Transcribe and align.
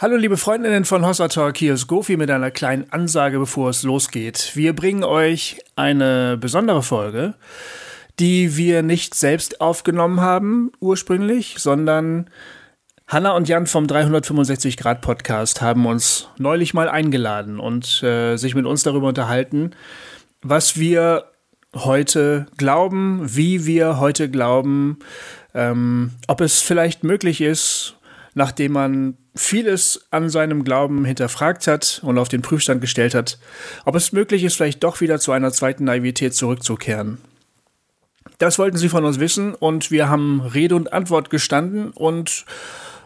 Hallo 0.00 0.14
liebe 0.14 0.36
Freundinnen 0.36 0.84
von 0.84 1.04
Hossa 1.04 1.26
Talk, 1.26 1.56
hier 1.56 1.74
ist 1.74 1.88
Gofi 1.88 2.16
mit 2.16 2.30
einer 2.30 2.52
kleinen 2.52 2.88
Ansage, 2.92 3.40
bevor 3.40 3.70
es 3.70 3.82
losgeht. 3.82 4.52
Wir 4.54 4.72
bringen 4.72 5.02
euch 5.02 5.58
eine 5.74 6.36
besondere 6.36 6.84
Folge, 6.84 7.34
die 8.20 8.56
wir 8.56 8.84
nicht 8.84 9.16
selbst 9.16 9.60
aufgenommen 9.60 10.20
haben 10.20 10.70
ursprünglich, 10.78 11.56
sondern 11.58 12.30
Hanna 13.08 13.32
und 13.32 13.48
Jan 13.48 13.66
vom 13.66 13.88
365 13.88 14.76
Grad 14.76 15.00
Podcast 15.00 15.62
haben 15.62 15.84
uns 15.84 16.28
neulich 16.38 16.74
mal 16.74 16.88
eingeladen 16.88 17.58
und 17.58 18.00
äh, 18.04 18.36
sich 18.36 18.54
mit 18.54 18.66
uns 18.66 18.84
darüber 18.84 19.08
unterhalten, 19.08 19.72
was 20.42 20.78
wir 20.78 21.24
heute 21.74 22.46
glauben, 22.56 23.22
wie 23.24 23.66
wir 23.66 23.98
heute 23.98 24.30
glauben, 24.30 25.00
ähm, 25.54 26.12
ob 26.28 26.40
es 26.40 26.60
vielleicht 26.62 27.02
möglich 27.02 27.40
ist, 27.40 27.96
nachdem 28.34 28.74
man 28.74 29.16
vieles 29.38 30.06
an 30.10 30.30
seinem 30.30 30.64
Glauben 30.64 31.04
hinterfragt 31.04 31.66
hat 31.66 32.00
und 32.02 32.18
auf 32.18 32.28
den 32.28 32.42
Prüfstand 32.42 32.80
gestellt 32.80 33.14
hat, 33.14 33.38
ob 33.84 33.94
es 33.94 34.12
möglich 34.12 34.44
ist, 34.44 34.56
vielleicht 34.56 34.82
doch 34.82 35.00
wieder 35.00 35.20
zu 35.20 35.32
einer 35.32 35.52
zweiten 35.52 35.84
Naivität 35.84 36.34
zurückzukehren. 36.34 37.18
Das 38.38 38.58
wollten 38.58 38.76
sie 38.76 38.88
von 38.88 39.04
uns 39.04 39.18
wissen 39.20 39.54
und 39.54 39.90
wir 39.90 40.08
haben 40.08 40.40
Rede 40.40 40.76
und 40.76 40.92
Antwort 40.92 41.30
gestanden 41.30 41.90
und 41.90 42.44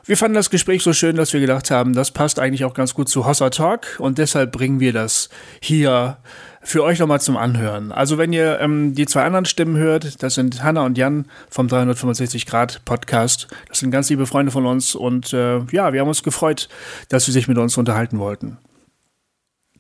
wir 0.04 0.16
fanden 0.16 0.34
das 0.34 0.50
Gespräch 0.50 0.82
so 0.82 0.92
schön, 0.92 1.16
dass 1.16 1.32
wir 1.32 1.40
gedacht 1.40 1.70
haben, 1.70 1.92
das 1.92 2.10
passt 2.10 2.40
eigentlich 2.40 2.64
auch 2.64 2.74
ganz 2.74 2.92
gut 2.92 3.08
zu 3.08 3.24
Hossa 3.24 3.50
Talk 3.50 3.98
und 3.98 4.18
deshalb 4.18 4.52
bringen 4.52 4.80
wir 4.80 4.92
das 4.92 5.28
hier 5.60 6.18
für 6.62 6.84
euch 6.84 6.98
nochmal 6.98 7.20
zum 7.20 7.36
Anhören. 7.36 7.92
Also 7.92 8.18
wenn 8.18 8.32
ihr 8.32 8.60
ähm, 8.60 8.94
die 8.94 9.06
zwei 9.06 9.24
anderen 9.24 9.44
Stimmen 9.44 9.76
hört, 9.76 10.22
das 10.22 10.34
sind 10.34 10.62
Hanna 10.62 10.84
und 10.86 10.96
Jan 10.96 11.26
vom 11.50 11.68
365 11.68 12.46
Grad 12.46 12.84
Podcast. 12.84 13.48
Das 13.68 13.80
sind 13.80 13.90
ganz 13.90 14.08
liebe 14.08 14.26
Freunde 14.26 14.52
von 14.52 14.64
uns 14.66 14.94
und 14.94 15.32
äh, 15.32 15.58
ja, 15.72 15.92
wir 15.92 16.00
haben 16.00 16.08
uns 16.08 16.22
gefreut, 16.22 16.68
dass 17.08 17.24
sie 17.24 17.32
sich 17.32 17.48
mit 17.48 17.58
uns 17.58 17.76
unterhalten 17.76 18.18
wollten. 18.18 18.58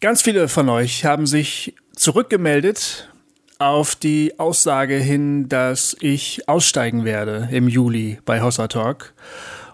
Ganz 0.00 0.22
viele 0.22 0.48
von 0.48 0.68
euch 0.68 1.04
haben 1.04 1.26
sich 1.26 1.76
zurückgemeldet 1.94 3.08
auf 3.60 3.94
die 3.94 4.40
Aussage 4.40 4.96
hin, 4.96 5.48
dass 5.48 5.96
ich 6.00 6.48
aussteigen 6.48 7.04
werde 7.04 7.48
im 7.52 7.68
Juli 7.68 8.18
bei 8.24 8.42
Hossa 8.42 8.66
Talk. 8.66 9.14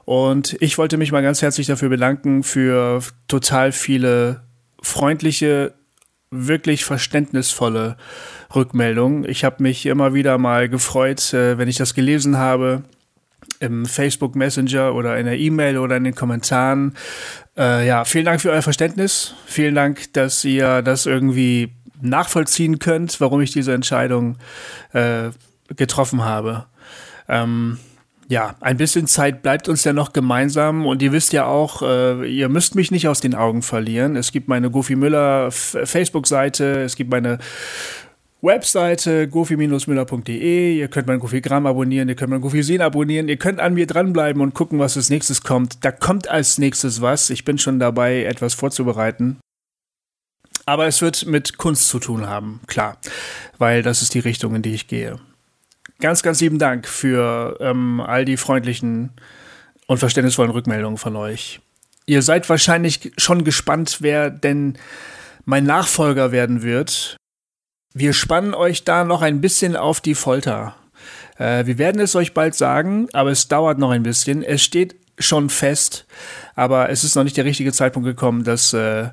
Und 0.05 0.57
ich 0.61 0.77
wollte 0.77 0.99
mich 0.99 1.13
mal 1.13 1.23
ganz 1.23 1.41
herzlich 1.41 1.67
dafür 1.67 1.89
bedanken 1.89 2.43
für 2.43 3.03
total 3.29 3.73
viele 3.73 4.43
freundliche 4.83 5.78
wirklich 6.31 6.85
verständnisvolle 6.85 7.97
Rückmeldungen. 8.55 9.29
Ich 9.29 9.45
habe 9.45 9.63
mich 9.63 9.87
immer 9.87 10.15
wieder 10.15 10.39
mal 10.39 10.69
gefreut, 10.69 11.33
äh, 11.33 11.59
wenn 11.59 11.69
ich 11.69 11.77
das 11.77 11.95
gelesen 11.95 12.37
habe 12.37 12.83
im 13.61 13.87
Facebook 13.87 14.37
Messenger 14.37 14.95
oder 14.95 15.19
in 15.19 15.27
der 15.27 15.39
E-Mail 15.39 15.79
oder 15.79 15.97
in 15.97 16.05
den 16.05 16.15
Kommentaren. 16.15 16.95
Äh, 17.57 17.87
ja, 17.87 18.05
vielen 18.05 18.25
Dank 18.25 18.41
für 18.41 18.51
euer 18.51 18.63
Verständnis. 18.63 19.35
Vielen 19.47 19.75
Dank, 19.75 20.13
dass 20.13 20.45
ihr 20.45 20.83
das 20.83 21.07
irgendwie 21.07 21.73
nachvollziehen 22.01 22.79
könnt, 22.79 23.21
warum 23.21 23.41
ich 23.41 23.51
diese 23.51 23.73
Entscheidung 23.73 24.37
äh, 24.93 25.31
getroffen 25.77 26.25
habe. 26.25 26.67
Ähm, 27.29 27.79
ja, 28.29 28.57
ein 28.61 28.77
bisschen 28.77 29.07
Zeit 29.07 29.43
bleibt 29.43 29.69
uns 29.69 29.85
ja 29.85 29.95
noch 29.95 30.13
gemeinsam 30.13 30.85
und 30.87 31.01
ihr 31.01 31.13
wisst 31.13 31.33
ja 31.33 31.47
auch, 31.47 31.81
äh, 31.81 32.31
ihr 32.31 32.51
müsst 32.51 32.75
mich 32.75 32.91
nicht 32.91 33.09
aus 33.09 33.21
den 33.21 33.35
Augen 33.35 33.63
verlieren. 33.63 34.17
Es 34.17 34.33
gibt 34.33 34.49
meine 34.49 34.71
Goofy 34.71 34.97
Müller 34.97 35.51
Facebook-Seite, 35.51 36.83
es 36.83 36.95
gibt 36.95 37.11
meine 37.11 37.39
Webseite 38.43 39.27
gofi-müller.de, 39.29 40.79
ihr 40.79 40.89
könnt 40.89 41.09
mein 41.09 41.19
Goofy-Gramm 41.19 41.67
abonnieren, 41.67 42.09
ihr 42.09 42.15
könnt 42.15 42.31
mein 42.31 42.43
Goofy-Sin 42.43 42.83
abonnieren, 42.83 43.29
ihr 43.29 43.39
könnt 43.39 43.61
an 43.61 43.75
mir 43.75 43.87
dranbleiben 43.87 44.43
und 44.43 44.55
gucken, 44.55 44.79
was 44.79 44.97
als 44.97 45.11
nächstes 45.11 45.43
kommt. 45.43 45.85
Da 45.85 45.91
kommt 45.91 46.29
als 46.29 46.59
nächstes 46.59 47.01
was. 47.01 47.31
Ich 47.31 47.45
bin 47.45 47.59
schon 47.59 47.81
dabei, 47.81 48.25
etwas 48.25 48.55
vorzubereiten. 48.55 49.39
Aber 50.67 50.87
es 50.87 51.01
wird 51.01 51.27
mit 51.27 51.57
Kunst 51.57 51.89
zu 51.89 51.99
tun 51.99 52.27
haben, 52.27 52.61
klar, 52.67 52.99
weil 53.57 53.83
das 53.83 54.03
ist 54.03 54.15
die 54.15 54.19
Richtung, 54.19 54.55
in 54.55 54.63
die 54.63 54.75
ich 54.75 54.87
gehe 54.87 55.19
ganz, 56.01 56.23
ganz 56.23 56.41
lieben 56.41 56.59
Dank 56.59 56.87
für 56.87 57.57
ähm, 57.61 58.01
all 58.01 58.25
die 58.25 58.37
freundlichen 58.37 59.11
und 59.87 59.99
verständnisvollen 59.99 60.53
Rückmeldungen 60.53 60.99
von 60.99 61.17
euch. 61.17 61.61
Ihr 62.07 62.23
seid 62.23 62.49
wahrscheinlich 62.49 63.13
schon 63.17 63.45
gespannt, 63.45 63.99
wer 64.01 64.31
denn 64.31 64.79
mein 65.45 65.65
Nachfolger 65.65 66.33
werden 66.33 66.63
wird. 66.63 67.17
Wir 67.95 68.13
spannen 68.13 68.55
euch 68.55 68.85
da 68.85 69.05
noch 69.05 69.23
ein 69.23 69.41
bisschen 69.41 69.77
auf 69.77 70.01
die 70.01 70.15
Folter. 70.15 70.75
Äh, 71.39 71.67
wir 71.67 71.79
werden 71.79 72.01
es 72.01 72.15
euch 72.15 72.35
bald 72.35 72.55
sagen, 72.55 73.09
aber 73.13 73.31
es 73.31 73.49
dauert 73.49 73.79
noch 73.79 73.91
ein 73.91 74.03
bisschen. 74.03 74.43
Es 74.43 74.63
steht 74.63 74.97
schon 75.19 75.51
fest, 75.51 76.07
aber 76.55 76.91
es 76.91 77.03
ist 77.03 77.15
noch 77.17 77.25
nicht 77.25 77.37
der 77.37 77.45
richtige 77.45 77.73
Zeitpunkt 77.73 78.07
gekommen, 78.07 78.45
das, 78.45 78.73
äh, 78.73 79.09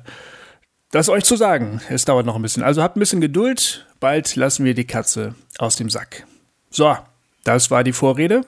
das 0.90 1.08
euch 1.08 1.24
zu 1.24 1.36
sagen. 1.36 1.80
Es 1.88 2.04
dauert 2.04 2.26
noch 2.26 2.36
ein 2.36 2.42
bisschen. 2.42 2.62
Also 2.62 2.82
habt 2.82 2.96
ein 2.96 3.00
bisschen 3.00 3.20
Geduld. 3.20 3.86
Bald 3.98 4.36
lassen 4.36 4.64
wir 4.64 4.74
die 4.74 4.86
Katze 4.86 5.34
aus 5.58 5.76
dem 5.76 5.90
Sack. 5.90 6.26
So, 6.76 6.94
das 7.42 7.70
war 7.70 7.82
die 7.84 7.94
Vorrede. 7.94 8.42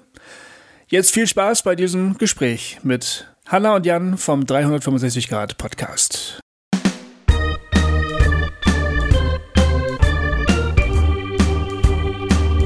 Jetzt 0.86 1.14
viel 1.14 1.26
Spaß 1.26 1.62
bei 1.62 1.74
diesem 1.74 2.18
Gespräch 2.18 2.78
mit 2.82 3.26
Hanna 3.46 3.74
und 3.76 3.86
Jan 3.86 4.18
vom 4.18 4.44
365 4.44 5.30
Grad 5.30 5.56
Podcast. 5.56 6.38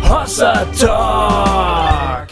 Hossa 0.02 0.66
Talk! 0.80 2.28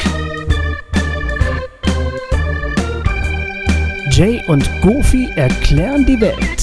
Jay 4.10 4.42
und 4.48 4.68
Goofy 4.82 5.30
erklären 5.36 6.04
die 6.04 6.20
Welt. 6.20 6.59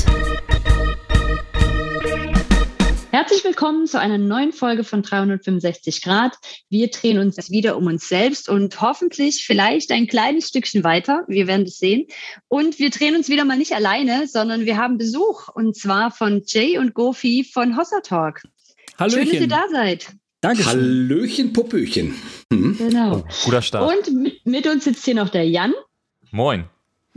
Herzlich 3.18 3.44
willkommen 3.44 3.88
zu 3.88 4.00
einer 4.00 4.20
neuen 4.20 4.54
Folge 4.54 4.84
von 4.84 5.02
365 5.02 6.04
Grad. 6.04 6.36
Wir 6.70 6.92
drehen 6.92 7.18
uns 7.18 7.50
wieder 7.50 7.76
um 7.76 7.88
uns 7.88 8.08
selbst 8.08 8.48
und 8.48 8.80
hoffentlich 8.80 9.44
vielleicht 9.44 9.92
ein 9.92 10.06
kleines 10.06 10.50
Stückchen 10.50 10.84
weiter. 10.84 11.24
Wir 11.28 11.48
werden 11.48 11.66
es 11.66 11.80
sehen. 11.80 12.06
Und 12.48 12.78
wir 12.78 12.92
drehen 12.92 13.16
uns 13.16 13.28
wieder 13.28 13.44
mal 13.44 13.58
nicht 13.58 13.74
alleine, 13.74 14.28
sondern 14.28 14.66
wir 14.66 14.78
haben 14.78 15.00
Besuch 15.00 15.48
und 15.48 15.76
zwar 15.76 16.12
von 16.12 16.44
Jay 16.46 16.78
und 16.78 16.94
Gofi 16.94 17.44
von 17.44 17.76
Hossa 17.76 18.02
Talk. 18.02 18.44
Hallöchen. 19.00 19.24
Schön, 19.24 19.32
dass 19.32 19.42
ihr 19.42 19.48
da 19.48 19.64
seid. 19.72 20.16
Danke. 20.42 20.66
Hallöchen, 20.68 21.54
Popöchen. 21.54 22.14
Hm? 22.54 22.78
Genau. 22.78 23.18
Oh, 23.18 23.24
guter 23.46 23.64
Start. 23.64 23.98
Und 23.98 24.16
mit, 24.16 24.46
mit 24.46 24.68
uns 24.68 24.84
sitzt 24.84 25.06
hier 25.06 25.16
noch 25.16 25.30
der 25.30 25.50
Jan. 25.50 25.74
Moin. 26.30 26.66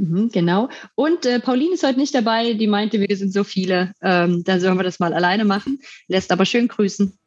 Mhm, 0.00 0.30
genau. 0.30 0.70
Und 0.94 1.26
äh, 1.26 1.40
Pauline 1.40 1.74
ist 1.74 1.86
heute 1.86 1.98
nicht 1.98 2.14
dabei. 2.14 2.54
Die 2.54 2.66
meinte, 2.66 3.00
wir 3.06 3.16
sind 3.16 3.34
so 3.34 3.44
viele. 3.44 3.92
Ähm, 4.00 4.42
da 4.44 4.58
sollen 4.58 4.78
wir 4.78 4.82
das 4.82 4.98
mal 4.98 5.12
alleine 5.12 5.44
machen. 5.44 5.78
Lässt 6.08 6.32
aber 6.32 6.46
schön 6.46 6.68
grüßen. 6.68 7.18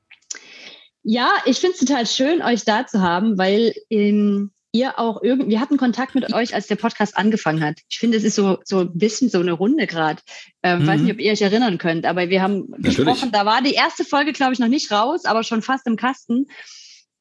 Ja, 1.04 1.30
ich 1.46 1.60
finde 1.60 1.76
es 1.76 1.86
total 1.86 2.08
schön, 2.08 2.42
euch 2.42 2.66
da 2.66 2.88
zu 2.88 3.02
haben, 3.02 3.38
weil 3.38 3.76
ähm, 3.92 4.52
ihr 4.72 4.98
auch 4.98 5.22
irgendwie, 5.22 5.52
wir 5.52 5.60
hatten 5.60 5.78
Kontakt 5.78 6.16
mit 6.16 6.34
euch, 6.34 6.56
als 6.56 6.66
der 6.66 6.78
Podcast 6.78 7.16
angefangen 7.16 7.64
hat. 7.64 7.78
Ich 7.90 8.00
finde, 8.00 8.18
es 8.18 8.24
ist 8.24 8.36
so, 8.36 8.58
so 8.64 8.80
ein 8.80 8.98
bisschen 8.98 9.30
so 9.30 9.40
eine 9.40 9.52
Runde 9.52 9.86
gerade. 9.86 10.24
Ähm, 10.64 10.82
mhm. 10.82 10.88
Weiß 10.88 11.02
nicht, 11.02 11.14
ob 11.14 11.20
ihr 11.20 11.32
euch 11.32 11.44
erinnern 11.44 11.78
könnt, 11.78 12.08
aber 12.08 12.30
wir 12.30 12.42
haben 12.42 12.66
Natürlich. 12.70 12.96
gesprochen, 12.96 13.32
da 13.32 13.46
war 13.46 13.62
die 13.62 13.74
erste 13.74 14.04
Folge, 14.04 14.34
glaube 14.34 14.54
ich, 14.54 14.60
noch 14.60 14.68
nicht 14.68 14.90
raus, 14.90 15.26
aber 15.26 15.44
schon 15.44 15.62
fast 15.62 15.86
im 15.86 15.96
Kasten. 15.96 16.48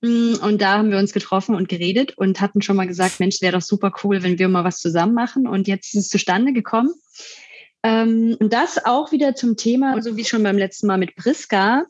Mm, 0.02 0.34
und 0.42 0.60
da 0.60 0.78
haben 0.78 0.90
wir 0.90 0.98
uns 0.98 1.12
getroffen 1.12 1.54
und 1.54 1.68
geredet 1.68 2.18
und 2.18 2.40
hatten 2.40 2.60
schon 2.60 2.76
mal 2.76 2.86
gesagt, 2.86 3.20
Mensch, 3.20 3.40
wäre 3.40 3.54
doch 3.54 3.62
super 3.62 3.92
cool, 4.02 4.22
wenn 4.22 4.38
wir 4.38 4.48
mal 4.48 4.64
was 4.64 4.78
zusammen 4.78 5.14
machen. 5.14 5.46
Und 5.46 5.68
jetzt 5.68 5.94
ist 5.94 6.00
es 6.00 6.08
zustande 6.08 6.52
gekommen. 6.52 6.92
Ähm, 7.82 8.36
und 8.38 8.52
das 8.52 8.84
auch 8.84 9.12
wieder 9.12 9.34
zum 9.34 9.56
Thema, 9.56 10.00
so 10.02 10.16
wie 10.16 10.24
schon 10.24 10.42
beim 10.42 10.58
letzten 10.58 10.86
Mal 10.86 10.98
mit 10.98 11.16
Priska, 11.16 11.84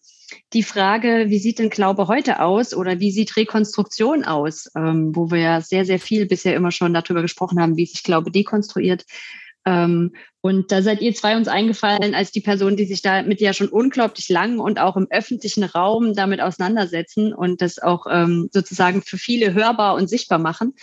die 0.52 0.62
Frage, 0.62 1.26
wie 1.28 1.38
sieht 1.38 1.58
denn 1.58 1.70
Glaube 1.70 2.08
heute 2.08 2.40
aus 2.40 2.74
oder 2.74 3.00
wie 3.00 3.10
sieht 3.10 3.36
Rekonstruktion 3.36 4.24
aus, 4.24 4.70
ähm, 4.76 5.14
wo 5.14 5.30
wir 5.30 5.38
ja 5.38 5.60
sehr, 5.60 5.84
sehr 5.84 5.98
viel 5.98 6.26
bisher 6.26 6.54
immer 6.54 6.70
schon 6.70 6.94
darüber 6.94 7.22
gesprochen 7.22 7.60
haben, 7.60 7.76
wie 7.76 7.86
sich 7.86 8.02
Glaube 8.02 8.30
dekonstruiert. 8.30 9.04
Ähm, 9.64 10.14
und 10.40 10.72
da 10.72 10.82
seid 10.82 11.00
ihr 11.00 11.14
zwei 11.14 11.36
uns 11.36 11.46
eingefallen 11.46 12.14
als 12.14 12.32
die 12.32 12.40
Person, 12.40 12.76
die 12.76 12.84
sich 12.84 13.00
damit 13.00 13.40
ja 13.40 13.52
schon 13.52 13.68
unglaublich 13.68 14.28
lang 14.28 14.58
und 14.58 14.80
auch 14.80 14.96
im 14.96 15.06
öffentlichen 15.10 15.62
Raum 15.62 16.14
damit 16.14 16.40
auseinandersetzen 16.40 17.32
und 17.32 17.62
das 17.62 17.78
auch 17.78 18.06
ähm, 18.10 18.48
sozusagen 18.52 19.02
für 19.02 19.18
viele 19.18 19.54
hörbar 19.54 19.94
und 19.94 20.08
sichtbar 20.08 20.38
machen. 20.38 20.74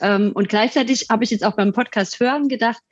Ähm, 0.00 0.32
und 0.34 0.48
gleichzeitig 0.48 1.06
habe 1.10 1.24
ich 1.24 1.30
jetzt 1.30 1.44
auch 1.44 1.56
beim 1.56 1.72
Podcast 1.72 2.20
hören 2.20 2.48
gedacht, 2.48 2.82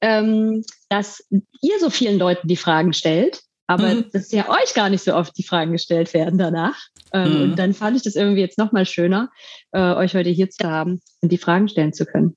ähm, 0.00 0.64
dass 0.88 1.26
ihr 1.30 1.78
so 1.80 1.90
vielen 1.90 2.18
Leuten 2.18 2.48
die 2.48 2.56
Fragen 2.56 2.94
stellt, 2.94 3.42
aber 3.66 3.94
mhm. 3.94 4.06
dass 4.12 4.32
ja 4.32 4.48
euch 4.48 4.74
gar 4.74 4.88
nicht 4.88 5.04
so 5.04 5.14
oft 5.14 5.36
die 5.36 5.44
Fragen 5.44 5.72
gestellt 5.72 6.14
werden 6.14 6.38
danach. 6.38 6.78
Ähm, 7.12 7.34
mhm. 7.34 7.42
Und 7.42 7.58
dann 7.58 7.74
fand 7.74 7.96
ich 7.96 8.02
das 8.02 8.16
irgendwie 8.16 8.40
jetzt 8.40 8.58
nochmal 8.58 8.86
schöner, 8.86 9.30
äh, 9.72 9.80
euch 9.80 10.14
heute 10.14 10.30
hier 10.30 10.48
zu 10.48 10.66
haben 10.66 11.02
und 11.20 11.30
die 11.30 11.38
Fragen 11.38 11.68
stellen 11.68 11.92
zu 11.92 12.06
können. 12.06 12.36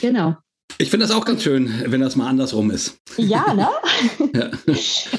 Genau. 0.00 0.36
Ich 0.80 0.90
finde 0.90 1.06
das 1.06 1.14
auch 1.14 1.24
ganz 1.24 1.42
schön, 1.42 1.82
wenn 1.86 2.00
das 2.00 2.14
mal 2.14 2.28
andersrum 2.28 2.70
ist. 2.70 3.00
Ja, 3.16 3.52
ne? 3.52 3.68
ja. 4.32 4.50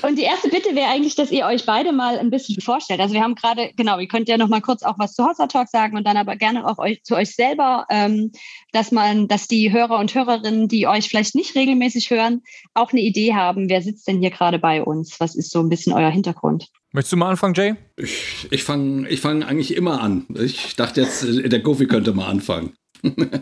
Und 0.07 0.17
die 0.17 0.23
erste 0.23 0.47
Bitte 0.47 0.73
wäre 0.73 0.87
eigentlich, 0.87 1.15
dass 1.15 1.31
ihr 1.31 1.45
euch 1.45 1.65
beide 1.65 1.91
mal 1.91 2.17
ein 2.17 2.29
bisschen 2.29 2.61
vorstellt. 2.61 3.01
Also 3.01 3.13
wir 3.13 3.21
haben 3.21 3.35
gerade, 3.35 3.71
genau, 3.75 3.99
ihr 3.99 4.07
könnt 4.07 4.29
ja 4.29 4.37
noch 4.37 4.47
mal 4.47 4.61
kurz 4.61 4.83
auch 4.83 4.97
was 4.97 5.15
zu 5.15 5.25
Hossa 5.25 5.47
Talk 5.47 5.67
sagen 5.67 5.97
und 5.97 6.07
dann 6.07 6.15
aber 6.15 6.37
gerne 6.37 6.65
auch 6.65 6.77
euch, 6.77 7.03
zu 7.03 7.15
euch 7.15 7.35
selber, 7.35 7.85
ähm, 7.89 8.31
dass 8.71 8.93
man, 8.93 9.27
dass 9.27 9.49
die 9.49 9.73
Hörer 9.73 9.99
und 9.99 10.15
Hörerinnen, 10.15 10.69
die 10.69 10.87
euch 10.87 11.09
vielleicht 11.09 11.35
nicht 11.35 11.53
regelmäßig 11.55 12.09
hören, 12.09 12.41
auch 12.73 12.93
eine 12.93 13.01
Idee 13.01 13.33
haben, 13.33 13.69
wer 13.69 13.81
sitzt 13.81 14.07
denn 14.07 14.21
hier 14.21 14.31
gerade 14.31 14.59
bei 14.59 14.81
uns? 14.81 15.19
Was 15.19 15.35
ist 15.35 15.51
so 15.51 15.59
ein 15.59 15.67
bisschen 15.67 15.91
euer 15.91 16.09
Hintergrund? 16.09 16.67
Möchtest 16.93 17.11
du 17.11 17.17
mal 17.17 17.31
anfangen, 17.31 17.53
Jay? 17.55 17.75
Ich, 17.97 18.47
ich 18.49 18.63
fange 18.63 19.09
ich 19.09 19.19
fang 19.19 19.43
eigentlich 19.43 19.75
immer 19.75 20.01
an. 20.01 20.25
Ich 20.35 20.77
dachte 20.77 21.01
jetzt, 21.01 21.25
der 21.27 21.59
Goofy 21.59 21.85
könnte 21.85 22.13
mal 22.13 22.27
anfangen. 22.27 22.73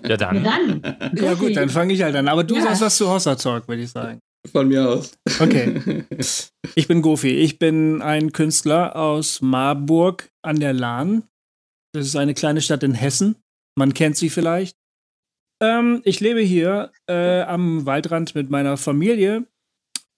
Ja, 0.08 0.18
dann. 0.18 0.44
dann. 0.44 0.82
Ja, 1.16 1.34
gut, 1.34 1.56
dann 1.56 1.70
fange 1.70 1.94
ich 1.94 2.02
halt 2.02 2.16
an. 2.16 2.28
Aber 2.28 2.44
du 2.44 2.56
ja. 2.56 2.62
sagst 2.62 2.82
was 2.82 2.98
zu 2.98 3.10
Hossa 3.10 3.36
Talk, 3.36 3.68
würde 3.68 3.84
ich 3.84 3.92
sagen. 3.92 4.20
Von 4.52 4.68
mir 4.68 4.88
aus. 4.90 5.12
Okay. 5.40 6.06
Ich 6.76 6.88
bin 6.88 7.02
Gofi. 7.02 7.32
Ich 7.32 7.58
bin 7.58 8.04
ein 8.04 8.34
Künstler 8.34 8.96
aus 8.96 9.42
Marburg 9.42 10.30
an 10.44 10.60
der 10.60 10.74
Lahn. 10.74 11.24
Das 11.94 12.06
ist 12.06 12.16
eine 12.16 12.36
kleine 12.36 12.62
Stadt 12.62 12.84
in 12.84 12.94
Hessen. 12.94 13.38
Man 13.76 13.96
kennt 13.96 14.16
sie 14.16 14.30
vielleicht. 14.30 14.78
Ähm, 15.62 16.02
ich 16.04 16.20
lebe 16.20 16.42
hier 16.42 16.92
äh, 17.10 17.42
am 17.42 17.88
Waldrand 17.88 18.36
mit 18.36 18.52
meiner 18.52 18.78
Familie 18.78 19.48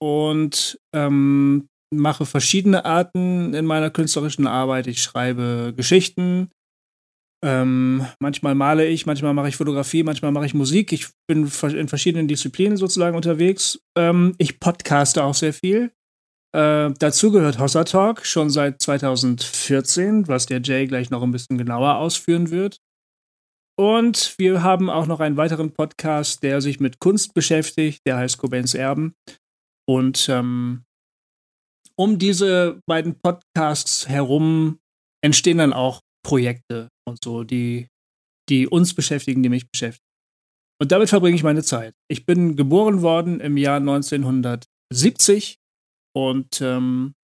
und 0.01 0.79
ähm, 0.93 1.69
mache 1.93 2.25
verschiedene 2.25 2.83
Arten 2.83 3.53
in 3.53 3.65
meiner 3.65 3.89
künstlerischen 3.89 4.47
Arbeit. 4.47 4.87
Ich 4.87 5.01
schreibe 5.01 5.73
Geschichten, 5.75 6.49
ähm, 7.43 8.05
manchmal 8.19 8.53
male 8.53 8.87
ich, 8.87 9.05
manchmal 9.05 9.33
mache 9.33 9.47
ich 9.47 9.55
Fotografie, 9.55 10.03
manchmal 10.03 10.31
mache 10.31 10.45
ich 10.45 10.53
Musik. 10.53 10.91
Ich 10.91 11.07
bin 11.27 11.49
in 11.63 11.87
verschiedenen 11.87 12.27
Disziplinen 12.27 12.77
sozusagen 12.77 13.15
unterwegs. 13.15 13.79
Ähm, 13.97 14.35
ich 14.37 14.59
podcaste 14.59 15.23
auch 15.23 15.35
sehr 15.35 15.53
viel. 15.53 15.91
Äh, 16.55 16.91
dazu 16.99 17.31
gehört 17.31 17.59
Hossa 17.59 17.83
Talk 17.83 18.25
schon 18.25 18.49
seit 18.49 18.81
2014, 18.81 20.27
was 20.27 20.47
der 20.47 20.61
Jay 20.61 20.87
gleich 20.87 21.09
noch 21.09 21.23
ein 21.23 21.31
bisschen 21.31 21.57
genauer 21.57 21.97
ausführen 21.97 22.49
wird. 22.49 22.79
Und 23.77 24.35
wir 24.37 24.61
haben 24.61 24.89
auch 24.89 25.07
noch 25.07 25.21
einen 25.21 25.37
weiteren 25.37 25.71
Podcast, 25.71 26.43
der 26.43 26.59
sich 26.59 26.81
mit 26.81 26.99
Kunst 26.99 27.33
beschäftigt, 27.33 28.01
der 28.05 28.17
heißt 28.17 28.37
Cobains 28.37 28.73
Erben. 28.73 29.13
Und 29.87 30.27
ähm, 30.27 30.83
um 31.95 32.19
diese 32.19 32.81
beiden 32.85 33.15
Podcasts 33.21 34.09
herum 34.09 34.79
entstehen 35.23 35.59
dann 35.59 35.71
auch 35.71 36.01
Projekte 36.29 36.89
und 37.07 37.17
so, 37.23 37.43
die, 37.43 37.87
die 38.49 38.67
uns 38.67 38.93
beschäftigen, 38.93 39.41
die 39.41 39.49
mich 39.49 39.67
beschäftigen. 39.71 40.05
Und 40.79 40.91
damit 40.91 41.09
verbringe 41.09 41.35
ich 41.35 41.41
meine 41.41 41.63
Zeit. 41.63 41.95
Ich 42.07 42.27
bin 42.27 42.55
geboren 42.55 43.01
worden 43.01 43.39
im 43.39 43.57
Jahr 43.57 43.77
1970 43.77 45.57
und 46.15 46.61
ähm, 46.61 47.15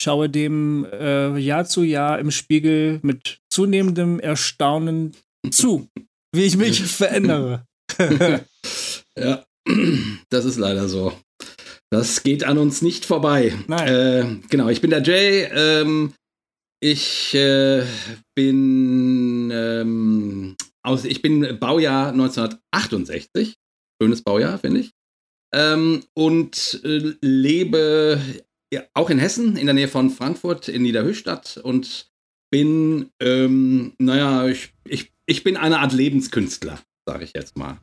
schaue 0.00 0.30
dem 0.30 0.86
äh, 0.90 1.36
Jahr 1.36 1.66
zu 1.66 1.82
Jahr 1.82 2.18
im 2.18 2.30
Spiegel 2.30 3.00
mit 3.02 3.38
zunehmendem 3.52 4.18
Erstaunen 4.18 5.14
zu, 5.50 5.90
wie 6.34 6.44
ich 6.44 6.56
mich 6.56 6.82
verändere. 6.86 7.66
ja, 9.18 9.44
das 10.30 10.46
ist 10.46 10.56
leider 10.56 10.88
so. 10.88 11.12
Das 11.90 12.22
geht 12.22 12.44
an 12.44 12.56
uns 12.56 12.80
nicht 12.80 13.04
vorbei. 13.04 13.54
Nein. 13.66 13.88
Äh, 13.88 14.48
genau, 14.48 14.70
ich 14.70 14.80
bin 14.80 14.88
der 14.88 15.02
Jay. 15.02 15.42
Ähm, 15.52 16.14
ich 16.80 17.34
äh, 17.34 17.84
bin 18.34 19.50
ähm, 19.52 20.56
aus, 20.82 21.04
ich 21.04 21.22
bin 21.22 21.58
Baujahr 21.58 22.08
1968. 22.08 23.56
Schönes 24.00 24.22
Baujahr, 24.22 24.58
finde 24.58 24.80
ich. 24.80 24.92
Ähm, 25.52 26.04
und 26.14 26.80
äh, 26.84 27.14
lebe 27.20 28.20
ja, 28.72 28.82
auch 28.94 29.10
in 29.10 29.18
Hessen, 29.18 29.56
in 29.56 29.66
der 29.66 29.74
Nähe 29.74 29.88
von 29.88 30.10
Frankfurt, 30.10 30.68
in 30.68 30.82
Niederhöchstadt 30.82 31.58
und 31.58 32.10
bin, 32.50 33.10
ähm, 33.20 33.94
naja, 33.98 34.46
ich, 34.46 34.72
ich, 34.84 35.12
ich 35.26 35.44
bin 35.44 35.56
eine 35.56 35.80
Art 35.80 35.92
Lebenskünstler, 35.92 36.78
sage 37.06 37.24
ich 37.24 37.32
jetzt 37.34 37.56
mal. 37.56 37.78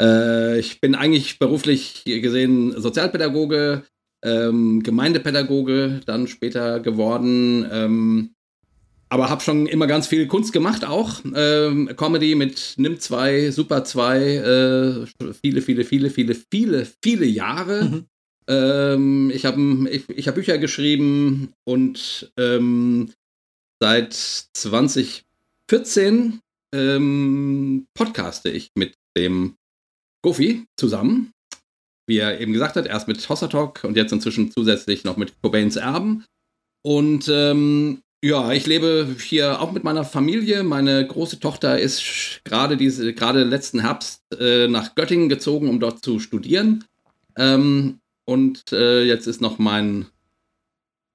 Äh, 0.00 0.58
ich 0.58 0.80
bin 0.80 0.94
eigentlich 0.94 1.38
beruflich 1.38 2.02
gesehen 2.04 2.80
Sozialpädagoge, 2.80 3.84
ähm, 4.22 4.82
Gemeindepädagoge 4.82 6.00
dann 6.06 6.26
später 6.28 6.80
geworden. 6.80 7.66
Ähm, 7.70 8.30
aber 9.08 9.28
habe 9.28 9.42
schon 9.42 9.66
immer 9.66 9.86
ganz 9.86 10.06
viel 10.06 10.26
Kunst 10.26 10.54
gemacht 10.54 10.86
auch. 10.86 11.20
Ähm, 11.34 11.90
Comedy 11.96 12.34
mit 12.34 12.74
Nimm 12.78 12.98
2, 12.98 13.50
Super 13.50 13.84
2, 13.84 14.18
äh, 14.18 15.04
viele, 15.34 15.60
viele, 15.60 15.84
viele, 15.84 16.08
viele, 16.08 16.34
viele, 16.50 16.86
viele 17.02 17.26
Jahre. 17.26 17.84
Mhm. 17.84 18.06
Ähm, 18.48 19.30
ich 19.34 19.44
habe 19.44 19.60
ich, 19.90 20.08
ich 20.08 20.28
hab 20.28 20.36
Bücher 20.36 20.56
geschrieben 20.58 21.52
und 21.64 22.32
ähm, 22.38 23.10
seit 23.80 24.14
2014 24.14 26.40
ähm, 26.74 27.86
podcaste 27.94 28.48
ich 28.48 28.70
mit 28.74 28.94
dem 29.16 29.56
Goofy 30.22 30.64
zusammen 30.76 31.32
wie 32.06 32.18
er 32.18 32.40
eben 32.40 32.52
gesagt 32.52 32.76
hat, 32.76 32.86
erst 32.86 33.08
mit 33.08 33.28
Hossa 33.28 33.48
Talk 33.48 33.84
und 33.84 33.96
jetzt 33.96 34.12
inzwischen 34.12 34.50
zusätzlich 34.50 35.04
noch 35.04 35.16
mit 35.16 35.40
Cobains 35.42 35.76
Erben. 35.76 36.24
Und 36.82 37.28
ähm, 37.28 38.02
ja, 38.24 38.52
ich 38.52 38.66
lebe 38.66 39.16
hier 39.20 39.60
auch 39.60 39.72
mit 39.72 39.84
meiner 39.84 40.04
Familie. 40.04 40.62
Meine 40.62 41.06
große 41.06 41.40
Tochter 41.40 41.78
ist 41.78 42.40
gerade 42.44 42.76
diese, 42.76 43.12
gerade 43.14 43.44
letzten 43.44 43.80
Herbst 43.80 44.22
äh, 44.38 44.68
nach 44.68 44.94
Göttingen 44.94 45.28
gezogen, 45.28 45.68
um 45.68 45.80
dort 45.80 46.04
zu 46.04 46.20
studieren. 46.20 46.84
Ähm, 47.36 47.98
und 48.24 48.72
äh, 48.72 49.02
jetzt 49.02 49.26
ist 49.26 49.40
noch 49.40 49.58
mein 49.58 50.06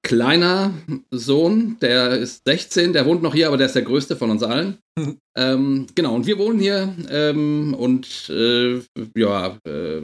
kleiner 0.02 0.72
Sohn, 1.10 1.76
der 1.80 2.12
ist 2.12 2.44
16, 2.46 2.92
der 2.92 3.04
wohnt 3.04 3.22
noch 3.22 3.34
hier, 3.34 3.48
aber 3.48 3.56
der 3.56 3.66
ist 3.66 3.74
der 3.74 3.82
größte 3.82 4.16
von 4.16 4.30
uns 4.30 4.42
allen. 4.42 4.78
Mhm. 4.96 5.18
Ähm, 5.36 5.86
genau, 5.94 6.14
und 6.14 6.26
wir 6.26 6.38
wohnen 6.38 6.58
hier 6.58 6.94
ähm, 7.10 7.74
und 7.74 8.30
äh, 8.30 8.80
ja, 9.16 9.58
äh, 9.64 10.02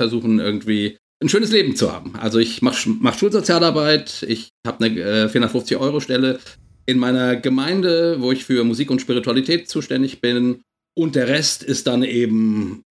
versuchen 0.00 0.40
irgendwie 0.40 0.98
ein 1.20 1.28
schönes 1.28 1.50
Leben 1.50 1.76
zu 1.76 1.92
haben. 1.92 2.16
Also 2.16 2.38
ich 2.38 2.62
mache 2.62 2.90
mach 3.00 3.18
Schulsozialarbeit, 3.18 4.24
ich 4.28 4.50
habe 4.66 4.84
eine 4.84 5.00
äh, 5.00 5.26
450-Euro-Stelle 5.26 6.38
in 6.84 6.98
meiner 6.98 7.36
Gemeinde, 7.36 8.20
wo 8.20 8.32
ich 8.32 8.44
für 8.44 8.64
Musik 8.64 8.90
und 8.90 9.00
Spiritualität 9.00 9.68
zuständig 9.68 10.20
bin. 10.20 10.62
Und 10.94 11.14
der 11.14 11.28
Rest 11.28 11.62
ist 11.62 11.86
dann 11.86 12.02
eben 12.02 12.84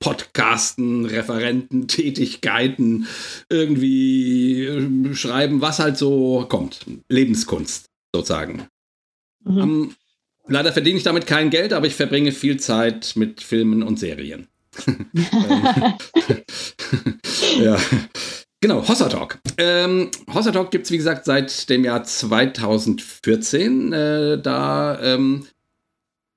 Podcasten, 0.00 1.06
Referenten, 1.06 1.88
Tätigkeiten, 1.88 3.06
irgendwie 3.48 4.64
äh, 4.64 5.14
schreiben, 5.14 5.60
was 5.60 5.78
halt 5.78 5.96
so 5.96 6.46
kommt. 6.48 6.84
Lebenskunst 7.08 7.86
sozusagen. 8.14 8.66
Mhm. 9.44 9.58
Um, 9.58 9.94
leider 10.46 10.72
verdiene 10.72 10.98
ich 10.98 11.04
damit 11.04 11.26
kein 11.26 11.50
Geld, 11.50 11.72
aber 11.72 11.86
ich 11.86 11.94
verbringe 11.94 12.32
viel 12.32 12.58
Zeit 12.58 13.14
mit 13.16 13.42
Filmen 13.42 13.82
und 13.82 13.98
Serien. 13.98 14.48
ja. 17.60 17.78
Genau, 18.60 18.88
Hossa 18.88 19.08
Talk. 19.08 19.38
Ähm, 19.58 20.10
Hossa 20.32 20.50
Talk 20.50 20.70
gibt 20.70 20.86
es, 20.86 20.90
wie 20.90 20.96
gesagt, 20.96 21.24
seit 21.24 21.68
dem 21.68 21.84
Jahr 21.84 22.04
2014. 22.04 23.92
Äh, 23.92 24.40
da 24.40 25.00
ähm, 25.02 25.46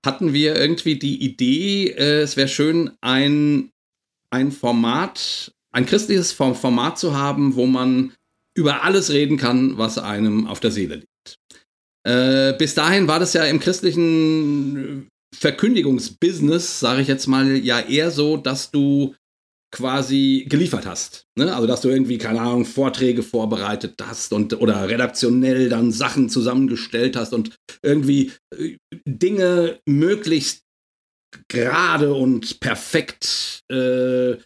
hatten 0.06 0.34
wir 0.34 0.56
irgendwie 0.56 1.00
die 1.00 1.24
Idee, 1.24 1.88
äh, 1.88 2.22
es 2.22 2.38
wäre 2.38 2.48
schön, 2.48 2.92
ein, 3.02 3.72
ein 4.32 4.52
Format, 4.52 5.54
ein 5.72 5.86
christliches 5.86 6.32
Format 6.34 7.00
zu 7.00 7.16
haben, 7.16 7.56
wo 7.56 7.66
man 7.66 8.14
über 8.56 8.84
alles 8.84 9.12
reden 9.12 9.38
kann, 9.38 9.78
was 9.78 9.98
einem 9.98 10.46
auf 10.48 10.60
der 10.60 10.72
Seele 10.72 10.96
liegt. 10.96 11.40
Äh, 12.04 12.54
bis 12.58 12.76
dahin 12.76 13.08
war 13.08 13.20
das 13.20 13.34
ja 13.34 13.44
im 13.46 13.60
christlichen 13.60 15.08
Verkündigungsbusiness, 15.36 16.80
sage 16.80 17.02
ich 17.02 17.08
jetzt 17.08 17.28
mal, 17.28 17.58
ja 17.58 17.80
eher 17.80 18.12
so, 18.12 18.38
dass 18.38 18.72
du 18.72 19.16
quasi 19.72 20.46
geliefert 20.50 20.86
hast. 20.86 21.28
Ne? 21.36 21.54
Also 21.54 21.68
dass 21.68 21.82
du 21.82 21.90
irgendwie, 21.90 22.18
keine 22.18 22.42
Ahnung, 22.42 22.66
Vorträge 22.66 23.22
vorbereitet 23.22 23.96
hast 24.02 24.34
und 24.34 24.60
oder 24.60 24.90
redaktionell 24.90 25.70
dann 25.70 25.92
Sachen 25.92 26.30
zusammengestellt 26.30 27.16
hast 27.16 27.34
und 27.34 27.56
irgendwie 27.84 28.32
äh, 28.58 28.78
Dinge 29.06 29.80
möglichst 29.86 30.64
gerade 31.48 32.14
und 32.14 32.60
perfekt 32.60 33.62
äh, 33.70 34.38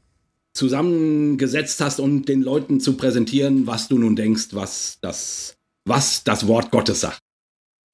zusammengesetzt 0.53 1.79
hast, 1.81 1.99
um 1.99 2.25
den 2.25 2.41
Leuten 2.41 2.79
zu 2.79 2.97
präsentieren, 2.97 3.65
was 3.65 3.87
du 3.87 3.97
nun 3.97 4.15
denkst, 4.15 4.49
was 4.51 4.97
das, 5.01 5.55
was 5.87 6.23
das 6.23 6.47
Wort 6.47 6.71
Gottes 6.71 7.01
sagt. 7.01 7.19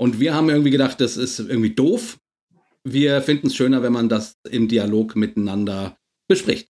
Und 0.01 0.19
wir 0.19 0.33
haben 0.33 0.49
irgendwie 0.49 0.71
gedacht, 0.71 0.99
das 0.99 1.15
ist 1.17 1.39
irgendwie 1.39 1.73
doof 1.75 2.17
wir 2.83 3.21
finden 3.21 3.47
es 3.47 3.55
schöner, 3.55 3.81
wenn 3.83 3.93
man 3.93 4.09
das 4.09 4.37
im 4.49 4.67
Dialog 4.67 5.15
miteinander 5.15 5.97
bespricht. 6.27 6.69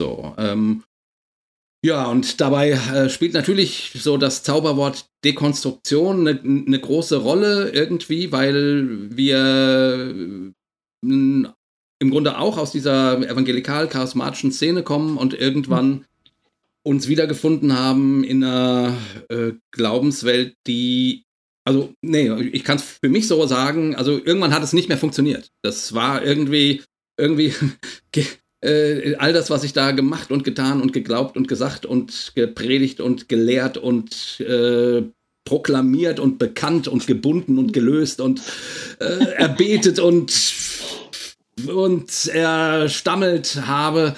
So, 0.00 0.34
ähm, 0.38 0.84
ja, 1.84 2.06
und 2.10 2.40
dabei 2.40 2.72
äh, 2.72 3.08
spielt 3.08 3.32
natürlich 3.32 3.92
so 3.94 4.18
das 4.18 4.42
Zauberwort 4.42 5.06
Dekonstruktion 5.24 6.28
eine, 6.28 6.40
eine 6.40 6.78
große 6.78 7.16
Rolle 7.16 7.70
irgendwie, 7.70 8.32
weil 8.32 9.16
wir 9.16 10.54
im 11.02 12.10
Grunde 12.10 12.38
auch 12.38 12.58
aus 12.58 12.72
dieser 12.72 13.18
evangelikal-charismatischen 13.18 14.52
Szene 14.52 14.82
kommen 14.82 15.16
und 15.16 15.32
irgendwann 15.32 16.04
uns 16.82 17.08
wiedergefunden 17.08 17.78
haben 17.78 18.24
in 18.24 18.42
einer 18.44 18.96
äh, 19.28 19.52
Glaubenswelt, 19.70 20.56
die, 20.66 21.24
also, 21.70 21.94
nee, 22.02 22.28
ich 22.52 22.64
kann 22.64 22.78
es 22.78 22.82
für 22.82 23.08
mich 23.08 23.28
so 23.28 23.46
sagen, 23.46 23.94
also 23.94 24.12
irgendwann 24.12 24.52
hat 24.52 24.64
es 24.64 24.72
nicht 24.72 24.88
mehr 24.88 24.98
funktioniert. 24.98 25.50
Das 25.62 25.94
war 25.94 26.24
irgendwie, 26.24 26.82
irgendwie, 27.16 27.54
äh, 28.64 29.14
all 29.14 29.32
das, 29.32 29.50
was 29.50 29.62
ich 29.62 29.72
da 29.72 29.92
gemacht 29.92 30.32
und 30.32 30.42
getan 30.42 30.82
und 30.82 30.92
geglaubt 30.92 31.36
und 31.36 31.46
gesagt 31.46 31.86
und 31.86 32.32
gepredigt 32.34 33.00
und 33.00 33.28
gelehrt 33.28 33.78
und 33.78 34.40
äh, 34.40 35.04
proklamiert 35.44 36.18
und 36.18 36.38
bekannt 36.38 36.88
und 36.88 37.06
gebunden 37.06 37.56
und 37.56 37.72
gelöst 37.72 38.20
und 38.20 38.42
äh, 38.98 39.32
erbetet 39.34 39.98
und 40.00 40.32
und 41.68 42.26
er 42.32 42.88
stammelt 42.88 43.66
habe, 43.66 44.16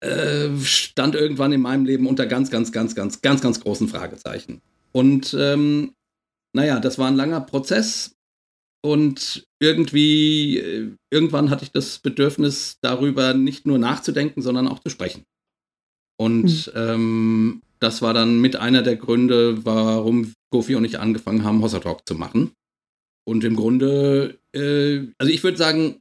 äh, 0.00 0.50
stand 0.62 1.16
irgendwann 1.16 1.52
in 1.52 1.62
meinem 1.62 1.84
Leben 1.84 2.06
unter 2.06 2.26
ganz, 2.26 2.50
ganz, 2.50 2.70
ganz, 2.70 2.94
ganz, 2.94 3.22
ganz, 3.22 3.40
ganz 3.40 3.60
großen 3.60 3.88
Fragezeichen. 3.88 4.60
Und 4.92 5.34
ähm, 5.36 5.94
naja, 6.52 6.80
das 6.80 6.98
war 6.98 7.08
ein 7.08 7.16
langer 7.16 7.40
Prozess 7.40 8.16
und 8.84 9.46
irgendwie, 9.60 10.58
äh, 10.58 10.90
irgendwann 11.10 11.50
hatte 11.50 11.64
ich 11.64 11.72
das 11.72 11.98
Bedürfnis, 11.98 12.78
darüber 12.80 13.32
nicht 13.34 13.66
nur 13.66 13.78
nachzudenken, 13.78 14.42
sondern 14.42 14.68
auch 14.68 14.80
zu 14.80 14.90
sprechen. 14.90 15.24
Und 16.20 16.66
mhm. 16.66 16.72
ähm, 16.74 17.62
das 17.78 18.02
war 18.02 18.14
dann 18.14 18.40
mit 18.40 18.56
einer 18.56 18.82
der 18.82 18.96
Gründe, 18.96 19.64
warum 19.64 20.32
Gofi 20.50 20.74
und 20.74 20.84
ich 20.84 20.98
angefangen 20.98 21.44
haben, 21.44 21.62
Hossa 21.62 21.80
Talk 21.80 22.06
zu 22.06 22.14
machen. 22.14 22.52
Und 23.24 23.44
im 23.44 23.56
Grunde, 23.56 24.38
äh, 24.52 25.06
also 25.18 25.32
ich 25.32 25.42
würde 25.44 25.56
sagen, 25.56 26.00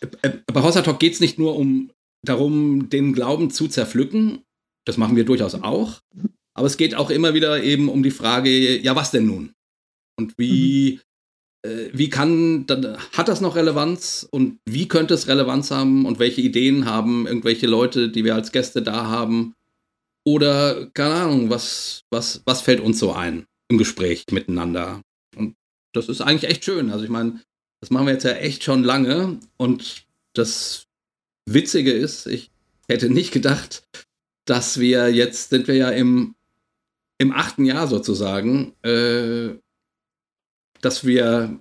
äh, 0.00 0.30
bei 0.46 0.62
Hossa 0.62 0.82
Talk 0.82 0.98
geht 0.98 1.14
es 1.14 1.20
nicht 1.20 1.38
nur 1.38 1.56
um 1.56 1.90
darum, 2.24 2.88
den 2.88 3.12
Glauben 3.12 3.50
zu 3.50 3.68
zerpflücken. 3.68 4.42
Das 4.86 4.96
machen 4.96 5.16
wir 5.16 5.24
durchaus 5.24 5.54
auch. 5.54 6.00
Aber 6.54 6.66
es 6.66 6.76
geht 6.76 6.94
auch 6.94 7.10
immer 7.10 7.34
wieder 7.34 7.62
eben 7.62 7.88
um 7.88 8.02
die 8.02 8.10
Frage, 8.10 8.78
ja, 8.80 8.94
was 8.96 9.10
denn 9.10 9.26
nun? 9.26 9.54
Und 10.18 10.36
wie, 10.38 11.00
mhm. 11.64 11.70
äh, 11.70 11.90
wie 11.92 12.10
kann, 12.10 12.66
dann, 12.66 12.98
hat 13.12 13.28
das 13.28 13.40
noch 13.40 13.56
Relevanz 13.56 14.26
und 14.30 14.58
wie 14.68 14.88
könnte 14.88 15.14
es 15.14 15.28
Relevanz 15.28 15.70
haben 15.70 16.04
und 16.04 16.18
welche 16.18 16.42
Ideen 16.42 16.84
haben 16.84 17.26
irgendwelche 17.26 17.66
Leute, 17.66 18.10
die 18.10 18.24
wir 18.24 18.34
als 18.34 18.52
Gäste 18.52 18.82
da 18.82 19.06
haben? 19.06 19.54
Oder, 20.24 20.86
keine 20.94 21.14
Ahnung, 21.14 21.50
was, 21.50 22.04
was, 22.10 22.42
was 22.44 22.60
fällt 22.60 22.80
uns 22.80 22.98
so 22.98 23.12
ein 23.12 23.46
im 23.68 23.78
Gespräch 23.78 24.26
miteinander? 24.30 25.00
Und 25.36 25.56
das 25.94 26.08
ist 26.08 26.20
eigentlich 26.20 26.50
echt 26.50 26.64
schön. 26.64 26.90
Also 26.90 27.04
ich 27.04 27.10
meine, 27.10 27.40
das 27.80 27.90
machen 27.90 28.06
wir 28.06 28.12
jetzt 28.12 28.24
ja 28.24 28.32
echt 28.32 28.62
schon 28.62 28.84
lange 28.84 29.40
und 29.56 30.06
das 30.34 30.86
Witzige 31.46 31.92
ist, 31.92 32.26
ich 32.26 32.50
hätte 32.88 33.10
nicht 33.10 33.32
gedacht, 33.32 33.82
dass 34.46 34.78
wir 34.78 35.12
jetzt 35.12 35.50
sind 35.50 35.66
wir 35.66 35.74
ja 35.74 35.90
im, 35.90 36.34
im 37.22 37.32
achten 37.32 37.64
Jahr 37.64 37.86
sozusagen, 37.86 38.72
äh, 38.82 39.50
dass 40.80 41.06
wir, 41.06 41.58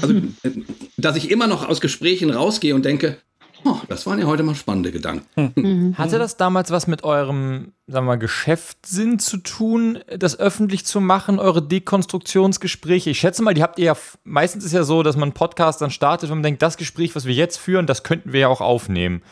also, 0.00 0.14
dass 0.96 1.16
ich 1.16 1.30
immer 1.30 1.46
noch 1.46 1.68
aus 1.68 1.80
Gesprächen 1.80 2.30
rausgehe 2.30 2.74
und 2.74 2.84
denke, 2.84 3.18
Oh, 3.64 3.76
das 3.88 4.06
waren 4.06 4.18
ja 4.18 4.26
heute 4.26 4.42
mal 4.42 4.56
spannende 4.56 4.90
Gedanken. 4.90 5.26
Mhm. 5.54 5.96
Hatte 5.96 6.18
das 6.18 6.36
damals 6.36 6.72
was 6.72 6.88
mit 6.88 7.04
eurem, 7.04 7.72
sagen 7.86 8.06
wir 8.06 8.12
mal, 8.12 8.16
Geschäftssinn 8.16 9.20
zu 9.20 9.36
tun, 9.36 10.00
das 10.08 10.38
öffentlich 10.38 10.84
zu 10.84 11.00
machen, 11.00 11.38
eure 11.38 11.62
Dekonstruktionsgespräche? 11.62 13.10
Ich 13.10 13.20
schätze 13.20 13.42
mal, 13.42 13.54
die 13.54 13.62
habt 13.62 13.78
ihr 13.78 13.84
ja, 13.84 13.96
meistens 14.24 14.64
ist 14.64 14.72
ja 14.72 14.82
so, 14.82 15.04
dass 15.04 15.14
man 15.14 15.24
einen 15.24 15.34
Podcast 15.34 15.80
dann 15.80 15.90
startet 15.90 16.30
und 16.30 16.38
man 16.38 16.42
denkt, 16.42 16.62
das 16.62 16.76
Gespräch, 16.76 17.14
was 17.14 17.26
wir 17.26 17.34
jetzt 17.34 17.58
führen, 17.58 17.86
das 17.86 18.02
könnten 18.02 18.32
wir 18.32 18.40
ja 18.40 18.48
auch 18.48 18.60
aufnehmen. 18.60 19.22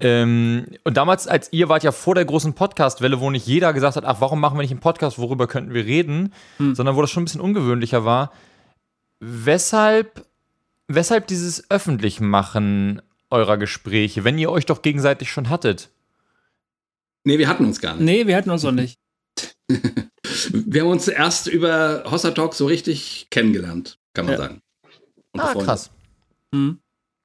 Ähm, 0.00 0.66
und 0.84 0.96
damals, 0.96 1.26
als 1.26 1.52
ihr 1.52 1.68
wart 1.68 1.82
ja 1.82 1.92
vor 1.92 2.14
der 2.14 2.24
großen 2.24 2.54
Podcast-Welle, 2.54 3.20
wo 3.20 3.30
nicht 3.30 3.46
jeder 3.46 3.72
gesagt 3.72 3.96
hat, 3.96 4.04
ach, 4.04 4.20
warum 4.20 4.40
machen 4.40 4.56
wir 4.56 4.62
nicht 4.62 4.70
einen 4.70 4.80
Podcast, 4.80 5.18
worüber 5.18 5.46
könnten 5.46 5.74
wir 5.74 5.84
reden, 5.84 6.32
hm. 6.56 6.74
sondern 6.74 6.96
wo 6.96 7.00
das 7.00 7.10
schon 7.10 7.22
ein 7.22 7.26
bisschen 7.26 7.40
ungewöhnlicher 7.40 8.04
war. 8.04 8.32
Weshalb, 9.20 10.24
weshalb 10.88 11.26
dieses 11.26 11.70
Öffentlichmachen 11.70 13.02
eurer 13.30 13.58
Gespräche, 13.58 14.24
wenn 14.24 14.38
ihr 14.38 14.50
euch 14.50 14.66
doch 14.66 14.82
gegenseitig 14.82 15.30
schon 15.30 15.50
hattet? 15.50 15.90
Nee, 17.24 17.38
wir 17.38 17.48
hatten 17.48 17.64
uns 17.64 17.80
gar 17.80 17.94
nicht. 17.94 18.04
Nee, 18.04 18.26
wir 18.26 18.36
hatten 18.36 18.50
uns 18.50 18.62
noch 18.62 18.72
nicht. 18.72 18.98
wir 19.68 20.82
haben 20.82 20.90
uns 20.90 21.06
erst 21.08 21.46
über 21.46 22.04
Hossa 22.10 22.30
Talk 22.30 22.54
so 22.54 22.66
richtig 22.66 23.28
kennengelernt, 23.30 23.98
kann 24.14 24.26
man 24.26 24.32
ja. 24.32 24.38
sagen. 24.38 24.62
Und 25.32 25.40
ah, 25.40 25.54
krass. 25.54 25.90
Hm. 26.54 26.80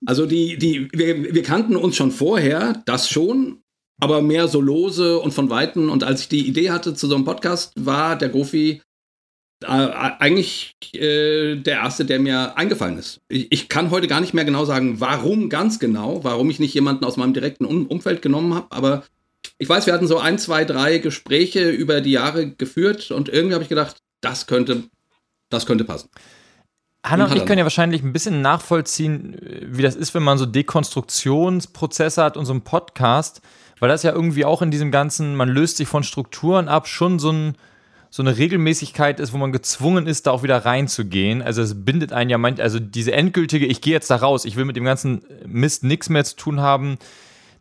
Also 0.06 0.26
die, 0.26 0.58
die, 0.58 0.90
wir, 0.92 1.34
wir 1.34 1.44
kannten 1.44 1.76
uns 1.76 1.96
schon 1.96 2.12
vorher, 2.12 2.82
das 2.86 3.10
schon, 3.10 3.62
aber 4.00 4.22
mehr 4.22 4.48
so 4.48 4.62
lose 4.62 5.20
und 5.20 5.34
von 5.34 5.50
Weitem. 5.50 5.90
Und 5.90 6.04
als 6.04 6.22
ich 6.22 6.30
die 6.30 6.48
Idee 6.48 6.72
hatte 6.72 6.94
zu 6.94 7.08
so 7.08 7.16
einem 7.16 7.26
Podcast, 7.26 7.74
war 7.76 8.18
der 8.18 8.30
Gofi 8.30 8.82
äh, 9.64 9.68
eigentlich 9.68 10.76
äh, 10.94 11.56
der 11.56 11.78
erste, 11.78 12.06
der 12.06 12.20
mir 12.20 12.58
eingefallen 12.58 12.98
ist. 12.98 13.22
Ich, 13.30 13.52
ich, 13.52 13.70
kann 13.70 13.90
heute 13.90 14.08
gar 14.08 14.20
nicht 14.20 14.34
mehr 14.34 14.46
genau 14.46 14.66
sagen, 14.66 15.00
warum 15.00 15.50
ganz 15.50 15.80
genau, 15.80 16.24
warum 16.24 16.50
ich 16.50 16.60
nicht 16.60 16.74
jemanden 16.74 17.06
aus 17.06 17.18
meinem 17.18 17.34
direkten 17.34 17.66
um 17.66 17.88
Umfeld 17.88 18.22
genommen 18.22 18.54
habe, 18.54 18.68
aber 18.72 19.04
ich 19.58 19.70
weiß, 19.70 19.86
wir 19.86 19.94
hatten 19.94 20.08
so 20.08 20.18
ein, 20.18 20.38
zwei, 20.38 20.66
drei 20.66 20.98
Gespräche 20.98 21.70
über 21.70 22.02
die 22.02 22.12
Jahre 22.12 22.52
geführt 22.52 23.12
und 23.12 23.30
irgendwie 23.30 23.54
habe 23.54 23.64
ich 23.64 23.70
gedacht, 23.70 23.98
das 24.22 24.48
könnte, 24.48 24.84
das 25.50 25.66
könnte 25.66 25.86
passen. 25.86 26.10
Hanna 27.06 27.26
und, 27.26 27.36
ich 27.36 27.46
können 27.46 27.60
ja 27.60 27.66
wahrscheinlich 27.66 28.04
ein 28.04 28.14
bisschen 28.14 28.42
nachvollziehen, 28.42 29.38
wie 29.62 29.84
das 29.84 29.96
ist, 29.96 30.16
wenn 30.16 30.24
man 30.24 30.38
so 30.38 30.46
Dekonstruktionsprozesse 30.46 32.24
hat 32.24 32.36
und 32.36 32.46
so 32.46 32.54
einen 32.54 32.62
Podcast, 32.62 33.42
weil 33.80 33.90
das 33.90 34.04
ja 34.04 34.12
irgendwie 34.12 34.44
auch 34.44 34.62
in 34.62 34.72
diesem 34.72 34.92
ganzen, 34.92 35.36
man 35.36 35.50
löst 35.50 35.78
sich 35.78 35.88
von 35.88 36.04
Strukturen 36.04 36.68
ab, 36.68 36.88
schon 36.88 37.20
so 37.20 37.32
ein 37.32 37.56
so 38.16 38.24
eine 38.24 38.38
Regelmäßigkeit 38.38 39.20
ist, 39.20 39.34
wo 39.34 39.38
man 39.38 39.52
gezwungen 39.52 40.08
ist, 40.08 40.26
da 40.26 40.32
auch 40.32 40.42
wieder 40.42 40.64
reinzugehen. 40.64 41.42
Also 41.42 41.62
es 41.62 41.84
bindet 41.84 42.14
einen 42.14 42.30
ja 42.30 42.38
manchmal, 42.38 42.64
also 42.64 42.80
diese 42.80 43.12
endgültige, 43.12 43.66
ich 43.66 43.82
gehe 43.82 43.92
jetzt 43.92 44.10
da 44.10 44.16
raus, 44.16 44.46
ich 44.46 44.56
will 44.56 44.64
mit 44.64 44.78
dem 44.78 44.86
ganzen 44.86 45.22
Mist 45.46 45.84
nichts 45.84 46.08
mehr 46.08 46.24
zu 46.24 46.38
tun 46.38 46.62
haben, 46.62 46.98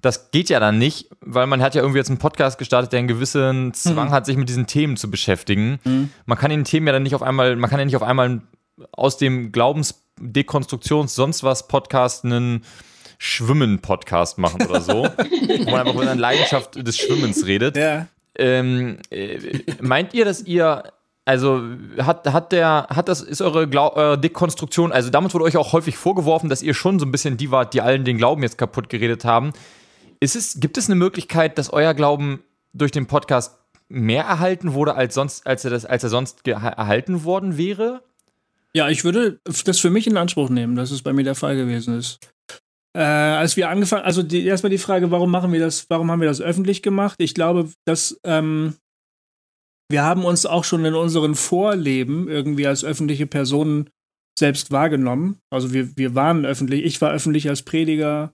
das 0.00 0.30
geht 0.30 0.50
ja 0.50 0.60
dann 0.60 0.78
nicht, 0.78 1.08
weil 1.20 1.48
man 1.48 1.60
hat 1.60 1.74
ja 1.74 1.80
irgendwie 1.80 1.98
jetzt 1.98 2.10
einen 2.10 2.18
Podcast 2.18 2.58
gestartet, 2.58 2.92
der 2.92 3.00
einen 3.00 3.08
gewissen 3.08 3.74
Zwang 3.74 4.08
mhm. 4.08 4.12
hat, 4.12 4.26
sich 4.26 4.36
mit 4.36 4.48
diesen 4.48 4.68
Themen 4.68 4.96
zu 4.96 5.10
beschäftigen. 5.10 5.80
Mhm. 5.82 6.10
Man 6.24 6.38
kann 6.38 6.50
den 6.50 6.62
Themen 6.62 6.86
ja 6.86 6.92
dann 6.92 7.02
nicht 7.02 7.16
auf 7.16 7.22
einmal, 7.22 7.56
man 7.56 7.68
kann 7.68 7.80
ja 7.80 7.84
nicht 7.84 7.96
auf 7.96 8.04
einmal 8.04 8.42
aus 8.92 9.16
dem 9.16 9.52
Glaubensdekonstruktions 9.52 11.14
sonst 11.14 11.42
was 11.42 11.68
Podcast 11.68 12.24
einen 12.24 12.64
Schwimmen-Podcast 13.18 14.38
machen 14.38 14.66
oder 14.66 14.80
so, 14.80 15.04
wo 15.04 15.70
man 15.70 15.80
einfach 15.80 15.94
mit 15.94 16.08
einer 16.08 16.20
Leidenschaft 16.20 16.86
des 16.86 16.96
Schwimmens 16.98 17.46
redet. 17.46 17.76
Ja. 17.76 18.06
Ähm, 18.36 18.98
äh, 19.10 19.60
meint 19.80 20.12
ihr, 20.14 20.24
dass 20.24 20.42
ihr 20.42 20.92
also 21.24 21.62
hat, 21.98 22.30
hat 22.30 22.52
der, 22.52 22.86
hat 22.90 23.08
das, 23.08 23.22
ist 23.22 23.40
eure, 23.40 23.66
Glau 23.66 23.94
eure 23.94 24.18
Dekonstruktion, 24.18 24.92
also 24.92 25.08
damit 25.08 25.32
wurde 25.32 25.46
euch 25.46 25.56
auch 25.56 25.72
häufig 25.72 25.96
vorgeworfen, 25.96 26.50
dass 26.50 26.60
ihr 26.62 26.74
schon 26.74 26.98
so 26.98 27.06
ein 27.06 27.12
bisschen 27.12 27.38
die 27.38 27.50
wart, 27.50 27.72
die 27.72 27.80
allen 27.80 28.04
den 28.04 28.18
Glauben 28.18 28.42
jetzt 28.42 28.58
kaputt 28.58 28.90
geredet 28.90 29.24
haben. 29.24 29.52
Ist 30.20 30.36
es, 30.36 30.60
gibt 30.60 30.76
es 30.76 30.86
eine 30.86 30.96
Möglichkeit, 30.96 31.56
dass 31.56 31.72
euer 31.72 31.94
Glauben 31.94 32.42
durch 32.74 32.92
den 32.92 33.06
Podcast 33.06 33.58
mehr 33.88 34.24
erhalten 34.24 34.74
wurde, 34.74 34.96
als, 34.96 35.14
sonst, 35.14 35.46
als, 35.46 35.64
er, 35.64 35.70
das, 35.70 35.86
als 35.86 36.02
er 36.02 36.10
sonst 36.10 36.46
erhalten 36.46 37.24
worden 37.24 37.56
wäre? 37.56 38.02
Ja, 38.76 38.88
ich 38.88 39.04
würde 39.04 39.40
das 39.44 39.78
für 39.78 39.90
mich 39.90 40.06
in 40.06 40.16
Anspruch 40.16 40.50
nehmen, 40.50 40.74
dass 40.74 40.90
es 40.90 41.02
bei 41.02 41.12
mir 41.12 41.22
der 41.22 41.36
Fall 41.36 41.56
gewesen 41.56 41.96
ist. 41.96 42.18
Äh, 42.96 43.02
als 43.02 43.56
wir 43.56 43.68
angefangen, 43.68 44.04
also 44.04 44.22
die, 44.22 44.44
erstmal 44.44 44.70
die 44.70 44.78
Frage, 44.78 45.10
warum 45.10 45.30
machen 45.30 45.52
wir 45.52 45.60
das, 45.60 45.88
warum 45.90 46.10
haben 46.10 46.20
wir 46.20 46.28
das 46.28 46.40
öffentlich 46.40 46.82
gemacht? 46.82 47.16
Ich 47.18 47.34
glaube, 47.34 47.70
dass 47.86 48.20
ähm, 48.24 48.76
wir 49.90 50.02
haben 50.02 50.24
uns 50.24 50.46
auch 50.46 50.64
schon 50.64 50.84
in 50.84 50.94
unseren 50.94 51.34
Vorleben 51.34 52.28
irgendwie 52.28 52.66
als 52.66 52.84
öffentliche 52.84 53.26
Personen 53.26 53.90
selbst 54.38 54.70
wahrgenommen. 54.70 55.38
Also 55.50 55.72
wir, 55.72 55.96
wir 55.96 56.14
waren 56.14 56.44
öffentlich, 56.44 56.84
ich 56.84 57.00
war 57.00 57.12
öffentlich 57.12 57.48
als 57.48 57.62
Prediger 57.62 58.32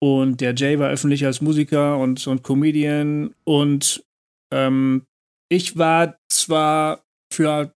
und 0.00 0.40
der 0.40 0.54
Jay 0.54 0.78
war 0.78 0.90
öffentlich 0.90 1.24
als 1.24 1.40
Musiker 1.40 1.98
und, 1.98 2.24
und 2.26 2.42
Comedian 2.42 3.34
und 3.44 4.04
ähm, 4.52 5.06
ich 5.48 5.76
war 5.78 6.18
zwar 6.28 7.04
für 7.32 7.72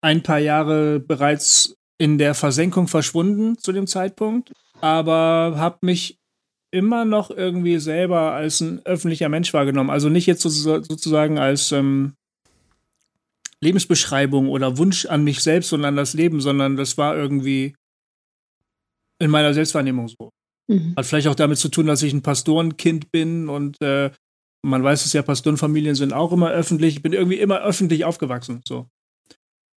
ein 0.00 0.22
paar 0.22 0.38
Jahre 0.38 1.00
bereits 1.00 1.76
in 1.98 2.18
der 2.18 2.34
Versenkung 2.34 2.88
verschwunden 2.88 3.58
zu 3.58 3.72
dem 3.72 3.86
Zeitpunkt, 3.86 4.52
aber 4.80 5.54
habe 5.56 5.78
mich 5.82 6.18
immer 6.70 7.04
noch 7.04 7.30
irgendwie 7.30 7.78
selber 7.78 8.32
als 8.32 8.60
ein 8.60 8.84
öffentlicher 8.84 9.28
Mensch 9.28 9.52
wahrgenommen. 9.52 9.90
Also 9.90 10.08
nicht 10.08 10.26
jetzt 10.26 10.42
sozusagen 10.42 11.38
als 11.38 11.72
ähm, 11.72 12.14
Lebensbeschreibung 13.60 14.48
oder 14.48 14.78
Wunsch 14.78 15.06
an 15.06 15.24
mich 15.24 15.40
selbst 15.40 15.72
und 15.72 15.84
an 15.84 15.96
das 15.96 16.14
Leben, 16.14 16.40
sondern 16.40 16.76
das 16.76 16.98
war 16.98 17.16
irgendwie 17.16 17.74
in 19.18 19.30
meiner 19.30 19.54
Selbstwahrnehmung 19.54 20.08
so. 20.08 20.30
Mhm. 20.68 20.94
Hat 20.96 21.06
vielleicht 21.06 21.28
auch 21.28 21.34
damit 21.34 21.58
zu 21.58 21.68
tun, 21.68 21.86
dass 21.86 22.02
ich 22.02 22.12
ein 22.12 22.22
Pastorenkind 22.22 23.10
bin 23.10 23.48
und 23.48 23.80
äh, 23.80 24.10
man 24.62 24.82
weiß 24.82 25.06
es 25.06 25.12
ja, 25.12 25.22
Pastorenfamilien 25.22 25.94
sind 25.94 26.12
auch 26.12 26.32
immer 26.32 26.50
öffentlich. 26.50 26.96
Ich 26.96 27.02
bin 27.02 27.12
irgendwie 27.12 27.38
immer 27.38 27.60
öffentlich 27.62 28.04
aufgewachsen. 28.04 28.60
So. 28.66 28.88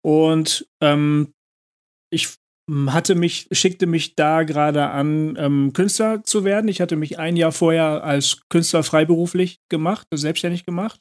Und 0.02 0.69
ähm, 0.83 1.33
ich 2.12 2.37
hatte 2.88 3.14
mich, 3.14 3.49
schickte 3.52 3.87
mich 3.87 4.14
da 4.14 4.45
gerade 4.45 4.88
an, 4.90 5.37
ähm, 5.37 5.73
Künstler 5.73 6.23
zu 6.25 6.45
werden. 6.45 6.69
Ich 6.69 6.80
hatte 6.80 6.97
mich 6.97 7.19
ein 7.19 7.37
Jahr 7.37 7.52
vorher 7.52 8.04
als 8.04 8.42
Künstler 8.49 8.83
freiberuflich 8.83 9.61
gemacht, 9.69 10.07
selbstständig 10.14 10.64
gemacht. 10.64 11.00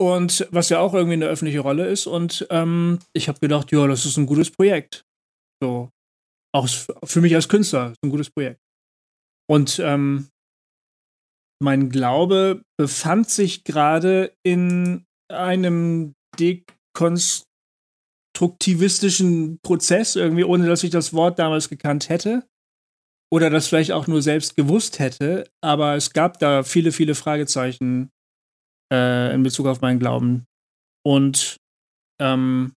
Und 0.00 0.46
was 0.50 0.68
ja 0.68 0.78
auch 0.78 0.94
irgendwie 0.94 1.14
eine 1.14 1.26
öffentliche 1.26 1.60
Rolle 1.60 1.86
ist. 1.88 2.06
Und 2.06 2.46
ähm, 2.50 3.00
ich 3.12 3.28
habe 3.28 3.40
gedacht, 3.40 3.72
ja, 3.72 3.86
das 3.86 4.06
ist 4.06 4.16
ein 4.16 4.26
gutes 4.26 4.50
Projekt. 4.50 5.04
So. 5.62 5.90
Auch 6.54 6.68
für 7.04 7.20
mich 7.20 7.34
als 7.34 7.48
Künstler 7.48 7.92
ist 7.92 7.98
ein 8.02 8.10
gutes 8.10 8.30
Projekt. 8.30 8.60
Und 9.50 9.78
ähm, 9.80 10.28
mein 11.60 11.90
Glaube 11.90 12.62
befand 12.78 13.28
sich 13.28 13.64
gerade 13.64 14.32
in 14.44 15.04
einem 15.28 16.14
dekonstruktivistischen 16.98 19.58
Prozess, 19.62 20.16
irgendwie, 20.16 20.44
ohne 20.44 20.66
dass 20.66 20.84
ich 20.84 20.90
das 20.90 21.12
Wort 21.12 21.38
damals 21.38 21.68
gekannt 21.68 22.08
hätte. 22.08 22.48
Oder 23.30 23.50
das 23.50 23.68
vielleicht 23.68 23.92
auch 23.92 24.06
nur 24.06 24.22
selbst 24.22 24.56
gewusst 24.56 24.98
hätte. 24.98 25.50
Aber 25.62 25.96
es 25.96 26.12
gab 26.12 26.38
da 26.38 26.62
viele, 26.62 26.92
viele 26.92 27.14
Fragezeichen 27.14 28.10
äh, 28.92 29.34
in 29.34 29.42
Bezug 29.42 29.66
auf 29.66 29.82
meinen 29.82 29.98
Glauben. 29.98 30.46
Und 31.04 31.58
ähm, 32.20 32.72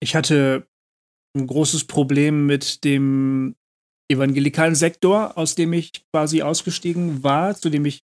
ich 0.00 0.14
hatte 0.14 0.66
ein 1.34 1.46
großes 1.46 1.86
Problem 1.86 2.44
mit 2.44 2.84
dem 2.84 3.56
evangelikalen 4.10 4.74
Sektor, 4.74 5.38
aus 5.38 5.54
dem 5.54 5.72
ich 5.72 5.90
quasi 6.12 6.42
ausgestiegen 6.42 7.22
war, 7.22 7.54
zu 7.54 7.70
dem 7.70 7.86
ich 7.86 8.02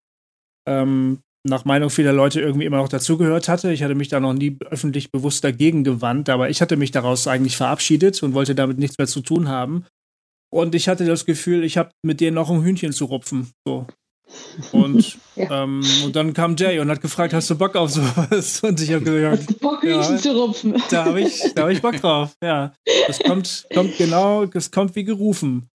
ähm, 0.67 1.21
nach 1.49 1.65
Meinung 1.65 1.91
vieler 1.91 2.13
Leute 2.13 2.41
irgendwie 2.41 2.67
immer 2.67 2.79
noch 2.79 2.89
dazugehört 2.89 3.49
hatte. 3.49 3.73
Ich 3.73 3.83
hatte 3.83 3.95
mich 3.95 4.09
da 4.09 4.21
noch 4.21 4.35
nie 4.35 4.59
öffentlich 4.71 5.11
bewusst 5.11 5.45
dagegen 5.45 5.85
gewandt, 5.85 6.29
aber 6.29 6.51
ich 6.51 6.61
hatte 6.61 6.77
mich 6.77 6.91
daraus 6.91 7.27
eigentlich 7.27 7.57
verabschiedet 7.57 8.23
und 8.23 8.35
wollte 8.35 8.55
damit 8.55 8.79
nichts 8.79 8.99
mehr 8.99 9.07
zu 9.07 9.21
tun 9.21 9.49
haben. 9.49 9.85
Und 10.51 10.75
ich 10.75 10.89
hatte 10.89 11.05
das 11.05 11.27
Gefühl, 11.27 11.65
ich 11.65 11.77
habe 11.77 11.91
mit 12.03 12.21
denen 12.21 12.35
noch 12.35 12.51
ein 12.51 12.63
Hühnchen 12.63 12.93
zu 12.93 13.07
rupfen. 13.07 13.51
So. 13.67 13.87
Und, 14.73 15.19
ja. 15.37 15.65
ähm, 15.65 15.83
und 16.05 16.17
dann 16.17 16.33
kam 16.33 16.57
Jay 16.57 16.79
und 16.79 16.91
hat 16.91 17.01
gefragt, 17.01 17.33
hast 17.33 17.51
du 17.51 17.57
Bock 17.57 17.77
auf 17.77 17.91
sowas? 17.91 18.61
Und 18.63 18.81
ich 18.81 18.93
habe 18.93 19.05
gesagt, 19.05 19.61
Bock, 19.61 19.83
ja, 19.85 20.03
zu 20.03 20.33
rupfen. 20.33 20.81
Da 20.91 21.07
habe 21.07 21.23
ich, 21.23 21.43
hab 21.57 21.69
ich 21.69 21.81
Bock 21.81 21.97
drauf. 21.97 22.35
Ja, 22.43 22.75
das 23.07 23.19
kommt, 23.21 23.67
kommt 23.73 23.97
genau, 23.97 24.45
das 24.47 24.71
kommt 24.71 24.95
wie 24.97 25.05
gerufen. 25.05 25.69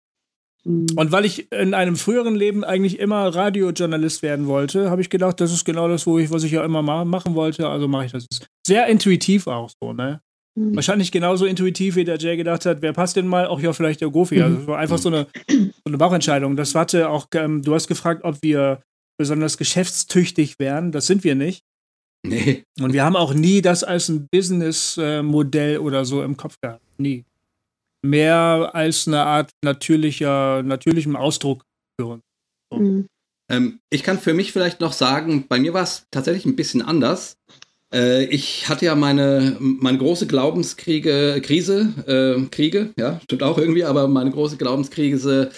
Mhm. 0.66 0.88
Und 0.96 1.12
weil 1.12 1.26
ich 1.26 1.52
in 1.52 1.74
einem 1.74 1.96
früheren 1.96 2.36
Leben 2.36 2.64
eigentlich 2.64 3.00
immer 3.00 3.34
Radiojournalist 3.34 4.22
werden 4.22 4.48
wollte, 4.48 4.90
habe 4.90 5.02
ich 5.02 5.10
gedacht, 5.10 5.40
das 5.42 5.52
ist 5.52 5.66
genau 5.66 5.88
das, 5.88 6.08
wo 6.08 6.18
ich, 6.18 6.32
was 6.32 6.44
ich 6.44 6.52
ja 6.52 6.64
immer 6.64 6.82
ma 6.82 7.06
machen 7.06 7.36
wollte. 7.36 7.68
Also 7.68 7.88
mache 7.88 8.06
ich 8.06 8.12
das. 8.12 8.28
Sehr 8.66 8.88
intuitiv 8.88 9.48
auch 9.48 9.70
so, 9.82 9.94
ne? 9.94 10.22
Mhm. 10.56 10.76
Wahrscheinlich 10.76 11.12
genauso 11.12 11.46
intuitiv, 11.46 11.96
wie 11.96 12.06
der 12.06 12.18
Jay 12.18 12.38
gedacht 12.38 12.66
hat, 12.66 12.82
wer 12.82 12.94
passt 12.94 13.16
denn 13.16 13.28
mal? 13.28 13.48
Auch 13.48 13.60
ja, 13.60 13.74
vielleicht 13.74 14.02
der 14.02 14.10
Gofi. 14.10 14.42
Also 14.42 14.60
es 14.60 14.68
war 14.68 14.78
einfach 14.78 15.00
so 15.00 15.10
eine, 15.10 15.28
so 15.50 15.72
eine 15.86 15.98
Bauchentscheidung. 15.98 16.56
Das 16.56 16.76
hatte 16.76 17.10
auch, 17.10 17.28
ähm, 17.36 17.62
du 17.62 17.74
hast 17.74 17.88
gefragt, 17.88 18.24
ob 18.24 18.42
wir 18.42 18.82
besonders 19.18 19.58
geschäftstüchtig 19.58 20.60
wären. 20.60 20.92
Das 20.92 21.08
sind 21.08 21.24
wir 21.24 21.36
nicht. 21.36 21.64
Nee. 22.26 22.64
Und 22.80 22.94
wir 22.94 23.04
haben 23.04 23.18
auch 23.18 23.34
nie 23.34 23.62
das 23.62 23.84
als 23.84 24.08
ein 24.08 24.28
Businessmodell 24.32 25.80
oder 25.80 26.06
so 26.06 26.24
im 26.24 26.38
Kopf 26.38 26.58
gehabt. 26.62 26.82
Nie 26.98 27.26
mehr 28.04 28.72
als 28.74 29.08
eine 29.08 29.24
Art 29.24 29.52
natürlicher, 29.64 30.62
natürlichem 30.64 31.16
Ausdruck 31.16 31.64
führen. 32.00 32.22
So. 32.72 32.80
Mhm. 32.80 33.08
Ähm, 33.50 33.80
ich 33.90 34.04
kann 34.04 34.20
für 34.20 34.34
mich 34.34 34.52
vielleicht 34.52 34.80
noch 34.80 34.94
sagen, 34.94 35.48
bei 35.48 35.60
mir 35.60 35.74
war 35.74 35.84
es 35.84 36.06
tatsächlich 36.12 36.46
ein 36.46 36.56
bisschen 36.56 36.82
anders. 36.82 37.38
Äh, 37.94 38.26
ich 38.26 38.68
hatte 38.70 38.86
ja 38.86 38.96
meine, 38.96 39.58
meine 39.60 39.98
große 39.98 40.28
Glaubenskriege, 40.28 41.42
Krise, 41.44 41.94
äh, 42.08 42.46
Kriege, 42.50 42.94
ja, 42.98 43.20
stimmt 43.24 43.44
auch 43.44 43.58
irgendwie, 43.58 43.84
aber 43.84 44.08
meine 44.08 44.32
große 44.32 44.58
Glaubenskrise 44.58 45.52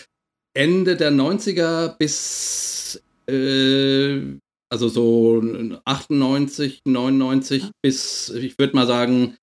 Ende 0.54 0.96
der 0.96 1.12
90er 1.12 1.98
bis, 1.98 3.02
äh, 3.30 4.22
also 4.70 4.88
so 4.88 5.44
98, 5.86 6.82
99 6.86 7.72
bis, 7.82 8.30
ich 8.30 8.58
würde 8.58 8.76
mal 8.76 8.88
sagen, 8.88 9.38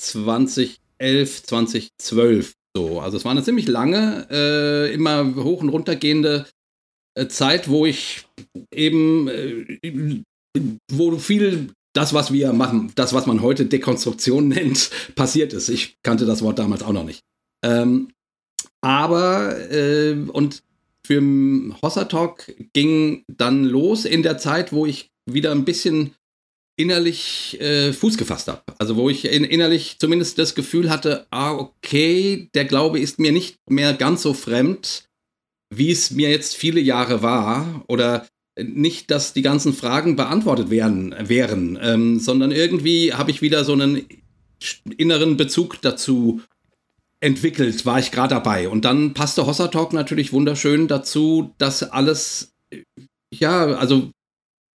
20 0.00 0.81
2011, 1.02 1.42
2012 1.44 2.54
so. 2.74 3.00
Also 3.00 3.16
es 3.16 3.24
war 3.24 3.32
eine 3.32 3.42
ziemlich 3.42 3.68
lange, 3.68 4.26
äh, 4.30 4.94
immer 4.94 5.34
hoch 5.36 5.60
und 5.60 5.68
runter 5.68 5.96
gehende 5.96 6.46
äh, 7.14 7.26
Zeit, 7.26 7.68
wo 7.68 7.84
ich 7.84 8.26
eben, 8.72 9.28
äh, 9.28 10.22
wo 10.90 11.18
viel 11.18 11.74
das, 11.94 12.14
was 12.14 12.32
wir 12.32 12.52
machen, 12.54 12.92
das, 12.94 13.12
was 13.12 13.26
man 13.26 13.42
heute 13.42 13.66
Dekonstruktion 13.66 14.48
nennt, 14.48 14.90
passiert 15.14 15.52
ist. 15.52 15.68
Ich 15.68 15.96
kannte 16.02 16.24
das 16.24 16.42
Wort 16.42 16.58
damals 16.58 16.82
auch 16.82 16.92
noch 16.92 17.04
nicht. 17.04 17.20
Ähm, 17.64 18.08
aber, 18.80 19.70
äh, 19.70 20.14
und 20.32 20.62
für 21.06 21.20
Hossa 21.82 22.04
Talk 22.04 22.52
ging 22.72 23.24
dann 23.28 23.64
los 23.64 24.04
in 24.04 24.22
der 24.22 24.38
Zeit, 24.38 24.72
wo 24.72 24.86
ich 24.86 25.10
wieder 25.26 25.50
ein 25.52 25.64
bisschen 25.64 26.14
innerlich 26.76 27.60
äh, 27.60 27.92
Fuß 27.92 28.16
gefasst 28.16 28.48
habe. 28.48 28.62
Also 28.78 28.96
wo 28.96 29.10
ich 29.10 29.24
in, 29.24 29.44
innerlich 29.44 29.96
zumindest 29.98 30.38
das 30.38 30.54
Gefühl 30.54 30.90
hatte, 30.90 31.26
ah, 31.30 31.52
okay, 31.52 32.48
der 32.54 32.64
Glaube 32.64 32.98
ist 32.98 33.18
mir 33.18 33.32
nicht 33.32 33.56
mehr 33.68 33.92
ganz 33.92 34.22
so 34.22 34.34
fremd, 34.34 35.08
wie 35.74 35.90
es 35.90 36.10
mir 36.10 36.30
jetzt 36.30 36.56
viele 36.56 36.80
Jahre 36.80 37.22
war. 37.22 37.84
Oder 37.88 38.26
nicht, 38.60 39.10
dass 39.10 39.32
die 39.32 39.42
ganzen 39.42 39.72
Fragen 39.72 40.16
beantwortet 40.16 40.70
werden, 40.70 41.14
wären, 41.18 41.78
ähm, 41.80 42.18
sondern 42.18 42.52
irgendwie 42.52 43.14
habe 43.14 43.30
ich 43.30 43.42
wieder 43.42 43.64
so 43.64 43.72
einen 43.72 44.06
inneren 44.96 45.36
Bezug 45.36 45.80
dazu 45.82 46.42
entwickelt, 47.20 47.86
war 47.86 47.98
ich 47.98 48.10
gerade 48.10 48.34
dabei. 48.34 48.68
Und 48.68 48.84
dann 48.84 49.14
passte 49.14 49.46
Hossa 49.46 49.68
Talk 49.68 49.92
natürlich 49.92 50.32
wunderschön 50.32 50.88
dazu, 50.88 51.54
dass 51.58 51.82
alles, 51.82 52.52
ja, 53.32 53.66
also 53.66 54.10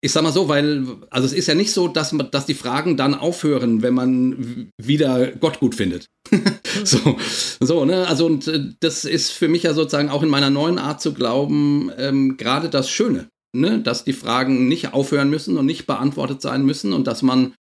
ich 0.01 0.11
sag 0.11 0.23
mal 0.23 0.31
so, 0.31 0.47
weil, 0.47 0.85
also 1.09 1.25
es 1.25 1.33
ist 1.33 1.47
ja 1.47 1.55
nicht 1.55 1.71
so, 1.71 1.87
dass, 1.87 2.15
dass 2.31 2.45
die 2.45 2.53
Fragen 2.53 2.97
dann 2.97 3.15
aufhören, 3.15 3.81
wenn 3.81 3.93
man 3.93 4.71
wieder 4.77 5.31
Gott 5.31 5.59
gut 5.59 5.73
findet. 5.73 6.07
so, 6.83 7.17
so, 7.59 7.85
ne? 7.85 8.07
Also, 8.07 8.27
und 8.27 8.47
äh, 8.47 8.73
das 8.79 9.05
ist 9.05 9.31
für 9.31 9.47
mich 9.47 9.63
ja 9.63 9.73
sozusagen 9.73 10.09
auch 10.09 10.21
in 10.21 10.29
meiner 10.29 10.51
neuen 10.51 10.77
Art 10.77 11.01
zu 11.01 11.13
glauben, 11.13 11.91
ähm, 11.97 12.37
gerade 12.37 12.69
das 12.69 12.89
Schöne, 12.89 13.29
ne? 13.55 13.79
Dass 13.81 14.03
die 14.03 14.13
Fragen 14.13 14.67
nicht 14.67 14.93
aufhören 14.93 15.29
müssen 15.29 15.57
und 15.57 15.65
nicht 15.65 15.87
beantwortet 15.87 16.41
sein 16.41 16.63
müssen 16.63 16.93
und 16.93 17.07
dass 17.07 17.23
man 17.23 17.55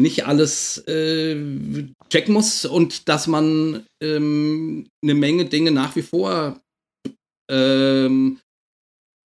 nicht 0.00 0.26
alles 0.26 0.78
äh, 0.86 1.36
checken 2.08 2.32
muss 2.32 2.64
und 2.64 3.08
dass 3.08 3.26
man 3.26 3.84
ähm, 4.02 4.86
eine 5.02 5.14
Menge 5.14 5.44
Dinge 5.44 5.72
nach 5.72 5.96
wie 5.96 6.02
vor 6.02 6.60
ähm, 7.50 8.38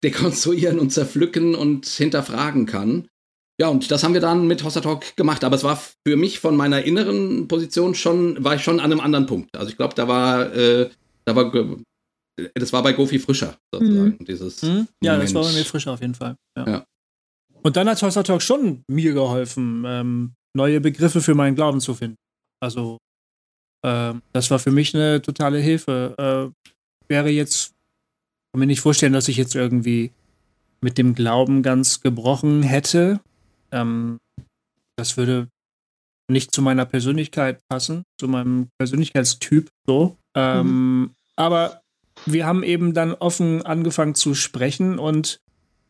dekonstruieren 0.04 0.80
und 0.80 0.92
zerpflücken 0.92 1.56
und 1.56 1.86
hinterfragen 1.86 2.66
kann. 2.66 3.08
Ja, 3.60 3.68
und 3.68 3.92
das 3.92 4.04
haben 4.04 4.14
wir 4.14 4.22
dann 4.22 4.48
mit 4.48 4.64
Hossa 4.64 4.82
Talk 4.82 5.16
gemacht. 5.16 5.44
Aber 5.44 5.56
es 5.56 5.64
war 5.64 5.76
für 5.76 6.18
mich 6.18 6.40
von 6.40 6.56
meiner 6.56 6.84
inneren 6.84 7.48
Position 7.48 7.94
schon, 7.94 8.44
war 8.44 8.56
ich 8.56 8.64
schon 8.64 8.80
an 8.80 8.92
einem 8.92 9.00
anderen 9.00 9.28
Punkt. 9.28 9.56
Also 9.56 9.70
ich 9.70 9.78
glaube, 9.78 9.94
da 9.94 10.08
war, 10.08 10.52
äh, 10.56 10.90
da 11.26 11.36
war, 11.36 11.52
das 12.56 12.74
war 12.74 12.82
bei 12.82 12.94
Gofi 12.94 13.20
frischer, 13.20 13.58
sozusagen, 13.72 14.18
mhm. 14.20 14.26
dieses. 14.26 14.64
Mhm. 14.64 14.88
Ja, 15.04 15.14
Moment. 15.14 15.30
das 15.30 15.34
war 15.36 15.44
bei 15.44 15.52
mir 15.52 15.66
frischer 15.66 15.92
auf 15.92 16.02
jeden 16.02 16.16
Fall. 16.16 16.36
Ja. 16.58 16.68
ja. 16.68 16.86
Und 17.62 17.76
dann 17.76 17.88
hat 17.88 18.02
Hossa 18.02 18.24
Talk 18.24 18.42
schon 18.42 18.84
mir 18.88 19.14
geholfen, 19.14 19.84
ähm, 19.86 20.34
neue 20.56 20.82
Begriffe 20.82 21.22
für 21.22 21.36
meinen 21.36 21.56
Glauben 21.56 21.80
zu 21.80 21.94
finden. 21.94 22.18
Also, 22.60 22.98
äh, 23.86 24.14
das 24.34 24.50
war 24.50 24.58
für 24.58 24.72
mich 24.72 24.96
eine 24.96 25.22
totale 25.22 25.60
Hilfe. 25.60 26.52
Äh, 26.58 26.72
wäre 27.08 27.30
jetzt 27.30 27.74
kann 28.52 28.60
mir 28.60 28.68
nicht 28.68 28.82
vorstellen, 28.82 29.14
dass 29.14 29.28
ich 29.28 29.38
jetzt 29.38 29.56
irgendwie 29.56 30.12
mit 30.82 30.98
dem 30.98 31.16
Glauben 31.16 31.64
ganz 31.64 32.02
gebrochen 32.02 32.64
hätte. 32.64 33.20
Ähm, 33.72 34.20
das 34.98 35.18
würde 35.18 35.48
nicht 36.30 36.54
zu 36.54 36.62
meiner 36.62 36.86
Persönlichkeit 36.86 37.60
passen, 37.68 38.04
zu 38.20 38.28
meinem 38.28 38.70
Persönlichkeitstyp 38.78 39.70
so. 39.86 40.18
Ähm, 40.36 40.68
mhm. 40.68 41.12
Aber 41.36 41.82
wir 42.26 42.46
haben 42.46 42.64
eben 42.64 42.94
dann 42.94 43.14
offen 43.14 43.66
angefangen 43.66 44.16
zu 44.16 44.34
sprechen 44.36 45.00
und 45.00 45.40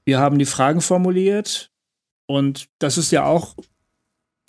wir 0.05 0.19
haben 0.19 0.39
die 0.39 0.45
Fragen 0.45 0.81
formuliert. 0.81 1.69
Und 2.27 2.67
das 2.79 2.97
ist 2.97 3.11
ja 3.11 3.25
auch 3.25 3.55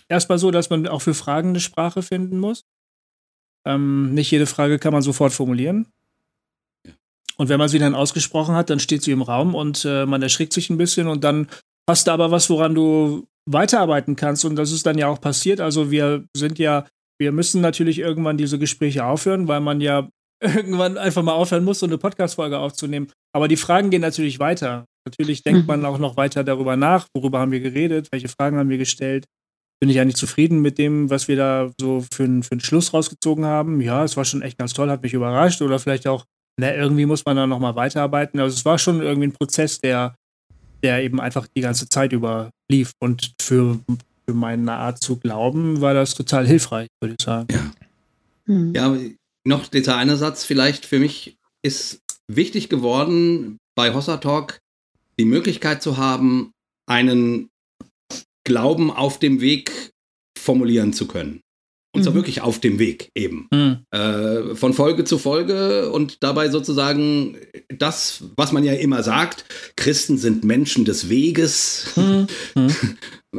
erstmal 0.09 0.39
so, 0.39 0.51
dass 0.51 0.71
man 0.71 0.87
auch 0.87 1.03
für 1.03 1.15
Fragen 1.15 1.51
eine 1.51 1.61
Sprache 1.61 2.03
finden 2.03 2.39
muss. 2.39 2.65
Ähm, 3.67 4.15
nicht 4.15 4.31
jede 4.31 4.47
Frage 4.47 4.79
kann 4.79 4.93
man 4.93 5.03
sofort 5.03 5.33
formulieren. 5.33 5.87
Und 7.37 7.49
wenn 7.49 7.59
man 7.59 7.69
sie 7.69 7.79
dann 7.79 7.95
ausgesprochen 7.95 8.55
hat, 8.55 8.71
dann 8.71 8.81
steht 8.81 9.03
sie 9.03 9.13
im 9.13 9.23
Raum 9.23 9.55
und 9.55 9.85
äh, 9.85 10.07
man 10.07 10.23
erschrickt 10.23 10.53
sich 10.53 10.71
ein 10.71 10.77
bisschen 10.77 11.09
und 11.09 11.25
dann 11.25 11.49
hast 11.89 12.07
du 12.07 12.11
aber 12.13 12.31
was, 12.31 12.51
woran 12.51 12.75
du 12.75 13.27
weiterarbeiten 13.47 14.17
kannst. 14.17 14.45
Und 14.45 14.57
das 14.57 14.73
ist 14.73 14.87
dann 14.87 14.99
ja 14.99 15.09
auch 15.09 15.21
passiert. 15.21 15.61
Also 15.61 15.91
wir 15.91 16.25
sind 16.37 16.59
ja, 16.59 16.87
wir 17.19 17.33
müssen 17.33 17.61
natürlich 17.61 17.99
irgendwann 17.99 18.37
diese 18.37 18.59
Gespräche 18.59 19.05
aufhören, 19.05 19.49
weil 19.49 19.61
man 19.61 19.81
ja 19.81 20.09
irgendwann 20.41 20.99
einfach 20.99 21.23
mal 21.23 21.33
aufhören 21.33 21.65
muss, 21.65 21.81
so 21.81 21.87
eine 21.87 21.99
Podcast-Folge 21.99 22.59
aufzunehmen. 22.59 23.09
Aber 23.35 23.49
die 23.49 23.57
Fragen 23.57 23.91
gehen 23.91 24.03
natürlich 24.03 24.39
weiter. 24.39 24.87
Natürlich 25.05 25.43
denkt 25.43 25.63
mhm. 25.63 25.67
man 25.67 25.85
auch 25.85 25.99
noch 25.99 26.17
weiter 26.17 26.45
darüber 26.45 26.77
nach, 26.77 27.07
worüber 27.15 27.41
haben 27.41 27.51
wir 27.51 27.61
geredet, 27.61 28.09
welche 28.13 28.29
Fragen 28.29 28.59
haben 28.59 28.69
wir 28.69 28.79
gestellt. 28.79 29.25
bin 29.81 29.91
ich 29.91 29.99
eigentlich 29.99 30.17
zufrieden 30.17 30.61
mit 30.61 30.79
dem, 30.79 31.11
was 31.11 31.27
wir 31.27 31.37
da 31.37 31.73
so 31.81 32.03
für, 32.03 32.25
für 32.43 32.53
einen 32.53 32.61
Schluss 32.61 32.93
rausgezogen 32.93 33.45
haben. 33.45 33.81
Ja, 33.81 34.05
es 34.05 34.17
war 34.17 34.25
schon 34.25 34.43
echt 34.43 34.59
ganz 34.59 34.75
toll, 34.75 34.91
hat 34.91 35.03
mich 35.03 35.15
überrascht 35.15 35.61
oder 35.61 35.81
vielleicht 35.81 36.07
auch, 36.07 36.25
na, 36.59 36.75
irgendwie 36.75 37.07
muss 37.07 37.25
man 37.25 37.37
da 37.37 37.47
nochmal 37.47 37.77
weiterarbeiten. 37.77 38.41
Also 38.41 38.57
es 38.57 38.65
war 38.65 38.79
schon 38.79 39.01
irgendwie 39.01 39.29
ein 39.29 39.33
Prozess, 39.33 39.81
der, 39.81 40.15
der 40.83 41.03
eben 41.03 41.21
einfach 41.21 41.47
die 41.57 41.61
ganze 41.61 41.89
Zeit 41.89 42.13
über 42.13 42.51
lief 42.71 42.93
und 43.01 43.35
für, 43.41 43.79
für 44.27 44.35
meine 44.35 44.73
Art 44.73 45.03
zu 45.03 45.17
glauben 45.17 45.81
war 45.81 45.95
das 45.95 46.15
total 46.15 46.47
hilfreich, 46.47 46.89
würde 47.01 47.17
ich 47.19 47.25
sagen. 47.25 47.49
Ja. 47.51 47.73
Hm. 48.47 48.75
ja, 48.75 48.97
noch 49.45 49.69
dieser 49.69 49.97
eine 49.97 50.17
Satz 50.17 50.45
vielleicht 50.45 50.85
für 50.85 50.99
mich 50.99 51.37
ist 51.63 52.01
wichtig 52.29 52.69
geworden 52.69 53.59
bei 53.77 53.95
Hossa 53.95 54.17
Talk, 54.17 54.59
die 55.19 55.25
Möglichkeit 55.25 55.83
zu 55.83 55.97
haben, 55.97 56.53
einen 56.87 57.49
Glauben 58.45 58.91
auf 58.91 59.19
dem 59.19 59.41
Weg 59.41 59.93
formulieren 60.37 60.93
zu 60.93 61.07
können. 61.07 61.41
Und 61.95 62.03
zwar 62.03 62.13
mhm. 62.13 62.17
wirklich 62.17 62.41
auf 62.41 62.59
dem 62.59 62.79
Weg 62.79 63.11
eben. 63.15 63.49
Mhm. 63.53 63.79
Äh, 63.91 64.55
von 64.55 64.73
Folge 64.73 65.05
zu 65.05 65.19
Folge 65.19 65.91
und 65.91 66.23
dabei 66.23 66.49
sozusagen 66.49 67.37
das, 67.69 68.25
was 68.37 68.53
man 68.53 68.65
ja 68.65 68.73
immer 68.73 69.03
sagt, 69.03 69.45
Christen 69.77 70.17
sind 70.17 70.43
Menschen 70.43 70.87
des 70.87 71.11
Weges. 71.11 71.93
Mhm. 71.97 72.27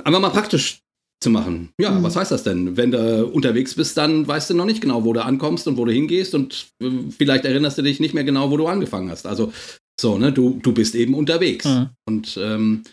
Einfach 0.04 0.20
mal 0.20 0.30
praktisch 0.30 0.84
zu 1.24 1.32
machen. 1.32 1.70
Ja, 1.80 1.92
mhm. 1.92 2.04
was 2.04 2.16
heißt 2.16 2.32
das 2.32 2.44
denn? 2.44 2.78
Wenn 2.78 2.92
du 2.92 3.26
unterwegs 3.26 3.74
bist, 3.74 3.98
dann 3.98 4.28
weißt 4.28 4.52
du 4.52 4.54
noch 4.54 4.66
nicht 4.66 4.82
genau, 4.82 5.04
wo 5.04 5.14
du 5.14 5.24
ankommst 5.24 5.68
und 5.68 5.78
wo 5.78 5.86
du 5.86 5.92
hingehst 5.92 6.36
und 6.36 6.68
äh, 6.84 6.90
vielleicht 7.18 7.46
erinnerst 7.46 7.80
du 7.80 7.82
dich 7.82 8.00
nicht 8.00 8.14
mehr 8.14 8.24
genau, 8.24 8.52
wo 8.52 8.58
du 8.58 8.68
angefangen 8.68 9.10
hast. 9.10 9.26
Also 9.26 9.52
so, 10.00 10.18
ne, 10.18 10.32
du, 10.32 10.60
du 10.62 10.74
bist 10.74 10.94
eben 10.94 11.16
unterwegs. 11.16 11.66
Mhm. 11.66 11.90
Und, 12.06 12.38
ähm, 12.40 12.84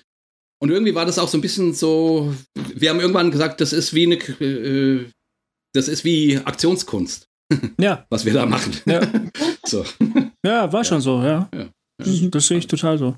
und 0.62 0.70
irgendwie 0.70 0.94
war 0.94 1.04
das 1.04 1.18
auch 1.18 1.28
so 1.28 1.36
ein 1.36 1.42
bisschen 1.42 1.74
so, 1.74 2.32
wir 2.74 2.90
haben 2.90 3.00
irgendwann 3.00 3.30
gesagt, 3.30 3.60
das 3.60 3.72
ist 3.72 3.94
wie 3.94 4.04
eine, 4.04 4.14
äh, 4.16 5.06
das 5.72 5.88
ist 5.88 6.04
wie 6.04 6.38
Aktionskunst. 6.38 7.28
Ja. 7.78 8.06
Was 8.10 8.24
wir 8.24 8.32
da 8.32 8.46
machen. 8.46 8.76
Ja, 8.86 9.00
so. 9.64 9.84
ja 10.44 10.72
war 10.72 10.84
schon 10.84 11.00
so, 11.00 11.22
ja. 11.22 11.48
ja. 11.54 11.66
Das, 11.98 12.30
das 12.30 12.46
sehe 12.46 12.58
ich 12.58 12.66
total 12.66 12.98
so. 12.98 13.16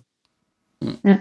Ja. 1.05 1.19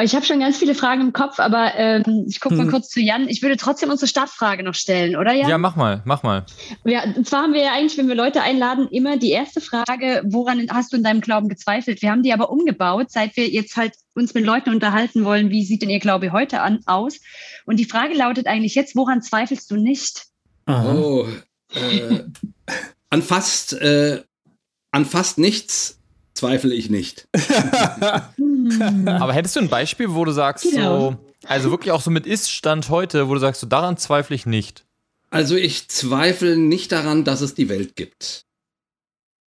Ich 0.00 0.14
habe 0.14 0.24
schon 0.24 0.40
ganz 0.40 0.56
viele 0.56 0.74
Fragen 0.74 1.02
im 1.02 1.12
Kopf, 1.12 1.38
aber 1.38 1.74
ähm, 1.76 2.24
ich 2.26 2.40
gucke 2.40 2.54
mal 2.54 2.64
hm. 2.64 2.70
kurz 2.70 2.88
zu 2.88 3.00
Jan. 3.00 3.28
Ich 3.28 3.42
würde 3.42 3.58
trotzdem 3.58 3.90
unsere 3.90 4.08
Startfrage 4.08 4.62
noch 4.62 4.74
stellen, 4.74 5.16
oder 5.16 5.34
Jan? 5.34 5.50
Ja, 5.50 5.58
mach 5.58 5.76
mal, 5.76 6.00
mach 6.06 6.22
mal. 6.22 6.46
Ja, 6.84 7.04
und 7.04 7.26
zwar 7.26 7.42
haben 7.42 7.52
wir 7.52 7.60
ja 7.60 7.72
eigentlich, 7.74 7.98
wenn 7.98 8.08
wir 8.08 8.14
Leute 8.14 8.40
einladen, 8.40 8.88
immer 8.90 9.18
die 9.18 9.32
erste 9.32 9.60
Frage, 9.60 10.22
woran 10.24 10.66
hast 10.70 10.92
du 10.92 10.96
in 10.96 11.02
deinem 11.02 11.20
Glauben 11.20 11.50
gezweifelt? 11.50 12.00
Wir 12.00 12.10
haben 12.10 12.22
die 12.22 12.32
aber 12.32 12.48
umgebaut, 12.48 13.10
seit 13.10 13.36
wir 13.36 13.50
jetzt 13.50 13.76
halt 13.76 13.92
uns 14.14 14.32
mit 14.32 14.46
Leuten 14.46 14.70
unterhalten 14.70 15.26
wollen, 15.26 15.50
wie 15.50 15.64
sieht 15.64 15.82
denn 15.82 15.90
ihr 15.90 16.00
Glaube 16.00 16.32
heute 16.32 16.62
an, 16.62 16.80
aus? 16.86 17.20
Und 17.66 17.78
die 17.78 17.84
Frage 17.84 18.14
lautet 18.14 18.46
eigentlich 18.46 18.74
jetzt, 18.74 18.96
woran 18.96 19.20
zweifelst 19.20 19.70
du 19.70 19.76
nicht? 19.76 20.31
Aha. 20.66 20.94
Oh, 20.94 21.28
äh, 21.74 22.24
an 23.10 23.22
fast, 23.22 23.72
äh, 23.74 24.22
an 24.90 25.04
fast 25.04 25.38
nichts 25.38 25.98
zweifle 26.34 26.74
ich 26.74 26.90
nicht. 26.90 27.28
Aber 29.06 29.32
hättest 29.32 29.56
du 29.56 29.60
ein 29.60 29.68
Beispiel, 29.68 30.12
wo 30.12 30.24
du 30.24 30.32
sagst, 30.32 30.64
genau. 30.64 31.12
so, 31.12 31.18
also 31.44 31.70
wirklich 31.70 31.92
auch 31.92 32.00
so 32.00 32.10
mit 32.10 32.26
Ist-Stand 32.26 32.88
heute, 32.88 33.28
wo 33.28 33.34
du 33.34 33.40
sagst, 33.40 33.60
so 33.60 33.66
daran 33.66 33.96
zweifle 33.96 34.34
ich 34.34 34.46
nicht? 34.46 34.84
Also 35.30 35.56
ich 35.56 35.88
zweifle 35.88 36.56
nicht 36.56 36.92
daran, 36.92 37.24
dass 37.24 37.40
es 37.40 37.54
die 37.54 37.68
Welt 37.68 37.96
gibt. 37.96 38.44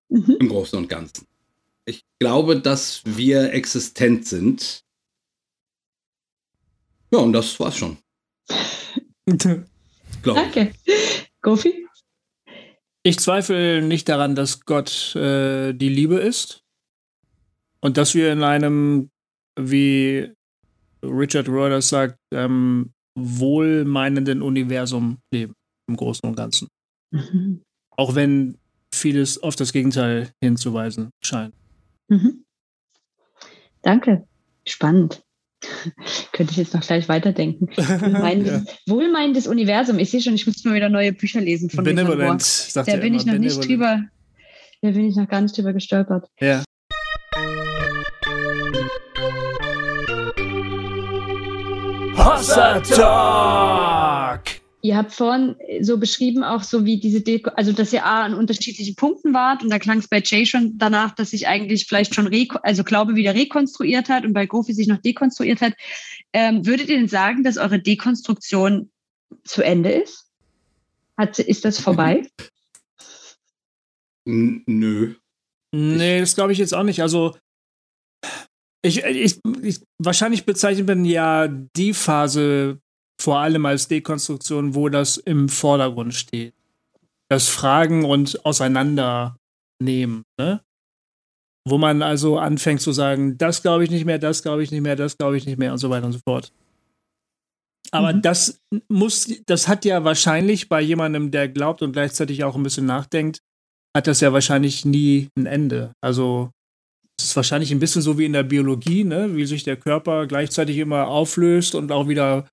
Mhm. 0.09 0.37
Im 0.41 0.49
Großen 0.49 0.79
und 0.79 0.89
Ganzen. 0.89 1.27
Ich 1.85 2.05
glaube, 2.19 2.61
dass 2.61 3.03
wir 3.05 3.53
existent 3.53 4.27
sind. 4.27 4.85
Ja, 7.13 7.19
und 7.19 7.33
das 7.33 7.59
war's 7.61 7.77
schon. 7.77 7.99
Danke. 10.25 10.73
Gofi? 11.43 11.87
Ich 13.03 13.19
zweifle 13.19 13.83
nicht 13.83 14.09
daran, 14.09 14.35
dass 14.35 14.65
Gott 14.65 15.15
äh, 15.15 15.75
die 15.75 15.91
Liebe 15.91 16.17
ist. 16.17 16.63
Und 17.81 17.99
dass 17.99 18.15
wir 18.15 18.33
in 18.33 18.43
einem, 18.43 19.11
wie 19.61 20.33
Richard 21.03 21.49
Reuters 21.49 21.91
sagt, 21.91 22.19
ähm, 22.33 22.95
wohlmeinenden 23.15 24.41
Universum 24.41 25.19
leben, 25.31 25.55
im 25.87 25.97
Großen 25.97 26.27
und 26.29 26.35
Ganzen. 26.35 26.69
Mhm. 27.11 27.63
Auch 27.91 28.15
wenn 28.15 28.57
vieles 28.93 29.43
auf 29.43 29.55
das 29.55 29.73
Gegenteil 29.73 30.33
hinzuweisen 30.41 31.11
scheint. 31.23 31.55
Mhm. 32.09 32.45
Danke. 33.83 34.27
Spannend. 34.67 35.24
Könnte 36.33 36.53
ich 36.53 36.57
jetzt 36.57 36.75
noch 36.75 36.83
gleich 36.83 37.09
weiterdenken. 37.09 37.69
Wohlmeinendes, 37.77 38.65
ja. 38.87 38.93
wohlmeinendes 38.93 39.47
Universum. 39.47 39.99
Ich 39.99 40.11
sehe 40.11 40.21
schon, 40.21 40.35
ich 40.35 40.47
muss 40.47 40.65
mal 40.65 40.75
wieder 40.75 40.89
neue 40.89 41.13
Bücher 41.13 41.41
lesen 41.41 41.71
von 41.71 41.85
Benevolent. 41.85 42.75
Da 42.75 42.97
bin 42.97 43.15
ich 43.15 43.27
noch 43.27 43.39
nicht 43.39 43.67
drüber, 43.67 44.03
da 44.83 44.91
bin 44.91 45.09
ich 45.09 45.17
noch 45.17 45.29
gar 45.29 45.41
nicht 45.41 45.57
drüber 45.57 45.73
gestolpert. 45.73 46.29
Ja. 46.41 46.63
Hossa 52.17 52.81
Talk! 52.81 54.64
Ihr 54.85 54.99
habt 54.99 55.15
vorhin 55.15 55.57
so 55.81 55.97
beschrieben, 55.97 56.45
auch 56.45 56.63
so 56.63 56.85
wie 56.85 57.01
diese 57.01 57.23
Deko, 57.23 57.49
also 57.55 57.73
dass 57.73 57.95
ihr 57.95 58.05
A 58.05 58.23
an 58.23 58.35
unterschiedlichen 58.35 58.97
Punkten 58.97 59.33
wart 59.33 59.63
und 59.63 59.71
da 59.71 59.79
klang 59.79 59.97
es 59.97 60.09
bei 60.09 60.21
Jay 60.23 60.45
schon 60.45 60.77
danach, 60.77 61.15
dass 61.15 61.31
sich 61.31 61.49
eigentlich 61.49 61.87
vielleicht 61.87 62.15
schon, 62.15 62.31
also 62.63 62.85
Glaube 62.85 63.15
wieder 63.15 63.35
rekonstruiert 63.35 64.11
hat 64.11 64.27
und 64.27 64.35
bei 64.35 64.45
Gofi 64.45 64.75
sich 64.75 64.87
noch 64.87 64.99
dekonstruiert 64.99 65.63
hat. 65.63 65.73
Ähm, 66.35 66.67
würdet 66.67 66.91
ihr 66.91 66.99
denn 66.99 67.09
sagen, 67.09 67.45
dass 67.45 67.57
eure 67.57 67.79
Dekonstruktion 67.79 68.91
zu 69.45 69.63
Ende 69.63 69.91
ist? 69.91 70.27
Hat, 71.17 71.39
ist 71.39 71.65
das 71.65 71.81
vorbei? 71.81 72.29
Nö. 74.27 75.15
Nee, 75.75 76.21
das 76.21 76.35
glaube 76.35 76.53
ich 76.53 76.59
jetzt 76.59 76.75
auch 76.75 76.83
nicht. 76.83 77.01
Also 77.01 77.35
ich, 78.83 79.03
ich, 79.03 79.41
ich, 79.63 79.81
wahrscheinlich 79.97 80.45
bezeichnet 80.45 80.87
man 80.87 81.07
ja 81.07 81.49
die 81.49 81.95
Phase 81.95 82.83
vor 83.25 83.39
allem 83.39 83.65
als 83.65 83.89
Dekonstruktion, 83.89 84.75
wo 84.75 84.91
das 84.91 85.17
im 85.17 85.49
Vordergrund 85.49 86.13
steht. 86.13 86.53
Das 87.31 87.49
Fragen 87.49 88.05
und 88.05 88.45
Auseinandernehmen, 88.45 90.25
ne? 90.39 90.61
Wo 91.67 91.79
man 91.79 92.03
also 92.03 92.37
anfängt 92.37 92.83
zu 92.83 92.93
sagen, 92.93 93.39
das 93.39 93.63
glaube 93.63 93.85
ich 93.85 93.91
nicht 93.91 94.05
mehr, 94.05 94.19
das 94.19 94.43
glaube 94.43 94.63
ich 94.63 94.71
nicht 94.71 94.83
mehr, 94.83 94.95
das 94.95 95.17
glaube 95.17 95.39
ich 95.39 95.47
nicht 95.47 95.59
mehr 95.59 95.73
und 95.73 95.79
so 95.79 95.89
weiter 95.89 96.05
und 96.05 96.13
so 96.13 96.19
fort. 96.19 96.53
Aber 97.93 98.13
mhm. 98.13 98.21
das 98.21 98.61
muss, 98.89 99.33
das 99.47 99.69
hat 99.69 99.87
ja 99.87 100.05
wahrscheinlich 100.05 100.69
bei 100.69 100.83
jemandem, 100.83 101.31
der 101.31 101.49
glaubt 101.49 101.81
und 101.81 101.93
gleichzeitig 101.93 102.45
auch 102.45 102.57
ein 102.57 102.63
bisschen 102.63 102.85
nachdenkt, 102.85 103.41
hat 103.97 104.07
das 104.07 104.21
ja 104.21 104.35
wahrscheinlich 104.35 104.85
nie 104.85 105.29
ein 105.39 105.47
Ende. 105.47 105.95
Also 106.03 106.51
es 107.19 107.29
ist 107.29 107.37
wahrscheinlich 107.37 107.73
ein 107.73 107.79
bisschen 107.79 108.03
so 108.03 108.19
wie 108.19 108.27
in 108.27 108.35
der 108.35 108.43
Biologie, 108.43 109.05
ne? 109.05 109.35
wie 109.35 109.47
sich 109.47 109.63
der 109.63 109.79
Körper 109.79 110.27
gleichzeitig 110.27 110.77
immer 110.77 111.07
auflöst 111.07 111.75
und 111.75 111.91
auch 111.91 112.07
wieder 112.07 112.47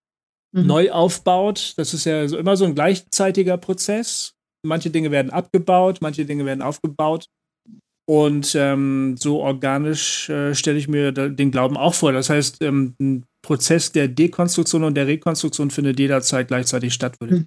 mhm. 0.51 0.65
neu 0.65 0.91
aufbaut. 0.91 1.73
Das 1.77 1.93
ist 1.93 2.05
ja 2.05 2.27
so, 2.27 2.37
immer 2.37 2.57
so 2.57 2.65
ein 2.65 2.75
gleichzeitiger 2.75 3.57
Prozess. 3.57 4.33
Manche 4.63 4.89
Dinge 4.89 5.11
werden 5.11 5.31
abgebaut, 5.31 5.99
manche 6.01 6.25
Dinge 6.25 6.45
werden 6.45 6.61
aufgebaut. 6.61 7.25
Und 8.07 8.55
ähm, 8.55 9.15
so 9.17 9.41
organisch 9.41 10.29
äh, 10.29 10.53
stelle 10.53 10.77
ich 10.77 10.87
mir 10.87 11.11
den 11.11 11.51
Glauben 11.51 11.77
auch 11.77 11.93
vor. 11.93 12.11
Das 12.11 12.29
heißt, 12.29 12.61
ähm, 12.61 12.93
ein 12.99 13.23
Prozess 13.41 13.91
der 13.91 14.07
Dekonstruktion 14.07 14.83
und 14.83 14.95
der 14.95 15.07
Rekonstruktion 15.07 15.71
findet 15.71 15.99
jederzeit 15.99 16.47
gleichzeitig 16.47 16.93
statt. 16.93 17.15
Mhm. 17.21 17.45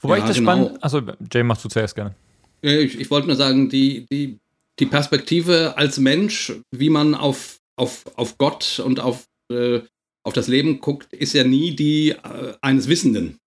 Wobei 0.00 0.18
ja, 0.18 0.22
ich 0.22 0.28
das 0.28 0.36
genau. 0.38 0.52
spannend. 0.52 0.84
Achso, 0.84 1.00
Jay, 1.32 1.42
machst 1.42 1.64
du 1.64 1.68
zuerst 1.68 1.94
gerne. 1.94 2.14
Ich, 2.60 2.98
ich 2.98 3.10
wollte 3.10 3.28
nur 3.28 3.36
sagen, 3.36 3.68
die, 3.68 4.06
die 4.10 4.38
die 4.78 4.86
Perspektive 4.86 5.74
als 5.76 5.98
Mensch, 5.98 6.52
wie 6.70 6.90
man 6.90 7.14
auf, 7.14 7.60
auf, 7.76 8.04
auf 8.16 8.38
Gott 8.38 8.80
und 8.84 9.00
auf, 9.00 9.26
äh, 9.52 9.80
auf 10.22 10.32
das 10.32 10.48
Leben 10.48 10.80
guckt, 10.80 11.12
ist 11.12 11.32
ja 11.32 11.44
nie 11.44 11.74
die 11.74 12.10
äh, 12.10 12.54
eines 12.60 12.88
Wissenden. 12.88 13.38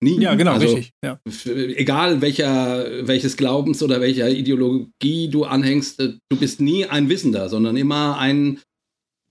Nie. 0.00 0.20
Ja, 0.20 0.34
genau, 0.34 0.52
also, 0.52 0.74
richtig. 0.74 0.92
Ja. 1.02 1.18
Egal 1.46 2.20
welcher, 2.20 3.06
welches 3.06 3.36
Glaubens 3.36 3.82
oder 3.82 4.00
welcher 4.00 4.28
Ideologie 4.28 5.28
du 5.28 5.44
anhängst, 5.44 6.00
äh, 6.00 6.14
du 6.28 6.36
bist 6.36 6.60
nie 6.60 6.84
ein 6.84 7.08
Wissender, 7.08 7.48
sondern 7.48 7.76
immer 7.76 8.18
ein, 8.18 8.60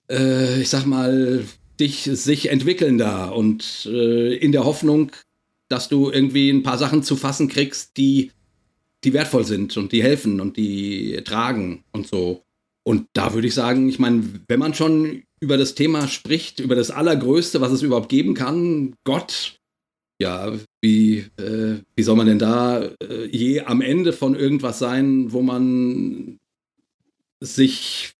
äh, 0.10 0.62
ich 0.62 0.70
sag 0.70 0.86
mal, 0.86 1.46
dich 1.80 2.04
sich 2.04 2.50
entwickelnder 2.50 3.36
und 3.36 3.88
äh, 3.92 4.36
in 4.36 4.52
der 4.52 4.66
Hoffnung, 4.66 5.12
dass 5.68 5.88
du 5.88 6.10
irgendwie 6.10 6.50
ein 6.50 6.64
paar 6.64 6.78
Sachen 6.78 7.04
zu 7.04 7.16
fassen 7.16 7.48
kriegst, 7.48 7.98
die 7.98 8.32
die 9.04 9.14
wertvoll 9.14 9.46
sind 9.46 9.78
und 9.78 9.92
die 9.92 10.02
helfen 10.02 10.42
und 10.42 10.58
die 10.58 11.22
tragen 11.24 11.84
und 11.92 12.08
so. 12.08 12.45
Und 12.88 13.08
da 13.14 13.34
würde 13.34 13.48
ich 13.48 13.56
sagen, 13.56 13.90
ich 13.90 14.00
meine, 14.00 14.24
wenn 14.48 14.60
man 14.60 14.74
schon 14.74 15.24
über 15.40 15.58
das 15.58 15.76
Thema 15.76 16.08
spricht, 16.08 16.60
über 16.60 16.76
das 16.76 16.92
Allergrößte, 16.92 17.60
was 17.60 17.72
es 17.72 17.82
überhaupt 17.82 18.10
geben 18.10 18.36
kann, 18.36 18.94
Gott, 19.04 19.58
ja, 20.22 20.54
wie, 20.82 21.26
äh, 21.38 21.80
wie 21.96 22.04
soll 22.04 22.16
man 22.16 22.28
denn 22.28 22.40
da 22.40 22.84
äh, 23.02 23.26
je 23.32 23.62
am 23.62 23.82
Ende 23.82 24.14
von 24.14 24.36
irgendwas 24.36 24.80
sein, 24.80 25.32
wo 25.34 25.42
man 25.42 26.40
sich, 27.42 28.14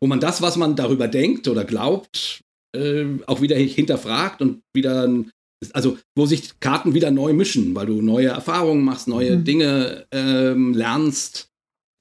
wo 0.00 0.06
man 0.06 0.20
das, 0.20 0.42
was 0.42 0.56
man 0.56 0.76
darüber 0.76 1.08
denkt 1.08 1.48
oder 1.48 1.64
glaubt, 1.64 2.42
äh, 2.72 3.04
auch 3.26 3.40
wieder 3.40 3.56
hinterfragt 3.56 4.42
und 4.42 4.62
wieder 4.74 5.08
also 5.72 5.98
wo 6.14 6.26
sich 6.26 6.58
Karten 6.60 6.94
wieder 6.94 7.10
neu 7.10 7.32
mischen, 7.32 7.74
weil 7.74 7.86
du 7.86 8.00
neue 8.00 8.28
Erfahrungen 8.28 8.82
machst, 8.84 9.08
neue 9.08 9.36
mhm. 9.36 9.44
Dinge 9.44 10.06
ähm, 10.10 10.74
lernst 10.74 11.50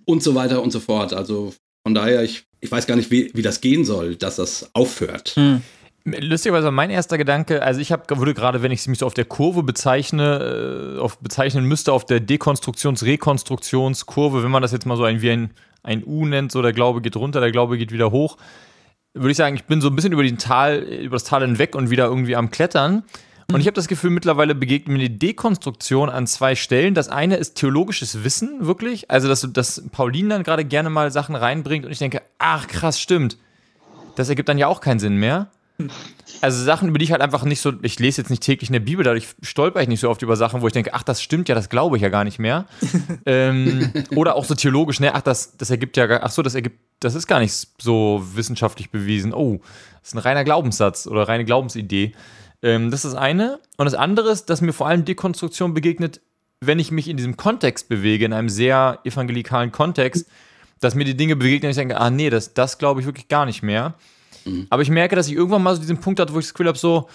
und 0.05 0.23
so 0.23 0.35
weiter 0.35 0.63
und 0.63 0.71
so 0.71 0.79
fort. 0.79 1.13
Also 1.13 1.53
von 1.89 1.95
daher, 1.95 2.21
ich, 2.21 2.45
ich 2.59 2.71
weiß 2.71 2.85
gar 2.85 2.95
nicht, 2.95 3.09
wie, 3.09 3.31
wie 3.33 3.41
das 3.41 3.61
gehen 3.61 3.83
soll, 3.83 4.15
dass 4.15 4.35
das 4.35 4.69
aufhört. 4.73 5.33
Mhm. 5.35 5.63
Lustigerweise 6.05 6.69
mein 6.69 6.91
erster 6.91 7.17
Gedanke, 7.17 7.63
also 7.63 7.81
ich 7.81 7.91
habe 7.91 8.19
würde 8.19 8.35
gerade, 8.35 8.61
wenn 8.61 8.71
ich 8.71 8.87
mich 8.87 8.99
so 8.99 9.07
auf 9.07 9.15
der 9.15 9.25
Kurve 9.25 9.63
bezeichne, 9.63 10.97
äh, 10.97 10.99
auf, 10.99 11.17
bezeichnen 11.17 11.65
müsste, 11.65 11.91
auf 11.91 12.05
der 12.05 12.19
Dekonstruktions-Rekonstruktionskurve, 12.19 14.43
wenn 14.43 14.51
man 14.51 14.61
das 14.61 14.71
jetzt 14.71 14.85
mal 14.85 14.97
so 14.97 15.03
ein, 15.03 15.23
wie 15.23 15.31
ein, 15.31 15.49
ein 15.81 16.03
U 16.05 16.27
nennt, 16.27 16.51
so 16.51 16.61
der 16.61 16.73
Glaube 16.73 17.01
geht 17.01 17.15
runter, 17.15 17.39
der 17.39 17.51
Glaube 17.51 17.79
geht 17.79 17.91
wieder 17.91 18.11
hoch, 18.11 18.37
würde 19.15 19.31
ich 19.31 19.37
sagen, 19.37 19.55
ich 19.55 19.63
bin 19.63 19.81
so 19.81 19.87
ein 19.87 19.95
bisschen 19.95 20.13
über, 20.13 20.21
den 20.21 20.37
Tal, 20.37 20.77
über 20.77 21.15
das 21.15 21.23
Tal 21.23 21.41
hinweg 21.41 21.73
und 21.73 21.89
wieder 21.89 22.05
irgendwie 22.05 22.35
am 22.35 22.51
Klettern. 22.51 23.01
Und 23.51 23.61
ich 23.61 23.67
habe 23.67 23.73
das 23.73 23.87
Gefühl, 23.87 24.11
mittlerweile 24.11 24.53
begegnet 24.53 24.95
mir 24.95 25.09
die 25.09 25.17
Dekonstruktion 25.17 26.09
an 26.09 26.27
zwei 26.27 26.55
Stellen. 26.55 26.93
Das 26.93 27.09
eine 27.09 27.37
ist 27.37 27.55
theologisches 27.55 28.23
Wissen, 28.23 28.67
wirklich. 28.67 29.09
Also, 29.09 29.27
dass, 29.27 29.47
dass 29.51 29.83
Pauline 29.91 30.29
dann 30.29 30.43
gerade 30.43 30.65
gerne 30.65 30.89
mal 30.89 31.11
Sachen 31.11 31.35
reinbringt 31.35 31.85
und 31.85 31.91
ich 31.91 31.97
denke, 31.97 32.21
ach 32.37 32.67
krass, 32.67 32.99
stimmt. 33.01 33.37
Das 34.15 34.29
ergibt 34.29 34.49
dann 34.49 34.57
ja 34.57 34.67
auch 34.67 34.81
keinen 34.81 34.99
Sinn 34.99 35.15
mehr. 35.15 35.49
Also 36.41 36.63
Sachen, 36.63 36.89
über 36.89 36.99
die 36.99 37.05
ich 37.05 37.11
halt 37.11 37.21
einfach 37.21 37.43
nicht 37.43 37.61
so, 37.61 37.73
ich 37.81 37.99
lese 37.99 38.21
jetzt 38.21 38.29
nicht 38.29 38.43
täglich 38.43 38.69
in 38.69 38.73
der 38.73 38.81
Bibel, 38.81 39.03
dadurch 39.03 39.29
stolper 39.41 39.81
ich 39.81 39.87
nicht 39.87 40.01
so 40.01 40.09
oft 40.09 40.21
über 40.21 40.35
Sachen, 40.35 40.61
wo 40.61 40.67
ich 40.67 40.73
denke, 40.73 40.93
ach, 40.93 41.03
das 41.03 41.21
stimmt 41.21 41.49
ja, 41.49 41.55
das 41.55 41.69
glaube 41.69 41.95
ich 41.95 42.03
ja 42.03 42.09
gar 42.09 42.25
nicht 42.25 42.37
mehr. 42.37 42.65
ähm, 43.25 43.91
oder 44.15 44.35
auch 44.35 44.45
so 44.45 44.55
theologisch, 44.55 44.99
ne, 44.99 45.15
ach, 45.15 45.21
das, 45.21 45.57
das 45.57 45.69
ergibt 45.69 45.95
ja, 45.97 46.21
ach 46.21 46.31
so, 46.31 46.41
das 46.41 46.55
ergibt, 46.55 46.79
das 46.99 47.15
ist 47.15 47.27
gar 47.27 47.39
nicht 47.39 47.53
so 47.81 48.21
wissenschaftlich 48.33 48.89
bewiesen. 48.89 49.33
Oh, 49.33 49.59
das 50.01 50.09
ist 50.09 50.15
ein 50.15 50.19
reiner 50.19 50.43
Glaubenssatz 50.43 51.07
oder 51.07 51.27
reine 51.27 51.45
Glaubensidee. 51.45 52.13
Ähm, 52.61 52.91
das 52.91 53.05
ist 53.05 53.13
das 53.13 53.19
eine. 53.19 53.59
Und 53.77 53.85
das 53.85 53.93
andere 53.93 54.31
ist, 54.31 54.49
dass 54.49 54.61
mir 54.61 54.73
vor 54.73 54.87
allem 54.87 55.05
Dekonstruktion 55.05 55.73
begegnet, 55.73 56.21
wenn 56.61 56.79
ich 56.79 56.91
mich 56.91 57.07
in 57.07 57.17
diesem 57.17 57.37
Kontext 57.37 57.89
bewege, 57.89 58.25
in 58.25 58.33
einem 58.33 58.49
sehr 58.49 58.99
evangelikalen 59.03 59.71
Kontext, 59.71 60.27
dass 60.79 60.95
mir 60.95 61.05
die 61.05 61.15
Dinge 61.15 61.35
begegnen 61.35 61.67
und 61.67 61.71
ich 61.71 61.77
denke, 61.77 61.97
ah 61.97 62.09
nee, 62.09 62.29
das, 62.29 62.53
das 62.53 62.77
glaube 62.77 63.01
ich 63.01 63.05
wirklich 63.05 63.27
gar 63.27 63.45
nicht 63.45 63.63
mehr. 63.63 63.95
Mhm. 64.45 64.67
Aber 64.69 64.81
ich 64.81 64.89
merke, 64.89 65.15
dass 65.15 65.27
ich 65.27 65.33
irgendwann 65.33 65.63
mal 65.63 65.75
so 65.75 65.81
diesen 65.81 65.99
Punkt 65.99 66.19
hatte, 66.19 66.33
wo 66.33 66.39
ich 66.39 66.45
das 66.45 66.53
Gefühl 66.53 66.67
habe, 66.67 66.77
so, 66.77 67.09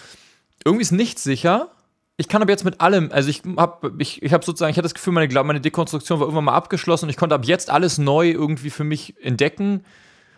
irgendwie 0.64 0.82
ist 0.82 0.92
nichts 0.92 1.22
sicher. 1.22 1.68
Ich 2.16 2.28
kann 2.28 2.42
aber 2.42 2.52
jetzt 2.52 2.64
mit 2.64 2.80
allem, 2.80 3.10
also 3.12 3.28
ich 3.28 3.42
habe 3.56 3.92
ich, 3.98 4.22
ich 4.22 4.32
hab 4.32 4.44
sozusagen, 4.44 4.70
ich 4.70 4.76
hatte 4.76 4.84
das 4.84 4.94
Gefühl, 4.94 5.12
meine, 5.12 5.42
meine 5.42 5.60
Dekonstruktion 5.60 6.20
war 6.20 6.26
irgendwann 6.26 6.44
mal 6.44 6.54
abgeschlossen 6.54 7.06
und 7.06 7.10
ich 7.10 7.16
konnte 7.16 7.34
ab 7.34 7.44
jetzt 7.44 7.70
alles 7.70 7.98
neu 7.98 8.30
irgendwie 8.30 8.70
für 8.70 8.84
mich 8.84 9.14
entdecken. 9.20 9.84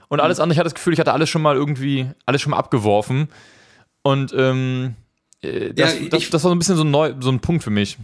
Und 0.09 0.21
alles 0.21 0.39
mhm. 0.39 0.45
andere, 0.45 0.55
ich 0.55 0.59
hatte 0.59 0.67
das 0.67 0.75
Gefühl, 0.75 0.95
ich 0.95 1.01
hatte 1.01 1.13
alles 1.13 1.29
schon 1.29 1.43
mal 1.43 1.55
irgendwie, 1.55 2.09
alles 2.25 2.41
schon 2.41 2.53
mal 2.53 2.59
abgeworfen. 2.59 3.29
Und 4.07 4.33
ähm, 4.37 4.95
äh, 5.43 5.75
das, 5.75 5.95
ja, 5.95 6.01
ich, 6.01 6.11
das, 6.11 6.31
das, 6.31 6.45
war 6.45 6.51
so 6.51 6.55
ein 6.55 6.59
bisschen 6.61 6.77
so 6.77 6.85
ein, 6.85 6.93
neu, 6.93 7.13
so 7.19 7.29
ein 7.29 7.41
Punkt 7.41 7.65
für 7.65 7.71
mich. 7.71 7.99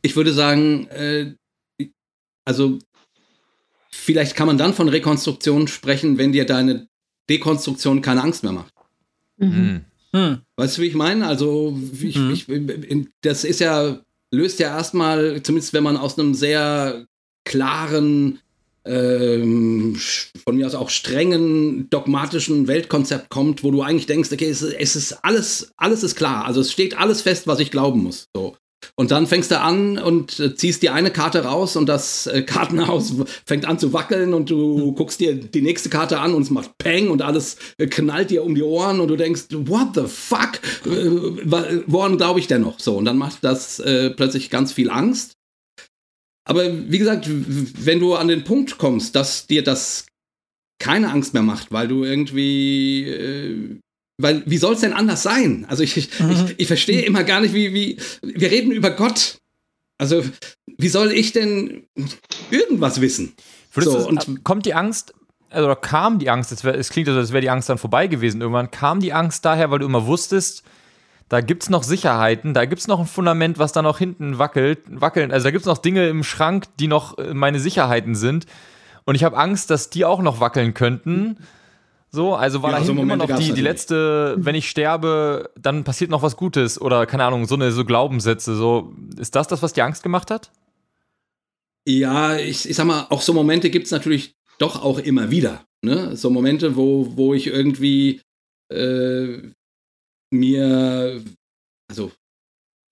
Ich 0.00 0.16
würde 0.16 0.32
sagen, 0.32 0.86
äh, 0.86 1.34
also 2.46 2.78
vielleicht 3.90 4.36
kann 4.36 4.46
man 4.46 4.56
dann 4.56 4.72
von 4.72 4.88
Rekonstruktion 4.88 5.68
sprechen, 5.68 6.16
wenn 6.16 6.32
dir 6.32 6.46
deine 6.46 6.88
Dekonstruktion 7.28 8.00
keine 8.00 8.22
Angst 8.22 8.42
mehr 8.42 8.52
macht. 8.52 8.72
Mhm. 9.36 9.84
Hm. 10.14 10.38
Weißt 10.56 10.78
du, 10.78 10.82
wie 10.82 10.86
ich 10.86 10.94
meine? 10.94 11.26
Also, 11.26 11.78
ich, 12.00 12.16
mhm. 12.16 12.30
ich, 12.30 12.46
das 13.20 13.44
ist 13.44 13.60
ja, 13.60 13.98
löst 14.30 14.60
ja 14.60 14.74
erstmal, 14.74 15.42
zumindest 15.42 15.74
wenn 15.74 15.82
man 15.82 15.98
aus 15.98 16.18
einem 16.18 16.32
sehr 16.32 17.04
klaren, 17.44 18.40
ähm, 18.88 19.96
von 20.44 20.56
mir 20.56 20.66
aus 20.66 20.74
auch 20.74 20.90
strengen, 20.90 21.88
dogmatischen 21.90 22.66
Weltkonzept 22.66 23.28
kommt, 23.28 23.62
wo 23.62 23.70
du 23.70 23.82
eigentlich 23.82 24.06
denkst, 24.06 24.32
okay, 24.32 24.48
es, 24.48 24.62
es 24.62 24.96
ist 24.96 25.24
alles, 25.24 25.72
alles 25.76 26.02
ist 26.02 26.16
klar. 26.16 26.44
Also 26.44 26.60
es 26.60 26.72
steht 26.72 26.98
alles 26.98 27.22
fest, 27.22 27.46
was 27.46 27.60
ich 27.60 27.70
glauben 27.70 28.02
muss. 28.02 28.28
So. 28.34 28.56
Und 28.94 29.10
dann 29.10 29.26
fängst 29.26 29.50
du 29.50 29.60
an 29.60 29.98
und 29.98 30.38
äh, 30.40 30.54
ziehst 30.54 30.82
die 30.82 30.90
eine 30.90 31.10
Karte 31.10 31.44
raus 31.44 31.76
und 31.76 31.88
das 31.88 32.26
äh, 32.26 32.42
Kartenhaus 32.42 33.14
fängt 33.44 33.66
an 33.66 33.78
zu 33.78 33.92
wackeln 33.92 34.34
und 34.34 34.50
du 34.50 34.88
hm. 34.88 34.94
guckst 34.94 35.20
dir 35.20 35.34
die 35.34 35.62
nächste 35.62 35.88
Karte 35.88 36.20
an 36.20 36.34
und 36.34 36.42
es 36.42 36.50
macht 36.50 36.78
Peng 36.78 37.10
und 37.10 37.22
alles 37.22 37.56
äh, 37.78 37.86
knallt 37.86 38.30
dir 38.30 38.44
um 38.44 38.54
die 38.54 38.62
Ohren 38.62 39.00
und 39.00 39.08
du 39.08 39.16
denkst, 39.16 39.46
what 39.50 39.88
the 39.94 40.06
fuck? 40.06 40.60
woran 41.86 42.16
glaube 42.16 42.40
ich 42.40 42.46
denn 42.46 42.62
noch? 42.62 42.78
So, 42.78 42.96
und 42.96 43.04
dann 43.04 43.18
macht 43.18 43.38
das 43.42 43.78
äh, 43.80 44.10
plötzlich 44.10 44.50
ganz 44.50 44.72
viel 44.72 44.90
Angst. 44.90 45.37
Aber 46.48 46.64
wie 46.90 46.98
gesagt, 46.98 47.28
wenn 47.28 48.00
du 48.00 48.14
an 48.14 48.28
den 48.28 48.42
Punkt 48.42 48.78
kommst, 48.78 49.14
dass 49.14 49.46
dir 49.46 49.62
das 49.62 50.06
keine 50.80 51.10
Angst 51.10 51.34
mehr 51.34 51.42
macht, 51.42 51.70
weil 51.70 51.88
du 51.88 52.04
irgendwie 52.04 53.04
äh, 53.04 53.78
weil, 54.20 54.42
wie 54.46 54.58
soll 54.58 54.74
es 54.74 54.80
denn 54.80 54.92
anders 54.92 55.22
sein? 55.22 55.64
Also 55.68 55.84
ich, 55.84 55.96
ich, 55.96 56.18
mhm. 56.18 56.30
ich, 56.30 56.54
ich 56.58 56.66
verstehe 56.66 57.02
immer 57.02 57.22
gar 57.22 57.40
nicht, 57.40 57.54
wie, 57.54 57.72
wie, 57.72 57.98
wir 58.22 58.50
reden 58.50 58.72
über 58.72 58.90
Gott. 58.90 59.38
Also, 59.96 60.24
wie 60.76 60.88
soll 60.88 61.12
ich 61.12 61.32
denn 61.32 61.84
irgendwas 62.50 63.00
wissen? 63.00 63.34
So, 63.74 64.08
und 64.08 64.44
kommt 64.44 64.66
die 64.66 64.74
Angst, 64.74 65.14
also 65.50 65.72
kam 65.76 66.18
die 66.18 66.30
Angst, 66.30 66.50
es, 66.50 66.64
wär, 66.64 66.74
es 66.74 66.90
klingt 66.90 67.08
so, 67.08 67.14
als 67.14 67.32
wäre 67.32 67.40
die 67.40 67.50
Angst 67.50 67.68
dann 67.68 67.78
vorbei 67.78 68.08
gewesen 68.08 68.40
irgendwann, 68.40 68.70
kam 68.70 69.00
die 69.00 69.12
Angst 69.12 69.44
daher, 69.44 69.70
weil 69.70 69.78
du 69.78 69.86
immer 69.86 70.06
wusstest, 70.06 70.64
da 71.28 71.40
gibt 71.40 71.64
es 71.64 71.70
noch 71.70 71.82
Sicherheiten, 71.82 72.54
da 72.54 72.64
gibt 72.64 72.80
es 72.80 72.88
noch 72.88 73.00
ein 73.00 73.06
Fundament, 73.06 73.58
was 73.58 73.72
da 73.72 73.82
noch 73.82 73.98
hinten 73.98 74.38
wackelt, 74.38 74.80
wackeln, 74.88 75.30
also 75.30 75.44
da 75.44 75.50
gibt 75.50 75.62
es 75.62 75.66
noch 75.66 75.78
Dinge 75.78 76.08
im 76.08 76.24
Schrank, 76.24 76.66
die 76.78 76.88
noch 76.88 77.18
äh, 77.18 77.34
meine 77.34 77.60
Sicherheiten 77.60 78.14
sind. 78.14 78.46
Und 79.04 79.14
ich 79.14 79.24
habe 79.24 79.36
Angst, 79.36 79.70
dass 79.70 79.90
die 79.90 80.04
auch 80.04 80.20
noch 80.20 80.40
wackeln 80.40 80.74
könnten. 80.74 81.38
So, 82.10 82.34
also 82.34 82.62
war 82.62 82.72
ja, 82.72 82.78
da 82.78 82.84
so 82.84 82.92
immer 82.92 83.16
noch 83.16 83.34
die, 83.36 83.52
die 83.52 83.60
letzte, 83.60 84.34
wenn 84.38 84.54
ich 84.54 84.68
sterbe, 84.68 85.50
dann 85.58 85.84
passiert 85.84 86.10
noch 86.10 86.22
was 86.22 86.36
Gutes 86.36 86.80
oder 86.80 87.06
keine 87.06 87.24
Ahnung, 87.24 87.46
so 87.46 87.54
eine 87.54 87.70
so 87.72 87.84
Glaubenssätze. 87.84 88.54
So, 88.54 88.92
ist 89.18 89.34
das 89.34 89.48
das, 89.48 89.62
was 89.62 89.74
dir 89.74 89.84
Angst 89.84 90.02
gemacht 90.02 90.30
hat? 90.30 90.50
Ja, 91.86 92.36
ich, 92.36 92.68
ich 92.68 92.76
sag 92.76 92.86
mal, 92.86 93.06
auch 93.10 93.22
so 93.22 93.32
Momente 93.34 93.70
gibt 93.70 93.86
es 93.86 93.92
natürlich 93.92 94.34
doch 94.58 94.82
auch 94.82 94.98
immer 94.98 95.30
wieder. 95.30 95.64
Ne? 95.82 96.16
So 96.16 96.30
Momente, 96.30 96.76
wo, 96.76 97.16
wo 97.16 97.34
ich 97.34 97.46
irgendwie 97.46 98.20
äh, 98.70 99.38
mir, 100.30 101.22
also 101.88 102.12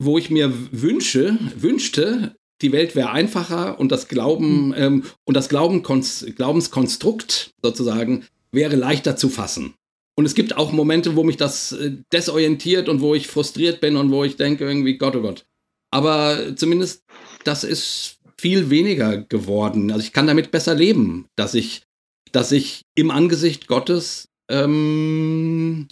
wo 0.03 0.18
ich 0.18 0.31
mir 0.31 0.53
wünsche, 0.72 1.38
wünschte, 1.57 2.35
die 2.62 2.72
Welt 2.72 2.96
wäre 2.96 3.11
einfacher 3.11 3.79
und 3.79 3.92
das 3.92 4.09
Glauben 4.09 4.68
mhm. 4.68 4.75
ähm, 4.77 5.05
und 5.25 5.35
das 5.35 5.49
Glaubenskonstrukt 5.49 7.51
sozusagen 7.62 8.25
wäre 8.53 8.77
leichter 8.77 9.16
zu 9.16 9.29
fassen. 9.29 9.75
Und 10.18 10.25
es 10.25 10.35
gibt 10.35 10.57
auch 10.57 10.72
Momente, 10.72 11.14
wo 11.16 11.25
mich 11.25 11.37
das 11.37 11.72
äh, 11.72 11.99
desorientiert 12.12 12.88
und 12.88 13.01
wo 13.01 13.14
ich 13.14 13.29
frustriert 13.29 13.81
bin 13.81 13.96
und 13.96 14.11
wo 14.11 14.25
ich 14.25 14.37
denke 14.37 14.64
irgendwie, 14.64 14.96
Gott, 14.96 15.16
oh 15.16 15.20
Gott. 15.20 15.44
Aber 15.90 16.57
zumindest 16.57 17.05
das 17.44 17.64
ist 17.64 18.18
viel 18.38 18.70
weniger 18.70 19.18
geworden. 19.18 19.90
Also 19.90 20.05
ich 20.05 20.12
kann 20.12 20.27
damit 20.27 20.51
besser 20.51 20.75
leben, 20.75 21.27
dass 21.37 21.55
ich, 21.55 21.83
dass 22.33 22.53
ich 22.53 22.83
im 22.94 23.11
Angesicht 23.11 23.66
Gottes, 23.66 24.29
ähm, 24.51 25.88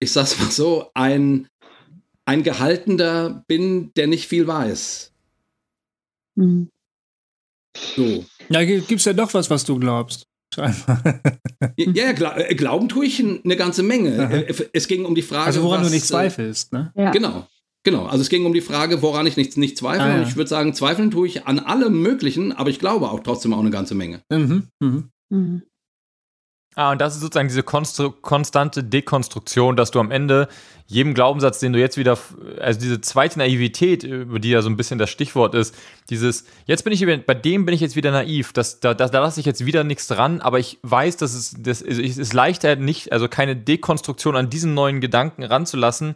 ich 0.00 0.12
sag's 0.12 0.38
mal 0.38 0.50
so, 0.50 0.90
ein, 0.94 1.48
ein 2.24 2.42
Gehaltener 2.42 3.44
bin, 3.46 3.92
der 3.94 4.06
nicht 4.06 4.28
viel 4.28 4.46
weiß. 4.46 5.12
Mhm. 6.36 6.70
So. 7.76 8.24
Ja, 8.48 8.64
gibt's 8.64 9.04
ja 9.04 9.12
doch 9.12 9.34
was, 9.34 9.50
was 9.50 9.64
du 9.64 9.78
glaubst. 9.78 10.26
ja, 10.56 10.72
ja, 11.76 12.36
äh, 12.36 12.54
glauben 12.54 12.88
tue 12.88 13.06
ich 13.06 13.20
eine 13.20 13.56
ganze 13.56 13.82
Menge. 13.82 14.18
Aha. 14.18 14.34
Äh, 14.34 14.68
es 14.72 14.88
ging 14.88 15.04
um 15.04 15.14
die 15.14 15.22
Frage. 15.22 15.46
Also 15.46 15.62
woran 15.62 15.82
was, 15.82 15.88
du 15.88 15.94
nicht 15.94 16.06
zweifelst, 16.06 16.72
ne? 16.72 16.92
Ja. 16.96 17.10
Genau. 17.10 17.46
Genau, 17.84 18.06
also 18.06 18.20
es 18.22 18.28
ging 18.28 18.44
um 18.44 18.52
die 18.52 18.60
Frage, 18.60 19.02
woran 19.02 19.26
ich 19.26 19.36
nicht, 19.36 19.56
nicht 19.56 19.78
zweifle. 19.78 20.02
Ah, 20.02 20.08
ja. 20.08 20.14
Und 20.16 20.28
ich 20.28 20.36
würde 20.36 20.50
sagen, 20.50 20.74
zweifeln 20.74 21.10
tue 21.10 21.26
ich 21.26 21.46
an 21.46 21.58
allem 21.58 22.02
Möglichen, 22.02 22.52
aber 22.52 22.70
ich 22.70 22.80
glaube 22.80 23.10
auch 23.10 23.20
trotzdem 23.20 23.54
auch 23.54 23.60
eine 23.60 23.70
ganze 23.70 23.94
Menge. 23.94 24.20
Mhm. 24.30 24.64
Mhm. 24.80 25.10
Mhm. 25.30 25.62
Ah, 26.78 26.92
und 26.92 27.00
das 27.00 27.16
ist 27.16 27.22
sozusagen 27.22 27.48
diese 27.48 27.64
konstante 27.64 28.84
Dekonstruktion, 28.84 29.74
dass 29.74 29.90
du 29.90 29.98
am 29.98 30.12
Ende 30.12 30.46
jedem 30.86 31.12
Glaubenssatz, 31.12 31.58
den 31.58 31.72
du 31.72 31.80
jetzt 31.80 31.96
wieder, 31.96 32.16
also 32.60 32.78
diese 32.78 33.00
zweite 33.00 33.40
Naivität, 33.40 34.04
über 34.04 34.38
die 34.38 34.50
ja 34.50 34.62
so 34.62 34.70
ein 34.70 34.76
bisschen 34.76 34.96
das 34.96 35.10
Stichwort 35.10 35.56
ist, 35.56 35.74
dieses, 36.08 36.44
jetzt 36.66 36.84
bin 36.84 36.92
ich, 36.92 37.04
bei 37.26 37.34
dem 37.34 37.64
bin 37.64 37.74
ich 37.74 37.80
jetzt 37.80 37.96
wieder 37.96 38.12
naiv, 38.12 38.52
das, 38.52 38.78
da, 38.78 38.94
da, 38.94 39.08
da 39.08 39.18
lasse 39.18 39.40
ich 39.40 39.46
jetzt 39.46 39.66
wieder 39.66 39.82
nichts 39.82 40.06
dran, 40.06 40.40
aber 40.40 40.60
ich 40.60 40.78
weiß, 40.82 41.16
dass 41.16 41.34
es, 41.34 41.56
das, 41.58 41.82
es 41.82 42.16
ist 42.16 42.32
leichter 42.32 42.76
nicht, 42.76 43.10
also 43.10 43.26
keine 43.26 43.56
Dekonstruktion 43.56 44.36
an 44.36 44.48
diesen 44.48 44.74
neuen 44.74 45.00
Gedanken 45.00 45.42
ranzulassen, 45.42 46.14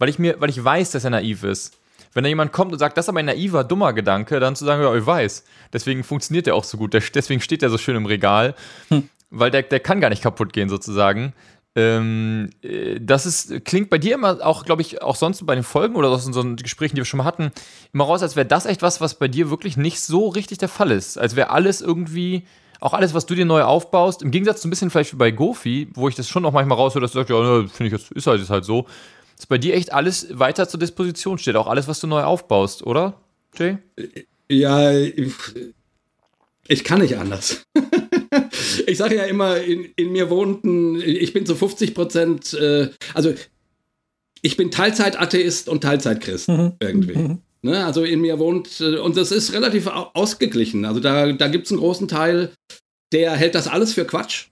weil 0.00 0.08
ich 0.08 0.18
mir, 0.18 0.40
weil 0.40 0.50
ich 0.50 0.64
weiß, 0.64 0.90
dass 0.90 1.04
er 1.04 1.10
naiv 1.10 1.44
ist. 1.44 1.78
Wenn 2.12 2.24
da 2.24 2.28
jemand 2.28 2.50
kommt 2.50 2.72
und 2.72 2.80
sagt, 2.80 2.96
das 2.96 3.04
ist 3.04 3.08
aber 3.08 3.20
ein 3.20 3.26
naiver, 3.26 3.62
dummer 3.62 3.92
Gedanke, 3.92 4.40
dann 4.40 4.56
zu 4.56 4.64
sagen, 4.64 4.82
ja, 4.82 4.92
ich 4.96 5.06
weiß. 5.06 5.44
Deswegen 5.72 6.02
funktioniert 6.02 6.46
der 6.46 6.56
auch 6.56 6.64
so 6.64 6.76
gut. 6.76 6.92
deswegen 6.92 7.40
steht 7.40 7.62
der 7.62 7.70
so 7.70 7.78
schön 7.78 7.94
im 7.94 8.06
Regal. 8.06 8.56
Hm 8.88 9.08
weil 9.32 9.50
der, 9.50 9.62
der 9.62 9.80
kann 9.80 10.00
gar 10.00 10.10
nicht 10.10 10.22
kaputt 10.22 10.52
gehen, 10.52 10.68
sozusagen. 10.68 11.32
Ähm, 11.74 12.50
äh, 12.62 13.00
das 13.00 13.24
ist, 13.26 13.64
klingt 13.64 13.88
bei 13.88 13.98
dir 13.98 14.14
immer 14.14 14.44
auch, 14.44 14.64
glaube 14.64 14.82
ich, 14.82 15.02
auch 15.02 15.16
sonst 15.16 15.44
bei 15.46 15.54
den 15.54 15.64
Folgen 15.64 15.96
oder 15.96 16.10
aus 16.10 16.26
unseren 16.26 16.56
Gesprächen, 16.56 16.96
die 16.96 17.00
wir 17.00 17.06
schon 17.06 17.18
mal 17.18 17.24
hatten, 17.24 17.50
immer 17.92 18.04
raus, 18.04 18.22
als 18.22 18.36
wäre 18.36 18.46
das 18.46 18.66
echt 18.66 18.82
was, 18.82 19.00
was 19.00 19.18
bei 19.18 19.28
dir 19.28 19.50
wirklich 19.50 19.76
nicht 19.76 20.00
so 20.00 20.28
richtig 20.28 20.58
der 20.58 20.68
Fall 20.68 20.90
ist. 20.90 21.18
Als 21.18 21.34
wäre 21.34 21.50
alles 21.50 21.80
irgendwie 21.80 22.44
auch 22.80 22.94
alles, 22.94 23.14
was 23.14 23.26
du 23.26 23.34
dir 23.34 23.44
neu 23.44 23.62
aufbaust, 23.62 24.22
im 24.22 24.32
Gegensatz 24.32 24.60
zu 24.60 24.68
ein 24.68 24.70
bisschen 24.70 24.90
vielleicht 24.90 25.12
wie 25.12 25.16
bei 25.16 25.30
Gofi, 25.30 25.88
wo 25.94 26.08
ich 26.08 26.16
das 26.16 26.28
schon 26.28 26.44
auch 26.44 26.52
manchmal 26.52 26.76
raushöre, 26.76 27.00
dass 27.00 27.12
du 27.12 27.18
sagst, 27.20 27.30
ja, 27.30 27.40
ne, 27.40 27.68
finde 27.68 27.96
ich, 27.96 28.10
ist 28.10 28.26
halt, 28.26 28.42
ist 28.42 28.50
halt 28.50 28.64
so, 28.64 28.86
dass 29.36 29.46
bei 29.46 29.56
dir 29.56 29.74
echt 29.74 29.92
alles 29.92 30.26
weiter 30.36 30.68
zur 30.68 30.80
Disposition 30.80 31.38
steht, 31.38 31.56
auch 31.56 31.68
alles, 31.68 31.86
was 31.86 32.00
du 32.00 32.08
neu 32.08 32.24
aufbaust, 32.24 32.84
oder, 32.84 33.14
Jay? 33.54 33.78
Ja, 34.48 34.90
ich, 34.90 35.32
ich 36.66 36.84
kann 36.84 37.00
nicht 37.00 37.16
anders. 37.16 37.64
Ich 38.86 38.98
sage 38.98 39.16
ja 39.16 39.24
immer, 39.24 39.58
in, 39.60 39.86
in, 39.96 40.12
mir 40.12 40.30
wohnten, 40.30 41.00
ich 41.00 41.32
bin 41.32 41.46
zu 41.46 41.54
50 41.54 41.94
Prozent, 41.94 42.54
äh, 42.54 42.90
also 43.14 43.34
ich 44.42 44.56
bin 44.56 44.70
Teilzeit-Atheist 44.70 45.68
und 45.68 45.82
Teilzeit-Christ 45.82 46.48
mhm. 46.48 46.72
irgendwie. 46.80 47.16
Mhm. 47.16 47.38
Ne, 47.64 47.84
also 47.86 48.02
in 48.02 48.20
mir 48.20 48.40
wohnt, 48.40 48.80
äh, 48.80 48.96
und 48.96 49.16
das 49.16 49.30
ist 49.30 49.52
relativ 49.52 49.86
ausgeglichen. 49.86 50.84
Also 50.84 50.98
da, 50.98 51.32
da 51.32 51.48
gibt 51.48 51.66
es 51.66 51.70
einen 51.70 51.80
großen 51.80 52.08
Teil, 52.08 52.52
der 53.12 53.32
hält 53.32 53.54
das 53.54 53.68
alles 53.68 53.92
für 53.92 54.04
Quatsch. 54.04 54.48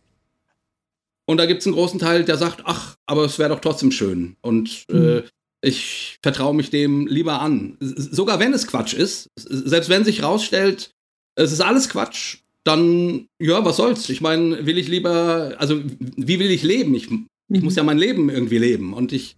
Und 1.27 1.39
da 1.39 1.47
gibt 1.47 1.61
es 1.61 1.67
einen 1.67 1.75
großen 1.75 1.99
Teil, 1.99 2.25
der 2.25 2.37
sagt, 2.37 2.63
ach, 2.65 2.97
aber 3.07 3.25
es 3.25 3.39
wäre 3.39 3.51
doch 3.51 3.61
trotzdem 3.61 3.91
schön. 3.91 4.37
Und 4.43 4.85
äh, 4.91 4.95
mhm. 4.95 5.19
äh, 5.19 5.23
ich 5.63 6.19
vertraue 6.23 6.55
mich 6.55 6.71
dem 6.71 7.07
lieber 7.07 7.41
an. 7.41 7.77
Sogar 7.81 8.39
wenn 8.39 8.55
es 8.55 8.67
Quatsch 8.67 8.95
ist, 8.95 9.29
selbst 9.37 9.91
wenn 9.91 10.05
sich 10.05 10.23
rausstellt, 10.23 10.91
es 11.35 11.53
ist 11.53 11.61
alles 11.61 11.89
Quatsch, 11.89 12.39
dann, 12.71 13.27
ja, 13.41 13.65
was 13.65 13.77
soll's? 13.77 14.09
Ich 14.09 14.21
meine, 14.21 14.65
will 14.65 14.79
ich 14.79 14.89
lieber, 14.89 15.55
also 15.59 15.81
wie 16.17 16.39
will 16.39 16.51
ich 16.51 16.63
leben? 16.63 16.95
Ich, 16.95 17.09
ich 17.49 17.63
muss 17.63 17.77
ja 17.77 17.83
mein 17.83 17.99
Leben 17.99 18.31
irgendwie 18.31 18.59
leben. 18.59 18.95
Und 18.95 19.13
ich, 19.13 19.37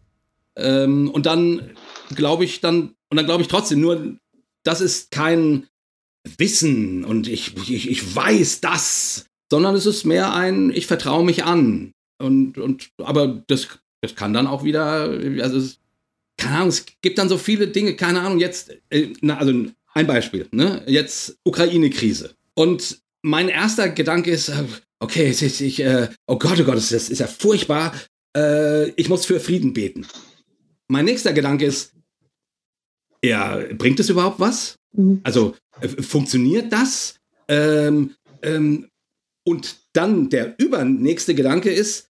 ähm, 0.56 1.10
und 1.10 1.24
dann 1.24 1.70
glaube 2.14 2.44
ich 2.44 2.60
dann, 2.60 2.94
und 3.10 3.16
dann 3.16 3.24
glaube 3.24 3.42
ich 3.42 3.48
trotzdem 3.48 3.80
nur, 3.80 4.16
das 4.64 4.80
ist 4.80 5.10
kein 5.10 5.66
Wissen 6.38 7.04
und 7.04 7.26
ich, 7.26 7.56
ich, 7.68 7.90
ich 7.90 8.14
weiß 8.14 8.60
das, 8.60 9.26
sondern 9.50 9.74
es 9.74 9.86
ist 9.86 10.04
mehr 10.04 10.34
ein, 10.34 10.70
ich 10.70 10.86
vertraue 10.86 11.24
mich 11.24 11.44
an. 11.44 11.92
Und, 12.18 12.58
und, 12.58 12.90
aber 12.98 13.42
das, 13.48 13.68
das 14.02 14.14
kann 14.14 14.32
dann 14.32 14.46
auch 14.46 14.62
wieder, 14.62 15.10
also 15.40 15.58
es, 15.58 15.78
keine 16.36 16.56
Ahnung, 16.56 16.68
es 16.68 16.84
gibt 17.00 17.18
dann 17.18 17.28
so 17.28 17.38
viele 17.38 17.68
Dinge, 17.68 17.96
keine 17.96 18.20
Ahnung, 18.20 18.38
jetzt, 18.38 18.76
äh, 18.90 19.08
na, 19.20 19.38
also 19.38 19.52
ein 19.94 20.06
Beispiel, 20.06 20.46
ne? 20.52 20.84
Jetzt 20.86 21.38
Ukraine-Krise. 21.44 22.34
Und 22.54 23.01
mein 23.22 23.48
erster 23.48 23.88
Gedanke 23.88 24.30
ist, 24.30 24.48
äh, 24.48 24.64
okay, 25.00 25.30
ich, 25.30 25.60
ich, 25.60 25.80
äh, 25.80 26.08
oh 26.26 26.38
Gott, 26.38 26.60
oh 26.60 26.64
Gott, 26.64 26.76
das 26.76 26.92
ist, 26.92 27.10
ist 27.10 27.20
ja 27.20 27.26
furchtbar. 27.26 27.94
Äh, 28.36 28.90
ich 28.90 29.08
muss 29.08 29.26
für 29.26 29.40
Frieden 29.40 29.72
beten. 29.72 30.06
Mein 30.88 31.04
nächster 31.04 31.32
Gedanke 31.32 31.64
ist, 31.64 31.94
ja, 33.24 33.62
bringt 33.74 34.00
es 34.00 34.10
überhaupt 34.10 34.40
was? 34.40 34.76
Mhm. 34.92 35.20
Also 35.22 35.56
äh, 35.80 35.88
funktioniert 35.88 36.72
das? 36.72 37.16
Ähm, 37.48 38.14
ähm, 38.42 38.88
und 39.44 39.76
dann 39.92 40.28
der 40.28 40.58
übernächste 40.58 41.34
Gedanke 41.34 41.70
ist, 41.70 42.08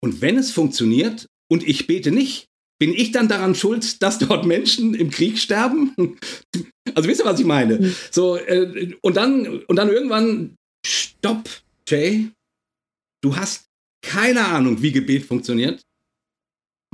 und 0.00 0.20
wenn 0.20 0.38
es 0.38 0.52
funktioniert 0.52 1.26
und 1.50 1.66
ich 1.66 1.86
bete 1.86 2.12
nicht, 2.12 2.46
bin 2.78 2.94
ich 2.94 3.10
dann 3.10 3.26
daran 3.26 3.56
schuld, 3.56 4.00
dass 4.02 4.18
dort 4.18 4.46
Menschen 4.46 4.94
im 4.94 5.10
Krieg 5.10 5.38
sterben? 5.38 5.94
Also 6.94 7.08
wisst 7.08 7.20
ihr, 7.20 7.26
was 7.26 7.40
ich 7.40 7.46
meine? 7.46 7.78
Mhm. 7.78 7.94
So, 8.10 8.36
äh, 8.36 8.94
und, 9.02 9.16
dann, 9.16 9.62
und 9.64 9.76
dann 9.76 9.88
irgendwann, 9.88 10.56
stopp, 10.84 11.48
Jay, 11.88 12.30
du 13.22 13.36
hast 13.36 13.66
keine 14.04 14.46
Ahnung, 14.46 14.82
wie 14.82 14.92
Gebet 14.92 15.24
funktioniert. 15.24 15.82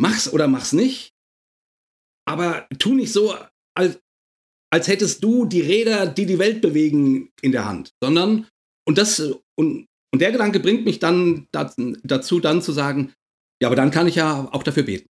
Mach's 0.00 0.32
oder 0.32 0.48
mach's 0.48 0.72
nicht. 0.72 1.12
Aber 2.26 2.66
tu 2.78 2.94
nicht 2.94 3.12
so, 3.12 3.34
als, 3.76 3.98
als 4.72 4.88
hättest 4.88 5.22
du 5.22 5.44
die 5.44 5.60
Räder, 5.60 6.06
die 6.06 6.26
die 6.26 6.38
Welt 6.38 6.60
bewegen, 6.60 7.30
in 7.42 7.52
der 7.52 7.66
Hand, 7.66 7.92
sondern, 8.02 8.48
und 8.86 8.98
das, 8.98 9.20
und, 9.20 9.86
und 10.12 10.20
der 10.20 10.32
Gedanke 10.32 10.60
bringt 10.60 10.84
mich 10.84 10.98
dann 10.98 11.46
dazu, 11.52 12.40
dann 12.40 12.62
zu 12.62 12.72
sagen, 12.72 13.12
ja, 13.60 13.68
aber 13.68 13.76
dann 13.76 13.90
kann 13.90 14.08
ich 14.08 14.16
ja 14.16 14.48
auch 14.52 14.62
dafür 14.62 14.82
beten. 14.84 15.08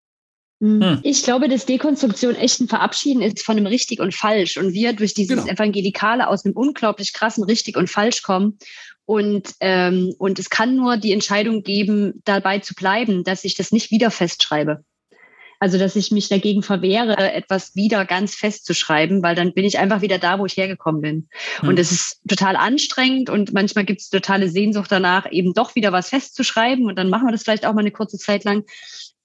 Hm. 0.60 0.82
hm. 0.82 1.00
Ich 1.04 1.24
glaube, 1.24 1.48
dass 1.48 1.66
Dekonstruktion 1.66 2.36
echt 2.36 2.60
ein 2.60 2.68
Verabschieden 2.68 3.22
ist 3.22 3.44
von 3.44 3.58
einem 3.58 3.68
richtig 3.68 4.00
und 4.00 4.14
falsch 4.14 4.58
und 4.58 4.74
wir 4.74 4.94
durch 4.94 5.14
dieses 5.14 5.44
genau. 5.44 5.52
Evangelikale 5.52 6.28
aus 6.28 6.46
einem 6.46 6.56
unglaublich 6.56 7.14
krassen 7.14 7.44
richtig 7.44 7.78
und 7.78 7.90
falsch 7.90 8.24
kommen. 8.24 8.58
Und, 9.06 9.54
ähm, 9.62 10.14
und 10.18 10.38
es 10.38 10.50
kann 10.50 10.76
nur 10.76 10.98
die 10.98 11.14
Entscheidung 11.14 11.64
geben, 11.64 12.22
dabei 12.26 12.60
zu 12.60 12.74
bleiben, 12.74 13.24
dass 13.24 13.46
ich 13.46 13.56
das 13.56 13.72
nicht 13.72 13.90
wieder 13.90 14.12
festschreibe. 14.12 14.84
Also, 15.60 15.80
dass 15.80 15.96
ich 15.96 16.12
mich 16.12 16.30
dagegen 16.30 16.62
verwehre, 16.62 17.18
etwas 17.34 17.76
wieder 17.76 18.06
ganz 18.06 18.36
festzuschreiben, 18.36 19.24
weil 19.24 19.34
dann 19.34 19.54
bin 19.54 19.66
ich 19.66 19.80
einfach 19.80 20.02
wieder 20.02 20.20
da, 20.20 20.38
wo 20.38 20.46
ich 20.46 20.56
hergekommen 20.56 21.02
bin. 21.02 21.30
Mhm. 21.62 21.70
Und 21.70 21.80
es 21.80 21.92
ist 21.92 22.22
total 22.28 22.56
anstrengend 22.56 23.30
und 23.30 23.54
manchmal 23.54 23.86
gibt 23.86 24.02
es 24.02 24.10
totale 24.10 24.50
Sehnsucht 24.50 24.92
danach, 24.92 25.32
eben 25.32 25.54
doch 25.54 25.74
wieder 25.74 25.92
was 25.92 26.10
festzuschreiben 26.10 26.86
und 26.86 26.96
dann 26.98 27.10
machen 27.10 27.28
wir 27.28 27.32
das 27.32 27.44
vielleicht 27.44 27.66
auch 27.66 27.74
mal 27.74 27.82
eine 27.82 27.92
kurze 27.92 28.18
Zeit 28.18 28.44
lang. 28.44 28.66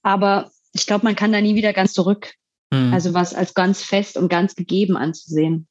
Aber 0.02 0.50
ich 0.72 0.86
glaube, 0.86 1.04
man 1.04 1.16
kann 1.16 1.32
da 1.32 1.40
nie 1.40 1.54
wieder 1.54 1.72
ganz 1.72 1.92
zurück. 1.92 2.34
Mhm. 2.70 2.92
Also 2.92 3.14
was 3.14 3.34
als 3.34 3.54
ganz 3.54 3.82
fest 3.82 4.16
und 4.16 4.28
ganz 4.28 4.54
gegeben 4.54 4.96
anzusehen. 4.96 5.66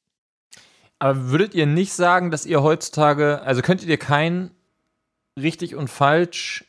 Aber 0.98 1.30
würdet 1.30 1.54
ihr 1.54 1.66
nicht 1.66 1.92
sagen, 1.92 2.30
dass 2.30 2.46
ihr 2.46 2.62
heutzutage, 2.62 3.42
also 3.42 3.60
könntet 3.62 3.88
ihr 3.88 3.98
kein 3.98 4.52
richtig 5.36 5.74
und 5.74 5.88
falsch 5.88 6.64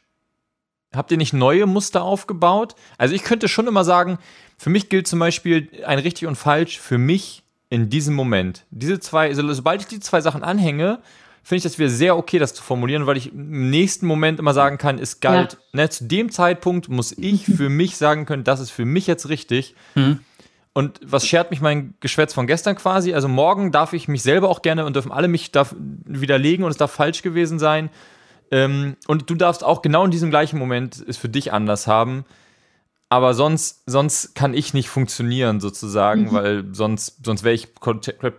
Habt 0.94 1.12
ihr 1.12 1.18
nicht 1.18 1.34
neue 1.34 1.66
Muster 1.66 2.04
aufgebaut? 2.04 2.76
Also 2.98 3.16
ich 3.16 3.24
könnte 3.24 3.48
schon 3.48 3.68
immer 3.68 3.84
sagen, 3.84 4.20
für 4.58 4.70
mich 4.70 4.90
gilt 4.90 5.08
zum 5.08 5.20
Beispiel 5.20 5.70
ein 5.86 6.00
richtig 6.00 6.28
und 6.28 6.36
falsch 6.36 6.80
für 6.80 7.00
mich 7.00 7.44
in 7.70 7.90
diesem 7.90 8.14
Moment. 8.14 8.66
Diese 8.70 9.00
zwei, 9.00 9.28
also 9.28 9.52
sobald 9.54 9.82
ich 9.82 9.88
die 9.88 10.00
zwei 10.00 10.22
Sachen 10.22 10.44
anhänge, 10.44 11.02
finde 11.44 11.58
ich 11.58 11.64
das 11.64 11.78
wieder 11.78 11.90
sehr 11.90 12.18
okay, 12.18 12.40
das 12.40 12.54
zu 12.54 12.64
formulieren, 12.64 13.06
weil 13.06 13.18
ich 13.18 13.34
im 13.34 13.70
nächsten 13.70 14.08
Moment 14.08 14.40
immer 14.40 14.54
sagen 14.54 14.78
kann, 14.78 14.98
es 14.98 15.20
galt, 15.20 15.54
ja. 15.54 15.82
ne, 15.82 15.90
zu 15.90 16.06
dem 16.06 16.32
Zeitpunkt 16.32 16.90
muss 16.90 17.12
ich 17.18 17.46
für 17.58 17.70
mich 17.70 17.98
sagen 17.98 18.26
können, 18.26 18.44
das 18.44 18.60
ist 18.60 18.72
für 18.72 18.86
mich 18.86 19.08
jetzt 19.08 19.30
richtig. 19.30 19.76
Mhm. 19.96 20.20
Und 20.74 21.00
was 21.06 21.28
schert 21.28 21.52
mich 21.52 21.62
mein 21.62 21.94
Geschwätz 22.00 22.34
von 22.34 22.48
gestern 22.48 22.76
quasi? 22.76 23.14
Also 23.14 23.28
morgen 23.28 23.72
darf 23.72 23.94
ich 23.94 24.08
mich 24.08 24.24
selber 24.24 24.50
auch 24.50 24.64
gerne 24.64 24.86
und 24.86 24.96
dürfen 24.96 25.12
alle 25.12 25.28
mich 25.28 25.52
da 25.52 25.68
widerlegen 26.06 26.66
und 26.66 26.72
es 26.72 26.78
darf 26.78 26.92
falsch 26.92 27.22
gewesen 27.22 27.60
sein. 27.60 27.92
Ähm, 28.50 28.96
und 29.08 29.30
du 29.30 29.36
darfst 29.36 29.64
auch 29.64 29.84
genau 29.84 30.04
in 30.06 30.12
diesem 30.12 30.32
gleichen 30.32 30.58
Moment 30.58 31.04
es 31.08 31.18
für 31.18 31.30
dich 31.30 31.54
anders 31.54 31.86
haben. 31.86 32.26
Aber 33.14 33.36
sonst, 33.36 33.84
sonst 33.86 34.34
kann 34.34 34.56
ich 34.56 34.74
nicht 34.74 34.90
funktionieren, 34.90 35.60
sozusagen, 35.60 36.24
mhm. 36.24 36.32
weil 36.32 36.66
sonst, 36.72 37.24
sonst 37.24 37.44
wäre 37.44 37.54
ich 37.54 37.68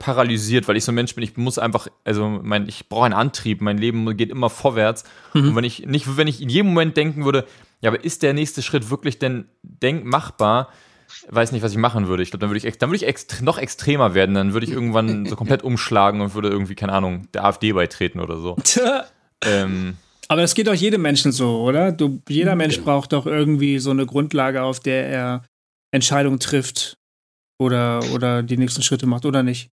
paralysiert, 0.00 0.66
weil 0.66 0.76
ich 0.76 0.84
so 0.84 0.90
ein 0.90 0.96
Mensch 0.96 1.14
bin. 1.14 1.22
Ich 1.22 1.36
muss 1.36 1.60
einfach, 1.60 1.86
also 2.02 2.40
mein, 2.42 2.66
ich 2.68 2.88
brauche 2.88 3.04
einen 3.04 3.14
Antrieb, 3.14 3.60
mein 3.60 3.78
Leben 3.78 4.16
geht 4.16 4.30
immer 4.30 4.50
vorwärts. 4.50 5.04
Mhm. 5.32 5.50
Und 5.50 5.54
wenn 5.54 5.62
ich 5.62 5.86
nicht, 5.86 6.16
wenn 6.16 6.26
ich 6.26 6.42
in 6.42 6.48
jedem 6.48 6.70
Moment 6.70 6.96
denken 6.96 7.24
würde, 7.24 7.46
ja, 7.82 7.90
aber 7.90 8.02
ist 8.02 8.24
der 8.24 8.34
nächste 8.34 8.62
Schritt 8.62 8.90
wirklich 8.90 9.20
denn 9.20 9.44
denk 9.62 10.04
machbar? 10.06 10.70
weiß 11.28 11.52
nicht, 11.52 11.62
was 11.62 11.70
ich 11.70 11.78
machen 11.78 12.08
würde. 12.08 12.24
Ich 12.24 12.32
glaube, 12.32 12.40
dann 12.40 12.50
würde 12.50 12.66
ich, 12.66 12.78
dann 12.78 12.88
würde 12.88 12.96
ich 12.96 13.06
ext 13.06 13.42
noch 13.42 13.58
extremer 13.58 14.14
werden. 14.14 14.34
Dann 14.34 14.54
würde 14.54 14.66
ich 14.66 14.72
irgendwann 14.72 15.24
so 15.26 15.36
komplett 15.36 15.62
umschlagen 15.62 16.20
und 16.20 16.34
würde 16.34 16.48
irgendwie, 16.48 16.74
keine 16.74 16.92
Ahnung, 16.94 17.28
der 17.32 17.44
AfD 17.44 17.72
beitreten 17.72 18.18
oder 18.18 18.38
so. 18.38 18.56
ähm, 19.44 19.96
aber 20.28 20.42
das 20.42 20.54
geht 20.54 20.66
doch 20.66 20.74
jedem 20.74 21.02
Menschen 21.02 21.32
so, 21.32 21.60
oder? 21.62 21.92
Du, 21.92 22.20
jeder 22.28 22.52
mhm, 22.52 22.58
Mensch 22.58 22.74
genau. 22.76 22.86
braucht 22.86 23.12
doch 23.12 23.26
irgendwie 23.26 23.78
so 23.78 23.90
eine 23.90 24.06
Grundlage, 24.06 24.62
auf 24.62 24.80
der 24.80 25.08
er 25.08 25.44
Entscheidungen 25.92 26.40
trifft 26.40 26.96
oder, 27.58 28.02
oder 28.12 28.42
die 28.42 28.56
nächsten 28.56 28.82
Schritte 28.82 29.06
macht, 29.06 29.26
oder 29.26 29.42
nicht? 29.42 29.70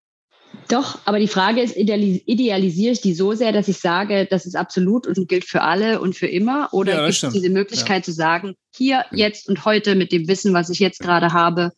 Doch, 0.70 1.00
aber 1.06 1.20
die 1.20 1.28
Frage 1.28 1.62
ist, 1.62 1.76
idealis 1.76 2.22
idealisiere 2.26 2.94
ich 2.94 3.02
die 3.02 3.14
so 3.14 3.34
sehr, 3.34 3.52
dass 3.52 3.68
ich 3.68 3.80
sage, 3.80 4.26
das 4.30 4.46
ist 4.46 4.56
absolut 4.56 5.06
und 5.06 5.28
gilt 5.28 5.46
für 5.46 5.62
alle 5.62 6.00
und 6.00 6.16
für 6.16 6.28
immer? 6.28 6.70
Oder 6.72 6.94
ja, 6.94 7.08
gibt 7.08 7.24
es 7.24 7.34
diese 7.34 7.50
Möglichkeit 7.50 7.98
ja. 7.98 8.04
zu 8.04 8.12
sagen, 8.14 8.56
hier, 8.74 9.06
jetzt 9.12 9.50
und 9.50 9.66
heute 9.66 9.96
mit 9.96 10.12
dem 10.12 10.28
Wissen, 10.28 10.54
was 10.54 10.70
ich 10.70 10.80
jetzt 10.80 11.00
gerade 11.00 11.34
habe, 11.34 11.72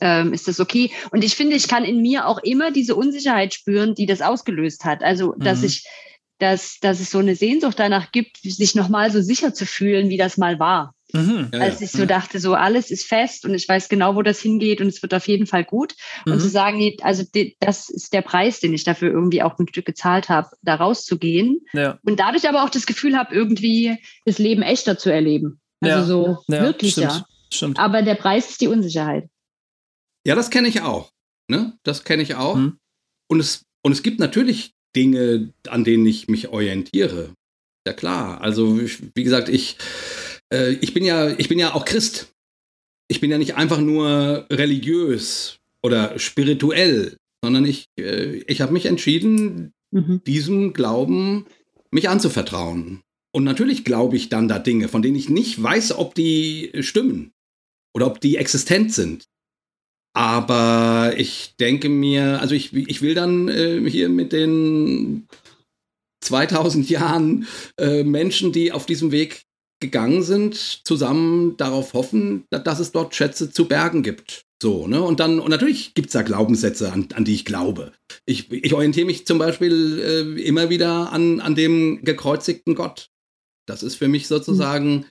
ähm, 0.00 0.32
ist 0.32 0.46
das 0.48 0.60
okay? 0.60 0.90
Und 1.10 1.24
ich 1.24 1.34
finde, 1.34 1.56
ich 1.56 1.68
kann 1.68 1.84
in 1.84 2.00
mir 2.00 2.26
auch 2.26 2.38
immer 2.38 2.70
diese 2.70 2.94
Unsicherheit 2.94 3.52
spüren, 3.52 3.94
die 3.94 4.06
das 4.06 4.22
ausgelöst 4.22 4.84
hat. 4.84 5.02
Also, 5.02 5.34
dass 5.36 5.60
mhm. 5.60 5.66
ich 5.66 5.84
dass, 6.40 6.78
dass 6.80 7.00
es 7.00 7.10
so 7.10 7.18
eine 7.18 7.36
Sehnsucht 7.36 7.78
danach 7.78 8.12
gibt, 8.12 8.38
sich 8.38 8.74
nochmal 8.74 9.10
so 9.10 9.20
sicher 9.20 9.54
zu 9.54 9.66
fühlen, 9.66 10.08
wie 10.08 10.16
das 10.16 10.36
mal 10.36 10.58
war. 10.58 10.94
Mhm, 11.12 11.50
ja, 11.52 11.60
Als 11.60 11.80
ich 11.80 11.90
so 11.90 12.02
mhm. 12.02 12.08
dachte, 12.08 12.38
so 12.40 12.54
alles 12.54 12.90
ist 12.90 13.04
fest 13.04 13.44
und 13.44 13.54
ich 13.54 13.68
weiß 13.68 13.88
genau, 13.88 14.14
wo 14.14 14.22
das 14.22 14.40
hingeht 14.40 14.80
und 14.80 14.86
es 14.86 15.02
wird 15.02 15.12
auf 15.12 15.26
jeden 15.28 15.46
Fall 15.46 15.64
gut. 15.64 15.94
Mhm. 16.24 16.32
Und 16.32 16.40
zu 16.40 16.48
sagen, 16.48 16.96
also 17.02 17.24
das 17.60 17.90
ist 17.90 18.12
der 18.12 18.22
Preis, 18.22 18.60
den 18.60 18.72
ich 18.72 18.84
dafür 18.84 19.10
irgendwie 19.10 19.42
auch 19.42 19.58
ein 19.58 19.68
Stück 19.68 19.86
gezahlt 19.86 20.28
habe, 20.28 20.48
da 20.62 20.76
rauszugehen. 20.76 21.60
Ja. 21.72 21.98
Und 22.04 22.20
dadurch 22.20 22.48
aber 22.48 22.64
auch 22.64 22.70
das 22.70 22.86
Gefühl 22.86 23.16
habe, 23.16 23.34
irgendwie 23.34 23.98
das 24.24 24.38
Leben 24.38 24.62
echter 24.62 24.98
zu 24.98 25.12
erleben. 25.12 25.60
Also 25.80 25.98
ja. 25.98 26.04
so 26.04 26.38
wirklicher. 26.46 27.10
Stimmt, 27.10 27.26
stimmt. 27.52 27.78
Aber 27.78 28.02
der 28.02 28.14
Preis 28.14 28.50
ist 28.50 28.60
die 28.60 28.68
Unsicherheit. 28.68 29.28
Ja, 30.24 30.34
das 30.34 30.50
kenne 30.50 30.68
ich 30.68 30.82
auch. 30.82 31.10
Ne? 31.48 31.76
Das 31.82 32.04
kenne 32.04 32.22
ich 32.22 32.34
auch. 32.34 32.56
Mhm. 32.56 32.78
Und, 33.28 33.40
es, 33.40 33.64
und 33.82 33.92
es 33.92 34.02
gibt 34.02 34.20
natürlich 34.20 34.74
Dinge, 34.96 35.52
an 35.68 35.84
denen 35.84 36.06
ich 36.06 36.28
mich 36.28 36.48
orientiere. 36.48 37.34
Ja 37.86 37.92
klar. 37.92 38.40
Also 38.40 38.80
wie 39.14 39.24
gesagt, 39.24 39.48
ich, 39.48 39.76
äh, 40.52 40.72
ich 40.74 40.92
bin 40.94 41.04
ja, 41.04 41.30
ich 41.30 41.48
bin 41.48 41.58
ja 41.58 41.74
auch 41.74 41.84
Christ. 41.84 42.32
Ich 43.08 43.20
bin 43.20 43.30
ja 43.30 43.38
nicht 43.38 43.56
einfach 43.56 43.80
nur 43.80 44.46
religiös 44.50 45.58
oder 45.82 46.18
spirituell, 46.18 47.16
sondern 47.42 47.64
ich, 47.64 47.86
äh, 47.98 48.36
ich 48.46 48.60
habe 48.60 48.72
mich 48.72 48.86
entschieden, 48.86 49.72
mhm. 49.90 50.22
diesem 50.26 50.72
Glauben 50.72 51.46
mich 51.90 52.08
anzuvertrauen. 52.08 53.02
Und 53.32 53.44
natürlich 53.44 53.84
glaube 53.84 54.16
ich 54.16 54.28
dann 54.28 54.48
da 54.48 54.58
Dinge, 54.58 54.88
von 54.88 55.02
denen 55.02 55.16
ich 55.16 55.28
nicht 55.28 55.62
weiß, 55.62 55.92
ob 55.92 56.14
die 56.14 56.70
stimmen 56.80 57.32
oder 57.94 58.06
ob 58.06 58.20
die 58.20 58.36
existent 58.36 58.92
sind. 58.92 59.24
Aber 60.12 61.14
ich 61.16 61.54
denke 61.60 61.88
mir, 61.88 62.40
also 62.40 62.54
ich, 62.54 62.74
ich 62.74 63.00
will 63.00 63.14
dann 63.14 63.48
äh, 63.48 63.88
hier 63.88 64.08
mit 64.08 64.32
den 64.32 65.28
2000 66.22 66.90
Jahren 66.90 67.46
äh, 67.78 68.02
Menschen, 68.02 68.52
die 68.52 68.72
auf 68.72 68.86
diesem 68.86 69.12
Weg 69.12 69.44
gegangen 69.80 70.22
sind, 70.22 70.56
zusammen 70.84 71.56
darauf 71.56 71.94
hoffen, 71.94 72.44
dass 72.50 72.80
es 72.80 72.92
dort 72.92 73.14
Schätze 73.14 73.50
zu 73.50 73.66
bergen 73.66 74.02
gibt. 74.02 74.44
So, 74.62 74.86
ne? 74.86 75.02
Und 75.02 75.20
dann, 75.20 75.40
und 75.40 75.50
natürlich 75.50 75.94
gibt 75.94 76.08
es 76.08 76.12
da 76.12 76.20
Glaubenssätze, 76.20 76.92
an, 76.92 77.08
an 77.14 77.24
die 77.24 77.34
ich 77.34 77.46
glaube. 77.46 77.92
Ich, 78.26 78.52
ich 78.52 78.74
orientiere 78.74 79.06
mich 79.06 79.26
zum 79.26 79.38
Beispiel 79.38 80.36
äh, 80.38 80.42
immer 80.42 80.68
wieder 80.68 81.12
an, 81.12 81.40
an 81.40 81.54
dem 81.54 82.04
gekreuzigten 82.04 82.74
Gott. 82.74 83.08
Das 83.66 83.82
ist 83.82 83.94
für 83.94 84.08
mich 84.08 84.28
sozusagen 84.28 84.96
mhm. 84.96 85.04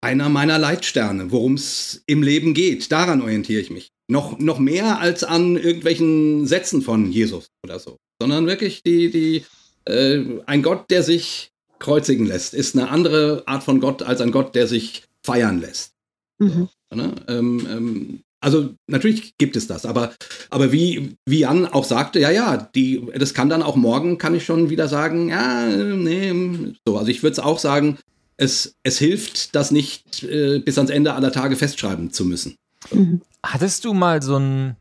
einer 0.00 0.28
meiner 0.28 0.58
Leitsterne, 0.58 1.30
worum 1.30 1.54
es 1.54 2.02
im 2.06 2.24
Leben 2.24 2.54
geht. 2.54 2.90
Daran 2.90 3.22
orientiere 3.22 3.60
ich 3.60 3.70
mich. 3.70 3.92
Noch, 4.08 4.38
noch 4.38 4.58
mehr 4.58 5.00
als 5.00 5.24
an 5.24 5.56
irgendwelchen 5.56 6.46
Sätzen 6.46 6.82
von 6.82 7.10
Jesus 7.10 7.48
oder 7.64 7.78
so. 7.78 7.96
Sondern 8.20 8.46
wirklich 8.46 8.82
die, 8.82 9.10
die, 9.10 9.44
äh, 9.84 10.22
ein 10.46 10.62
Gott, 10.62 10.90
der 10.90 11.02
sich 11.02 11.50
kreuzigen 11.78 12.26
lässt, 12.26 12.54
ist 12.54 12.76
eine 12.76 12.88
andere 12.88 13.42
Art 13.46 13.62
von 13.62 13.80
Gott 13.80 14.02
als 14.02 14.20
ein 14.20 14.32
Gott, 14.32 14.54
der 14.54 14.66
sich 14.66 15.02
feiern 15.22 15.60
lässt. 15.60 15.92
Mhm. 16.38 16.68
So, 16.90 16.96
ne? 16.96 17.14
ähm, 17.28 17.66
ähm, 17.70 18.20
also 18.40 18.74
natürlich 18.86 19.36
gibt 19.38 19.56
es 19.56 19.66
das, 19.66 19.86
aber, 19.86 20.14
aber 20.50 20.70
wie, 20.70 21.16
wie 21.24 21.40
Jan 21.40 21.66
auch 21.66 21.84
sagte, 21.84 22.20
ja, 22.20 22.30
ja, 22.30 22.56
die, 22.56 23.02
das 23.16 23.34
kann 23.34 23.48
dann 23.48 23.62
auch 23.62 23.76
morgen, 23.76 24.18
kann 24.18 24.34
ich 24.34 24.44
schon 24.44 24.70
wieder 24.70 24.88
sagen, 24.88 25.30
ja, 25.30 25.66
nee, 25.66 26.74
so. 26.86 26.96
Also 26.96 27.10
ich 27.10 27.22
würde 27.22 27.32
es 27.32 27.38
auch 27.38 27.58
sagen, 27.58 27.98
es, 28.36 28.74
es 28.82 28.98
hilft, 28.98 29.54
das 29.54 29.70
nicht 29.70 30.22
äh, 30.22 30.60
bis 30.60 30.78
ans 30.78 30.90
Ende 30.90 31.14
aller 31.14 31.32
Tage 31.32 31.56
festschreiben 31.56 32.12
zu 32.12 32.24
müssen. 32.24 32.56
Mhm. 32.90 33.22
Hattest 33.42 33.84
du 33.84 33.94
mal 33.94 34.22
so 34.22 34.36
ein, 34.38 34.76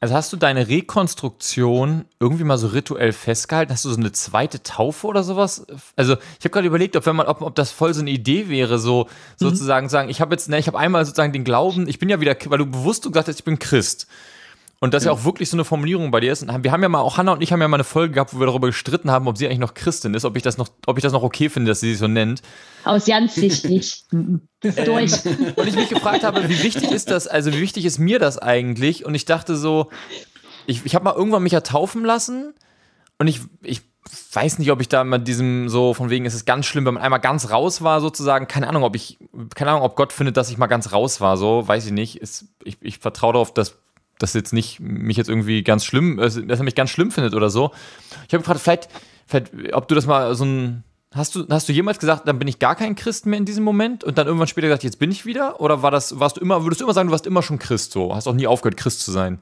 also 0.00 0.14
hast 0.14 0.32
du 0.32 0.36
deine 0.36 0.68
Rekonstruktion 0.68 2.06
irgendwie 2.18 2.42
mal 2.42 2.58
so 2.58 2.68
rituell 2.68 3.12
festgehalten? 3.12 3.72
Hast 3.72 3.84
du 3.84 3.90
so 3.90 4.00
eine 4.00 4.10
zweite 4.10 4.62
Taufe 4.62 5.06
oder 5.06 5.22
sowas? 5.22 5.64
Also 5.94 6.14
ich 6.14 6.44
habe 6.44 6.50
gerade 6.50 6.66
überlegt, 6.66 6.96
ob, 6.96 7.06
wenn 7.06 7.14
man, 7.14 7.26
ob, 7.26 7.40
ob 7.40 7.54
das 7.54 7.70
voll 7.70 7.94
so 7.94 8.00
eine 8.00 8.10
Idee 8.10 8.48
wäre, 8.48 8.78
so 8.80 9.04
mhm. 9.04 9.08
sozusagen 9.36 9.88
sagen, 9.88 10.08
ich 10.08 10.20
habe 10.20 10.34
jetzt, 10.34 10.48
ne, 10.48 10.58
ich 10.58 10.66
habe 10.66 10.78
einmal 10.78 11.04
sozusagen 11.04 11.32
den 11.32 11.44
Glauben, 11.44 11.86
ich 11.86 12.00
bin 12.00 12.08
ja 12.08 12.20
wieder, 12.20 12.36
weil 12.46 12.58
du 12.58 12.66
bewusst 12.66 13.04
gesagt 13.04 13.28
hast, 13.28 13.38
ich 13.38 13.44
bin 13.44 13.60
Christ. 13.60 14.08
Und 14.82 14.92
das 14.94 15.04
ja. 15.04 15.12
ja 15.12 15.16
auch 15.16 15.24
wirklich 15.24 15.48
so 15.48 15.54
eine 15.56 15.64
Formulierung 15.64 16.10
bei 16.10 16.18
dir 16.18 16.32
ist. 16.32 16.44
Wir 16.44 16.72
haben 16.72 16.82
ja 16.82 16.88
mal, 16.88 16.98
auch 16.98 17.16
Hannah 17.16 17.34
und 17.34 17.40
ich 17.40 17.52
haben 17.52 17.60
ja 17.60 17.68
mal 17.68 17.76
eine 17.76 17.84
Folge 17.84 18.14
gehabt, 18.14 18.34
wo 18.34 18.40
wir 18.40 18.46
darüber 18.46 18.66
gestritten 18.66 19.12
haben, 19.12 19.28
ob 19.28 19.38
sie 19.38 19.46
eigentlich 19.46 19.60
noch 19.60 19.74
Christin 19.74 20.12
ist, 20.12 20.24
ob 20.24 20.36
ich 20.36 20.42
das 20.42 20.58
noch, 20.58 20.70
ob 20.86 20.98
ich 20.98 21.02
das 21.02 21.12
noch 21.12 21.22
okay 21.22 21.48
finde, 21.48 21.68
dass 21.68 21.78
sie 21.78 21.90
sich 21.90 22.00
so 22.00 22.08
nennt. 22.08 22.42
Aus 22.82 23.06
Jans 23.06 23.32
Sicht 23.36 23.64
nicht. 23.68 24.06
Durch. 24.10 25.12
Und 25.56 25.68
ich 25.68 25.76
mich 25.76 25.88
gefragt 25.88 26.24
habe, 26.24 26.48
wie 26.48 26.64
wichtig 26.64 26.90
ist 26.90 27.12
das, 27.12 27.28
also 27.28 27.52
wie 27.52 27.60
wichtig 27.60 27.84
ist 27.84 28.00
mir 28.00 28.18
das 28.18 28.38
eigentlich? 28.38 29.04
Und 29.04 29.14
ich 29.14 29.24
dachte 29.24 29.54
so, 29.54 29.88
ich, 30.66 30.84
ich 30.84 30.96
habe 30.96 31.04
mal 31.04 31.14
irgendwann 31.14 31.44
mich 31.44 31.52
ja 31.52 31.60
taufen 31.60 32.04
lassen 32.04 32.52
und 33.18 33.28
ich, 33.28 33.38
ich 33.62 33.82
weiß 34.32 34.58
nicht, 34.58 34.72
ob 34.72 34.80
ich 34.80 34.88
da 34.88 35.04
mit 35.04 35.28
diesem 35.28 35.68
so 35.68 35.94
von 35.94 36.10
wegen, 36.10 36.26
es 36.26 36.34
ist 36.34 36.44
ganz 36.44 36.66
schlimm, 36.66 36.86
wenn 36.86 36.94
man 36.94 37.04
einmal 37.04 37.20
ganz 37.20 37.50
raus 37.50 37.82
war, 37.82 38.00
sozusagen. 38.00 38.48
Keine 38.48 38.68
Ahnung, 38.68 38.82
ob 38.82 38.96
ich, 38.96 39.20
keine 39.54 39.70
Ahnung, 39.70 39.84
ob 39.84 39.94
Gott 39.94 40.12
findet, 40.12 40.36
dass 40.36 40.50
ich 40.50 40.58
mal 40.58 40.66
ganz 40.66 40.90
raus 40.90 41.20
war, 41.20 41.36
so, 41.36 41.68
weiß 41.68 41.86
ich 41.86 41.92
nicht. 41.92 42.16
Ist, 42.16 42.46
ich, 42.64 42.78
ich 42.80 42.98
vertraue 42.98 43.34
darauf, 43.34 43.54
dass 43.54 43.81
das 44.18 44.34
jetzt 44.34 44.52
nicht 44.52 44.80
mich 44.80 45.16
jetzt 45.16 45.28
irgendwie 45.28 45.62
ganz 45.62 45.84
schlimm, 45.84 46.16
dass 46.16 46.36
er 46.36 46.62
mich 46.62 46.74
ganz 46.74 46.90
schlimm 46.90 47.10
findet 47.10 47.34
oder 47.34 47.50
so. 47.50 47.72
Ich 48.28 48.34
habe 48.34 48.42
gefragt, 48.42 48.60
vielleicht, 48.60 48.88
vielleicht, 49.26 49.74
ob 49.74 49.88
du 49.88 49.94
das 49.94 50.06
mal 50.06 50.34
so 50.34 50.44
ein, 50.44 50.84
hast 51.12 51.34
du, 51.34 51.46
hast 51.48 51.68
du 51.68 51.72
jemals 51.72 51.98
gesagt, 51.98 52.28
dann 52.28 52.38
bin 52.38 52.48
ich 52.48 52.58
gar 52.58 52.76
kein 52.76 52.94
Christ 52.94 53.26
mehr 53.26 53.38
in 53.38 53.44
diesem 53.44 53.64
Moment 53.64 54.04
und 54.04 54.18
dann 54.18 54.26
irgendwann 54.26 54.48
später 54.48 54.68
gesagt, 54.68 54.84
jetzt 54.84 54.98
bin 54.98 55.10
ich 55.10 55.26
wieder? 55.26 55.60
Oder 55.60 55.82
war 55.82 55.90
das, 55.90 56.18
warst 56.18 56.36
du 56.36 56.40
immer, 56.40 56.64
würdest 56.64 56.80
du 56.80 56.84
immer 56.84 56.94
sagen, 56.94 57.08
du 57.08 57.12
warst 57.12 57.26
immer 57.26 57.42
schon 57.42 57.58
Christ 57.58 57.92
so? 57.92 58.14
Hast 58.14 58.26
auch 58.26 58.34
nie 58.34 58.46
aufgehört, 58.46 58.76
Christ 58.76 59.00
zu 59.00 59.10
sein? 59.10 59.38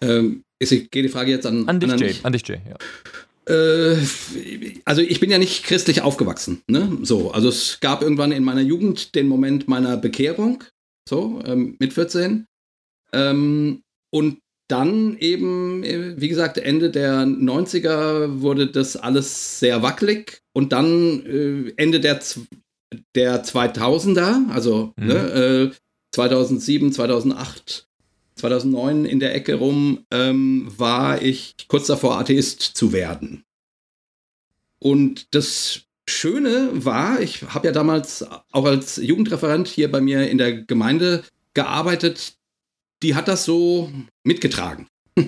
Ähm, 0.00 0.42
ich 0.58 0.90
gehe 0.90 1.02
die 1.02 1.08
Frage 1.08 1.30
jetzt 1.30 1.46
an, 1.46 1.68
an 1.68 1.80
dich, 1.80 1.90
an 1.90 1.98
Jay. 1.98 2.14
An 2.22 2.32
dich, 2.32 2.46
Jay, 2.46 2.60
ja. 2.68 2.76
Äh, 3.46 3.96
also 4.84 5.02
ich 5.02 5.20
bin 5.20 5.30
ja 5.30 5.38
nicht 5.38 5.64
christlich 5.64 6.02
aufgewachsen. 6.02 6.62
Ne? 6.68 6.98
So, 7.02 7.32
also 7.32 7.48
es 7.48 7.78
gab 7.80 8.02
irgendwann 8.02 8.32
in 8.32 8.44
meiner 8.44 8.60
Jugend 8.60 9.14
den 9.14 9.26
Moment 9.26 9.68
meiner 9.68 9.96
Bekehrung, 9.96 10.62
so 11.08 11.42
ähm, 11.44 11.76
mit 11.78 11.92
14. 11.92 12.46
Ähm, 13.12 13.82
und 14.10 14.38
dann 14.68 15.18
eben, 15.18 15.82
äh, 15.84 16.20
wie 16.20 16.28
gesagt, 16.28 16.56
Ende 16.58 16.90
der 16.90 17.24
90er 17.24 18.40
wurde 18.40 18.68
das 18.68 18.96
alles 18.96 19.60
sehr 19.60 19.82
wackelig 19.82 20.42
und 20.54 20.72
dann 20.72 21.26
äh, 21.26 21.72
Ende 21.76 22.00
der, 22.00 22.20
der 23.14 23.44
2000er, 23.44 24.50
also 24.50 24.92
mhm. 24.96 25.06
ne, 25.06 25.14
äh, 25.14 25.70
2007, 26.12 26.92
2008, 26.92 27.86
2009 28.36 29.04
in 29.04 29.20
der 29.20 29.34
Ecke 29.34 29.54
rum, 29.54 30.06
ähm, 30.10 30.72
war 30.76 31.20
ich 31.20 31.54
kurz 31.68 31.86
davor, 31.86 32.18
Atheist 32.18 32.62
zu 32.62 32.92
werden. 32.92 33.44
Und 34.78 35.34
das 35.34 35.82
Schöne 36.08 36.70
war, 36.72 37.20
ich 37.20 37.42
habe 37.42 37.68
ja 37.68 37.72
damals 37.72 38.26
auch 38.50 38.64
als 38.64 38.96
Jugendreferent 38.96 39.68
hier 39.68 39.90
bei 39.90 40.00
mir 40.00 40.28
in 40.28 40.38
der 40.38 40.62
Gemeinde 40.62 41.22
gearbeitet, 41.54 42.34
die 43.02 43.14
hat 43.14 43.28
das 43.28 43.44
so 43.44 43.90
mitgetragen. 44.24 44.86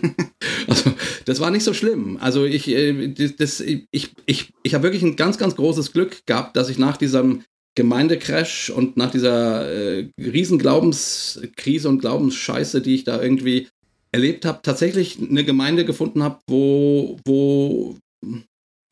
also, 0.67 0.93
das 1.27 1.41
war 1.41 1.51
nicht 1.51 1.65
so 1.65 1.75
schlimm. 1.75 2.19
Also 2.21 2.45
ich, 2.45 2.69
äh, 2.69 3.09
das, 3.09 3.61
ich, 3.61 3.87
ich, 4.27 4.53
ich 4.63 4.75
habe 4.75 4.85
wirklich 4.85 5.03
ein 5.03 5.17
ganz, 5.17 5.37
ganz 5.37 5.57
großes 5.57 5.93
Glück 5.93 6.25
gehabt, 6.27 6.57
dass 6.57 6.71
ich 6.71 6.79
nach 6.79 6.97
diesem 6.97 7.45
Gemeindecrash 7.75 8.71
und 8.71 8.97
nach 8.97 9.11
dieser 9.11 9.69
äh, 9.71 10.09
riesen 10.19 10.59
Glaubenskrise 10.59 11.89
und 11.89 11.99
Glaubensscheiße, 11.99 12.81
die 12.81 12.95
ich 12.95 13.05
da 13.05 13.21
irgendwie 13.21 13.69
erlebt 14.13 14.45
habe, 14.45 14.61
tatsächlich 14.63 15.19
eine 15.19 15.45
Gemeinde 15.45 15.85
gefunden 15.85 16.23
habe, 16.23 16.39
wo, 16.47 17.19
wo 17.25 17.97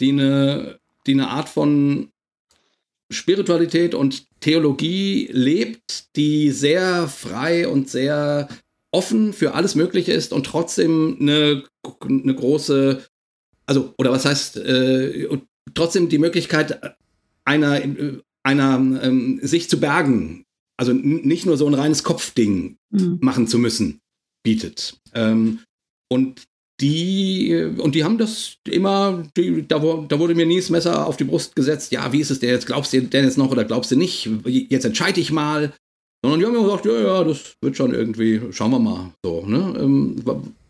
die 0.00 0.10
eine, 0.10 0.80
die 1.06 1.12
eine 1.12 1.28
Art 1.28 1.48
von 1.48 2.08
Spiritualität 3.12 3.94
und 3.94 4.24
Theologie 4.40 5.28
lebt, 5.30 6.16
die 6.16 6.50
sehr 6.50 7.06
frei 7.06 7.68
und 7.68 7.88
sehr 7.88 8.48
offen 8.92 9.32
für 9.32 9.54
alles 9.54 9.74
Mögliche 9.74 10.12
ist 10.12 10.32
und 10.32 10.46
trotzdem 10.46 11.16
eine, 11.20 11.64
eine 12.02 12.34
große, 12.34 13.02
also, 13.66 13.94
oder 13.98 14.12
was 14.12 14.24
heißt, 14.24 14.58
äh, 14.58 15.28
trotzdem 15.74 16.08
die 16.08 16.18
Möglichkeit 16.18 16.96
einer, 17.44 17.80
einer 18.42 19.02
ähm, 19.02 19.40
sich 19.42 19.68
zu 19.68 19.80
bergen, 19.80 20.44
also 20.76 20.92
nicht 20.92 21.46
nur 21.46 21.56
so 21.56 21.66
ein 21.66 21.74
reines 21.74 22.04
Kopfding 22.04 22.76
mhm. 22.90 23.18
machen 23.20 23.46
zu 23.46 23.58
müssen, 23.58 24.00
bietet. 24.44 24.98
Ähm, 25.14 25.60
und 26.10 26.44
die, 26.80 27.54
und 27.78 27.94
die 27.94 28.04
haben 28.04 28.18
das 28.18 28.56
immer, 28.68 29.22
die, 29.36 29.66
da, 29.66 29.78
da, 29.78 30.18
wurde 30.18 30.34
mir 30.34 30.46
nie 30.46 30.56
das 30.56 30.70
Messer 30.70 31.06
auf 31.06 31.16
die 31.16 31.24
Brust 31.24 31.54
gesetzt, 31.54 31.92
ja, 31.92 32.12
wie 32.12 32.20
ist 32.20 32.30
es 32.30 32.40
denn 32.40 32.50
jetzt, 32.50 32.66
glaubst 32.66 32.92
du 32.92 33.00
denn 33.00 33.24
jetzt 33.24 33.38
noch 33.38 33.50
oder 33.50 33.64
glaubst 33.64 33.90
du 33.90 33.96
nicht? 33.96 34.28
Jetzt 34.44 34.84
entscheide 34.84 35.20
ich 35.20 35.30
mal. 35.30 35.72
Sondern 36.22 36.40
die 36.40 36.46
haben 36.46 36.52
mir 36.52 36.62
gesagt, 36.62 36.86
ja, 36.86 37.00
ja, 37.00 37.24
das 37.24 37.56
wird 37.60 37.76
schon 37.76 37.94
irgendwie, 37.94 38.40
schauen 38.50 38.70
wir 38.70 38.78
mal. 38.78 39.12
So, 39.24 39.44
ne? 39.44 39.74
Ähm, 39.78 40.16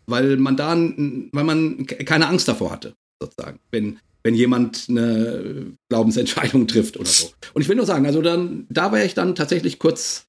weil 0.07 0.37
man 0.37 0.57
da, 0.57 0.75
weil 0.75 1.43
man 1.43 1.85
keine 1.85 2.27
Angst 2.27 2.47
davor 2.47 2.71
hatte, 2.71 2.93
sozusagen, 3.21 3.59
wenn, 3.71 3.99
wenn 4.23 4.35
jemand 4.35 4.87
eine 4.89 5.75
Glaubensentscheidung 5.89 6.67
trifft 6.67 6.97
oder 6.97 7.09
so. 7.09 7.29
Und 7.53 7.61
ich 7.61 7.69
will 7.69 7.75
nur 7.75 7.85
sagen, 7.85 8.05
also 8.05 8.21
dann, 8.21 8.65
da 8.69 8.91
war 8.91 9.03
ich 9.03 9.13
dann 9.13 9.35
tatsächlich 9.35 9.79
kurz, 9.79 10.25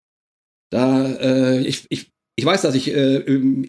da, 0.71 1.07
äh, 1.15 1.67
ich, 1.67 1.87
ich, 1.89 2.11
ich 2.37 2.45
weiß, 2.45 2.63
dass 2.63 2.75
ich, 2.75 2.95
äh, 2.95 3.21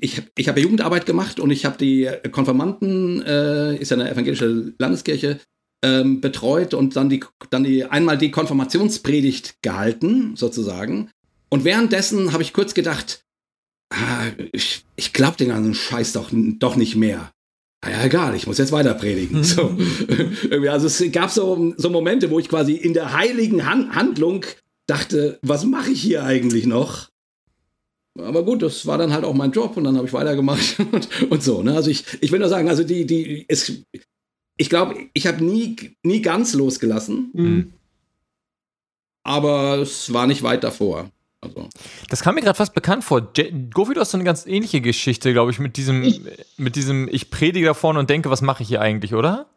ich, 0.02 0.24
ich 0.36 0.48
habe 0.50 0.60
ja 0.60 0.64
Jugendarbeit 0.64 1.06
gemacht 1.06 1.40
und 1.40 1.52
ich 1.52 1.66
habe 1.66 1.78
die 1.78 2.10
Konfirmanden, 2.32 3.22
äh, 3.22 3.78
ist 3.78 3.92
ja 3.92 3.98
eine 3.98 4.12
evangelische 4.12 4.74
Landeskirche, 4.78 5.40
ähm, 5.84 6.20
betreut 6.20 6.74
und 6.74 6.96
dann 6.96 7.10
die, 7.10 7.24
dann 7.52 7.64
die 7.64 7.86
einmal 7.86 8.18
die 8.18 8.32
Konfirmationspredigt 8.32 9.62
gehalten, 9.62 10.36
sozusagen. 10.36 11.12
Und 11.50 11.64
währenddessen 11.64 12.34
habe 12.34 12.44
ich 12.44 12.54
kurz 12.54 12.74
gedacht, 12.74 13.26
ah, 13.92 14.28
ich, 14.52 14.86
ich 14.96 15.14
glaube 15.14 15.38
den 15.38 15.50
ganzen 15.50 15.74
Scheiß 15.74 16.14
doch, 16.14 16.30
doch 16.32 16.76
nicht 16.76 16.96
mehr. 16.96 17.32
Ja, 17.84 18.04
egal, 18.04 18.36
ich 18.36 18.48
muss 18.48 18.58
jetzt 18.58 18.72
weiter 18.72 18.96
predigen. 18.96 19.44
So. 19.44 19.78
also 20.70 20.88
es 20.88 21.12
gab 21.12 21.30
so, 21.30 21.74
so 21.78 21.90
Momente, 21.90 22.32
wo 22.32 22.40
ich 22.40 22.50
quasi 22.50 22.74
in 22.74 22.94
der 22.94 23.14
heiligen 23.14 23.66
Han 23.66 23.94
Handlung 23.94 24.44
dachte, 24.88 25.40
was 25.42 25.66
mache 25.66 25.92
ich 25.92 26.02
hier 26.02 26.24
eigentlich 26.24 26.66
noch? 26.66 27.10
Aber 28.18 28.44
gut, 28.44 28.62
das 28.62 28.86
war 28.86 28.98
dann 28.98 29.14
halt 29.14 29.26
auch 29.26 29.34
mein 29.34 29.52
Job 29.52 29.76
und 29.78 29.84
dann 29.84 29.98
habe 29.98 30.08
ich 30.08 30.14
weitergemacht 30.14 30.80
und, 30.92 31.32
und 31.32 31.44
so. 31.44 31.62
Ne? 31.62 31.76
Also 31.76 31.92
ich, 31.92 32.06
ich 32.22 32.32
will 32.32 32.40
nur 32.40 32.50
sagen, 32.50 32.70
also 32.70 32.84
die, 32.84 33.06
die, 33.06 33.46
es, 33.48 33.72
ich 34.58 34.70
glaube, 34.70 34.96
ich 35.14 35.28
habe 35.28 35.44
nie, 35.44 35.76
nie 36.02 36.22
ganz 36.22 36.54
losgelassen. 36.54 37.30
Mhm. 37.34 37.74
Aber 39.24 39.80
es 39.80 40.14
war 40.14 40.28
nicht 40.28 40.44
weit 40.44 40.64
davor. 40.64 41.12
Also. 41.46 41.70
Das 42.10 42.22
kam 42.22 42.36
mir 42.36 42.42
gerade 42.42 42.58
fast 42.58 42.74
bekannt 42.74 43.04
vor. 43.04 43.22
Gofi, 43.74 43.94
du 43.94 44.02
hast 44.02 44.12
so 44.12 44.18
eine 44.18 44.24
ganz 44.24 44.46
ähnliche 44.46 44.82
Geschichte, 44.82 45.34
glaube 45.34 45.52
ich, 45.52 45.60
mit 45.60 45.78
diesem, 45.78 46.04
ich, 46.04 46.22
mit 46.58 46.76
diesem, 46.76 47.08
ich 47.12 47.30
predige 47.30 47.68
da 47.68 47.74
vorne 47.74 48.00
und 48.00 48.10
denke, 48.10 48.30
was 48.30 48.42
mache 48.42 48.64
ich 48.64 48.70
hier 48.70 48.82
eigentlich, 48.82 49.14
oder? 49.14 49.48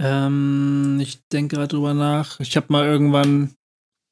Ähm, 0.00 0.98
ich 1.00 1.26
denke 1.28 1.56
gerade 1.56 1.68
drüber 1.68 1.94
nach. 1.94 2.38
Ich 2.40 2.56
habe 2.56 2.66
mal 2.68 2.86
irgendwann. 2.86 3.54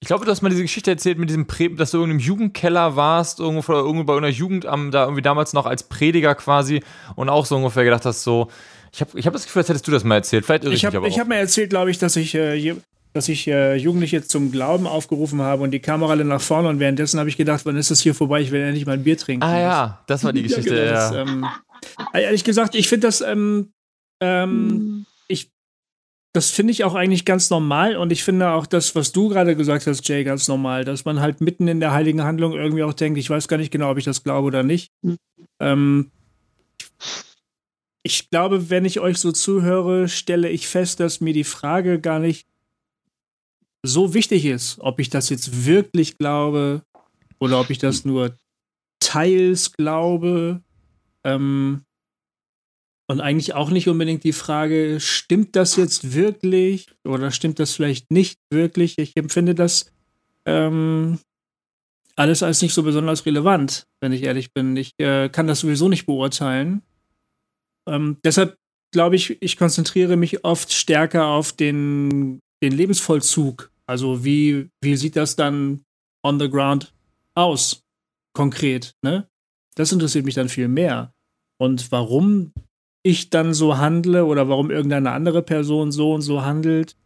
Ich 0.01 0.09
glaube, 0.09 0.25
du 0.25 0.31
hast 0.31 0.43
mal 0.43 0.51
diese 0.51 0.63
Geschichte 0.63 0.91
erzählt 0.91 1.19
mit 1.19 1.31
diesem, 1.31 1.47
Pre 1.47 1.71
dass 1.71 1.93
du 1.93 2.03
in 2.03 2.11
einem 2.11 2.19
Jugendkeller 2.19 2.97
warst, 2.97 3.41
irgendwo, 3.41 3.73
oder 3.73 3.81
irgendwo 3.81 4.05
bei 4.05 4.17
einer 4.17 4.29
Jugendamt, 4.29 4.93
da 4.93 5.05
irgendwie 5.05 5.23
damals 5.23 5.53
noch 5.53 5.65
als 5.65 5.85
Prediger 5.85 6.35
quasi 6.35 6.83
und 7.15 7.29
auch 7.29 7.47
so 7.47 7.57
ungefähr 7.57 7.85
gedacht 7.85 8.05
hast, 8.05 8.23
so, 8.23 8.49
ich 8.93 9.01
habe 9.01 9.19
ich 9.19 9.27
hab 9.27 9.33
das 9.33 9.45
Gefühl, 9.45 9.61
als 9.61 9.69
hättest 9.69 9.87
du 9.89 9.93
das 9.93 10.05
mal 10.05 10.17
erzählt. 10.17 10.45
Vielleicht 10.45 10.65
irre 10.65 10.75
ich, 10.75 10.81
ich 10.81 10.87
habe 10.87 11.09
hab 11.09 11.29
mir 11.29 11.37
erzählt, 11.37 11.71
glaube 11.71 11.91
ich, 11.91 11.99
dass 11.99 12.17
ich, 12.17 12.35
äh, 12.35 12.77
dass 13.17 13.29
ich 13.29 13.49
äh, 13.49 13.77
Jugendliche 13.77 14.23
zum 14.23 14.53
Glauben 14.53 14.87
aufgerufen 14.87 15.41
habe 15.41 15.63
und 15.63 15.71
die 15.71 15.81
Kamera 15.81 16.11
alle 16.13 16.25
nach 16.25 16.41
vorne 16.41 16.69
und 16.69 16.79
währenddessen 16.79 17.19
habe 17.19 17.31
ich 17.31 17.37
gedacht, 17.37 17.65
wann 17.65 17.77
ist 17.77 17.91
das 17.91 18.01
hier 18.01 18.15
vorbei? 18.15 18.43
Ich 18.43 18.51
will 18.51 18.61
endlich 18.61 18.85
mal 18.85 18.93
ein 18.93 19.05
Bier 19.05 19.17
trinken. 19.17 19.43
Ah 19.43 19.59
ja, 19.59 20.05
das 20.07 20.23
war 20.23 20.33
die 20.33 20.43
Geschichte, 20.45 20.77
ja. 20.77 21.11
Genau, 21.11 21.25
das, 21.25 21.29
ähm, 21.29 21.47
ehrlich 22.13 22.45
gesagt, 22.45 22.75
ich 22.75 22.89
finde 22.89 23.07
das, 23.07 23.23
ähm, 23.23 23.73
ähm, 24.21 24.71
hm. 24.71 25.07
ich, 25.29 25.51
das 26.35 26.51
finde 26.51 26.73
ich 26.73 26.85
auch 26.85 26.95
eigentlich 26.95 27.25
ganz 27.25 27.49
normal 27.49 27.97
und 27.97 28.13
ich 28.13 28.23
finde 28.23 28.51
auch 28.51 28.67
das, 28.67 28.95
was 28.95 29.13
du 29.13 29.29
gerade 29.29 29.57
gesagt 29.57 29.87
hast, 29.87 30.07
Jay, 30.07 30.23
ganz 30.23 30.47
normal, 30.47 30.85
dass 30.85 31.07
man 31.07 31.21
halt 31.21 31.41
mitten 31.41 31.67
in 31.69 31.81
der 31.81 31.93
heiligen 31.93 32.23
Handlung 32.23 32.53
irgendwie 32.53 32.83
auch 32.83 32.95
denkt, 32.95 33.19
ich 33.19 33.31
weiß 33.31 33.49
gar 33.49 33.57
nicht 33.57 33.73
genau, 33.73 33.91
ob 33.91 33.99
ich 33.99 34.05
das 34.05 34.23
glaube 34.23 34.47
oder 34.47 34.63
nicht. 34.63 34.93
Mhm. 35.03 35.17
Ähm, 35.59 36.11
ich 38.03 38.29
glaube, 38.31 38.69
wenn 38.69 38.85
ich 38.85 39.01
euch 39.01 39.19
so 39.19 39.33
zuhöre, 39.33 40.09
stelle 40.09 40.51
ich 40.51 40.69
fest, 40.69 41.01
dass 41.01 41.21
mir 41.21 41.33
die 41.33 41.45
Frage 41.45 41.99
gar 41.99 42.19
nicht 42.19 42.47
so 43.87 44.15
wichtig 44.15 44.45
ist, 44.45 44.79
ob 44.81 45.01
ich 45.01 45.11
das 45.11 45.29
jetzt 45.29 45.67
wirklich 45.67 46.19
glaube 46.19 46.83
oder 47.39 47.61
ob 47.61 47.71
ich 47.71 47.79
das 47.79 48.05
nur 48.05 48.37
teils 49.01 49.73
glaube. 49.73 50.63
Ähm, 51.25 51.83
und 53.09 53.21
eigentlich 53.21 53.55
auch 53.55 53.71
nicht 53.71 53.89
unbedingt 53.89 54.25
die 54.25 54.33
Frage, 54.33 54.99
stimmt 54.99 55.55
das 55.55 55.77
jetzt 55.77 56.15
wirklich 56.15 56.89
oder 57.05 57.31
stimmt 57.31 57.61
das 57.61 57.73
vielleicht 57.73 58.11
nicht 58.11 58.39
wirklich? 58.51 58.99
Ich 58.99 59.17
empfinde 59.17 59.55
das 59.55 59.93
ähm, 60.45 61.19
alles 62.17 62.43
als 62.43 62.63
nicht 62.63 62.75
so 62.75 62.83
besonders 62.83 63.25
relevant, 63.27 63.87
wenn 64.01 64.13
ich 64.13 64.23
ehrlich 64.23 64.53
bin. 64.53 64.77
Ich 64.77 64.93
äh, 64.99 65.29
kann 65.29 65.47
das 65.47 65.61
sowieso 65.61 65.89
nicht 65.89 66.07
beurteilen. 66.07 66.83
Ähm, 67.89 68.17
deshalb 68.25 68.57
glaube 68.93 69.17
ich, 69.17 69.41
ich 69.41 69.57
konzentriere 69.57 70.17
mich 70.17 70.45
oft 70.45 70.73
stärker 70.73 71.27
auf 71.27 71.53
den, 71.53 72.41
den 72.63 72.73
Lebensvollzug. 72.73 73.71
Also 73.87 74.25
wie, 74.25 74.71
wie 74.81 74.97
sieht 74.97 75.17
das 75.17 75.37
dann 75.37 75.83
on 76.23 76.41
the 76.41 76.51
ground 76.51 76.93
aus, 77.35 77.85
konkret, 78.35 78.95
ne? 79.03 79.29
Das 79.77 79.93
interessiert 79.93 80.25
mich 80.25 80.35
dann 80.35 80.49
viel 80.49 80.69
mehr. 80.69 81.13
Und 81.59 81.93
warum 81.93 82.53
ich 83.03 83.31
dann 83.31 83.55
so 83.55 83.79
handle 83.79 84.25
oder 84.25 84.49
warum 84.49 84.71
irgendeine 84.71 85.13
andere 85.13 85.43
Person 85.43 85.93
so 85.93 86.13
und 86.13 86.23
so 86.23 86.43
handelt, 86.43 86.97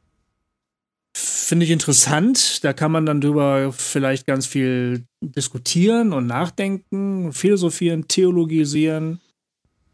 finde 1.14 1.64
ich 1.64 1.70
interessant. 1.72 2.64
Da 2.64 2.72
kann 2.72 2.92
man 2.92 3.04
dann 3.04 3.20
drüber 3.20 3.72
vielleicht 3.72 4.26
ganz 4.26 4.46
viel 4.46 5.04
diskutieren 5.20 6.12
und 6.12 6.26
nachdenken, 6.26 7.32
philosophieren, 7.32 8.08
theologisieren. 8.08 9.20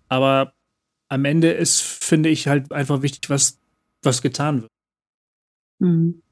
Aber 0.08 0.52
am 1.08 1.24
Ende 1.24 1.50
ist, 1.50 1.80
finde 1.80 2.28
ich, 2.28 2.46
halt 2.46 2.72
einfach 2.72 3.02
wichtig, 3.02 3.28
was, 3.30 3.58
was 4.02 4.22
getan 4.22 4.62
wird. 4.62 4.72
Mhm. 5.78 6.22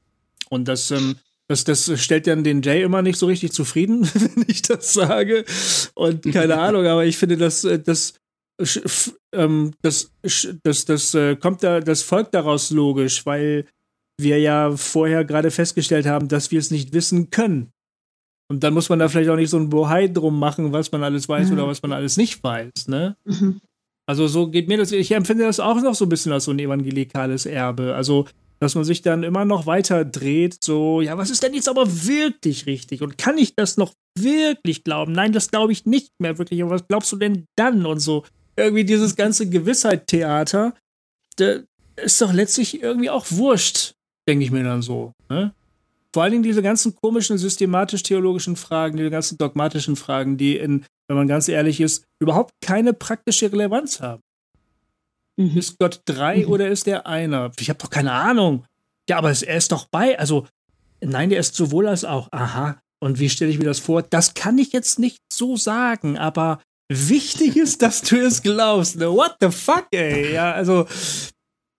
Und 0.49 0.67
das, 0.67 0.91
ähm, 0.91 1.17
das, 1.47 1.63
das 1.63 1.91
stellt 2.01 2.27
dann 2.27 2.43
den 2.43 2.61
Jay 2.61 2.81
immer 2.81 3.01
nicht 3.01 3.19
so 3.19 3.27
richtig 3.27 3.51
zufrieden, 3.51 4.03
wenn 4.13 4.45
ich 4.47 4.61
das 4.61 4.93
sage. 4.93 5.45
Und 5.93 6.23
keine 6.31 6.57
Ahnung, 6.59 6.85
aber 6.85 7.05
ich 7.05 7.17
finde, 7.17 7.37
dass 7.37 7.63
äh, 7.63 7.79
das 7.79 8.13
ähm, 9.33 9.73
das, 9.81 10.11
das, 10.63 10.85
das 10.85 11.13
äh, 11.13 11.35
kommt 11.35 11.63
da, 11.63 11.81
das 11.81 12.01
folgt 12.03 12.33
daraus 12.33 12.71
logisch, 12.71 13.25
weil 13.25 13.65
wir 14.19 14.39
ja 14.39 14.75
vorher 14.77 15.25
gerade 15.25 15.51
festgestellt 15.51 16.05
haben, 16.05 16.27
dass 16.27 16.51
wir 16.51 16.59
es 16.59 16.71
nicht 16.71 16.93
wissen 16.93 17.29
können. 17.29 17.71
Und 18.49 18.63
dann 18.63 18.73
muss 18.73 18.89
man 18.89 18.99
da 18.99 19.09
vielleicht 19.09 19.29
auch 19.29 19.35
nicht 19.35 19.49
so 19.49 19.57
ein 19.57 19.69
Bohai 19.69 20.07
drum 20.07 20.39
machen, 20.39 20.71
was 20.71 20.91
man 20.91 21.03
alles 21.03 21.27
weiß 21.27 21.47
mhm. 21.47 21.53
oder 21.53 21.67
was 21.67 21.81
man 21.81 21.91
alles 21.91 22.15
nicht 22.15 22.43
weiß, 22.43 22.87
ne? 22.87 23.17
Mhm. 23.25 23.59
Also 24.07 24.27
so 24.27 24.49
geht 24.49 24.67
mir 24.67 24.77
das, 24.77 24.91
ich 24.91 25.11
empfinde 25.11 25.45
das 25.45 25.59
auch 25.59 25.81
noch 25.81 25.95
so 25.95 26.05
ein 26.05 26.09
bisschen 26.09 26.31
als 26.31 26.43
so 26.43 26.51
ein 26.51 26.59
evangelikales 26.59 27.47
Erbe. 27.47 27.95
Also, 27.95 28.25
dass 28.59 28.75
man 28.75 28.83
sich 28.83 29.01
dann 29.01 29.23
immer 29.23 29.45
noch 29.45 29.65
weiter 29.65 30.05
dreht, 30.05 30.63
so, 30.63 31.01
ja, 31.01 31.17
was 31.17 31.29
ist 31.29 31.43
denn 31.43 31.53
jetzt 31.53 31.69
aber 31.69 31.85
wirklich 32.05 32.65
richtig? 32.65 33.01
Und 33.01 33.17
kann 33.17 33.37
ich 33.37 33.55
das 33.55 33.77
noch 33.77 33.93
wirklich 34.17 34.83
glauben? 34.83 35.11
Nein, 35.11 35.33
das 35.33 35.51
glaube 35.51 35.73
ich 35.73 35.85
nicht 35.85 36.11
mehr 36.19 36.37
wirklich. 36.37 36.61
Aber 36.61 36.71
was 36.71 36.87
glaubst 36.87 37.11
du 37.11 37.17
denn 37.17 37.45
dann? 37.57 37.85
Und 37.85 37.99
so 37.99 38.23
irgendwie 38.55 38.85
dieses 38.85 39.15
ganze 39.15 39.49
Gewissheit-Theater, 39.49 40.73
ist 41.97 42.21
doch 42.21 42.33
letztlich 42.33 42.81
irgendwie 42.81 43.09
auch 43.09 43.25
wurscht, 43.29 43.93
denke 44.27 44.45
ich 44.45 44.51
mir 44.51 44.63
dann 44.63 44.81
so. 44.81 45.11
Ne? 45.29 45.53
Vor 46.13 46.23
allen 46.23 46.31
Dingen 46.31 46.43
diese 46.43 46.61
ganzen 46.61 46.95
komischen 46.95 47.37
systematisch-theologischen 47.37 48.55
Fragen, 48.55 48.95
diese 48.97 49.09
ganzen 49.09 49.37
dogmatischen 49.37 49.97
Fragen, 49.97 50.37
die 50.37 50.57
in, 50.57 50.85
wenn 51.09 51.17
man 51.17 51.27
ganz 51.27 51.49
ehrlich 51.49 51.81
ist, 51.81 52.05
überhaupt 52.21 52.53
keine 52.61 52.93
praktische 52.93 53.51
Relevanz 53.51 53.99
haben. 53.99 54.21
Mhm. 55.37 55.57
Ist 55.57 55.79
Gott 55.79 56.01
drei 56.05 56.45
mhm. 56.45 56.51
oder 56.51 56.69
ist 56.69 56.87
er 56.87 57.07
einer? 57.07 57.51
Ich 57.59 57.69
habe 57.69 57.79
doch 57.79 57.89
keine 57.89 58.11
Ahnung. 58.11 58.65
Ja, 59.09 59.17
aber 59.17 59.29
er 59.29 59.57
ist 59.57 59.71
doch 59.71 59.85
bei. 59.85 60.17
Also, 60.17 60.47
nein, 61.01 61.29
der 61.29 61.39
ist 61.39 61.55
sowohl 61.55 61.87
als 61.87 62.05
auch. 62.05 62.29
Aha. 62.31 62.79
Und 62.99 63.19
wie 63.19 63.29
stelle 63.29 63.51
ich 63.51 63.59
mir 63.59 63.65
das 63.65 63.79
vor? 63.79 64.01
Das 64.01 64.33
kann 64.33 64.57
ich 64.57 64.71
jetzt 64.71 64.99
nicht 64.99 65.19
so 65.31 65.57
sagen, 65.57 66.17
aber 66.17 66.61
wichtig 66.89 67.55
ist, 67.57 67.81
dass 67.81 68.01
du 68.01 68.17
es 68.17 68.41
glaubst. 68.41 68.97
Ne? 68.97 69.11
What 69.11 69.35
the 69.41 69.51
fuck, 69.51 69.87
ey? 69.91 70.33
Ja, 70.33 70.53
also 70.53 70.87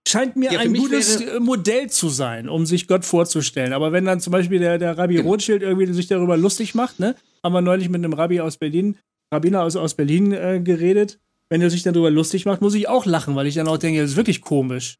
scheint 0.06 0.36
mir 0.36 0.52
ja, 0.52 0.60
ein 0.60 0.72
gutes 0.72 1.20
Modell 1.40 1.90
zu 1.90 2.08
sein, 2.08 2.48
um 2.48 2.64
sich 2.64 2.86
Gott 2.86 3.04
vorzustellen. 3.04 3.72
Aber 3.72 3.90
wenn 3.92 4.04
dann 4.04 4.20
zum 4.20 4.30
Beispiel 4.30 4.60
der, 4.60 4.78
der 4.78 4.96
Rabbi 4.96 5.16
genau. 5.16 5.30
Rothschild 5.30 5.62
irgendwie 5.62 5.92
sich 5.92 6.06
darüber 6.06 6.36
lustig 6.36 6.74
macht, 6.74 7.00
ne? 7.00 7.16
Haben 7.42 7.54
wir 7.54 7.60
neulich 7.60 7.88
mit 7.88 8.04
einem 8.04 8.12
Rabbi 8.12 8.40
aus 8.40 8.56
Berlin, 8.56 8.96
Rabbiner 9.32 9.62
aus, 9.62 9.76
aus 9.76 9.94
Berlin 9.94 10.32
äh, 10.32 10.60
geredet. 10.62 11.18
Wenn 11.48 11.62
er 11.62 11.70
sich 11.70 11.82
darüber 11.82 12.10
lustig 12.10 12.44
macht, 12.44 12.60
muss 12.60 12.74
ich 12.74 12.88
auch 12.88 13.06
lachen, 13.06 13.36
weil 13.36 13.46
ich 13.46 13.54
dann 13.54 13.68
auch 13.68 13.78
denke, 13.78 14.00
das 14.00 14.12
ist 14.12 14.16
wirklich 14.16 14.40
komisch. 14.40 14.98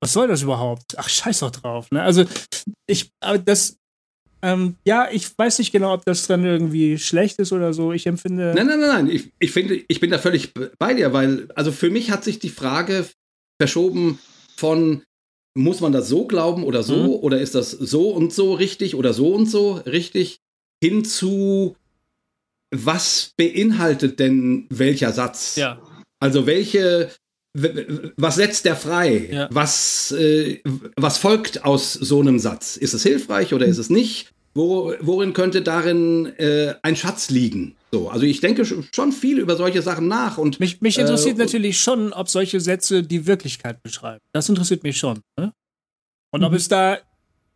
Was 0.00 0.12
soll 0.12 0.28
das 0.28 0.42
überhaupt? 0.42 0.96
Ach, 0.96 1.08
scheiß 1.08 1.40
doch 1.40 1.50
drauf, 1.50 1.90
ne? 1.90 2.02
Also, 2.02 2.24
ich, 2.86 3.10
aber 3.20 3.38
das, 3.38 3.78
ähm, 4.42 4.76
ja, 4.84 5.08
ich 5.10 5.36
weiß 5.36 5.58
nicht 5.58 5.72
genau, 5.72 5.92
ob 5.92 6.04
das 6.04 6.26
dann 6.26 6.44
irgendwie 6.44 6.98
schlecht 6.98 7.38
ist 7.40 7.52
oder 7.52 7.72
so. 7.72 7.92
Ich 7.92 8.06
empfinde. 8.06 8.52
Nein, 8.54 8.66
nein, 8.66 8.80
nein, 8.80 8.88
nein. 8.88 9.10
Ich, 9.10 9.32
ich 9.40 9.50
finde, 9.50 9.82
ich 9.88 10.00
bin 10.00 10.10
da 10.10 10.18
völlig 10.18 10.52
bei 10.78 10.94
dir, 10.94 11.12
weil, 11.12 11.48
also 11.56 11.72
für 11.72 11.90
mich 11.90 12.10
hat 12.10 12.22
sich 12.22 12.38
die 12.38 12.48
Frage 12.48 13.06
verschoben 13.60 14.20
von, 14.56 15.02
muss 15.54 15.80
man 15.80 15.92
das 15.92 16.08
so 16.08 16.26
glauben 16.26 16.62
oder 16.62 16.84
so, 16.84 16.96
mhm. 16.96 17.24
oder 17.24 17.40
ist 17.40 17.56
das 17.56 17.72
so 17.72 18.10
und 18.10 18.32
so 18.32 18.54
richtig 18.54 18.94
oder 18.94 19.12
so 19.12 19.34
und 19.34 19.46
so 19.46 19.72
richtig, 19.72 20.38
hin 20.80 21.04
zu, 21.04 21.76
was 22.70 23.32
beinhaltet 23.36 24.20
denn 24.20 24.66
welcher 24.70 25.12
Satz? 25.12 25.56
Ja. 25.56 25.82
Also 26.20 26.46
welche, 26.46 27.10
was 27.54 28.36
setzt 28.36 28.64
der 28.64 28.76
frei? 28.76 29.28
Ja. 29.30 29.48
Was, 29.50 30.12
äh, 30.12 30.60
was 30.96 31.18
folgt 31.18 31.64
aus 31.64 31.92
so 31.92 32.20
einem 32.20 32.38
Satz? 32.38 32.76
Ist 32.76 32.94
es 32.94 33.02
hilfreich 33.02 33.54
oder 33.54 33.66
ist 33.66 33.78
es 33.78 33.90
nicht? 33.90 34.32
Wo, 34.54 34.92
worin 35.00 35.34
könnte 35.34 35.62
darin 35.62 36.26
äh, 36.38 36.74
ein 36.82 36.96
Schatz 36.96 37.30
liegen? 37.30 37.76
So, 37.92 38.08
also 38.08 38.26
ich 38.26 38.40
denke 38.40 38.64
schon 38.64 39.12
viel 39.12 39.38
über 39.38 39.56
solche 39.56 39.82
Sachen 39.82 40.08
nach 40.08 40.36
und 40.36 40.60
mich, 40.60 40.80
mich 40.80 40.98
interessiert 40.98 41.36
äh, 41.38 41.42
natürlich 41.44 41.80
schon, 41.80 42.12
ob 42.12 42.28
solche 42.28 42.60
Sätze 42.60 43.02
die 43.02 43.26
Wirklichkeit 43.26 43.82
beschreiben. 43.82 44.20
Das 44.32 44.48
interessiert 44.48 44.82
mich 44.82 44.98
schon. 44.98 45.20
Ne? 45.38 45.52
Und 46.30 46.40
mhm. 46.40 46.46
ob 46.46 46.52
es 46.54 46.68
da 46.68 46.98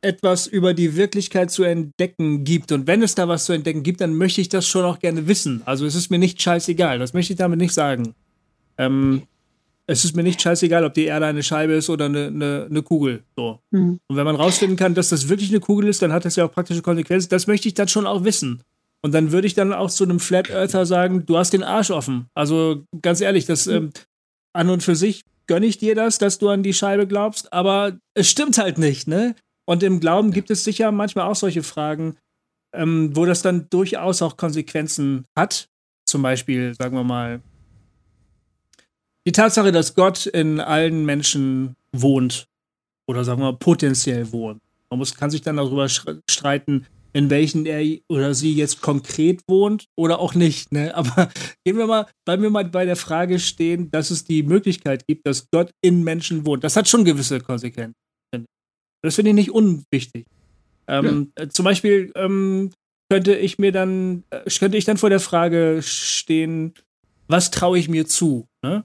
etwas 0.00 0.46
über 0.46 0.74
die 0.74 0.96
Wirklichkeit 0.96 1.50
zu 1.50 1.62
entdecken 1.62 2.44
gibt. 2.44 2.72
Und 2.72 2.86
wenn 2.86 3.02
es 3.02 3.14
da 3.14 3.28
was 3.28 3.44
zu 3.44 3.52
entdecken 3.52 3.82
gibt, 3.82 4.00
dann 4.00 4.14
möchte 4.16 4.40
ich 4.40 4.48
das 4.48 4.66
schon 4.66 4.84
auch 4.84 4.98
gerne 4.98 5.28
wissen. 5.28 5.62
Also 5.64 5.86
es 5.86 5.94
ist 5.94 6.10
mir 6.10 6.18
nicht 6.18 6.42
scheißegal. 6.42 6.98
Das 6.98 7.14
möchte 7.14 7.32
ich 7.34 7.38
damit 7.38 7.58
nicht 7.58 7.72
sagen. 7.72 8.14
Ähm, 8.78 9.22
es 9.86 10.04
ist 10.04 10.14
mir 10.14 10.22
nicht 10.22 10.40
scheißegal, 10.40 10.84
ob 10.84 10.94
die 10.94 11.04
Erde 11.04 11.26
eine 11.26 11.42
Scheibe 11.42 11.74
ist 11.74 11.90
oder 11.90 12.06
eine, 12.06 12.26
eine, 12.26 12.66
eine 12.70 12.82
Kugel. 12.82 13.24
So. 13.36 13.60
Mhm. 13.70 14.00
Und 14.06 14.16
wenn 14.16 14.24
man 14.24 14.36
rausfinden 14.36 14.76
kann, 14.76 14.94
dass 14.94 15.08
das 15.08 15.28
wirklich 15.28 15.50
eine 15.50 15.60
Kugel 15.60 15.88
ist, 15.88 16.02
dann 16.02 16.12
hat 16.12 16.24
das 16.24 16.36
ja 16.36 16.44
auch 16.44 16.52
praktische 16.52 16.82
Konsequenzen. 16.82 17.28
Das 17.30 17.46
möchte 17.46 17.68
ich 17.68 17.74
dann 17.74 17.88
schon 17.88 18.06
auch 18.06 18.24
wissen. 18.24 18.62
Und 19.02 19.12
dann 19.12 19.32
würde 19.32 19.46
ich 19.46 19.54
dann 19.54 19.72
auch 19.72 19.90
zu 19.90 20.04
einem 20.04 20.20
Flat 20.20 20.50
Earther 20.50 20.86
sagen, 20.86 21.26
du 21.26 21.36
hast 21.36 21.52
den 21.52 21.64
Arsch 21.64 21.90
offen. 21.90 22.26
Also 22.34 22.84
ganz 23.02 23.20
ehrlich, 23.20 23.46
das 23.46 23.66
mhm. 23.66 23.72
ähm, 23.72 23.90
an 24.52 24.70
und 24.70 24.82
für 24.82 24.94
sich 24.94 25.22
gönne 25.46 25.66
ich 25.66 25.78
dir 25.78 25.94
das, 25.94 26.18
dass 26.18 26.38
du 26.38 26.48
an 26.48 26.62
die 26.62 26.72
Scheibe 26.72 27.06
glaubst, 27.06 27.52
aber 27.52 27.98
es 28.14 28.30
stimmt 28.30 28.58
halt 28.58 28.78
nicht, 28.78 29.08
ne? 29.08 29.34
Und 29.64 29.82
im 29.82 30.00
Glauben 30.00 30.32
gibt 30.32 30.50
es 30.50 30.64
sicher 30.64 30.92
manchmal 30.92 31.26
auch 31.26 31.36
solche 31.36 31.62
Fragen, 31.62 32.16
ähm, 32.74 33.14
wo 33.16 33.26
das 33.26 33.42
dann 33.42 33.68
durchaus 33.70 34.22
auch 34.22 34.36
Konsequenzen 34.36 35.24
hat. 35.36 35.68
Zum 36.04 36.22
Beispiel, 36.22 36.74
sagen 36.74 36.96
wir 36.96 37.04
mal, 37.04 37.40
die 39.26 39.32
Tatsache, 39.32 39.72
dass 39.72 39.94
Gott 39.94 40.26
in 40.26 40.60
allen 40.60 41.04
Menschen 41.04 41.76
wohnt 41.92 42.48
oder 43.06 43.24
sagen 43.24 43.40
wir 43.40 43.52
potenziell 43.52 44.32
wohnt. 44.32 44.60
Man 44.90 44.98
muss, 44.98 45.14
kann 45.14 45.30
sich 45.30 45.42
dann 45.42 45.56
darüber 45.56 45.88
streiten, 45.88 46.86
in 47.12 47.30
welchen 47.30 47.66
er 47.66 47.84
oder 48.08 48.34
sie 48.34 48.54
jetzt 48.54 48.80
konkret 48.80 49.42
wohnt 49.46 49.86
oder 49.96 50.18
auch 50.18 50.34
nicht. 50.34 50.72
Ne? 50.72 50.94
Aber 50.94 51.30
gehen 51.64 51.76
wir 51.76 51.86
mal, 51.86 52.06
bleiben 52.24 52.42
wir 52.42 52.50
mal 52.50 52.64
bei 52.64 52.84
der 52.84 52.96
Frage 52.96 53.38
stehen, 53.38 53.90
dass 53.90 54.10
es 54.10 54.24
die 54.24 54.42
Möglichkeit 54.42 55.06
gibt, 55.06 55.26
dass 55.26 55.50
Gott 55.50 55.70
in 55.82 56.04
Menschen 56.04 56.46
wohnt. 56.46 56.64
Das 56.64 56.76
hat 56.76 56.88
schon 56.88 57.04
gewisse 57.04 57.40
Konsequenzen. 57.40 57.96
Das 59.04 59.16
finde 59.16 59.30
ich 59.30 59.34
nicht 59.34 59.50
unwichtig. 59.50 60.26
Ähm, 60.86 61.32
ja. 61.36 61.48
Zum 61.48 61.64
Beispiel 61.64 62.12
ähm, 62.14 62.70
könnte 63.10 63.34
ich 63.34 63.58
mir 63.58 63.72
dann, 63.72 64.24
äh, 64.30 64.48
könnte 64.48 64.78
ich 64.78 64.84
dann 64.84 64.96
vor 64.96 65.10
der 65.10 65.20
Frage 65.20 65.80
stehen, 65.82 66.74
was 67.26 67.50
traue 67.50 67.78
ich 67.78 67.88
mir 67.88 68.06
zu? 68.06 68.46
Ne? 68.62 68.84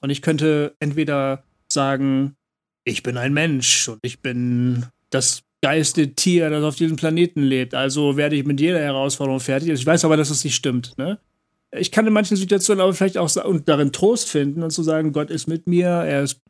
Und 0.00 0.10
ich 0.10 0.22
könnte 0.22 0.74
entweder 0.80 1.44
sagen, 1.68 2.36
ich 2.84 3.02
bin 3.02 3.16
ein 3.16 3.32
Mensch 3.32 3.88
und 3.88 3.98
ich 4.02 4.20
bin 4.20 4.86
das 5.10 5.42
geilste 5.60 6.14
Tier, 6.14 6.50
das 6.50 6.64
auf 6.64 6.76
diesem 6.76 6.96
Planeten 6.96 7.42
lebt. 7.42 7.74
Also 7.74 8.16
werde 8.16 8.36
ich 8.36 8.44
mit 8.44 8.60
jeder 8.60 8.80
Herausforderung 8.80 9.40
fertig. 9.40 9.70
Ich 9.70 9.86
weiß 9.86 10.04
aber, 10.04 10.16
dass 10.16 10.30
es 10.30 10.44
nicht 10.44 10.54
stimmt. 10.54 10.96
Ne? 10.98 11.18
Ich 11.72 11.90
kann 11.90 12.06
in 12.06 12.12
manchen 12.12 12.36
Situationen 12.36 12.80
aber 12.80 12.94
vielleicht 12.94 13.18
auch 13.18 13.34
und 13.44 13.68
darin 13.68 13.92
Trost 13.92 14.28
finden 14.28 14.62
und 14.62 14.70
zu 14.70 14.82
sagen, 14.82 15.12
Gott 15.12 15.30
ist 15.30 15.46
mit 15.46 15.66
mir, 15.66 15.88
er 15.88 16.22
ist, 16.22 16.40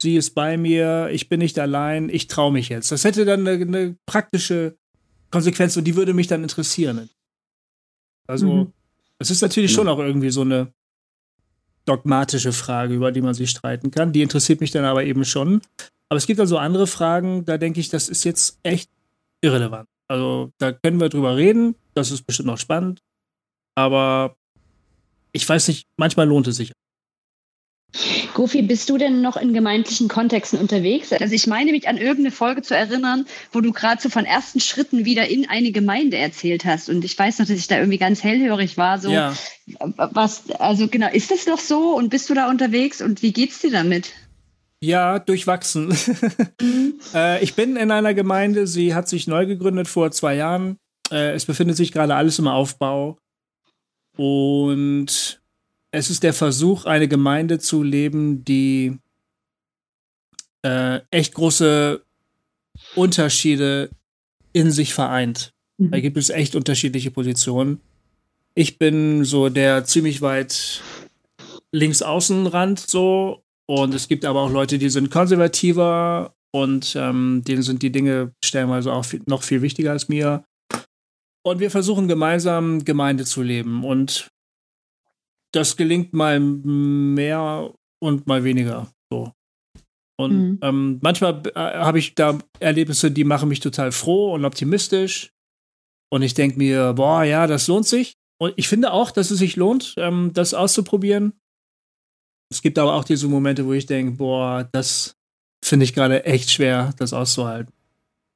sie 0.00 0.16
ist 0.16 0.34
bei 0.34 0.56
mir, 0.56 1.08
ich 1.10 1.28
bin 1.28 1.40
nicht 1.40 1.58
allein, 1.58 2.08
ich 2.10 2.28
traue 2.28 2.52
mich 2.52 2.68
jetzt. 2.68 2.92
Das 2.92 3.04
hätte 3.04 3.24
dann 3.24 3.46
eine, 3.46 3.62
eine, 3.62 3.96
praktische 4.06 4.76
Konsequenz 5.30 5.76
und 5.76 5.84
die 5.84 5.96
würde 5.96 6.14
mich 6.14 6.26
dann 6.26 6.42
interessieren. 6.42 7.08
Also, 8.26 8.46
mhm. 8.46 8.72
es 9.18 9.30
ist 9.30 9.40
natürlich 9.40 9.72
schon 9.72 9.88
auch 9.88 9.98
irgendwie 9.98 10.30
so 10.30 10.42
eine 10.42 10.72
dogmatische 11.88 12.52
Frage, 12.52 12.94
über 12.94 13.12
die 13.12 13.22
man 13.22 13.34
sich 13.34 13.50
streiten 13.50 13.90
kann. 13.90 14.12
Die 14.12 14.22
interessiert 14.22 14.60
mich 14.60 14.70
dann 14.70 14.84
aber 14.84 15.04
eben 15.04 15.24
schon. 15.24 15.62
Aber 16.08 16.18
es 16.18 16.26
gibt 16.26 16.40
also 16.40 16.58
andere 16.58 16.86
Fragen, 16.86 17.44
da 17.44 17.58
denke 17.58 17.80
ich, 17.80 17.88
das 17.88 18.08
ist 18.08 18.24
jetzt 18.24 18.58
echt 18.62 18.90
irrelevant. 19.40 19.88
Also 20.08 20.52
da 20.58 20.72
können 20.72 21.00
wir 21.00 21.08
drüber 21.08 21.36
reden, 21.36 21.74
das 21.94 22.10
ist 22.10 22.22
bestimmt 22.22 22.46
noch 22.46 22.58
spannend. 22.58 23.00
Aber 23.74 24.36
ich 25.32 25.48
weiß 25.48 25.68
nicht, 25.68 25.86
manchmal 25.96 26.26
lohnt 26.26 26.46
es 26.46 26.56
sich. 26.56 26.72
Gofi, 28.34 28.62
bist 28.62 28.90
du 28.90 28.98
denn 28.98 29.22
noch 29.22 29.36
in 29.36 29.54
gemeindlichen 29.54 30.08
Kontexten 30.08 30.58
unterwegs? 30.58 31.12
Also 31.12 31.34
ich 31.34 31.46
meine 31.46 31.72
mich 31.72 31.88
an 31.88 31.96
irgendeine 31.96 32.30
Folge 32.30 32.62
zu 32.62 32.76
erinnern, 32.76 33.26
wo 33.52 33.60
du 33.60 33.72
gerade 33.72 34.00
so 34.00 34.10
von 34.10 34.26
ersten 34.26 34.60
Schritten 34.60 35.04
wieder 35.04 35.28
in 35.28 35.48
eine 35.48 35.72
Gemeinde 35.72 36.18
erzählt 36.18 36.64
hast. 36.64 36.90
Und 36.90 37.04
ich 37.04 37.18
weiß 37.18 37.38
noch, 37.38 37.46
dass 37.46 37.56
ich 37.56 37.66
da 37.66 37.78
irgendwie 37.78 37.98
ganz 37.98 38.22
hellhörig 38.22 38.76
war. 38.76 38.98
So, 38.98 39.10
ja. 39.10 39.34
was, 39.96 40.50
also 40.50 40.86
genau, 40.88 41.08
ist 41.10 41.30
das 41.30 41.46
noch 41.46 41.58
so 41.58 41.96
und 41.96 42.10
bist 42.10 42.28
du 42.28 42.34
da 42.34 42.50
unterwegs 42.50 43.00
und 43.00 43.22
wie 43.22 43.32
geht's 43.32 43.60
dir 43.60 43.70
damit? 43.70 44.12
Ja, 44.80 45.18
durchwachsen. 45.18 45.88
Mhm. 46.60 47.00
äh, 47.14 47.42
ich 47.42 47.54
bin 47.54 47.76
in 47.76 47.90
einer 47.90 48.14
Gemeinde, 48.14 48.66
sie 48.66 48.94
hat 48.94 49.08
sich 49.08 49.26
neu 49.26 49.46
gegründet 49.46 49.88
vor 49.88 50.10
zwei 50.12 50.36
Jahren. 50.36 50.76
Äh, 51.10 51.32
es 51.32 51.46
befindet 51.46 51.76
sich 51.76 51.90
gerade 51.90 52.14
alles 52.14 52.38
im 52.38 52.46
Aufbau. 52.46 53.18
Und 54.16 55.40
es 55.90 56.10
ist 56.10 56.22
der 56.22 56.34
Versuch, 56.34 56.84
eine 56.84 57.08
Gemeinde 57.08 57.58
zu 57.58 57.82
leben, 57.82 58.44
die 58.44 58.98
äh, 60.62 61.00
echt 61.10 61.34
große 61.34 62.02
Unterschiede 62.94 63.90
in 64.52 64.70
sich 64.70 64.94
vereint. 64.94 65.52
Mhm. 65.78 65.90
Da 65.90 66.00
gibt 66.00 66.16
es 66.16 66.30
echt 66.30 66.54
unterschiedliche 66.54 67.10
Positionen. 67.10 67.80
Ich 68.54 68.78
bin 68.78 69.24
so 69.24 69.48
der 69.48 69.84
ziemlich 69.84 70.20
weit 70.20 70.82
links 71.72 72.02
außenrand 72.02 72.80
so 72.80 73.42
und 73.66 73.94
es 73.94 74.08
gibt 74.08 74.24
aber 74.24 74.42
auch 74.42 74.50
Leute, 74.50 74.78
die 74.78 74.88
sind 74.88 75.10
konservativer 75.10 76.34
und 76.50 76.96
ähm, 76.96 77.42
denen 77.46 77.62
sind 77.62 77.82
die 77.82 77.92
Dinge 77.92 78.32
stellenweise 78.42 78.92
auch 78.92 79.04
viel, 79.04 79.20
noch 79.26 79.42
viel 79.42 79.62
wichtiger 79.62 79.92
als 79.92 80.08
mir. 80.08 80.44
Und 81.42 81.60
wir 81.60 81.70
versuchen 81.70 82.08
gemeinsam 82.08 82.84
Gemeinde 82.84 83.24
zu 83.24 83.42
leben. 83.42 83.84
Und 83.84 84.30
das 85.52 85.76
gelingt 85.76 86.12
mal 86.12 86.40
mehr 86.40 87.72
und 88.00 88.26
mal 88.26 88.44
weniger. 88.44 88.90
So. 89.10 89.32
Und 90.20 90.36
mhm. 90.36 90.58
ähm, 90.62 90.98
manchmal 91.00 91.42
äh, 91.54 91.58
habe 91.58 91.98
ich 91.98 92.14
da 92.14 92.38
Erlebnisse, 92.58 93.10
die 93.10 93.24
machen 93.24 93.48
mich 93.48 93.60
total 93.60 93.92
froh 93.92 94.34
und 94.34 94.44
optimistisch. 94.44 95.32
Und 96.10 96.22
ich 96.22 96.34
denke 96.34 96.58
mir, 96.58 96.94
boah, 96.94 97.22
ja, 97.22 97.46
das 97.46 97.68
lohnt 97.68 97.86
sich. 97.86 98.14
Und 98.40 98.54
ich 98.56 98.68
finde 98.68 98.92
auch, 98.92 99.10
dass 99.10 99.30
es 99.30 99.38
sich 99.38 99.56
lohnt, 99.56 99.94
ähm, 99.96 100.32
das 100.32 100.54
auszuprobieren. 100.54 101.32
Es 102.50 102.62
gibt 102.62 102.78
aber 102.78 102.94
auch 102.94 103.04
diese 103.04 103.28
Momente, 103.28 103.66
wo 103.66 103.72
ich 103.72 103.86
denke, 103.86 104.12
boah, 104.12 104.68
das 104.72 105.16
finde 105.64 105.84
ich 105.84 105.94
gerade 105.94 106.24
echt 106.24 106.50
schwer, 106.50 106.94
das 106.98 107.12
auszuhalten. 107.12 107.72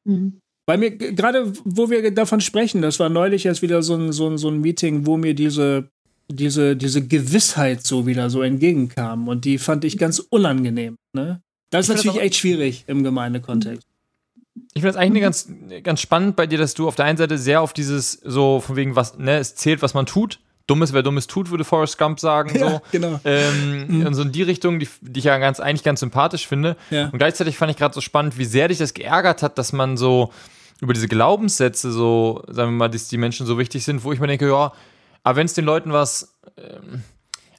Mhm. 0.05 0.41
Weil 0.69 0.79
mir, 0.79 0.91
gerade 0.97 1.53
wo 1.65 1.91
wir 1.91 2.15
davon 2.15 2.41
sprechen, 2.41 2.83
das 2.83 3.01
war 3.01 3.09
neulich 3.09 3.45
jetzt 3.45 3.63
wieder 3.63 3.83
so 3.83 3.95
ein, 3.95 4.13
so 4.13 4.29
ein, 4.29 4.39
so 4.39 4.49
ein 4.49 4.61
Meeting, 4.61 5.07
wo 5.07 5.17
mir 5.17 5.35
diese, 5.35 5.89
diese, 6.33 6.77
diese 6.77 7.07
Gewissheit 7.07 7.85
so 7.85 8.07
wieder 8.07 8.31
so 8.31 8.43
entgegenkam. 8.43 9.29
Und 9.29 9.45
die 9.45 9.59
fand 9.59 9.85
ich 9.85 9.99
ganz 9.99 10.19
unangenehm. 10.19 10.97
Ne? 11.13 11.41
Das 11.71 11.89
ist 11.89 11.95
natürlich 11.95 12.21
echt 12.21 12.37
schwierig 12.37 12.85
im 12.87 13.03
Gemeindekontext. 13.03 13.87
Ich 14.75 14.83
finde 14.83 14.89
das 14.89 14.97
eigentlich 14.97 15.23
ganz, 15.23 15.49
ganz 15.83 16.01
spannend 16.01 16.37
bei 16.37 16.47
dir, 16.47 16.59
dass 16.59 16.75
du 16.75 16.89
auf 16.89 16.95
der 16.95 17.07
einen 17.07 17.17
Seite 17.17 17.39
sehr 17.39 17.63
auf 17.63 17.73
dieses, 17.73 18.13
so 18.13 18.61
von 18.61 18.77
wegen, 18.77 18.97
was, 18.97 19.19
ne, 19.19 19.39
es 19.39 19.55
zählt, 19.55 19.83
was 19.83 19.95
man 19.95 20.07
tut, 20.07 20.39
Dummes, 20.67 20.93
wer 20.93 21.03
Dummes 21.03 21.27
tut, 21.27 21.51
würde 21.51 21.65
Forrest 21.65 21.99
Gump 21.99 22.21
sagen. 22.21 22.53
Ja, 22.59 22.71
so. 22.71 22.81
genau. 22.93 23.21
Ähm, 23.25 23.87
mhm. 23.89 24.07
Und 24.07 24.15
so 24.15 24.23
in 24.23 24.33
die 24.33 24.43
Richtung, 24.43 24.79
die, 24.79 24.89
die 25.01 25.19
ich 25.19 25.25
ja 25.25 25.39
ganz, 25.39 25.61
eigentlich 25.61 25.83
ganz 25.83 26.01
sympathisch 26.01 26.47
finde. 26.47 26.77
Ja. 26.91 27.07
Und 27.07 27.19
gleichzeitig 27.19 27.57
fand 27.57 27.71
ich 27.71 27.77
gerade 27.77 27.95
so 27.95 28.01
spannend, 28.01 28.39
wie 28.39 28.45
sehr 28.45 28.69
dich 28.69 28.79
das 28.79 28.95
geärgert 28.95 29.43
hat, 29.43 29.59
dass 29.59 29.73
man 29.73 29.97
so 29.97 30.31
über 30.81 30.93
diese 30.93 31.09
Glaubenssätze 31.09 31.93
so, 31.93 32.43
sagen 32.49 32.73
wir 32.73 32.77
mal, 32.77 32.89
dass 32.89 33.09
die 33.09 33.19
Menschen 33.19 33.47
so 33.47 33.59
wichtig 33.59 33.85
sind, 33.85 34.05
wo 34.05 34.13
ich 34.13 34.21
mir 34.21 34.27
denke, 34.27 34.49
ja, 34.49 34.73
aber 35.23 35.37
wenn 35.37 35.47
es 35.47 35.55
den 35.55 35.65
Leuten 35.65 35.93
was, 35.93 36.39
ähm, 36.57 37.03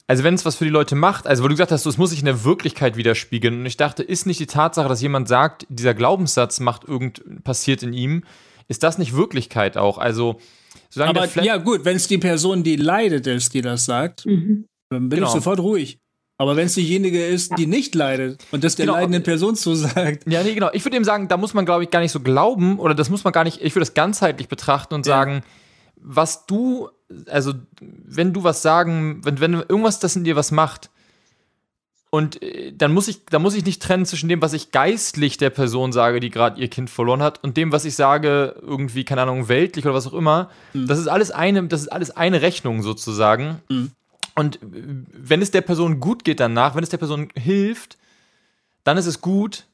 also 0.07 0.24
wenn 0.24 0.34
es 0.34 0.45
was 0.45 0.55
für 0.55 0.66
die 0.66 0.72
Leute 0.72 0.95
macht, 0.95 1.28
also 1.28 1.43
wo 1.43 1.47
du 1.47 1.53
gesagt 1.53 1.72
hast, 1.72 1.86
es 1.86 1.97
muss 1.97 2.09
sich 2.09 2.20
in 2.20 2.26
der 2.26 2.43
Wirklichkeit 2.43 2.97
widerspiegeln. 2.97 3.59
Und 3.59 3.66
ich 3.66 3.78
dachte, 3.78 4.03
ist 4.03 4.26
nicht 4.26 4.39
die 4.39 4.47
Tatsache, 4.47 4.89
dass 4.89 5.01
jemand 5.01 5.28
sagt, 5.28 5.66
dieser 5.70 5.93
Glaubenssatz 5.93 6.59
macht 6.59 6.84
irgend, 6.84 7.43
passiert 7.43 7.84
in 7.84 7.93
ihm, 7.93 8.24
ist 8.68 8.84
das 8.84 8.97
nicht 8.97 9.16
Wirklichkeit 9.16 9.78
auch? 9.78 9.97
Also, 9.97 10.39
Solange 10.89 11.20
aber 11.20 11.43
ja, 11.43 11.57
gut, 11.57 11.86
wenn 11.86 11.95
es 11.95 12.07
die 12.07 12.18
Person, 12.18 12.64
die 12.64 12.76
leidet, 12.76 13.28
ist, 13.28 13.53
die 13.53 13.61
das 13.61 13.86
sagt, 13.86 14.26
mhm. 14.26 14.66
dann 14.89 15.09
bin 15.09 15.20
genau. 15.20 15.28
ich 15.28 15.34
sofort 15.34 15.59
ruhig. 15.59 15.99
Aber 16.38 16.55
wenn 16.55 16.66
es 16.66 16.74
diejenige 16.74 17.26
ist, 17.26 17.57
die 17.57 17.68
nicht 17.68 17.93
leidet 17.95 18.43
und 18.51 18.64
das 18.64 18.76
der 18.76 18.88
genau. 18.88 18.97
leidenden 18.97 19.24
Person 19.24 19.55
so 19.55 19.76
sagt. 19.76 20.30
Ja, 20.30 20.43
nee, 20.43 20.53
genau. 20.53 20.70
Ich 20.74 20.84
würde 20.84 20.95
eben 20.95 21.05
sagen, 21.05 21.28
da 21.28 21.38
muss 21.38 21.53
man, 21.53 21.66
glaube 21.66 21.84
ich, 21.84 21.91
gar 21.91 21.99
nicht 21.99 22.11
so 22.11 22.20
glauben 22.20 22.80
oder 22.80 22.95
das 22.95 23.09
muss 23.09 23.24
man 23.24 23.32
gar 23.32 23.43
nicht, 23.43 23.61
ich 23.61 23.76
würde 23.76 23.86
das 23.86 23.93
ganzheitlich 23.93 24.49
betrachten 24.49 24.95
und 24.95 25.05
ja. 25.05 25.14
sagen, 25.14 25.43
was 25.95 26.45
du, 26.45 26.89
also 27.28 27.53
wenn 27.80 28.34
du 28.34 28.43
was 28.43 28.61
sagen, 28.61 29.22
wenn, 29.24 29.39
wenn 29.39 29.53
irgendwas 29.53 29.99
das 29.99 30.16
in 30.16 30.24
dir 30.24 30.36
was 30.36 30.51
macht, 30.51 30.89
und 32.14 32.43
äh, 32.43 32.72
dann 32.72 32.93
muss 32.93 33.07
ich, 33.07 33.26
da 33.26 33.39
muss 33.39 33.55
ich 33.55 33.66
nicht 33.66 33.82
trennen 33.82 34.05
zwischen 34.05 34.30
dem, 34.30 34.39
was 34.39 34.53
ich 34.53 34.70
geistlich 34.70 35.38
der 35.38 35.49
Person 35.49 35.91
sage, 35.91 36.20
die 36.20 36.30
gerade 36.30 36.61
ihr 36.61 36.68
Kind 36.68 36.91
verloren 36.91 37.24
hat, 37.24 37.43
und 37.43 37.57
dem, 37.57 37.72
was 37.72 37.86
ich 37.86 37.95
sage, 37.95 38.55
irgendwie, 38.61 39.03
keine 39.03 39.24
Ahnung, 39.24 39.47
weltlich 39.47 39.84
oder 39.86 39.95
was 39.95 40.05
auch 40.05 40.14
immer. 40.14 40.51
Mhm. 40.74 40.86
Das 40.86 40.99
ist 40.99 41.07
alles 41.07 41.32
eine, 41.32 41.64
das 41.68 41.82
ist 41.82 41.88
alles 41.88 42.11
eine 42.11 42.43
Rechnung 42.43 42.84
sozusagen. 42.84 43.61
Mhm. 43.68 43.91
Und 44.36 44.57
äh, 44.57 44.59
wenn 45.11 45.41
es 45.41 45.49
der 45.49 45.61
Person 45.61 45.99
gut 45.99 46.24
geht 46.24 46.39
danach, 46.39 46.76
wenn 46.76 46.84
es 46.84 46.89
der 46.89 46.99
Person 46.99 47.30
hilft, 47.36 47.97
dann 48.84 48.97
ist 48.97 49.07
es 49.07 49.20
gut. 49.20 49.66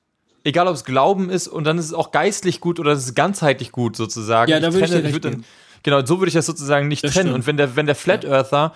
Egal, 0.45 0.67
ob 0.69 0.75
es 0.75 0.85
Glauben 0.85 1.29
ist, 1.29 1.49
und 1.49 1.65
dann 1.65 1.77
ist 1.77 1.85
es 1.85 1.93
auch 1.93 2.11
geistlich 2.11 2.61
gut 2.61 2.79
oder 2.79 2.93
es 2.93 3.03
ist 3.03 3.15
ganzheitlich 3.15 3.73
gut 3.73 3.97
sozusagen. 3.97 4.49
Ja, 4.49 4.61
da 4.61 4.71
würde 4.73 4.85
ich, 4.85 4.93
ich 4.93 5.11
würde 5.11 5.31
dann, 5.31 5.45
Genau, 5.83 6.05
so 6.05 6.19
würde 6.19 6.29
ich 6.29 6.33
das 6.33 6.45
sozusagen 6.45 6.87
nicht 6.87 7.03
das 7.03 7.13
trennen. 7.13 7.29
Stimmt. 7.29 7.35
Und 7.35 7.47
wenn 7.47 7.57
der, 7.57 7.75
wenn 7.75 7.85
der 7.85 7.95
Flat 7.95 8.25
Earther 8.25 8.73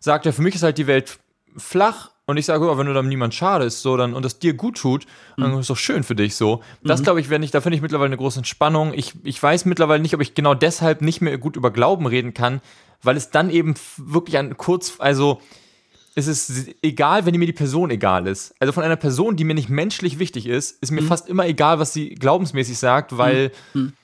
sagt, 0.00 0.26
ja, 0.26 0.32
für 0.32 0.42
mich 0.42 0.54
ist 0.54 0.62
halt 0.62 0.78
die 0.78 0.86
Welt 0.86 1.18
flach 1.56 2.10
und 2.26 2.36
ich 2.36 2.46
sage, 2.46 2.68
oh, 2.70 2.78
wenn 2.78 2.86
du 2.86 2.94
dann 2.94 3.08
niemand 3.08 3.34
schadest, 3.34 3.82
so 3.82 3.96
dann 3.96 4.14
und 4.14 4.24
das 4.24 4.38
dir 4.38 4.54
gut 4.54 4.78
tut, 4.78 5.06
mhm. 5.36 5.42
dann 5.42 5.58
ist 5.58 5.70
doch 5.70 5.76
schön 5.76 6.02
für 6.02 6.14
dich 6.14 6.36
so. 6.36 6.62
Das 6.82 7.00
mhm. 7.00 7.04
glaube 7.04 7.20
ich, 7.20 7.30
wenn 7.30 7.42
ich, 7.42 7.50
da 7.50 7.60
finde 7.60 7.76
ich 7.76 7.82
mittlerweile 7.82 8.06
eine 8.06 8.16
große 8.16 8.38
Entspannung. 8.38 8.94
Ich, 8.94 9.14
ich 9.24 9.42
weiß 9.42 9.64
mittlerweile 9.64 10.02
nicht, 10.02 10.14
ob 10.14 10.20
ich 10.20 10.34
genau 10.34 10.54
deshalb 10.54 11.02
nicht 11.02 11.20
mehr 11.20 11.36
gut 11.38 11.56
über 11.56 11.70
Glauben 11.70 12.06
reden 12.06 12.34
kann, 12.34 12.60
weil 13.02 13.16
es 13.16 13.30
dann 13.30 13.50
eben 13.50 13.74
wirklich 13.96 14.38
ein 14.38 14.56
kurz, 14.56 14.94
also 14.98 15.40
es 16.14 16.28
ist 16.28 16.74
egal, 16.82 17.24
wenn 17.26 17.34
mir 17.38 17.46
die 17.46 17.52
Person 17.52 17.90
egal 17.90 18.26
ist. 18.26 18.54
Also 18.58 18.72
von 18.72 18.84
einer 18.84 18.96
Person, 18.96 19.36
die 19.36 19.44
mir 19.44 19.54
nicht 19.54 19.70
menschlich 19.70 20.18
wichtig 20.18 20.46
ist, 20.46 20.82
ist 20.82 20.90
mir 20.90 21.02
mhm. 21.02 21.06
fast 21.06 21.28
immer 21.28 21.46
egal, 21.46 21.78
was 21.78 21.92
sie 21.92 22.10
glaubensmäßig 22.10 22.78
sagt, 22.78 23.16
weil 23.16 23.50
mhm. 23.74 23.94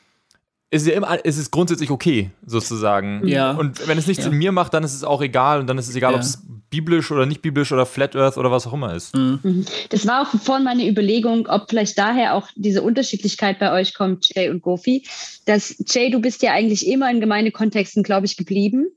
Ist 0.70 0.86
ja 0.86 0.94
immer, 0.94 1.24
ist 1.24 1.38
es 1.38 1.50
grundsätzlich 1.50 1.90
okay, 1.90 2.30
sozusagen. 2.44 3.26
Ja. 3.26 3.52
Und 3.52 3.88
wenn 3.88 3.96
es 3.96 4.06
nichts 4.06 4.24
ja. 4.24 4.30
in 4.30 4.36
mir 4.36 4.52
macht, 4.52 4.74
dann 4.74 4.84
ist 4.84 4.94
es 4.94 5.02
auch 5.02 5.22
egal 5.22 5.60
und 5.60 5.66
dann 5.66 5.78
ist 5.78 5.88
es 5.88 5.96
egal, 5.96 6.12
ja. 6.12 6.16
ob 6.18 6.22
es 6.22 6.42
biblisch 6.68 7.10
oder 7.10 7.24
nicht 7.24 7.40
biblisch 7.40 7.72
oder 7.72 7.86
Flat 7.86 8.14
Earth 8.14 8.36
oder 8.36 8.50
was 8.50 8.66
auch 8.66 8.74
immer 8.74 8.94
ist. 8.94 9.16
Mhm. 9.16 9.40
mhm. 9.42 9.64
Das 9.88 10.06
war 10.06 10.22
auch 10.22 10.40
vorhin 10.40 10.64
meine 10.64 10.86
Überlegung, 10.86 11.46
ob 11.46 11.70
vielleicht 11.70 11.98
daher 11.98 12.34
auch 12.34 12.48
diese 12.54 12.82
Unterschiedlichkeit 12.82 13.58
bei 13.58 13.72
euch 13.72 13.94
kommt, 13.94 14.28
Jay 14.34 14.50
und 14.50 14.60
Gofi. 14.60 15.04
Dass 15.46 15.74
Jay, 15.86 16.10
du 16.10 16.20
bist 16.20 16.42
ja 16.42 16.52
eigentlich 16.52 16.86
immer 16.86 17.10
in 17.10 17.20
Gemeindekontexten, 17.20 18.02
glaube 18.02 18.26
ich, 18.26 18.36
geblieben, 18.36 18.88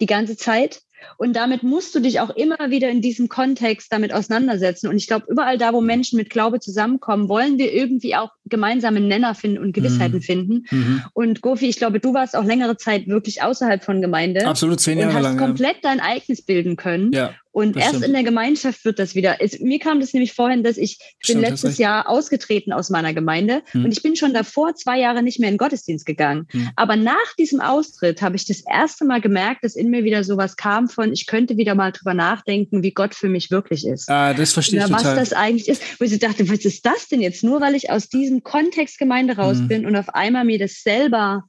die 0.00 0.06
ganze 0.06 0.36
Zeit. 0.36 0.82
Und 1.16 1.34
damit 1.34 1.62
musst 1.62 1.94
du 1.94 2.00
dich 2.00 2.20
auch 2.20 2.30
immer 2.30 2.70
wieder 2.70 2.90
in 2.90 3.00
diesem 3.00 3.28
Kontext 3.28 3.92
damit 3.92 4.12
auseinandersetzen. 4.12 4.88
Und 4.88 4.96
ich 4.96 5.06
glaube, 5.06 5.26
überall 5.28 5.58
da, 5.58 5.72
wo 5.72 5.80
Menschen 5.80 6.16
mit 6.16 6.30
Glaube 6.30 6.60
zusammenkommen, 6.60 7.28
wollen 7.28 7.58
wir 7.58 7.72
irgendwie 7.72 8.16
auch 8.16 8.30
gemeinsamen 8.50 9.08
Nenner 9.08 9.34
finden 9.34 9.58
und 9.58 9.72
Gewissheiten 9.72 10.16
mhm. 10.16 10.22
finden. 10.22 10.66
Mhm. 10.70 11.02
Und 11.12 11.40
Gofi, 11.40 11.68
ich 11.68 11.76
glaube, 11.76 12.00
du 12.00 12.14
warst 12.14 12.36
auch 12.36 12.44
längere 12.44 12.76
Zeit 12.76 13.06
wirklich 13.08 13.42
außerhalb 13.42 13.82
von 13.82 14.00
Gemeinde. 14.02 14.46
Absolut, 14.46 14.80
zehn 14.80 14.98
Jahre 14.98 15.12
lang. 15.12 15.20
Und 15.20 15.28
hast 15.28 15.36
lang, 15.36 15.46
komplett 15.48 15.76
ja. 15.76 15.90
dein 15.90 16.00
eigenes 16.00 16.42
bilden 16.42 16.76
können. 16.76 17.12
Ja. 17.12 17.34
Und 17.52 17.76
erst 17.76 17.88
stimmt. 17.88 18.04
in 18.04 18.12
der 18.12 18.22
Gemeinschaft 18.22 18.84
wird 18.84 19.00
das 19.00 19.16
wieder. 19.16 19.38
Es, 19.40 19.58
mir 19.58 19.80
kam 19.80 19.98
das 19.98 20.12
nämlich 20.12 20.34
vorhin, 20.34 20.62
dass 20.62 20.76
ich 20.76 20.98
stimmt, 21.18 21.40
bin 21.40 21.50
letztes 21.50 21.78
Jahr 21.78 22.08
ausgetreten 22.08 22.72
aus 22.72 22.90
meiner 22.90 23.12
Gemeinde 23.12 23.62
hm. 23.72 23.84
und 23.84 23.90
ich 23.90 24.02
bin 24.02 24.14
schon 24.14 24.32
davor 24.32 24.76
zwei 24.76 25.00
Jahre 25.00 25.22
nicht 25.22 25.40
mehr 25.40 25.48
in 25.48 25.58
Gottesdienst 25.58 26.06
gegangen. 26.06 26.46
Hm. 26.50 26.70
Aber 26.76 26.94
nach 26.94 27.34
diesem 27.38 27.60
Austritt 27.60 28.22
habe 28.22 28.36
ich 28.36 28.46
das 28.46 28.60
erste 28.60 29.04
Mal 29.04 29.20
gemerkt, 29.20 29.64
dass 29.64 29.74
in 29.74 29.90
mir 29.90 30.04
wieder 30.04 30.22
sowas 30.22 30.56
kam 30.56 30.88
von, 30.88 31.12
ich 31.12 31.26
könnte 31.26 31.56
wieder 31.56 31.74
mal 31.74 31.90
drüber 31.90 32.14
nachdenken, 32.14 32.84
wie 32.84 32.92
Gott 32.92 33.16
für 33.16 33.28
mich 33.28 33.50
wirklich 33.50 33.84
ist. 33.84 34.08
Ah, 34.08 34.32
das 34.32 34.52
verstehe 34.52 34.78
ich 34.78 34.86
total. 34.86 35.16
Was 35.16 35.30
das 35.30 35.32
eigentlich 35.32 35.68
ist. 35.68 35.82
Wo 35.98 36.04
ich 36.04 36.18
dachte, 36.20 36.48
was 36.48 36.64
ist 36.64 36.86
das 36.86 37.08
denn 37.08 37.20
jetzt? 37.20 37.42
Nur 37.42 37.60
weil 37.60 37.74
ich 37.74 37.90
aus 37.90 38.08
diesem 38.08 38.39
Kontext 38.42 38.98
Gemeinde 38.98 39.36
raus 39.36 39.58
hm. 39.58 39.68
bin 39.68 39.86
und 39.86 39.96
auf 39.96 40.10
einmal 40.10 40.44
mir 40.44 40.58
das 40.58 40.82
selber 40.82 41.44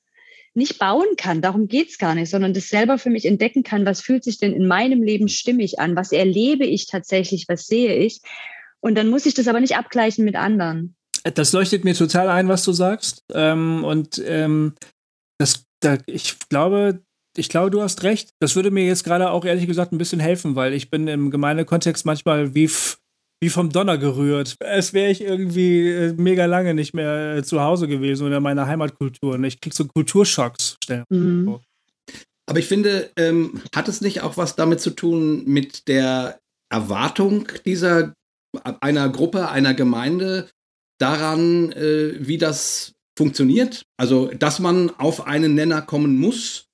nicht 0.53 0.79
bauen 0.79 1.15
kann, 1.17 1.41
darum 1.41 1.67
geht's 1.67 1.97
gar 1.97 2.13
nicht, 2.13 2.29
sondern 2.29 2.53
das 2.53 2.67
selber 2.67 2.97
für 2.97 3.09
mich 3.09 3.25
entdecken 3.25 3.63
kann, 3.63 3.85
was 3.85 4.01
fühlt 4.01 4.23
sich 4.23 4.37
denn 4.37 4.53
in 4.53 4.67
meinem 4.67 5.01
Leben 5.01 5.29
stimmig 5.29 5.79
an, 5.79 5.95
was 5.95 6.11
erlebe 6.11 6.65
ich 6.65 6.87
tatsächlich, 6.87 7.45
was 7.47 7.67
sehe 7.67 7.95
ich. 7.95 8.21
Und 8.81 8.95
dann 8.95 9.09
muss 9.09 9.25
ich 9.25 9.33
das 9.33 9.47
aber 9.47 9.61
nicht 9.61 9.77
abgleichen 9.77 10.25
mit 10.25 10.35
anderen. 10.35 10.95
Das 11.35 11.53
leuchtet 11.53 11.83
mir 11.83 11.93
total 11.93 12.29
ein, 12.29 12.47
was 12.47 12.65
du 12.65 12.73
sagst. 12.73 13.23
Ähm, 13.33 13.83
und 13.83 14.21
ähm, 14.25 14.73
das, 15.37 15.65
da, 15.79 15.97
ich 16.07 16.37
glaube, 16.49 17.01
ich 17.37 17.47
glaube, 17.47 17.69
du 17.69 17.81
hast 17.81 18.03
recht. 18.03 18.31
Das 18.39 18.55
würde 18.55 18.71
mir 18.71 18.85
jetzt 18.85 19.03
gerade 19.03 19.29
auch 19.29 19.45
ehrlich 19.45 19.67
gesagt 19.67 19.93
ein 19.93 19.97
bisschen 19.97 20.19
helfen, 20.19 20.55
weil 20.55 20.73
ich 20.73 20.89
bin 20.89 21.07
im 21.07 21.31
Gemeindekontext 21.31 22.05
manchmal 22.05 22.55
wie 22.55 22.69
wie 23.41 23.49
vom 23.49 23.71
Donner 23.71 23.97
gerührt. 23.97 24.55
Es 24.59 24.93
wäre 24.93 25.11
ich 25.11 25.21
irgendwie 25.21 25.89
äh, 25.89 26.13
mega 26.13 26.45
lange 26.45 26.73
nicht 26.73 26.93
mehr 26.93 27.37
äh, 27.37 27.43
zu 27.43 27.61
Hause 27.61 27.87
gewesen 27.87 28.27
oder 28.27 28.37
in 28.37 28.43
meiner 28.43 28.67
Heimatkultur. 28.67 29.33
Und 29.33 29.43
ich 29.43 29.59
krieg 29.59 29.73
so 29.73 29.85
Kulturschocks. 29.85 30.77
Mhm. 31.09 31.59
Aber 32.45 32.59
ich 32.59 32.67
finde, 32.67 33.11
ähm, 33.17 33.61
hat 33.75 33.87
es 33.87 34.01
nicht 34.01 34.21
auch 34.21 34.37
was 34.37 34.55
damit 34.55 34.79
zu 34.79 34.91
tun 34.91 35.43
mit 35.45 35.87
der 35.87 36.39
Erwartung 36.69 37.47
dieser 37.65 38.13
einer 38.79 39.09
Gruppe, 39.09 39.49
einer 39.49 39.73
Gemeinde 39.73 40.49
daran, 40.99 41.71
äh, 41.71 42.15
wie 42.19 42.37
das 42.37 42.93
funktioniert? 43.17 43.83
Also, 43.97 44.27
dass 44.27 44.59
man 44.59 44.89
auf 44.91 45.25
einen 45.25 45.55
Nenner 45.55 45.81
kommen 45.81 46.17
muss. 46.17 46.65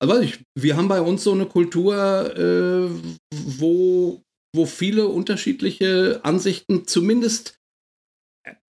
Also, 0.00 0.20
ich, 0.20 0.40
wir 0.54 0.76
haben 0.76 0.88
bei 0.88 1.00
uns 1.00 1.24
so 1.24 1.32
eine 1.32 1.46
Kultur, 1.46 2.36
äh, 2.36 2.88
wo 3.32 4.22
wo 4.54 4.66
viele 4.66 5.08
unterschiedliche 5.08 6.20
Ansichten 6.22 6.86
zumindest 6.86 7.58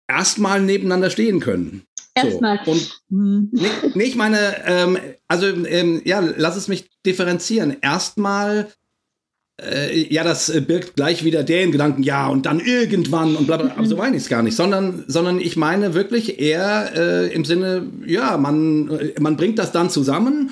erstmal 0.09 0.63
nebeneinander 0.63 1.11
stehen 1.11 1.41
können. 1.41 1.83
Erstmal. 2.15 2.61
So. 2.65 2.73
Und 2.73 3.03
mhm. 3.09 3.49
nee, 3.53 3.69
nee, 3.95 4.05
ich 4.05 4.17
meine, 4.17 4.39
ähm, 4.67 4.99
also 5.29 5.47
ähm, 5.47 6.03
ja, 6.05 6.21
lass 6.21 6.57
es 6.57 6.69
mich 6.69 6.91
differenzieren. 7.05 7.77
Erstmal, 7.81 8.69
äh, 9.61 9.99
ja, 10.13 10.23
das 10.23 10.53
birgt 10.67 10.95
gleich 10.95 11.25
wieder 11.25 11.43
den 11.43 11.73
Gedanken, 11.73 12.03
ja, 12.03 12.29
und 12.29 12.47
dann 12.47 12.61
irgendwann 12.61 13.35
und 13.35 13.47
bla 13.47 13.57
bla, 13.57 13.73
aber 13.77 13.87
so 13.87 13.97
meine 13.97 14.17
ich 14.17 14.25
es 14.25 14.29
gar 14.29 14.43
nicht, 14.43 14.57
sondern, 14.57 15.05
sondern 15.09 15.41
ich 15.41 15.57
meine 15.57 15.95
wirklich 15.95 16.39
eher 16.39 16.93
äh, 16.95 17.35
im 17.35 17.45
Sinne, 17.45 17.91
ja, 18.07 18.37
man, 18.37 19.13
man 19.19 19.37
bringt 19.37 19.59
das 19.59 19.73
dann 19.73 19.91
zusammen 19.91 20.51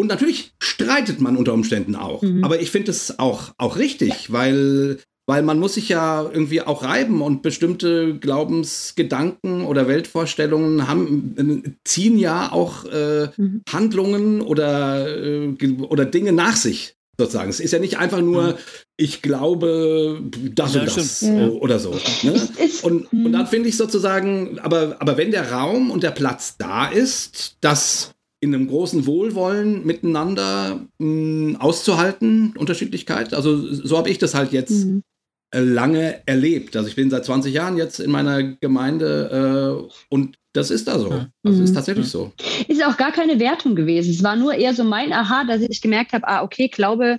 und 0.00 0.06
natürlich 0.06 0.52
streitet 0.62 1.20
man 1.20 1.36
unter 1.36 1.52
Umständen 1.52 1.96
auch. 1.96 2.22
Mhm. 2.22 2.44
Aber 2.44 2.60
ich 2.60 2.70
finde 2.70 2.92
es 2.92 3.18
auch, 3.18 3.52
auch 3.58 3.76
richtig, 3.76 4.32
weil, 4.32 4.98
weil 5.26 5.42
man 5.42 5.58
muss 5.58 5.74
sich 5.74 5.88
ja 5.88 6.22
irgendwie 6.22 6.60
auch 6.62 6.84
reiben 6.84 7.20
und 7.20 7.42
bestimmte 7.42 8.16
Glaubensgedanken 8.16 9.64
oder 9.64 9.88
Weltvorstellungen 9.88 10.86
haben, 10.86 11.78
ziehen 11.84 12.16
ja 12.16 12.52
auch 12.52 12.84
äh, 12.84 13.28
mhm. 13.36 13.62
Handlungen 13.68 14.40
oder, 14.40 15.16
äh, 15.18 15.56
oder 15.80 16.04
Dinge 16.04 16.32
nach 16.32 16.56
sich. 16.56 16.94
Sozusagen. 17.20 17.50
Es 17.50 17.58
ist 17.58 17.72
ja 17.72 17.80
nicht 17.80 17.98
einfach 17.98 18.20
nur, 18.20 18.52
mhm. 18.52 18.54
ich 18.96 19.22
glaube 19.22 20.22
das 20.54 20.74
ja, 20.74 20.82
und 20.82 20.96
das 20.96 21.16
stimmt. 21.16 21.60
oder 21.60 21.80
so. 21.80 21.98
Ne? 22.22 22.48
Und, 22.82 23.12
und 23.12 23.32
dann 23.32 23.48
finde 23.48 23.68
ich 23.68 23.76
sozusagen, 23.76 24.60
aber, 24.60 24.98
aber 25.00 25.16
wenn 25.16 25.32
der 25.32 25.50
Raum 25.50 25.90
und 25.90 26.04
der 26.04 26.12
Platz 26.12 26.54
da 26.58 26.86
ist, 26.86 27.56
dass 27.60 28.12
in 28.40 28.54
einem 28.54 28.68
großen 28.68 29.06
Wohlwollen 29.06 29.84
miteinander 29.84 30.86
mh, 30.98 31.58
auszuhalten, 31.58 32.54
Unterschiedlichkeit. 32.56 33.34
Also 33.34 33.56
so 33.56 33.98
habe 33.98 34.10
ich 34.10 34.18
das 34.18 34.34
halt 34.34 34.52
jetzt 34.52 34.86
mhm. 34.86 35.02
Äh, 35.50 35.60
lange 35.60 36.20
erlebt. 36.26 36.76
Also 36.76 36.90
ich 36.90 36.94
bin 36.94 37.08
seit 37.08 37.24
20 37.24 37.54
Jahren 37.54 37.78
jetzt 37.78 38.00
in 38.00 38.10
meiner 38.10 38.42
Gemeinde 38.42 39.88
äh, 39.88 40.14
und 40.14 40.36
das 40.52 40.70
ist 40.70 40.88
da 40.88 40.98
so. 40.98 41.08
Das 41.42 41.56
mhm. 41.56 41.64
ist 41.64 41.72
tatsächlich 41.72 42.08
so. 42.08 42.32
Ist 42.66 42.84
auch 42.84 42.98
gar 42.98 43.12
keine 43.12 43.40
Wertung 43.40 43.74
gewesen. 43.74 44.10
Es 44.10 44.22
war 44.22 44.36
nur 44.36 44.52
eher 44.52 44.74
so 44.74 44.84
mein 44.84 45.10
Aha, 45.12 45.44
dass 45.44 45.62
ich 45.62 45.80
gemerkt 45.80 46.12
habe, 46.12 46.28
ah, 46.28 46.42
okay, 46.42 46.68
Glaube 46.68 47.18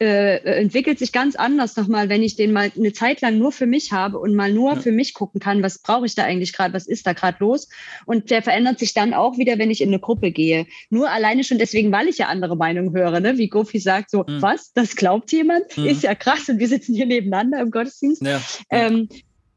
äh, 0.00 0.60
entwickelt 0.60 0.98
sich 0.98 1.12
ganz 1.12 1.34
anders 1.34 1.76
nochmal, 1.76 2.08
wenn 2.08 2.22
ich 2.22 2.36
den 2.36 2.52
mal 2.52 2.70
eine 2.76 2.92
Zeit 2.92 3.20
lang 3.20 3.38
nur 3.38 3.50
für 3.50 3.66
mich 3.66 3.92
habe 3.92 4.18
und 4.18 4.34
mal 4.34 4.52
nur 4.52 4.74
ja. 4.74 4.80
für 4.80 4.92
mich 4.92 5.12
gucken 5.12 5.40
kann, 5.40 5.62
was 5.62 5.78
brauche 5.80 6.06
ich 6.06 6.14
da 6.14 6.24
eigentlich 6.24 6.52
gerade, 6.52 6.72
was 6.74 6.86
ist 6.86 7.06
da 7.06 7.12
gerade 7.12 7.38
los. 7.40 7.68
Und 8.06 8.30
der 8.30 8.42
verändert 8.42 8.78
sich 8.78 8.94
dann 8.94 9.12
auch 9.12 9.38
wieder, 9.38 9.58
wenn 9.58 9.70
ich 9.70 9.80
in 9.80 9.88
eine 9.88 9.98
Gruppe 9.98 10.30
gehe. 10.30 10.66
Nur 10.90 11.10
alleine 11.10 11.42
schon 11.42 11.58
deswegen, 11.58 11.90
weil 11.90 12.08
ich 12.08 12.18
ja 12.18 12.26
andere 12.26 12.56
Meinungen 12.56 12.94
höre, 12.94 13.20
ne? 13.20 13.38
wie 13.38 13.48
Gofi 13.48 13.80
sagt, 13.80 14.10
so, 14.10 14.20
mhm. 14.20 14.40
was, 14.40 14.72
das 14.72 14.94
glaubt 14.94 15.32
jemand? 15.32 15.76
Mhm. 15.76 15.86
Ist 15.86 16.02
ja 16.04 16.14
krass 16.14 16.48
und 16.48 16.58
wir 16.58 16.68
sitzen 16.68 16.94
hier 16.94 17.06
nebeneinander 17.06 17.60
im 17.60 17.70
Gottesdienst. 17.70 18.22
Ja. 18.22 18.40
Ähm, 18.70 19.08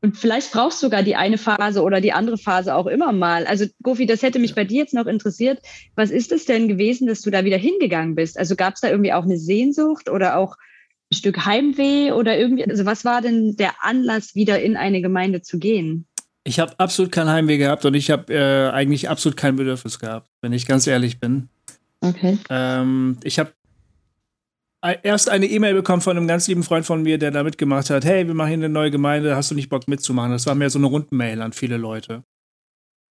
und 0.01 0.17
vielleicht 0.17 0.51
brauchst 0.51 0.81
du 0.81 0.87
sogar 0.87 1.03
die 1.03 1.15
eine 1.15 1.37
Phase 1.37 1.83
oder 1.83 2.01
die 2.01 2.11
andere 2.11 2.37
Phase 2.37 2.73
auch 2.75 2.87
immer 2.87 3.11
mal. 3.11 3.45
Also, 3.45 3.65
Gofi, 3.83 4.07
das 4.07 4.23
hätte 4.23 4.39
mich 4.39 4.55
bei 4.55 4.63
dir 4.63 4.79
jetzt 4.79 4.95
noch 4.95 5.05
interessiert. 5.05 5.59
Was 5.95 6.09
ist 6.09 6.31
es 6.31 6.45
denn 6.45 6.67
gewesen, 6.67 7.07
dass 7.07 7.21
du 7.21 7.29
da 7.29 7.45
wieder 7.45 7.57
hingegangen 7.57 8.15
bist? 8.15 8.37
Also 8.39 8.55
gab 8.55 8.73
es 8.73 8.81
da 8.81 8.89
irgendwie 8.89 9.13
auch 9.13 9.23
eine 9.23 9.37
Sehnsucht 9.37 10.09
oder 10.09 10.37
auch 10.37 10.55
ein 11.11 11.15
Stück 11.15 11.45
Heimweh 11.45 12.11
oder 12.13 12.35
irgendwie? 12.37 12.65
Also, 12.67 12.85
was 12.85 13.05
war 13.05 13.21
denn 13.21 13.55
der 13.57 13.73
Anlass, 13.81 14.33
wieder 14.33 14.59
in 14.59 14.75
eine 14.75 15.01
Gemeinde 15.01 15.43
zu 15.43 15.59
gehen? 15.59 16.07
Ich 16.43 16.59
habe 16.59 16.73
absolut 16.79 17.11
kein 17.11 17.29
Heimweh 17.29 17.57
gehabt 17.57 17.85
und 17.85 17.93
ich 17.93 18.09
habe 18.09 18.33
äh, 18.33 18.71
eigentlich 18.71 19.07
absolut 19.07 19.37
kein 19.37 19.55
Bedürfnis 19.55 19.99
gehabt, 19.99 20.31
wenn 20.41 20.53
ich 20.53 20.65
ganz 20.65 20.87
ehrlich 20.87 21.19
bin. 21.19 21.49
Okay. 21.99 22.39
Ähm, 22.49 23.17
ich 23.23 23.37
habe 23.37 23.51
erst 24.81 25.29
eine 25.29 25.45
E-Mail 25.45 25.75
bekommen 25.75 26.01
von 26.01 26.17
einem 26.17 26.27
ganz 26.27 26.47
lieben 26.47 26.63
Freund 26.63 26.85
von 26.85 27.03
mir, 27.03 27.17
der 27.17 27.31
da 27.31 27.43
mitgemacht 27.43 27.89
hat. 27.89 28.03
Hey, 28.03 28.27
wir 28.27 28.33
machen 28.33 28.49
hier 28.49 28.57
eine 28.57 28.69
neue 28.69 28.91
Gemeinde, 28.91 29.35
hast 29.35 29.51
du 29.51 29.55
nicht 29.55 29.69
Bock 29.69 29.87
mitzumachen? 29.87 30.31
Das 30.31 30.47
war 30.47 30.55
mehr 30.55 30.69
so 30.69 30.79
eine 30.79 30.87
Rundenmail 30.87 31.41
an 31.41 31.53
viele 31.53 31.77
Leute. 31.77 32.23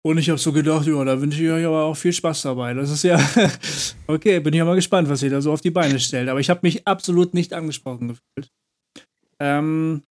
Und 0.05 0.19
ich 0.19 0.29
habe 0.29 0.39
so 0.39 0.53
gedacht, 0.53 0.87
ja, 0.87 1.05
da 1.05 1.21
wünsche 1.21 1.43
ich 1.43 1.51
euch 1.51 1.65
aber 1.65 1.85
auch 1.85 1.95
viel 1.97 2.13
Spaß 2.13 2.43
dabei. 2.43 2.75
Das 2.75 2.91
ist 2.91 3.05
ja, 3.05 3.21
okay, 4.09 4.41
bin 4.41 4.53
ich 4.53 4.59
ja 4.59 4.65
mal 4.65 4.75
gespannt, 4.75 5.09
was 5.09 5.23
ihr 5.23 5.31
da 5.31 5.41
so 5.41 5.53
auf 5.53 5.61
die 5.61 5.71
Beine 5.71 6.01
stellt. 6.01 6.29
Aber 6.29 6.41
ich 6.41 6.51
habe 6.51 6.61
mich 6.65 6.87
absolut 6.89 7.35
nicht 7.35 7.53
angesprochen 7.53 8.09
gefühlt. 8.09 8.51
Ähm, 9.39 10.03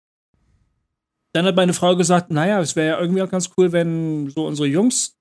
dann 1.33 1.45
hat 1.45 1.57
meine 1.57 1.73
Frau 1.73 1.97
gesagt, 1.97 2.31
naja, 2.31 2.61
es 2.61 2.77
wäre 2.77 2.87
ja 2.87 2.99
irgendwie 3.01 3.21
auch 3.21 3.29
ganz 3.29 3.51
cool, 3.57 3.73
wenn 3.73 4.29
so 4.29 4.47
unsere 4.47 4.67
Jungs 4.67 5.17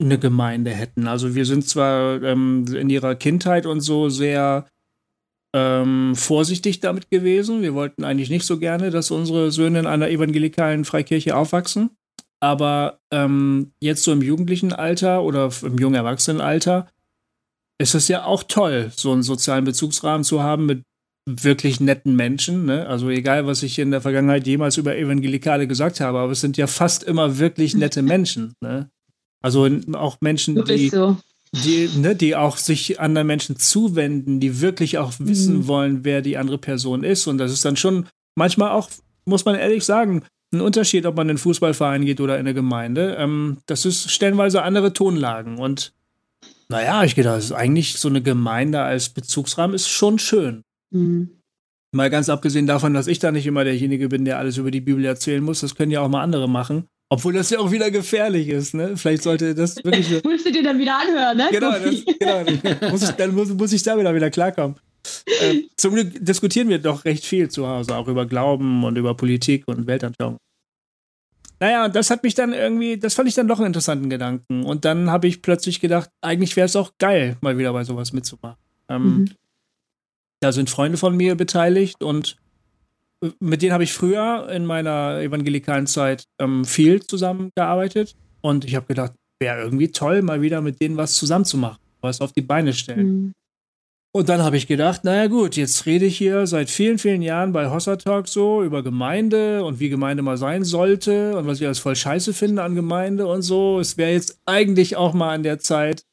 eine 0.00 0.18
Gemeinde 0.18 0.72
hätten. 0.72 1.06
Also 1.06 1.36
wir 1.36 1.46
sind 1.46 1.68
zwar 1.68 2.20
ähm, 2.22 2.64
in 2.74 2.90
ihrer 2.90 3.14
Kindheit 3.14 3.64
und 3.64 3.80
so 3.80 4.08
sehr 4.08 4.66
ähm, 5.54 6.16
vorsichtig 6.16 6.80
damit 6.80 7.10
gewesen. 7.10 7.62
Wir 7.62 7.74
wollten 7.74 8.04
eigentlich 8.04 8.28
nicht 8.28 8.44
so 8.44 8.58
gerne, 8.58 8.90
dass 8.90 9.12
unsere 9.12 9.52
Söhne 9.52 9.78
in 9.78 9.86
einer 9.86 10.10
evangelikalen 10.10 10.84
Freikirche 10.84 11.36
aufwachsen. 11.36 11.90
Aber 12.40 12.98
ähm, 13.12 13.72
jetzt 13.80 14.02
so 14.02 14.12
im 14.12 14.20
jugendlichen 14.20 14.72
Alter 14.72 15.22
oder 15.22 15.50
im 15.62 15.78
jungen 15.78 15.94
Erwachsenenalter 15.94 16.88
ist 17.78 17.94
es 17.94 18.08
ja 18.08 18.24
auch 18.24 18.42
toll, 18.42 18.92
so 18.96 19.12
einen 19.12 19.22
sozialen 19.22 19.64
Bezugsrahmen 19.64 20.24
zu 20.24 20.42
haben 20.42 20.66
mit 20.66 20.82
wirklich 21.26 21.80
netten 21.80 22.16
Menschen. 22.16 22.66
Ne? 22.66 22.86
Also 22.86 23.08
egal, 23.08 23.46
was 23.46 23.62
ich 23.62 23.78
in 23.78 23.92
der 23.92 24.00
Vergangenheit 24.00 24.46
jemals 24.46 24.76
über 24.76 24.96
Evangelikale 24.96 25.66
gesagt 25.66 26.00
habe, 26.00 26.18
aber 26.18 26.32
es 26.32 26.40
sind 26.40 26.56
ja 26.56 26.66
fast 26.66 27.04
immer 27.04 27.38
wirklich 27.38 27.74
nette 27.76 28.02
Menschen. 28.02 28.54
Ne? 28.60 28.90
Also 29.40 29.68
auch 29.92 30.20
Menschen, 30.20 30.64
die, 30.64 30.88
so 30.88 31.16
die, 31.62 31.88
ne, 31.96 32.16
die 32.16 32.36
auch 32.36 32.56
sich 32.56 33.00
anderen 33.00 33.26
Menschen 33.26 33.56
zuwenden, 33.56 34.40
die 34.40 34.60
wirklich 34.60 34.98
auch 34.98 35.12
wissen 35.18 35.58
mhm. 35.58 35.66
wollen, 35.66 36.04
wer 36.04 36.22
die 36.22 36.36
andere 36.36 36.58
Person 36.58 37.04
ist. 37.04 37.26
Und 37.26 37.38
das 37.38 37.52
ist 37.52 37.64
dann 37.64 37.76
schon 37.76 38.06
manchmal 38.34 38.70
auch, 38.70 38.90
muss 39.24 39.44
man 39.44 39.54
ehrlich 39.54 39.84
sagen, 39.84 40.24
ein 40.52 40.60
Unterschied, 40.60 41.06
ob 41.06 41.16
man 41.16 41.26
in 41.26 41.30
einen 41.30 41.38
Fußballverein 41.38 42.04
geht 42.04 42.20
oder 42.20 42.34
in 42.34 42.40
eine 42.40 42.54
Gemeinde. 42.54 43.16
Ähm, 43.18 43.58
das 43.66 43.84
ist 43.84 44.10
stellenweise 44.10 44.62
andere 44.62 44.92
Tonlagen. 44.92 45.58
Und 45.58 45.92
naja, 46.68 47.04
ich 47.04 47.14
gedacht, 47.14 47.52
eigentlich 47.52 47.98
so 47.98 48.08
eine 48.08 48.22
Gemeinde 48.22 48.80
als 48.80 49.08
Bezugsrahmen 49.10 49.74
ist 49.74 49.88
schon 49.88 50.18
schön. 50.18 50.62
Mhm. 50.90 51.30
Mal 51.92 52.10
ganz 52.10 52.28
abgesehen 52.28 52.66
davon, 52.66 52.94
dass 52.94 53.06
ich 53.06 53.20
da 53.20 53.30
nicht 53.30 53.46
immer 53.46 53.62
derjenige 53.62 54.08
bin, 54.08 54.24
der 54.24 54.38
alles 54.38 54.56
über 54.56 54.70
die 54.70 54.80
Bibel 54.80 55.04
erzählen 55.04 55.42
muss. 55.42 55.60
Das 55.60 55.76
können 55.76 55.92
ja 55.92 56.00
auch 56.00 56.08
mal 56.08 56.22
andere 56.22 56.48
machen. 56.48 56.88
Obwohl 57.14 57.32
das 57.32 57.48
ja 57.50 57.60
auch 57.60 57.70
wieder 57.70 57.92
gefährlich 57.92 58.48
ist, 58.48 58.74
ne? 58.74 58.96
Vielleicht 58.96 59.22
sollte 59.22 59.54
das 59.54 59.76
wirklich. 59.84 60.24
Musst 60.24 60.46
du 60.46 60.50
dir 60.50 60.64
dann 60.64 60.80
wieder 60.80 60.98
anhören, 60.98 61.36
ne? 61.36 61.48
Genau, 61.52 61.70
das, 61.70 62.04
genau. 62.04 62.90
Muss 62.90 63.08
ich, 63.08 63.10
dann 63.10 63.32
muss, 63.32 63.48
muss 63.50 63.72
ich 63.72 63.84
da 63.84 63.96
wieder, 63.96 64.12
wieder 64.12 64.30
klarkommen. 64.30 64.74
Äh, 65.26 65.60
zum 65.76 65.94
Glück 65.94 66.12
diskutieren 66.24 66.68
wir 66.68 66.80
doch 66.80 67.04
recht 67.04 67.24
viel 67.24 67.48
zu 67.48 67.68
Hause, 67.68 67.94
auch 67.94 68.08
über 68.08 68.26
Glauben 68.26 68.82
und 68.82 68.98
über 68.98 69.14
Politik 69.14 69.62
und 69.68 69.86
Weltanschauung. 69.86 70.38
naja, 71.60 71.88
das 71.88 72.10
hat 72.10 72.24
mich 72.24 72.34
dann 72.34 72.52
irgendwie, 72.52 72.98
das 72.98 73.14
fand 73.14 73.28
ich 73.28 73.36
dann 73.36 73.46
doch 73.46 73.58
einen 73.58 73.68
interessanten 73.68 74.10
Gedanken. 74.10 74.64
Und 74.64 74.84
dann 74.84 75.08
habe 75.08 75.28
ich 75.28 75.40
plötzlich 75.40 75.78
gedacht, 75.78 76.10
eigentlich 76.20 76.56
wäre 76.56 76.66
es 76.66 76.74
auch 76.74 76.94
geil, 76.98 77.36
mal 77.42 77.56
wieder 77.58 77.72
bei 77.72 77.84
sowas 77.84 78.12
mitzumachen. 78.12 78.58
Ähm, 78.88 79.04
mhm. 79.04 79.30
Da 80.40 80.50
sind 80.50 80.68
Freunde 80.68 80.98
von 80.98 81.16
mir 81.16 81.36
beteiligt 81.36 82.02
und 82.02 82.38
mit 83.40 83.62
denen 83.62 83.72
habe 83.72 83.84
ich 83.84 83.92
früher 83.92 84.48
in 84.50 84.66
meiner 84.66 85.20
evangelikalen 85.20 85.86
Zeit 85.86 86.24
ähm, 86.40 86.64
viel 86.64 87.02
zusammengearbeitet. 87.02 88.14
Und 88.40 88.64
ich 88.64 88.74
habe 88.74 88.86
gedacht, 88.86 89.12
wäre 89.40 89.62
irgendwie 89.62 89.90
toll, 89.90 90.22
mal 90.22 90.42
wieder 90.42 90.60
mit 90.60 90.80
denen 90.80 90.96
was 90.96 91.14
zusammenzumachen, 91.14 91.78
was 92.00 92.20
auf 92.20 92.32
die 92.32 92.42
Beine 92.42 92.72
stellen. 92.72 93.06
Mhm. 93.06 93.32
Und 94.16 94.28
dann 94.28 94.42
habe 94.42 94.56
ich 94.56 94.68
gedacht, 94.68 95.02
naja 95.02 95.26
gut, 95.26 95.56
jetzt 95.56 95.86
rede 95.86 96.04
ich 96.04 96.16
hier 96.16 96.46
seit 96.46 96.70
vielen, 96.70 96.98
vielen 96.98 97.20
Jahren 97.20 97.52
bei 97.52 97.68
Hossa 97.68 97.96
Talk 97.96 98.28
so 98.28 98.62
über 98.62 98.84
Gemeinde 98.84 99.64
und 99.64 99.80
wie 99.80 99.88
Gemeinde 99.88 100.22
mal 100.22 100.36
sein 100.36 100.62
sollte 100.62 101.36
und 101.36 101.48
was 101.48 101.60
ich 101.60 101.66
alles 101.66 101.80
voll 101.80 101.96
scheiße 101.96 102.32
finde 102.32 102.62
an 102.62 102.76
Gemeinde 102.76 103.26
und 103.26 103.42
so. 103.42 103.80
Es 103.80 103.96
wäre 103.96 104.12
jetzt 104.12 104.38
eigentlich 104.46 104.94
auch 104.94 105.14
mal 105.14 105.34
an 105.34 105.42
der 105.42 105.58
Zeit, 105.58 106.04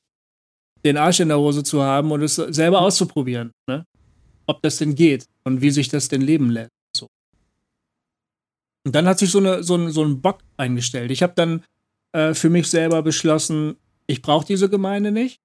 den 0.84 0.98
Arsch 0.98 1.20
in 1.20 1.28
der 1.28 1.38
Hose 1.38 1.62
zu 1.62 1.84
haben 1.84 2.12
und 2.12 2.24
es 2.24 2.36
selber 2.36 2.82
auszuprobieren, 2.82 3.52
ne? 3.70 3.86
ob 4.48 4.64
das 4.64 4.78
denn 4.78 4.96
geht 4.96 5.28
und 5.44 5.62
wie 5.62 5.70
sich 5.70 5.90
das 5.90 6.08
denn 6.08 6.22
leben 6.22 6.50
lässt. 6.50 6.72
Und 8.84 8.96
dann 8.96 9.08
hat 9.08 9.20
sich 9.20 9.32
so, 9.32 9.40
eine, 9.40 9.64
so, 9.64 9.76
ein, 9.76 9.92
so 9.92 10.04
ein 10.04 10.22
Bock 10.22 10.40
eingestellt. 10.58 11.12
Ich 11.12 11.24
habe 11.24 11.34
dann 11.36 11.64
äh, 12.14 12.34
für 12.34 12.50
mich 12.50 12.70
selber 12.70 13.02
beschlossen, 13.04 13.76
ich 14.08 14.22
brauche 14.22 14.46
diese 14.46 14.70
Gemeinde 14.70 15.12
nicht, 15.12 15.40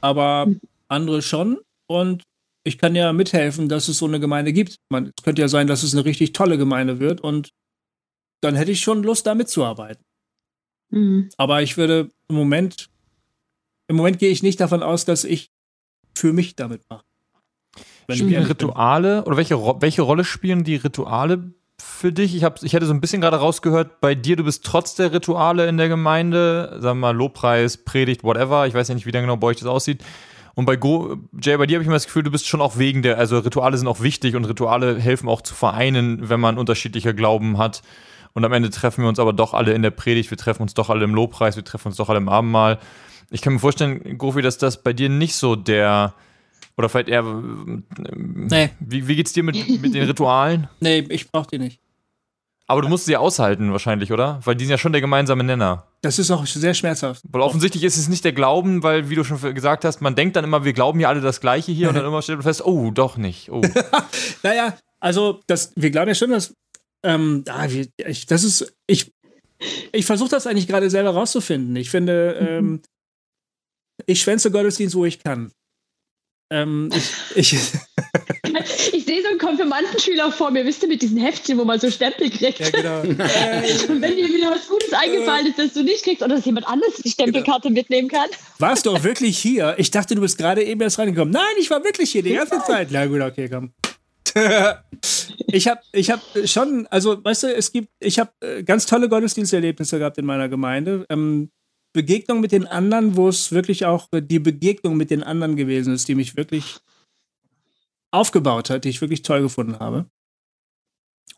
aber 0.00 0.48
andere 0.88 1.22
schon. 1.22 1.58
Und 1.86 2.22
ich 2.64 2.78
kann 2.78 2.94
ja 2.94 3.12
mithelfen, 3.12 3.68
dass 3.68 3.88
es 3.88 3.98
so 3.98 4.06
eine 4.06 4.20
Gemeinde 4.20 4.52
gibt. 4.52 4.76
Man, 4.90 5.12
es 5.16 5.22
könnte 5.22 5.42
ja 5.42 5.48
sein, 5.48 5.66
dass 5.66 5.82
es 5.82 5.94
eine 5.94 6.04
richtig 6.04 6.32
tolle 6.32 6.58
Gemeinde 6.58 7.00
wird 7.00 7.20
und 7.20 7.50
dann 8.40 8.54
hätte 8.54 8.72
ich 8.72 8.80
schon 8.80 9.02
Lust, 9.02 9.26
da 9.26 9.34
mitzuarbeiten. 9.34 10.04
Mhm. 10.90 11.28
Aber 11.36 11.62
ich 11.62 11.76
würde 11.76 12.10
im 12.28 12.36
Moment, 12.36 12.88
im 13.88 13.96
Moment 13.96 14.18
gehe 14.18 14.30
ich 14.30 14.42
nicht 14.42 14.60
davon 14.60 14.82
aus, 14.82 15.04
dass 15.04 15.24
ich 15.24 15.50
für 16.14 16.32
mich 16.32 16.56
damit 16.56 16.82
mache. 16.88 17.04
Spielen 18.10 18.44
Rituale 18.44 19.24
oder 19.24 19.36
welche, 19.36 19.56
welche 19.56 20.02
Rolle 20.02 20.24
spielen 20.24 20.64
die 20.64 20.76
Rituale 20.76 21.52
für 21.80 22.12
dich? 22.12 22.34
Ich, 22.34 22.44
hab, 22.44 22.62
ich 22.62 22.72
hätte 22.72 22.86
so 22.86 22.92
ein 22.92 23.00
bisschen 23.00 23.20
gerade 23.20 23.38
rausgehört, 23.38 24.00
bei 24.00 24.14
dir, 24.14 24.36
du 24.36 24.44
bist 24.44 24.64
trotz 24.64 24.94
der 24.94 25.12
Rituale 25.12 25.68
in 25.68 25.76
der 25.76 25.88
Gemeinde, 25.88 26.78
sagen 26.80 27.00
wir 27.00 27.08
mal 27.08 27.16
Lobpreis, 27.16 27.78
Predigt, 27.78 28.24
whatever, 28.24 28.66
ich 28.66 28.74
weiß 28.74 28.88
ja 28.88 28.94
nicht, 28.94 29.06
wie 29.06 29.12
dann 29.12 29.22
genau 29.22 29.36
bei 29.36 29.48
euch 29.48 29.58
das 29.58 29.66
aussieht, 29.66 30.02
und 30.54 30.66
bei 30.66 30.76
Go, 30.76 31.16
Jay, 31.40 31.56
bei 31.56 31.66
dir 31.66 31.76
habe 31.76 31.82
ich 31.82 31.86
immer 31.86 31.96
das 31.96 32.06
Gefühl, 32.06 32.22
du 32.22 32.30
bist 32.30 32.46
schon 32.46 32.60
auch 32.60 32.76
wegen 32.76 33.02
der, 33.02 33.18
also 33.18 33.38
Rituale 33.38 33.78
sind 33.78 33.88
auch 33.88 34.00
wichtig 34.00 34.34
und 34.36 34.44
Rituale 34.44 34.98
helfen 34.98 35.28
auch 35.28 35.42
zu 35.42 35.54
vereinen, 35.54 36.28
wenn 36.28 36.40
man 36.40 36.58
unterschiedliche 36.58 37.14
Glauben 37.14 37.58
hat. 37.58 37.82
Und 38.32 38.44
am 38.44 38.52
Ende 38.52 38.70
treffen 38.70 39.02
wir 39.02 39.08
uns 39.08 39.18
aber 39.18 39.32
doch 39.32 39.54
alle 39.54 39.72
in 39.72 39.82
der 39.82 39.90
Predigt, 39.90 40.30
wir 40.30 40.38
treffen 40.38 40.62
uns 40.62 40.74
doch 40.74 40.90
alle 40.90 41.04
im 41.04 41.14
Lobpreis, 41.14 41.56
wir 41.56 41.64
treffen 41.64 41.88
uns 41.88 41.96
doch 41.96 42.08
alle 42.08 42.18
im 42.18 42.28
Abendmahl. 42.28 42.78
Ich 43.30 43.42
kann 43.42 43.54
mir 43.54 43.58
vorstellen, 43.58 44.18
Gofi, 44.18 44.42
dass 44.42 44.58
das 44.58 44.82
bei 44.82 44.92
dir 44.92 45.08
nicht 45.08 45.34
so 45.34 45.56
der, 45.56 46.14
oder 46.76 46.88
vielleicht 46.88 47.08
eher, 47.08 47.22
nee. 47.22 48.70
wie, 48.80 49.06
wie 49.06 49.16
geht's 49.16 49.32
dir 49.32 49.42
mit, 49.42 49.56
mit 49.80 49.94
den 49.94 50.04
Ritualen? 50.04 50.68
Nee, 50.80 51.06
ich 51.08 51.30
brauch 51.30 51.46
die 51.46 51.58
nicht. 51.58 51.80
Aber 52.66 52.82
du 52.82 52.88
musst 52.88 53.06
sie 53.06 53.16
aushalten 53.16 53.72
wahrscheinlich, 53.72 54.12
oder? 54.12 54.38
Weil 54.44 54.54
die 54.54 54.64
sind 54.64 54.70
ja 54.70 54.78
schon 54.78 54.92
der 54.92 55.00
gemeinsame 55.00 55.42
Nenner. 55.42 55.88
Das 56.02 56.20
ist 56.20 56.30
auch 56.30 56.46
sehr 56.46 56.72
schmerzhaft. 56.72 57.22
Weil 57.28 57.42
offensichtlich 57.42 57.82
ist 57.82 57.96
es 57.96 58.08
nicht 58.08 58.24
der 58.24 58.32
Glauben, 58.32 58.84
weil, 58.84 59.10
wie 59.10 59.16
du 59.16 59.24
schon 59.24 59.40
gesagt 59.54 59.84
hast, 59.84 60.00
man 60.00 60.14
denkt 60.14 60.36
dann 60.36 60.44
immer, 60.44 60.64
wir 60.64 60.72
glauben 60.72 61.00
ja 61.00 61.08
alle 61.08 61.20
das 61.20 61.40
Gleiche 61.40 61.72
hier 61.72 61.88
und 61.88 61.96
dann 61.96 62.04
immer 62.06 62.22
stellt 62.22 62.38
man 62.38 62.44
fest, 62.44 62.64
oh, 62.64 62.92
doch 62.92 63.16
nicht. 63.16 63.50
Oh. 63.50 63.60
naja, 64.44 64.76
also 65.00 65.40
das, 65.48 65.72
wir 65.74 65.90
glauben 65.90 66.08
ja 66.08 66.14
schon, 66.14 66.30
dass 66.30 66.54
ähm, 67.02 67.44
ah, 67.48 67.66
ich, 67.66 68.26
das 68.26 68.44
ist, 68.44 68.72
ich, 68.86 69.12
ich 69.92 70.06
versuche 70.06 70.30
das 70.30 70.46
eigentlich 70.46 70.68
gerade 70.68 70.90
selber 70.90 71.10
rauszufinden. 71.10 71.74
Ich 71.76 71.90
finde, 71.90 72.36
ähm, 72.40 72.82
ich 74.06 74.20
schwänze 74.20 74.50
Gottesdienst, 74.50 74.94
wo 74.94 75.04
ich 75.04 75.22
kann. 75.22 75.50
Ähm, 76.52 76.90
ich, 76.92 77.36
ich, 77.36 77.52
ich 78.92 79.04
sehe 79.04 79.22
so 79.22 79.28
einen 79.28 79.38
Konfirmandenschüler 79.38 80.32
vor 80.32 80.50
mir, 80.50 80.64
wisst 80.64 80.82
ihr, 80.82 80.88
mit 80.88 81.00
diesen 81.00 81.18
Heftchen, 81.18 81.58
wo 81.58 81.64
man 81.64 81.78
so 81.78 81.88
Stempel 81.90 82.28
kriegt. 82.28 82.58
Ja, 82.58 82.70
genau. 82.70 83.00
Und 83.02 84.02
wenn 84.02 84.16
dir 84.16 84.28
wieder 84.28 84.50
was 84.50 84.66
Gutes 84.66 84.92
eingefallen 84.92 85.46
ist, 85.46 85.58
das 85.58 85.72
du 85.74 85.84
nicht 85.84 86.02
kriegst 86.02 86.22
oder 86.22 86.34
dass 86.34 86.44
jemand 86.44 86.66
anderes 86.66 86.96
die 86.96 87.10
Stempelkarte 87.10 87.68
genau. 87.68 87.78
mitnehmen 87.78 88.08
kann. 88.08 88.28
Warst 88.58 88.86
du 88.86 88.90
auch 88.90 89.04
wirklich 89.04 89.38
hier? 89.38 89.76
Ich 89.78 89.92
dachte, 89.92 90.16
du 90.16 90.20
bist 90.20 90.38
gerade 90.38 90.64
eben 90.64 90.80
erst 90.80 90.98
reingekommen. 90.98 91.32
Nein, 91.32 91.54
ich 91.60 91.70
war 91.70 91.84
wirklich 91.84 92.10
hier 92.10 92.24
die 92.24 92.34
ganze 92.34 92.60
Zeit. 92.66 92.88
Na 92.90 93.06
gut, 93.06 93.20
okay, 93.20 93.48
komm. 93.48 93.72
ich 95.46 95.68
habe 95.68 95.80
ich 95.92 96.10
hab 96.10 96.20
schon, 96.44 96.86
also 96.88 97.22
weißt 97.22 97.44
du, 97.44 97.54
es 97.54 97.72
gibt, 97.72 97.88
ich 98.00 98.18
habe 98.18 98.30
äh, 98.40 98.62
ganz 98.62 98.86
tolle 98.86 99.08
Gottesdiensterlebnisse 99.08 99.98
gehabt 99.98 100.18
in 100.18 100.24
meiner 100.24 100.48
Gemeinde. 100.48 101.06
Ähm, 101.08 101.50
Begegnung 101.92 102.40
mit 102.40 102.52
den 102.52 102.66
anderen, 102.66 103.16
wo 103.16 103.28
es 103.28 103.52
wirklich 103.52 103.84
auch 103.84 104.08
die 104.12 104.38
Begegnung 104.38 104.96
mit 104.96 105.10
den 105.10 105.22
anderen 105.22 105.56
gewesen 105.56 105.92
ist, 105.92 106.08
die 106.08 106.14
mich 106.14 106.36
wirklich 106.36 106.78
aufgebaut 108.12 108.70
hat, 108.70 108.84
die 108.84 108.88
ich 108.88 109.00
wirklich 109.00 109.22
toll 109.22 109.42
gefunden 109.42 109.78
habe. 109.78 110.06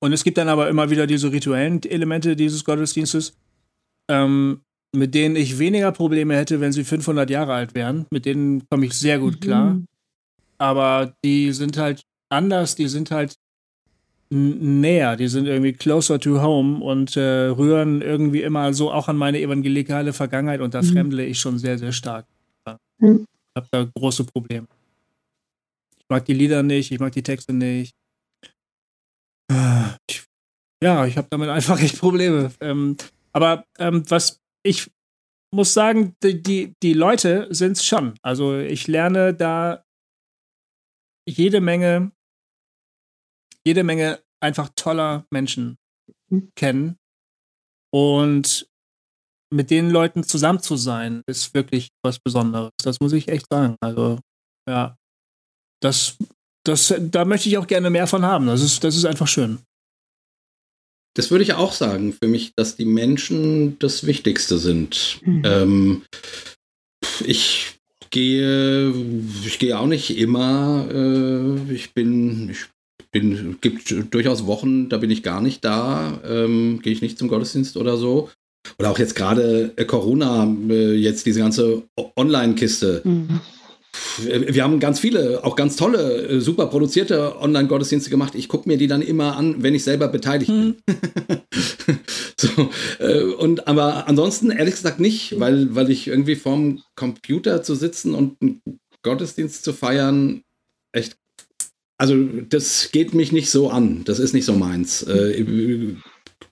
Und 0.00 0.12
es 0.12 0.24
gibt 0.24 0.38
dann 0.38 0.48
aber 0.48 0.68
immer 0.68 0.90
wieder 0.90 1.06
diese 1.06 1.30
rituellen 1.30 1.82
Elemente 1.84 2.34
dieses 2.34 2.64
Gottesdienstes, 2.64 3.34
ähm, 4.10 4.62
mit 4.94 5.14
denen 5.14 5.36
ich 5.36 5.58
weniger 5.58 5.92
Probleme 5.92 6.36
hätte, 6.36 6.60
wenn 6.60 6.72
sie 6.72 6.84
500 6.84 7.30
Jahre 7.30 7.54
alt 7.54 7.74
wären. 7.74 8.06
Mit 8.10 8.26
denen 8.26 8.68
komme 8.68 8.86
ich 8.86 8.94
sehr 8.94 9.18
gut 9.18 9.40
klar. 9.40 9.74
Mhm. 9.74 9.86
Aber 10.58 11.14
die 11.24 11.52
sind 11.52 11.78
halt 11.78 12.02
anders, 12.28 12.74
die 12.74 12.88
sind 12.88 13.10
halt 13.10 13.36
näher, 14.32 15.16
die 15.16 15.28
sind 15.28 15.46
irgendwie 15.46 15.74
closer 15.74 16.18
to 16.18 16.40
home 16.40 16.82
und 16.82 17.16
äh, 17.16 17.48
rühren 17.48 18.00
irgendwie 18.00 18.42
immer 18.42 18.72
so 18.72 18.90
auch 18.90 19.08
an 19.08 19.16
meine 19.16 19.40
evangelikale 19.40 20.14
Vergangenheit 20.14 20.60
und 20.60 20.72
da 20.72 20.80
mhm. 20.80 20.86
fremdle 20.86 21.26
ich 21.26 21.38
schon 21.38 21.58
sehr, 21.58 21.78
sehr 21.78 21.92
stark. 21.92 22.26
Mhm. 22.98 23.26
Ich 23.54 23.56
habe 23.56 23.68
da 23.70 23.84
große 23.84 24.24
Probleme. 24.24 24.66
Ich 25.98 26.08
mag 26.08 26.24
die 26.24 26.32
Lieder 26.32 26.62
nicht, 26.62 26.90
ich 26.90 26.98
mag 26.98 27.12
die 27.12 27.22
Texte 27.22 27.52
nicht. 27.52 27.94
Ich, 30.08 30.24
ja, 30.82 31.04
ich 31.04 31.18
habe 31.18 31.28
damit 31.30 31.48
einfach 31.50 31.80
echt 31.80 31.98
Probleme. 31.98 32.50
Ähm, 32.60 32.96
aber 33.32 33.64
ähm, 33.78 34.02
was 34.08 34.40
ich 34.62 34.90
muss 35.54 35.74
sagen, 35.74 36.14
die, 36.22 36.42
die, 36.42 36.72
die 36.82 36.94
Leute 36.94 37.48
sind 37.50 37.72
es 37.72 37.84
schon. 37.84 38.14
Also 38.22 38.58
ich 38.58 38.88
lerne 38.88 39.34
da 39.34 39.84
jede 41.28 41.60
Menge 41.60 42.12
jede 43.66 43.84
Menge 43.84 44.22
einfach 44.40 44.70
toller 44.74 45.26
Menschen 45.30 45.76
mhm. 46.28 46.50
kennen. 46.56 46.96
Und 47.94 48.66
mit 49.52 49.70
den 49.70 49.90
Leuten 49.90 50.24
zusammen 50.24 50.60
zu 50.60 50.76
sein, 50.76 51.22
ist 51.26 51.54
wirklich 51.54 51.90
was 52.02 52.18
Besonderes. 52.18 52.70
Das 52.82 53.00
muss 53.00 53.12
ich 53.12 53.28
echt 53.28 53.46
sagen. 53.50 53.76
Also, 53.80 54.18
ja, 54.68 54.96
das, 55.80 56.16
das, 56.64 56.94
da 56.98 57.24
möchte 57.24 57.48
ich 57.48 57.58
auch 57.58 57.66
gerne 57.66 57.90
mehr 57.90 58.06
von 58.06 58.24
haben. 58.24 58.46
Das 58.46 58.62
ist, 58.62 58.82
das 58.82 58.96
ist 58.96 59.04
einfach 59.04 59.28
schön. 59.28 59.60
Das 61.14 61.30
würde 61.30 61.44
ich 61.44 61.52
auch 61.52 61.72
sagen, 61.72 62.14
für 62.14 62.26
mich, 62.28 62.54
dass 62.54 62.76
die 62.76 62.86
Menschen 62.86 63.78
das 63.78 64.06
Wichtigste 64.06 64.56
sind. 64.56 65.20
Mhm. 65.22 65.42
Ähm, 65.44 66.02
ich 67.26 67.78
gehe, 68.08 68.90
ich 69.44 69.58
gehe 69.58 69.78
auch 69.78 69.86
nicht 69.86 70.16
immer. 70.16 70.88
Äh, 70.90 71.72
ich 71.74 71.92
bin, 71.92 72.48
ich 72.48 72.68
bin, 73.12 73.58
gibt 73.60 74.12
durchaus 74.12 74.46
Wochen, 74.46 74.88
da 74.88 74.96
bin 74.96 75.10
ich 75.10 75.22
gar 75.22 75.40
nicht 75.40 75.64
da, 75.64 76.20
ähm, 76.26 76.80
gehe 76.82 76.92
ich 76.92 77.02
nicht 77.02 77.18
zum 77.18 77.28
Gottesdienst 77.28 77.76
oder 77.76 77.96
so. 77.96 78.30
Oder 78.78 78.90
auch 78.90 78.98
jetzt 78.98 79.14
gerade 79.14 79.72
äh, 79.76 79.84
Corona, 79.84 80.44
äh, 80.68 80.94
jetzt 80.94 81.26
diese 81.26 81.40
ganze 81.40 81.82
Online-Kiste. 82.16 83.02
Mhm. 83.04 83.40
Wir 84.18 84.64
haben 84.64 84.80
ganz 84.80 85.00
viele, 85.00 85.44
auch 85.44 85.54
ganz 85.54 85.76
tolle, 85.76 86.26
äh, 86.26 86.40
super 86.40 86.66
produzierte 86.66 87.38
Online-Gottesdienste 87.40 88.08
gemacht. 88.08 88.34
Ich 88.34 88.48
gucke 88.48 88.68
mir 88.68 88.78
die 88.78 88.86
dann 88.86 89.02
immer 89.02 89.36
an, 89.36 89.62
wenn 89.62 89.74
ich 89.74 89.84
selber 89.84 90.08
beteiligt 90.08 90.50
mhm. 90.50 90.76
bin. 90.86 91.98
so, 92.38 92.70
äh, 92.98 93.22
und 93.22 93.68
aber 93.68 94.08
ansonsten 94.08 94.50
ehrlich 94.50 94.74
gesagt 94.74 95.00
nicht, 95.00 95.38
weil, 95.38 95.74
weil 95.74 95.90
ich 95.90 96.08
irgendwie 96.08 96.36
vorm 96.36 96.82
Computer 96.94 97.62
zu 97.62 97.74
sitzen 97.74 98.14
und 98.14 98.40
einen 98.40 98.62
Gottesdienst 99.02 99.64
zu 99.64 99.74
feiern 99.74 100.42
echt 100.92 101.16
also 102.02 102.16
das 102.48 102.90
geht 102.90 103.14
mich 103.14 103.30
nicht 103.30 103.48
so 103.48 103.70
an. 103.70 104.02
Das 104.04 104.18
ist 104.18 104.34
nicht 104.34 104.44
so 104.44 104.54
meins. 104.54 105.04
Äh, 105.04 105.94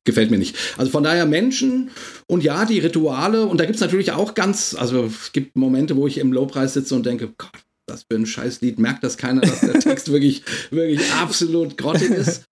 gefällt 0.05 0.31
mir 0.31 0.39
nicht. 0.39 0.55
Also 0.77 0.93
von 0.93 1.03
daher 1.03 1.27
Menschen 1.27 1.91
und 2.29 2.45
ja, 2.45 2.65
die 2.67 2.79
Rituale. 2.79 3.47
Und 3.47 3.59
da 3.59 3.65
gibt 3.65 3.75
es 3.75 3.81
natürlich 3.81 4.13
auch 4.13 4.35
ganz, 4.35 4.77
also 4.79 5.07
es 5.07 5.33
gibt 5.33 5.57
Momente, 5.57 5.97
wo 5.97 6.07
ich 6.07 6.19
im 6.19 6.33
Lowpreis 6.33 6.75
sitze 6.75 6.95
und 6.95 7.05
denke, 7.05 7.33
Gott, 7.37 7.51
das 7.87 8.05
für 8.09 8.17
ein 8.17 8.27
Scheißlied. 8.27 8.79
Merkt 8.79 9.03
das 9.03 9.17
keiner, 9.17 9.41
dass 9.41 9.59
der 9.59 9.81
Text 9.81 10.13
wirklich, 10.13 10.45
wirklich 10.71 11.01
absolut 11.15 11.77
grottig 11.77 12.11
ist. 12.11 12.45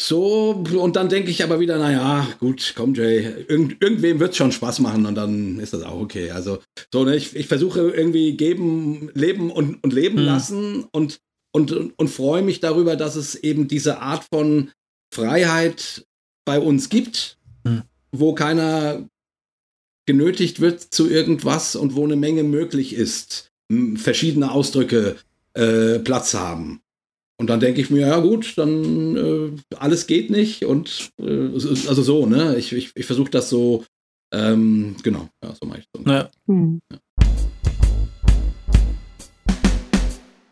So, 0.00 0.52
und 0.52 0.96
dann 0.96 1.10
denke 1.10 1.30
ich 1.30 1.44
aber 1.44 1.60
wieder, 1.60 1.76
naja, 1.76 2.26
gut, 2.38 2.72
komm, 2.74 2.94
Jay, 2.94 3.44
irgend, 3.48 3.82
irgendwem 3.82 4.18
wird 4.18 4.30
es 4.30 4.38
schon 4.38 4.50
Spaß 4.50 4.78
machen 4.78 5.04
und 5.04 5.14
dann 5.14 5.60
ist 5.60 5.74
das 5.74 5.82
auch 5.82 6.00
okay. 6.00 6.30
Also, 6.30 6.58
so, 6.90 7.04
ne, 7.04 7.16
ich, 7.16 7.36
ich 7.36 7.48
versuche 7.48 7.80
irgendwie 7.90 8.34
geben, 8.34 9.10
leben 9.12 9.50
und, 9.50 9.84
und 9.84 9.92
leben 9.92 10.16
hm. 10.16 10.24
lassen 10.24 10.84
und 10.90 11.20
und, 11.52 11.98
und 11.98 12.08
freue 12.08 12.42
mich 12.42 12.60
darüber, 12.60 12.96
dass 12.96 13.16
es 13.16 13.34
eben 13.34 13.68
diese 13.68 14.00
Art 14.00 14.24
von 14.32 14.70
Freiheit 15.12 16.06
bei 16.44 16.58
uns 16.58 16.88
gibt. 16.88 17.38
Hm. 17.66 17.82
wo 18.12 18.34
keiner 18.34 19.06
genötigt 20.06 20.60
wird 20.60 20.80
zu 20.80 21.08
irgendwas 21.08 21.76
und 21.76 21.94
wo 21.94 22.04
eine 22.04 22.16
Menge 22.16 22.42
möglich 22.42 22.94
ist, 22.94 23.50
verschiedene 23.96 24.50
Ausdrücke 24.50 25.16
äh, 25.54 25.98
Platz 25.98 26.34
haben. 26.34 26.80
Und 27.38 27.48
dann 27.48 27.60
denke 27.60 27.80
ich 27.80 27.90
mir, 27.90 28.08
ja 28.08 28.20
gut, 28.20 28.54
dann 28.56 29.16
äh, 29.16 29.76
alles 29.76 30.06
geht 30.06 30.30
nicht 30.30 30.64
und 30.64 31.10
äh, 31.20 31.48
also 31.52 32.02
so, 32.02 32.26
ne? 32.26 32.56
Ich, 32.56 32.72
ich, 32.72 32.90
ich 32.94 33.06
versuche 33.06 33.30
das 33.30 33.48
so, 33.48 33.84
ähm, 34.32 34.96
genau, 35.02 35.28
ja, 35.42 35.54
so 35.54 35.66
mache 35.66 35.80
ich 35.80 35.86
es. 35.92 36.06
Ja. 36.06 36.30
Hm. 36.46 36.80
ja. 36.90 36.98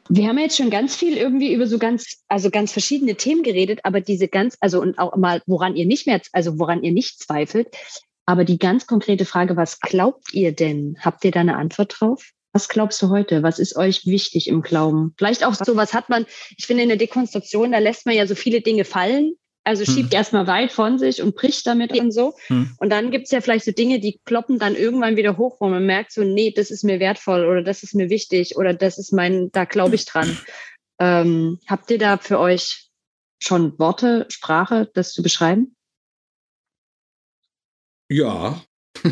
Wir 0.08 0.28
haben 0.28 0.38
jetzt 0.38 0.56
schon 0.56 0.70
ganz 0.70 0.96
viel 0.96 1.16
irgendwie 1.16 1.52
über 1.52 1.66
so 1.66 1.78
ganz, 1.78 2.22
also 2.28 2.50
ganz 2.50 2.72
verschiedene 2.72 3.14
Themen 3.16 3.42
geredet, 3.42 3.80
aber 3.84 4.00
diese 4.00 4.28
ganz, 4.28 4.56
also 4.60 4.80
und 4.80 4.98
auch 4.98 5.16
mal, 5.16 5.42
woran 5.46 5.76
ihr 5.76 5.86
nicht 5.86 6.06
mehr, 6.06 6.20
also 6.32 6.58
woran 6.58 6.82
ihr 6.82 6.92
nicht 6.92 7.20
zweifelt. 7.20 7.68
Aber 8.24 8.44
die 8.44 8.58
ganz 8.58 8.86
konkrete 8.86 9.24
Frage, 9.24 9.56
was 9.56 9.80
glaubt 9.80 10.32
ihr 10.32 10.52
denn? 10.52 10.96
Habt 11.00 11.24
ihr 11.24 11.30
da 11.30 11.40
eine 11.40 11.56
Antwort 11.56 11.96
drauf? 11.98 12.30
Was 12.52 12.68
glaubst 12.68 13.00
du 13.02 13.10
heute? 13.10 13.42
Was 13.42 13.58
ist 13.58 13.76
euch 13.76 14.06
wichtig 14.06 14.48
im 14.48 14.62
Glauben? 14.62 15.14
Vielleicht 15.16 15.44
auch 15.44 15.54
so, 15.54 15.76
was 15.76 15.94
hat 15.94 16.08
man, 16.08 16.26
ich 16.56 16.66
finde 16.66 16.82
in 16.82 16.88
der 16.88 16.98
Dekonstruktion, 16.98 17.72
da 17.72 17.78
lässt 17.78 18.06
man 18.06 18.14
ja 18.14 18.26
so 18.26 18.34
viele 18.34 18.60
Dinge 18.60 18.84
fallen, 18.84 19.34
also 19.68 19.84
hm. 19.84 19.94
schiebt 19.94 20.12
hm. 20.12 20.16
erstmal 20.16 20.46
weit 20.46 20.72
von 20.72 20.98
sich 20.98 21.20
und 21.20 21.36
bricht 21.36 21.66
damit 21.66 21.92
und 21.92 22.10
so. 22.10 22.34
Hm. 22.46 22.74
Und 22.78 22.90
dann 22.90 23.10
gibt 23.10 23.26
es 23.26 23.30
ja 23.30 23.42
vielleicht 23.42 23.66
so 23.66 23.72
Dinge, 23.72 24.00
die 24.00 24.18
kloppen 24.24 24.58
dann 24.58 24.74
irgendwann 24.74 25.16
wieder 25.16 25.36
hoch, 25.36 25.58
wo 25.60 25.68
man 25.68 25.84
merkt, 25.84 26.10
so, 26.10 26.24
nee, 26.24 26.52
das 26.56 26.70
ist 26.70 26.84
mir 26.84 27.00
wertvoll 27.00 27.44
oder 27.44 27.62
das 27.62 27.82
ist 27.82 27.94
mir 27.94 28.08
wichtig 28.08 28.56
oder 28.56 28.72
das 28.72 28.96
ist 28.96 29.12
mein, 29.12 29.52
da 29.52 29.66
glaube 29.66 29.94
ich 29.94 30.06
dran. 30.06 30.38
Ähm, 30.98 31.60
habt 31.66 31.90
ihr 31.90 31.98
da 31.98 32.16
für 32.16 32.38
euch 32.38 32.88
schon 33.42 33.78
Worte, 33.78 34.24
Sprache, 34.30 34.90
das 34.94 35.12
zu 35.12 35.22
beschreiben? 35.22 35.76
Ja. 38.10 38.64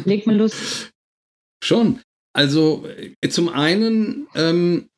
Legt 0.06 0.26
mal 0.26 0.36
los. 0.36 0.90
Schon. 1.62 2.00
Also 2.32 2.86
äh, 2.86 3.28
zum 3.28 3.50
einen, 3.50 4.26
ähm, 4.34 4.88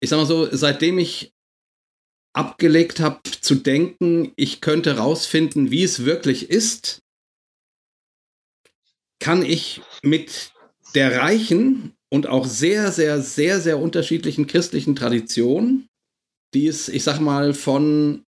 ich 0.00 0.08
sag 0.08 0.16
mal 0.16 0.26
so, 0.26 0.48
seitdem 0.50 0.98
ich 0.98 1.35
abgelegt 2.36 3.00
habe 3.00 3.20
zu 3.40 3.54
denken, 3.54 4.32
ich 4.36 4.60
könnte 4.60 4.98
rausfinden, 4.98 5.70
wie 5.70 5.82
es 5.82 6.04
wirklich 6.04 6.50
ist, 6.50 7.00
kann 9.20 9.42
ich 9.42 9.80
mit 10.02 10.52
der 10.94 11.18
reichen 11.18 11.94
und 12.12 12.26
auch 12.26 12.46
sehr, 12.46 12.92
sehr, 12.92 13.22
sehr, 13.22 13.60
sehr 13.60 13.78
unterschiedlichen 13.78 14.46
christlichen 14.46 14.94
Tradition, 14.94 15.88
die 16.54 16.66
es, 16.66 16.88
ich 16.88 17.02
sag 17.02 17.20
mal, 17.20 17.54
von 17.54 18.24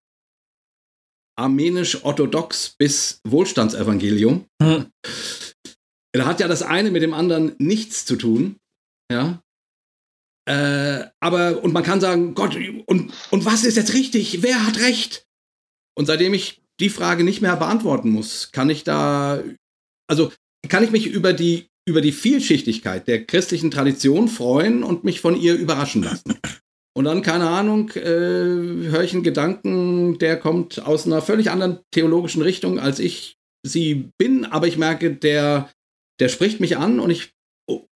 armenisch-orthodox 1.37 2.75
bis 2.77 3.19
Wohlstandsevangelium, 3.27 4.45
hm. 4.61 4.89
da 6.13 6.25
hat 6.25 6.39
ja 6.39 6.47
das 6.47 6.61
eine 6.61 6.91
mit 6.91 7.01
dem 7.01 7.13
anderen 7.13 7.55
nichts 7.57 8.05
zu 8.05 8.15
tun. 8.15 8.57
Ja, 9.11 9.41
äh, 10.45 11.05
aber, 11.19 11.63
und 11.63 11.73
man 11.73 11.83
kann 11.83 12.01
sagen, 12.01 12.35
Gott, 12.35 12.55
und, 12.85 13.13
und 13.31 13.45
was 13.45 13.63
ist 13.63 13.77
jetzt 13.77 13.93
richtig? 13.93 14.43
Wer 14.43 14.65
hat 14.65 14.79
recht? 14.79 15.25
Und 15.97 16.05
seitdem 16.05 16.33
ich 16.33 16.61
die 16.79 16.89
Frage 16.89 17.23
nicht 17.23 17.41
mehr 17.41 17.55
beantworten 17.55 18.09
muss, 18.09 18.51
kann 18.51 18.69
ich 18.69 18.83
da, 18.83 19.41
also 20.07 20.31
kann 20.67 20.83
ich 20.83 20.91
mich 20.91 21.07
über 21.07 21.33
die, 21.33 21.67
über 21.87 22.01
die 22.01 22.11
Vielschichtigkeit 22.11 23.07
der 23.07 23.25
christlichen 23.25 23.71
Tradition 23.71 24.27
freuen 24.27 24.83
und 24.83 25.03
mich 25.03 25.21
von 25.21 25.39
ihr 25.39 25.55
überraschen 25.55 26.03
lassen. 26.03 26.37
Und 26.97 27.05
dann, 27.05 27.21
keine 27.21 27.49
Ahnung, 27.49 27.89
äh, 27.91 28.01
höre 28.03 29.03
ich 29.03 29.13
einen 29.13 29.23
Gedanken, 29.23 30.17
der 30.19 30.37
kommt 30.37 30.81
aus 30.81 31.05
einer 31.05 31.21
völlig 31.21 31.51
anderen 31.51 31.79
theologischen 31.91 32.41
Richtung, 32.41 32.79
als 32.79 32.99
ich 32.99 33.37
sie 33.65 34.11
bin, 34.17 34.45
aber 34.45 34.67
ich 34.67 34.77
merke, 34.77 35.13
der, 35.13 35.69
der 36.19 36.29
spricht 36.29 36.59
mich 36.59 36.77
an 36.77 36.99
und 36.99 37.09
ich 37.09 37.34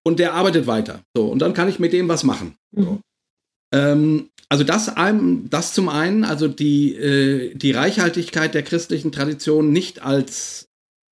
und 0.04 0.20
der 0.20 0.34
arbeitet 0.34 0.68
weiter. 0.68 1.02
So, 1.16 1.26
und 1.28 1.40
dann 1.40 1.54
kann 1.54 1.70
ich 1.70 1.80
mit 1.80 1.94
dem 1.94 2.08
was 2.08 2.24
machen. 2.24 2.56
So. 2.72 2.82
Mhm. 2.82 3.00
Ähm, 3.72 4.30
also 4.50 4.64
das, 4.64 4.92
das 5.50 5.74
zum 5.74 5.90
einen, 5.90 6.24
also 6.24 6.48
die, 6.48 6.96
äh, 6.96 7.54
die 7.54 7.72
Reichhaltigkeit 7.72 8.56
der 8.56 8.64
christlichen 8.64 9.12
Tradition 9.12 9.72
nicht 9.72 10.02
als 10.02 10.70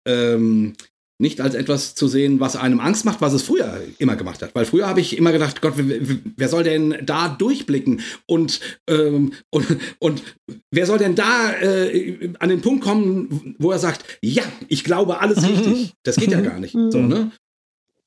ähm, 0.08 0.74
nicht 1.20 1.42
als 1.42 1.56
etwas 1.56 1.96
zu 1.96 2.08
sehen, 2.08 2.40
was 2.40 2.56
einem 2.56 2.80
Angst 2.80 3.04
macht, 3.04 3.22
was 3.22 3.34
es 3.34 3.42
früher 3.42 3.82
immer 3.98 4.16
gemacht 4.16 4.42
hat. 4.44 4.54
Weil 4.54 4.66
früher 4.66 4.88
habe 4.88 5.02
ich 5.02 5.18
immer 5.18 5.32
gedacht, 5.32 5.62
Gott, 5.62 5.74
wer 5.76 6.48
soll 6.48 6.64
denn 6.64 6.96
da 7.04 7.30
durchblicken 7.30 8.02
und, 8.28 8.60
ähm, 8.88 9.34
und, 9.50 9.66
und 10.00 10.24
wer 10.72 10.86
soll 10.86 11.00
denn 11.00 11.16
da 11.16 11.54
äh, 11.54 12.34
an 12.40 12.50
den 12.50 12.62
Punkt 12.62 12.84
kommen, 12.84 13.56
wo 13.58 13.72
er 13.72 13.80
sagt, 13.80 14.06
ja, 14.22 14.44
ich 14.68 14.84
glaube 14.84 15.20
alles 15.20 15.48
richtig. 15.48 15.94
Das 16.04 16.16
geht 16.16 16.32
ja 16.32 16.40
gar 16.40 16.60
nicht. 16.60 16.74
So, 16.74 17.00
ne? 17.00 17.32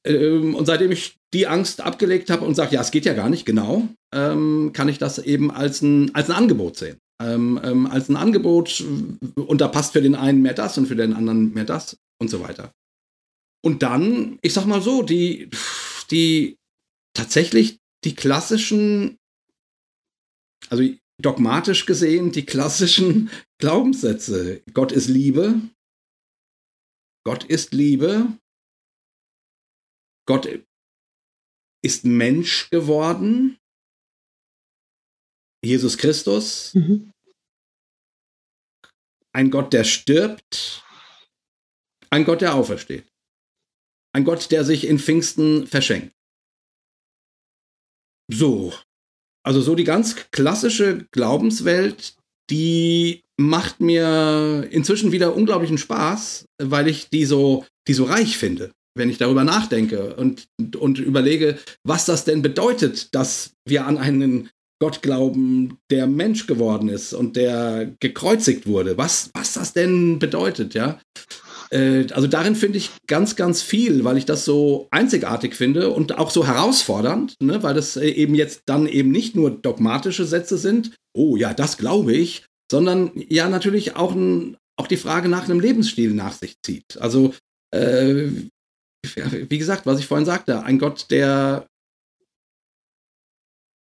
Ähm, 0.07 0.55
und 0.55 0.66
seitdem 0.66 0.92
ich 0.92 1.16
die 1.32 1.46
Angst 1.46 1.80
abgelegt 1.80 2.30
habe 2.30 2.44
und 2.44 2.55
sage, 2.55 2.74
ja, 2.74 2.80
es 2.80 2.90
geht 2.90 3.05
ja 3.05 3.14
gar 3.14 3.28
nicht, 3.28 3.44
genau, 3.44 3.88
ähm, 4.14 4.72
kann 4.72 4.88
ich 4.88 4.98
das 4.98 5.18
eben 5.18 5.51
als 5.51 5.82
ein, 5.82 6.14
als 6.14 6.28
ein 6.28 6.36
Angebot 6.36 6.76
sehen. 6.76 6.98
Ähm, 7.22 7.61
ähm, 7.62 7.86
als 7.86 8.09
ein 8.09 8.16
Angebot 8.16 8.82
und 9.34 9.61
da 9.61 9.68
passt 9.68 9.92
für 9.92 10.01
den 10.01 10.14
einen 10.14 10.40
mehr 10.40 10.55
das 10.55 10.78
und 10.78 10.86
für 10.86 10.96
den 10.96 11.12
anderen 11.12 11.53
mehr 11.53 11.66
das 11.66 11.98
und 12.18 12.30
so 12.30 12.40
weiter. 12.40 12.72
Und 13.62 13.82
dann, 13.82 14.38
ich 14.40 14.55
sag 14.55 14.64
mal 14.64 14.80
so, 14.80 15.03
die, 15.03 15.51
die 16.11 16.57
tatsächlich 17.14 17.78
die 18.05 18.14
klassischen, 18.14 19.18
also 20.70 20.82
dogmatisch 21.20 21.84
gesehen, 21.84 22.32
die 22.32 22.46
klassischen 22.46 23.30
Glaubenssätze. 23.59 24.62
Gott 24.72 24.90
ist 24.90 25.09
Liebe. 25.09 25.61
Gott 27.26 27.44
ist 27.44 27.74
Liebe. 27.74 28.38
Gott 30.27 30.49
ist 31.83 32.05
Mensch 32.05 32.71
geworden. 32.71 33.59
Jesus 35.64 35.99
Christus. 35.99 36.75
Mhm. 36.75 37.12
Ein 39.33 39.51
Gott, 39.51 39.73
der 39.73 39.85
stirbt. 39.85 40.85
Ein 42.11 42.25
Gott, 42.25 42.41
der 42.41 42.55
aufersteht. 42.55 43.07
Ein 44.12 44.25
Gott, 44.25 44.51
der 44.51 44.64
sich 44.64 44.87
in 44.87 44.99
Pfingsten 44.99 45.66
verschenkt. 45.66 46.14
So. 48.33 48.75
Also 49.43 49.61
so 49.61 49.75
die 49.75 49.85
ganz 49.85 50.31
klassische 50.31 51.07
Glaubenswelt, 51.12 52.16
die 52.51 53.23
macht 53.39 53.81
mir 53.81 54.68
inzwischen 54.71 55.12
wieder 55.12 55.35
unglaublichen 55.35 55.79
Spaß, 55.79 56.47
weil 56.59 56.89
ich 56.89 57.09
die 57.09 57.25
so, 57.25 57.64
die 57.87 57.95
so 57.95 58.05
reich 58.05 58.37
finde 58.37 58.73
wenn 59.01 59.11
ich 59.11 59.18
darüber 59.18 59.42
nachdenke 59.42 60.14
und, 60.14 60.46
und 60.76 61.01
überlege, 61.01 61.59
was 61.82 62.05
das 62.05 62.24
denn 62.24 62.42
bedeutet, 62.42 63.14
dass 63.14 63.55
wir 63.66 63.86
an 63.86 63.98
einen 63.98 64.51
Gott 64.80 65.03
glauben, 65.03 65.78
der 65.90 66.07
Mensch 66.07 66.46
geworden 66.46 66.88
ist 66.88 67.12
und 67.12 67.36
der 67.36 67.92
gekreuzigt 68.01 68.66
wurde. 68.66 68.96
Was, 68.96 69.30
was 69.34 69.55
das 69.55 69.72
denn 69.72 70.18
bedeutet, 70.18 70.74
ja. 70.74 71.01
Äh, 71.70 72.07
also 72.12 72.26
darin 72.26 72.57
finde 72.57 72.78
ich 72.78 72.90
ganz, 73.07 73.36
ganz 73.36 73.62
viel, 73.62 74.05
weil 74.05 74.16
ich 74.16 74.24
das 74.24 74.44
so 74.44 74.88
einzigartig 74.90 75.55
finde 75.55 75.90
und 75.90 76.18
auch 76.18 76.30
so 76.30 76.46
herausfordernd, 76.46 77.34
ne? 77.40 77.62
weil 77.62 77.74
das 77.74 77.96
äh, 77.96 78.09
eben 78.09 78.34
jetzt 78.34 78.62
dann 78.66 78.86
eben 78.86 79.11
nicht 79.11 79.36
nur 79.36 79.51
dogmatische 79.51 80.24
Sätze 80.24 80.57
sind, 80.57 80.92
oh 81.16 81.36
ja, 81.36 81.53
das 81.55 81.76
glaube 81.76 82.14
ich, 82.14 82.46
sondern 82.70 83.12
ja 83.14 83.48
natürlich 83.48 83.96
auch, 83.96 84.14
ein, 84.14 84.57
auch 84.76 84.86
die 84.86 84.96
Frage 84.96 85.28
nach 85.28 85.44
einem 85.44 85.61
Lebensstil 85.61 86.14
nach 86.14 86.32
sich 86.32 86.55
zieht. 86.62 86.98
Also 86.98 87.34
äh, 87.74 88.28
wie 89.03 89.59
gesagt, 89.59 89.86
was 89.86 89.98
ich 89.98 90.07
vorhin 90.07 90.26
sagte, 90.26 90.62
ein 90.62 90.78
Gott, 90.78 91.11
der 91.11 91.66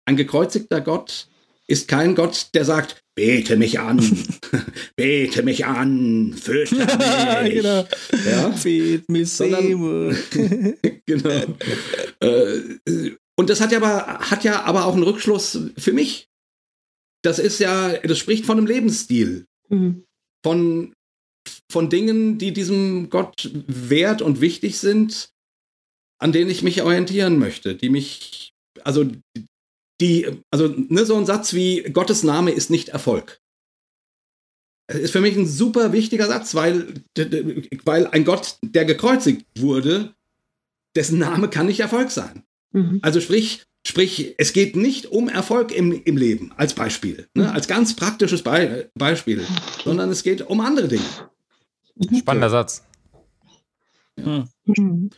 ein 0.05 0.15
gekreuzigter 0.15 0.81
Gott 0.81 1.27
ist 1.67 1.89
kein 1.89 2.15
Gott, 2.15 2.49
der 2.53 2.63
sagt, 2.63 3.03
bete 3.15 3.57
mich 3.57 3.79
an, 3.79 3.99
bete 4.95 5.43
mich 5.43 5.65
an, 5.65 6.33
fütter 6.33 7.43
mich. 7.43 7.55
genau. 7.55 7.85
Ja? 8.25 8.49
Bet 8.63 9.09
mich 9.09 9.33
Sondern, 9.33 9.67
genau. 11.05 11.55
Äh, 12.21 13.11
und 13.35 13.49
das 13.49 13.59
hat 13.59 13.71
ja 13.71 13.79
aber, 13.79 14.19
hat 14.19 14.43
ja 14.43 14.63
aber 14.63 14.85
auch 14.85 14.93
einen 14.93 15.03
Rückschluss 15.03 15.59
für 15.77 15.91
mich. 15.91 16.29
Das 17.21 17.39
ist 17.39 17.59
ja, 17.59 17.97
das 17.97 18.17
spricht 18.17 18.45
von 18.45 18.57
einem 18.57 18.67
Lebensstil. 18.67 19.45
Mhm. 19.69 20.05
Von 20.43 20.93
von 21.71 21.89
Dingen, 21.89 22.37
die 22.37 22.53
diesem 22.53 23.09
Gott 23.09 23.49
wert 23.67 24.21
und 24.21 24.41
wichtig 24.41 24.79
sind, 24.79 25.29
an 26.19 26.31
denen 26.31 26.49
ich 26.49 26.63
mich 26.63 26.81
orientieren 26.81 27.39
möchte, 27.39 27.75
die 27.75 27.89
mich, 27.89 28.53
also 28.83 29.05
die, 30.01 30.27
also 30.51 30.67
ne, 30.67 31.05
so 31.05 31.15
ein 31.15 31.25
Satz 31.25 31.53
wie 31.53 31.83
Gottes 31.83 32.23
Name 32.23 32.51
ist 32.51 32.69
nicht 32.69 32.89
Erfolg. 32.89 33.39
Ist 34.89 35.11
für 35.11 35.21
mich 35.21 35.35
ein 35.35 35.47
super 35.47 35.91
wichtiger 35.91 36.27
Satz, 36.27 36.55
weil, 36.55 36.93
weil 37.83 38.07
ein 38.07 38.23
Gott, 38.23 38.57
der 38.61 38.85
gekreuzigt 38.85 39.45
wurde, 39.57 40.13
dessen 40.95 41.19
Name 41.19 41.49
kann 41.49 41.65
nicht 41.65 41.81
Erfolg 41.81 42.09
sein. 42.11 42.43
Mhm. 42.71 42.99
Also 43.01 43.19
sprich, 43.19 43.65
sprich, 43.85 44.35
es 44.37 44.53
geht 44.53 44.75
nicht 44.75 45.07
um 45.07 45.27
Erfolg 45.29 45.73
im, 45.73 45.91
im 45.91 46.15
Leben, 46.15 46.53
als 46.57 46.73
Beispiel, 46.73 47.27
ne, 47.33 47.43
mhm. 47.43 47.49
als 47.49 47.67
ganz 47.67 47.95
praktisches 47.95 48.43
Be 48.43 48.89
Beispiel, 48.95 49.45
sondern 49.83 50.09
es 50.09 50.23
geht 50.23 50.41
um 50.41 50.61
andere 50.61 50.87
Dinge. 50.87 51.03
Spannender 52.17 52.49
Satz. 52.49 52.83
Ja. 54.17 54.47
Mhm. 54.65 55.09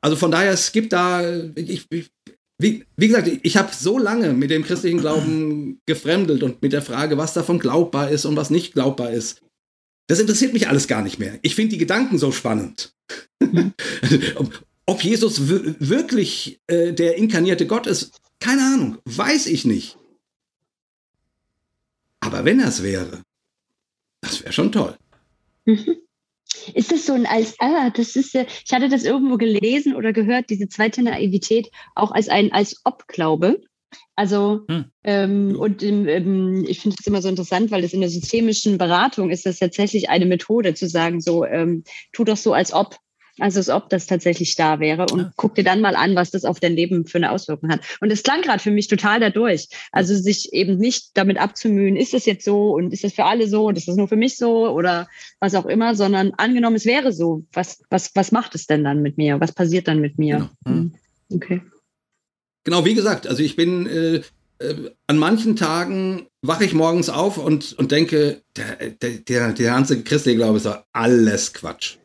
Also 0.00 0.16
von 0.16 0.30
daher, 0.30 0.52
es 0.52 0.72
gibt 0.72 0.92
da, 0.92 1.22
ich, 1.56 1.86
ich, 1.90 2.10
wie, 2.58 2.84
wie 2.96 3.08
gesagt, 3.08 3.28
ich 3.42 3.56
habe 3.56 3.74
so 3.74 3.98
lange 3.98 4.32
mit 4.32 4.50
dem 4.50 4.62
christlichen 4.62 5.00
Glauben 5.00 5.80
gefremdelt 5.86 6.42
und 6.42 6.62
mit 6.62 6.72
der 6.72 6.82
Frage, 6.82 7.18
was 7.18 7.34
davon 7.34 7.58
glaubbar 7.58 8.10
ist 8.10 8.24
und 8.24 8.36
was 8.36 8.50
nicht 8.50 8.72
glaubbar 8.72 9.10
ist. 9.10 9.42
Das 10.06 10.20
interessiert 10.20 10.52
mich 10.52 10.68
alles 10.68 10.86
gar 10.86 11.02
nicht 11.02 11.18
mehr. 11.18 11.38
Ich 11.42 11.54
finde 11.54 11.72
die 11.72 11.78
Gedanken 11.78 12.18
so 12.18 12.30
spannend. 12.30 12.94
Mhm. 13.40 13.72
Ob 14.86 15.02
Jesus 15.02 15.48
wirklich 15.48 16.60
äh, 16.68 16.92
der 16.92 17.16
inkarnierte 17.16 17.66
Gott 17.66 17.88
ist, 17.88 18.20
keine 18.38 18.62
Ahnung, 18.62 18.98
weiß 19.04 19.46
ich 19.46 19.64
nicht. 19.64 19.98
Aber 22.20 22.44
wenn 22.44 22.60
er 22.60 22.68
es 22.68 22.84
wäre, 22.84 23.22
das 24.20 24.42
wäre 24.42 24.52
schon 24.52 24.70
toll. 24.70 24.96
Mhm. 25.66 25.96
Ist 26.74 26.92
das 26.92 27.06
so 27.06 27.12
ein 27.12 27.26
als, 27.26 27.56
ah, 27.60 27.90
das 27.90 28.16
ist 28.16 28.34
ja, 28.34 28.44
ich 28.64 28.72
hatte 28.72 28.88
das 28.88 29.04
irgendwo 29.04 29.36
gelesen 29.36 29.94
oder 29.94 30.12
gehört, 30.12 30.48
diese 30.48 30.68
zweite 30.68 31.02
Naivität 31.02 31.70
auch 31.94 32.12
als 32.12 32.28
ein 32.28 32.52
als 32.52 32.80
Obglaube. 32.84 33.60
Also, 34.14 34.64
hm. 34.68 34.86
ähm, 35.04 35.56
und 35.58 35.82
ähm, 35.82 36.64
ich 36.66 36.80
finde 36.80 36.96
es 36.98 37.06
immer 37.06 37.22
so 37.22 37.28
interessant, 37.28 37.70
weil 37.70 37.82
das 37.82 37.92
in 37.92 38.00
der 38.00 38.10
systemischen 38.10 38.78
Beratung 38.78 39.30
ist 39.30 39.46
das 39.46 39.58
tatsächlich 39.58 40.08
eine 40.08 40.26
Methode 40.26 40.74
zu 40.74 40.88
sagen, 40.88 41.20
so, 41.20 41.44
ähm, 41.44 41.84
tu 42.12 42.24
doch 42.24 42.36
so, 42.36 42.52
als 42.52 42.72
ob. 42.72 42.96
Also 43.38 43.58
als 43.58 43.68
ob 43.68 43.90
das 43.90 44.06
tatsächlich 44.06 44.54
da 44.56 44.80
wäre 44.80 45.06
und 45.12 45.18
ja. 45.18 45.32
guck 45.36 45.54
dir 45.54 45.64
dann 45.64 45.82
mal 45.82 45.94
an, 45.94 46.14
was 46.14 46.30
das 46.30 46.44
auf 46.44 46.58
dein 46.58 46.74
Leben 46.74 47.06
für 47.06 47.18
eine 47.18 47.30
Auswirkung 47.30 47.70
hat. 47.70 47.80
Und 48.00 48.10
es 48.10 48.22
klang 48.22 48.40
gerade 48.40 48.62
für 48.62 48.70
mich 48.70 48.88
total 48.88 49.20
dadurch. 49.20 49.68
Also 49.92 50.14
sich 50.14 50.52
eben 50.54 50.78
nicht 50.78 51.10
damit 51.14 51.38
abzumühen, 51.38 51.96
ist 51.96 52.14
es 52.14 52.24
jetzt 52.24 52.44
so 52.44 52.74
und 52.74 52.92
ist 52.92 53.04
es 53.04 53.12
für 53.12 53.24
alle 53.24 53.46
so 53.46 53.66
und 53.66 53.76
ist 53.76 53.88
es 53.88 53.96
nur 53.96 54.08
für 54.08 54.16
mich 54.16 54.38
so 54.38 54.68
oder 54.70 55.06
was 55.38 55.54
auch 55.54 55.66
immer, 55.66 55.94
sondern 55.94 56.32
angenommen, 56.38 56.76
es 56.76 56.86
wäre 56.86 57.12
so. 57.12 57.44
Was, 57.52 57.82
was, 57.90 58.10
was 58.14 58.32
macht 58.32 58.54
es 58.54 58.66
denn 58.66 58.84
dann 58.84 59.02
mit 59.02 59.18
mir? 59.18 59.38
Was 59.38 59.52
passiert 59.52 59.86
dann 59.86 60.00
mit 60.00 60.18
mir? 60.18 60.50
Genau. 60.64 60.76
Mhm. 60.76 60.94
Okay. 61.32 61.60
Genau, 62.64 62.84
wie 62.84 62.94
gesagt, 62.94 63.26
also 63.26 63.42
ich 63.42 63.54
bin 63.54 63.86
äh, 63.86 64.22
äh, 64.58 64.90
an 65.06 65.18
manchen 65.18 65.56
Tagen 65.56 66.26
wache 66.42 66.64
ich 66.64 66.74
morgens 66.74 67.10
auf 67.10 67.38
und, 67.38 67.74
und 67.74 67.92
denke, 67.92 68.42
der, 68.56 68.90
der, 68.90 69.10
der, 69.10 69.52
der 69.52 69.72
ganze 69.72 70.02
christliche 70.02 70.38
Glaube 70.38 70.56
ist 70.56 70.68
alles 70.92 71.52
Quatsch. 71.52 71.98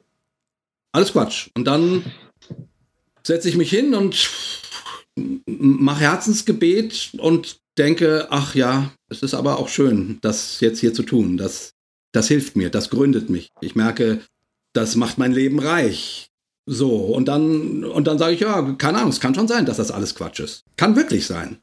Alles 0.91 1.13
Quatsch. 1.13 1.49
Und 1.55 1.65
dann 1.65 2.03
setze 3.23 3.49
ich 3.49 3.55
mich 3.55 3.69
hin 3.69 3.93
und 3.95 4.29
mache 5.45 6.01
Herzensgebet 6.01 7.11
und 7.17 7.59
denke, 7.77 8.27
ach 8.29 8.55
ja, 8.55 8.91
es 9.09 9.23
ist 9.23 9.33
aber 9.33 9.59
auch 9.59 9.69
schön, 9.69 10.19
das 10.21 10.59
jetzt 10.59 10.79
hier 10.79 10.93
zu 10.93 11.03
tun. 11.03 11.37
Das, 11.37 11.73
das 12.11 12.27
hilft 12.27 12.55
mir, 12.55 12.69
das 12.69 12.89
gründet 12.89 13.29
mich. 13.29 13.49
Ich 13.61 13.75
merke, 13.75 14.21
das 14.73 14.95
macht 14.95 15.17
mein 15.17 15.31
Leben 15.31 15.59
reich. 15.59 16.27
So, 16.65 16.95
und 16.95 17.27
dann, 17.27 17.83
und 17.83 18.07
dann 18.07 18.17
sage 18.17 18.33
ich, 18.33 18.41
ja, 18.41 18.61
keine 18.73 18.99
Ahnung, 18.99 19.09
es 19.09 19.19
kann 19.19 19.35
schon 19.35 19.47
sein, 19.47 19.65
dass 19.65 19.77
das 19.77 19.91
alles 19.91 20.15
Quatsch 20.15 20.39
ist. 20.39 20.63
Kann 20.77 20.95
wirklich 20.95 21.25
sein. 21.25 21.57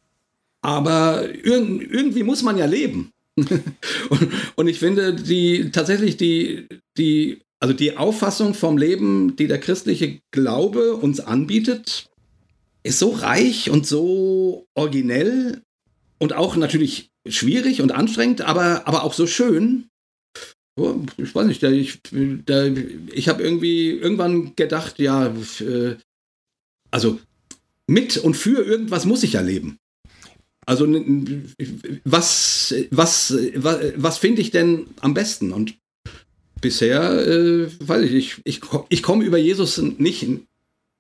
Aber 0.61 1.29
irg 1.29 1.81
irgendwie 1.91 2.25
muss 2.25 2.43
man 2.43 2.59
ja 2.59 2.67
leben. 2.67 3.13
und, 3.37 4.33
und, 4.57 4.67
ich 4.67 4.81
finde, 4.81 5.15
die 5.15 5.71
tatsächlich 5.71 6.17
die, 6.17 6.67
die 6.97 7.41
also 7.61 7.75
die 7.75 7.97
Auffassung 7.97 8.55
vom 8.55 8.79
Leben, 8.79 9.37
die 9.37 9.49
der 9.49 9.59
christliche 9.59 10.21
Glaube 10.31 10.95
uns 10.95 11.21
anbietet, 11.21 12.09
ist 12.83 12.99
so 12.99 13.11
reich 13.11 13.71
und 13.71 13.87
so 13.87 14.67
originell 14.75 15.63
und 16.19 16.33
auch 16.33 16.57
natürlich 16.57 17.11
schwierig 17.27 17.83
und 17.83 17.93
anstrengend, 17.93 18.43
aber, 18.43 18.87
aber 18.87 19.03
auch 19.03 19.13
so 19.13 19.27
schön. 19.27 19.89
Ich 21.17 21.35
weiß 21.35 21.47
nicht, 21.47 21.63
ich, 21.65 22.01
ich 23.13 23.29
habe 23.29 23.43
irgendwie 23.43 23.91
irgendwann 23.91 24.55
gedacht, 24.55 25.01
ja, 25.01 25.35
äh, 25.61 25.97
also 26.93 27.19
mit 27.89 28.17
und 28.17 28.37
für 28.37 28.65
irgendwas 28.65 29.05
muss 29.05 29.25
ich 29.25 29.33
ja 29.33 29.41
leben. 29.41 29.79
Also 30.65 30.87
was, 32.05 32.75
was, 32.91 33.35
was, 33.55 33.79
was 33.97 34.19
finde 34.19 34.43
ich 34.43 34.51
denn 34.51 34.87
am 35.01 35.15
besten? 35.15 35.53
Und 35.53 35.75
bisher, 36.61 37.27
äh, 37.27 37.69
weiß 37.81 38.03
ich, 38.03 38.15
ich, 38.15 38.41
ich, 38.45 38.61
ich 38.89 39.03
komme 39.03 39.25
über 39.25 39.39
Jesus 39.39 39.79
nicht, 39.79 40.27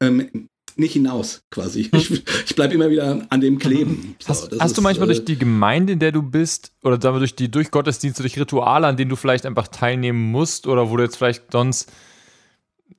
ähm, 0.00 0.48
nicht 0.76 0.92
hinaus, 0.92 1.42
quasi. 1.50 1.90
Ich, 1.92 2.10
ich 2.46 2.54
bleibe 2.54 2.74
immer 2.74 2.90
wieder 2.90 3.26
an 3.28 3.40
dem 3.40 3.58
kleben. 3.58 4.14
So, 4.20 4.28
hast, 4.28 4.52
hast 4.52 4.66
ist, 4.66 4.78
du 4.78 4.82
manchmal 4.82 5.10
äh, 5.10 5.14
durch 5.14 5.24
die 5.24 5.38
Gemeinde, 5.38 5.92
in 5.92 5.98
der 5.98 6.12
du 6.12 6.22
bist, 6.22 6.72
oder 6.82 7.00
sagen 7.00 7.16
wir 7.16 7.20
durch 7.20 7.34
die 7.34 7.50
durch 7.50 7.70
Gottesdienste, 7.70 8.22
durch 8.22 8.38
Rituale, 8.38 8.86
an 8.86 8.96
denen 8.96 9.10
du 9.10 9.16
vielleicht 9.16 9.44
einfach 9.44 9.68
teilnehmen 9.68 10.30
musst, 10.30 10.66
oder 10.66 10.90
wo 10.90 10.96
du 10.96 11.02
jetzt 11.02 11.16
vielleicht 11.16 11.50
sonst, 11.52 11.90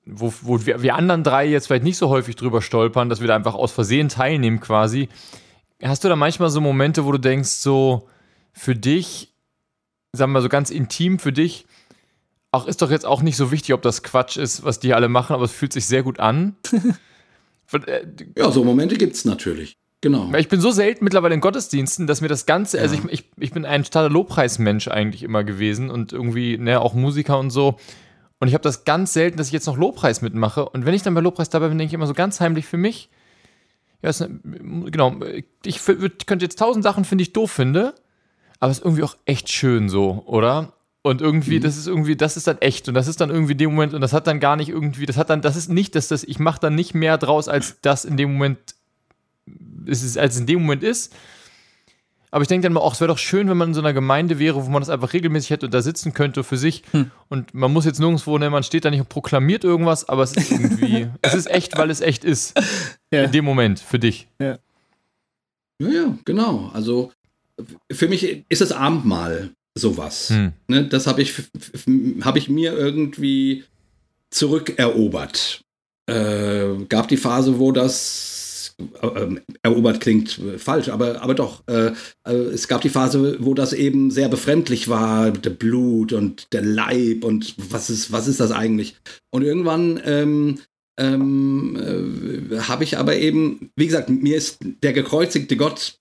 wo, 0.06 0.34
wo 0.42 0.66
wir, 0.66 0.82
wir 0.82 0.96
anderen 0.96 1.24
drei 1.24 1.48
jetzt 1.48 1.68
vielleicht 1.68 1.84
nicht 1.84 1.98
so 1.98 2.10
häufig 2.10 2.36
drüber 2.36 2.62
stolpern, 2.62 3.10
dass 3.10 3.22
wir 3.22 3.28
da 3.28 3.36
einfach 3.36 3.56
aus 3.56 3.72
Versehen 3.72 4.10
teilnehmen 4.10 4.60
quasi. 4.60 5.08
Hast 5.82 6.04
du 6.04 6.10
da 6.10 6.16
manchmal 6.18 6.50
so 6.50 6.60
Momente, 6.60 7.06
wo 7.06 7.12
du 7.14 7.18
denkst, 7.18 7.50
so 7.50 8.10
für 8.52 8.76
dich, 8.76 9.34
sagen 10.12 10.32
wir 10.32 10.40
mal 10.40 10.42
so 10.42 10.50
ganz 10.50 10.70
intim 10.70 11.20
für 11.20 11.32
dich, 11.32 11.66
Ach, 12.52 12.66
ist 12.66 12.82
doch 12.82 12.90
jetzt 12.90 13.06
auch 13.06 13.22
nicht 13.22 13.38
so 13.38 13.52
wichtig, 13.52 13.74
ob 13.74 13.82
das 13.82 14.02
Quatsch 14.02 14.38
ist, 14.38 14.64
was 14.64 14.80
die 14.80 14.94
alle 14.94 15.08
machen, 15.08 15.34
aber 15.34 15.46
es 15.46 15.52
fühlt 15.52 15.74
sich 15.74 15.86
sehr 15.86 16.04
gut 16.04 16.20
an. 16.20 16.56
Äh, 17.72 18.08
ja, 18.36 18.50
so 18.50 18.64
Momente 18.64 18.98
gibt 18.98 19.14
es 19.16 19.26
natürlich. 19.26 19.78
Genau. 20.02 20.34
Ich 20.36 20.48
bin 20.48 20.60
so 20.60 20.72
selten 20.72 21.04
mittlerweile 21.04 21.36
in 21.36 21.40
Gottesdiensten, 21.40 22.08
dass 22.08 22.20
mir 22.20 22.28
das 22.28 22.48
Ganze, 22.48 22.80
also 22.80 22.96
ja. 22.96 23.02
also 23.02 23.12
ich, 23.12 23.20
ich, 23.20 23.32
ich 23.38 23.52
bin 23.52 23.64
ein 23.64 23.84
totaler 23.84 24.10
Lobpreismensch 24.10 24.88
eigentlich 24.88 25.22
immer 25.22 25.44
gewesen 25.44 25.92
und 25.92 26.12
irgendwie, 26.12 26.58
ne, 26.58 26.80
auch 26.80 26.96
Musiker 26.96 27.38
und 27.38 27.52
so. 27.52 27.78
Und 28.40 28.48
ich 28.48 28.54
habe 28.54 28.64
das 28.64 28.86
ganz 28.86 29.14
selten, 29.14 29.38
dass 29.38 29.48
ich 29.48 29.54
jetzt 29.54 29.68
noch 29.68 29.78
Lobpreis 29.78 30.22
mitmache. 30.22 30.68
Und 30.70 30.86
wenn 30.86 30.94
ich 30.94 31.04
dann 31.04 31.14
bei 31.14 31.22
Lobpreis 31.22 31.50
dabei 31.50 31.68
bin, 31.68 31.78
denke 31.78 31.90
ich 31.90 31.94
immer 31.94 32.08
so 32.08 32.14
ganz 32.14 32.40
heimlich 32.40 32.66
für 32.66 32.78
mich. 32.78 33.10
Ja, 34.02 34.10
ist, 34.10 34.26
genau. 34.86 35.18
Ich 35.66 35.84
könnte 35.86 36.46
jetzt 36.46 36.58
tausend 36.58 36.84
Sachen, 36.84 37.04
finde 37.04 37.22
ich, 37.22 37.34
doof 37.34 37.52
finde. 37.52 37.94
Aber 38.62 38.72
es 38.72 38.80
ist 38.80 38.86
irgendwie 38.86 39.04
auch 39.04 39.18
echt 39.26 39.50
schön 39.50 39.90
so, 39.90 40.24
oder? 40.26 40.74
Und 41.02 41.22
irgendwie, 41.22 41.58
mhm. 41.58 41.64
das 41.64 41.78
ist 41.78 41.88
irgendwie, 41.88 42.16
das 42.16 42.36
ist 42.36 42.48
dann 42.48 42.58
echt. 42.60 42.88
Und 42.88 42.94
das 42.94 43.08
ist 43.08 43.22
dann 43.22 43.30
irgendwie 43.30 43.54
in 43.54 43.58
dem 43.58 43.72
Moment, 43.72 43.94
und 43.94 44.02
das 44.02 44.14
hat 44.14 44.28
dann 44.28 44.40
gar 44.40 44.56
nicht 44.56 44.70
irgendwie, 44.70 45.06
das 45.06 45.18
hat 45.18 45.30
dann, 45.30 45.42
das 45.42 45.56
ist 45.56 45.70
nicht, 45.70 45.96
dass 45.96 46.10
das, 46.10 46.24
ich 46.24 46.40
mache 46.40 46.60
dann 46.60 46.76
nicht 46.76 46.94
mehr 46.94 47.18
draus, 47.18 47.48
als 47.48 47.80
das 47.82 48.04
in 48.04 48.18
dem 48.18 48.34
Moment 48.34 48.60
ist, 49.86 50.18
als 50.18 50.36
es 50.36 50.42
in 50.42 50.48
dem 50.48 50.62
Moment 50.62 50.84
ist. 50.84 51.14
Aber 52.32 52.44
ich 52.44 52.48
denke 52.48 52.64
dann 52.64 52.74
mal, 52.74 52.82
auch 52.82 52.94
es 52.94 53.02
wäre 53.02 53.08
doch 53.08 53.18
schön, 53.18 53.50
wenn 53.50 53.58
man 53.58 53.70
in 53.70 53.74
so 53.74 53.80
einer 53.80 53.94
Gemeinde 53.94 54.38
wäre, 54.38 54.64
wo 54.64 54.70
man 54.70 54.82
das 54.82 54.90
einfach 54.90 55.14
regelmäßig 55.14 55.50
hätte 55.50 55.66
und 55.66 55.74
da 55.74 55.82
sitzen 55.82 56.14
könnte 56.14 56.44
für 56.44 56.58
sich. 56.58 56.84
Hm. 56.92 57.10
Und 57.28 57.54
man 57.56 57.74
muss 57.74 57.86
jetzt 57.86 58.00
nirgendwo, 58.00 58.38
ne, 58.38 58.50
man 58.52 58.62
steht 58.62 58.86
da 58.86 58.92
nicht 58.92 59.00
und 59.00 59.10
proklamiert 59.10 59.64
irgendwas, 59.64 60.08
aber 60.08 60.24
es 60.24 60.36
ist 60.36 60.52
irgendwie, 60.52 61.08
es 61.24 61.34
ist 61.34 61.50
echt, 61.50 61.76
weil 61.78 61.90
es 61.90 62.02
echt 62.02 62.24
ist. 62.24 62.60
Ja. 63.12 63.24
In 63.24 63.32
dem 63.32 63.46
Moment, 63.46 63.80
für 63.80 63.98
dich. 63.98 64.28
Ja. 64.40 64.60
Ja, 65.82 65.90
ja, 65.90 66.18
genau. 66.26 66.70
Also 66.74 67.12
für 67.92 68.08
mich 68.08 68.46
ist 68.50 68.62
das 68.62 68.72
Abendmahl 68.72 69.52
sowas. 69.78 70.30
Hm. 70.30 70.54
Ne, 70.68 70.88
das 70.88 71.08
habe 71.08 71.22
ich, 71.22 71.34
hab 72.22 72.36
ich 72.36 72.50
mir 72.50 72.74
irgendwie 72.74 73.64
zurückerobert. 74.32 75.62
Äh, 76.08 76.86
gab 76.88 77.08
die 77.08 77.18
Phase, 77.18 77.60
wo 77.60 77.72
das 77.72 78.76
äh, 79.02 79.36
erobert 79.62 80.00
klingt 80.00 80.40
falsch, 80.58 80.90
aber, 80.90 81.22
aber 81.22 81.36
doch. 81.36 81.64
Äh, 81.68 81.92
äh, 82.26 82.34
es 82.34 82.68
gab 82.68 82.82
die 82.82 82.90
Phase, 82.90 83.38
wo 83.40 83.54
das 83.54 83.74
eben 83.74 84.10
sehr 84.12 84.30
befremdlich 84.30 84.88
war, 84.88 85.32
der 85.32 85.50
Blut 85.50 86.14
und 86.14 86.52
der 86.54 86.62
Leib 86.62 87.24
und 87.24 87.56
was 87.58 87.90
ist, 87.90 88.12
was 88.12 88.28
ist 88.28 88.40
das 88.40 88.52
eigentlich? 88.52 88.96
Und 89.32 89.44
irgendwann 89.44 90.00
ähm, 90.06 90.60
ähm, 91.00 92.50
äh, 92.52 92.60
habe 92.62 92.84
ich 92.84 92.98
aber 92.98 93.16
eben, 93.18 93.72
wie 93.76 93.88
gesagt, 93.88 94.10
mir 94.10 94.38
ist 94.38 94.60
der 94.84 94.94
gekreuzigte 94.94 95.58
Gott, 95.58 96.00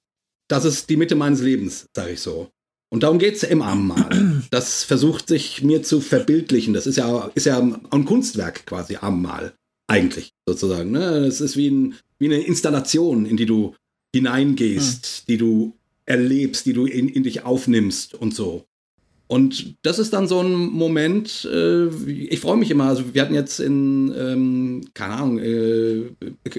das 0.48 0.64
ist 0.64 0.88
die 0.88 0.96
Mitte 0.96 1.14
meines 1.14 1.40
Lebens, 1.40 1.86
sage 1.94 2.12
ich 2.12 2.20
so. 2.20 2.50
Und 2.90 3.02
darum 3.02 3.18
geht 3.18 3.36
es 3.36 3.42
im 3.42 3.62
Abendmahl. 3.62 4.42
Das 4.50 4.84
versucht 4.84 5.28
sich 5.28 5.62
mir 5.62 5.82
zu 5.82 6.00
verbildlichen. 6.00 6.72
Das 6.72 6.86
ist 6.86 6.96
ja, 6.96 7.30
ist 7.34 7.46
ja 7.46 7.58
ein 7.58 8.04
Kunstwerk 8.04 8.64
quasi, 8.66 8.96
Abendmahl. 8.96 9.54
Eigentlich, 9.86 10.32
sozusagen. 10.46 10.90
Ne? 10.90 11.26
Es 11.26 11.40
ist 11.40 11.56
wie, 11.56 11.68
ein, 11.68 11.94
wie 12.18 12.26
eine 12.26 12.42
Installation, 12.42 13.26
in 13.26 13.36
die 13.36 13.46
du 13.46 13.74
hineingehst, 14.14 15.06
hm. 15.06 15.24
die 15.28 15.36
du 15.38 15.76
erlebst, 16.06 16.66
die 16.66 16.72
du 16.72 16.86
in, 16.86 17.08
in 17.08 17.22
dich 17.22 17.44
aufnimmst 17.44 18.14
und 18.14 18.34
so. 18.34 18.64
Und 19.28 19.76
das 19.82 19.98
ist 19.98 20.14
dann 20.14 20.26
so 20.26 20.40
ein 20.40 20.54
Moment, 20.54 21.46
äh, 21.52 21.86
ich 21.86 22.40
freue 22.40 22.56
mich 22.56 22.70
immer. 22.70 22.84
Also 22.84 23.14
wir 23.14 23.20
hatten 23.20 23.34
jetzt 23.34 23.60
in, 23.60 24.12
ähm, 24.18 24.88
keine 24.94 25.14
Ahnung, 25.14 25.38
äh, 25.38 26.10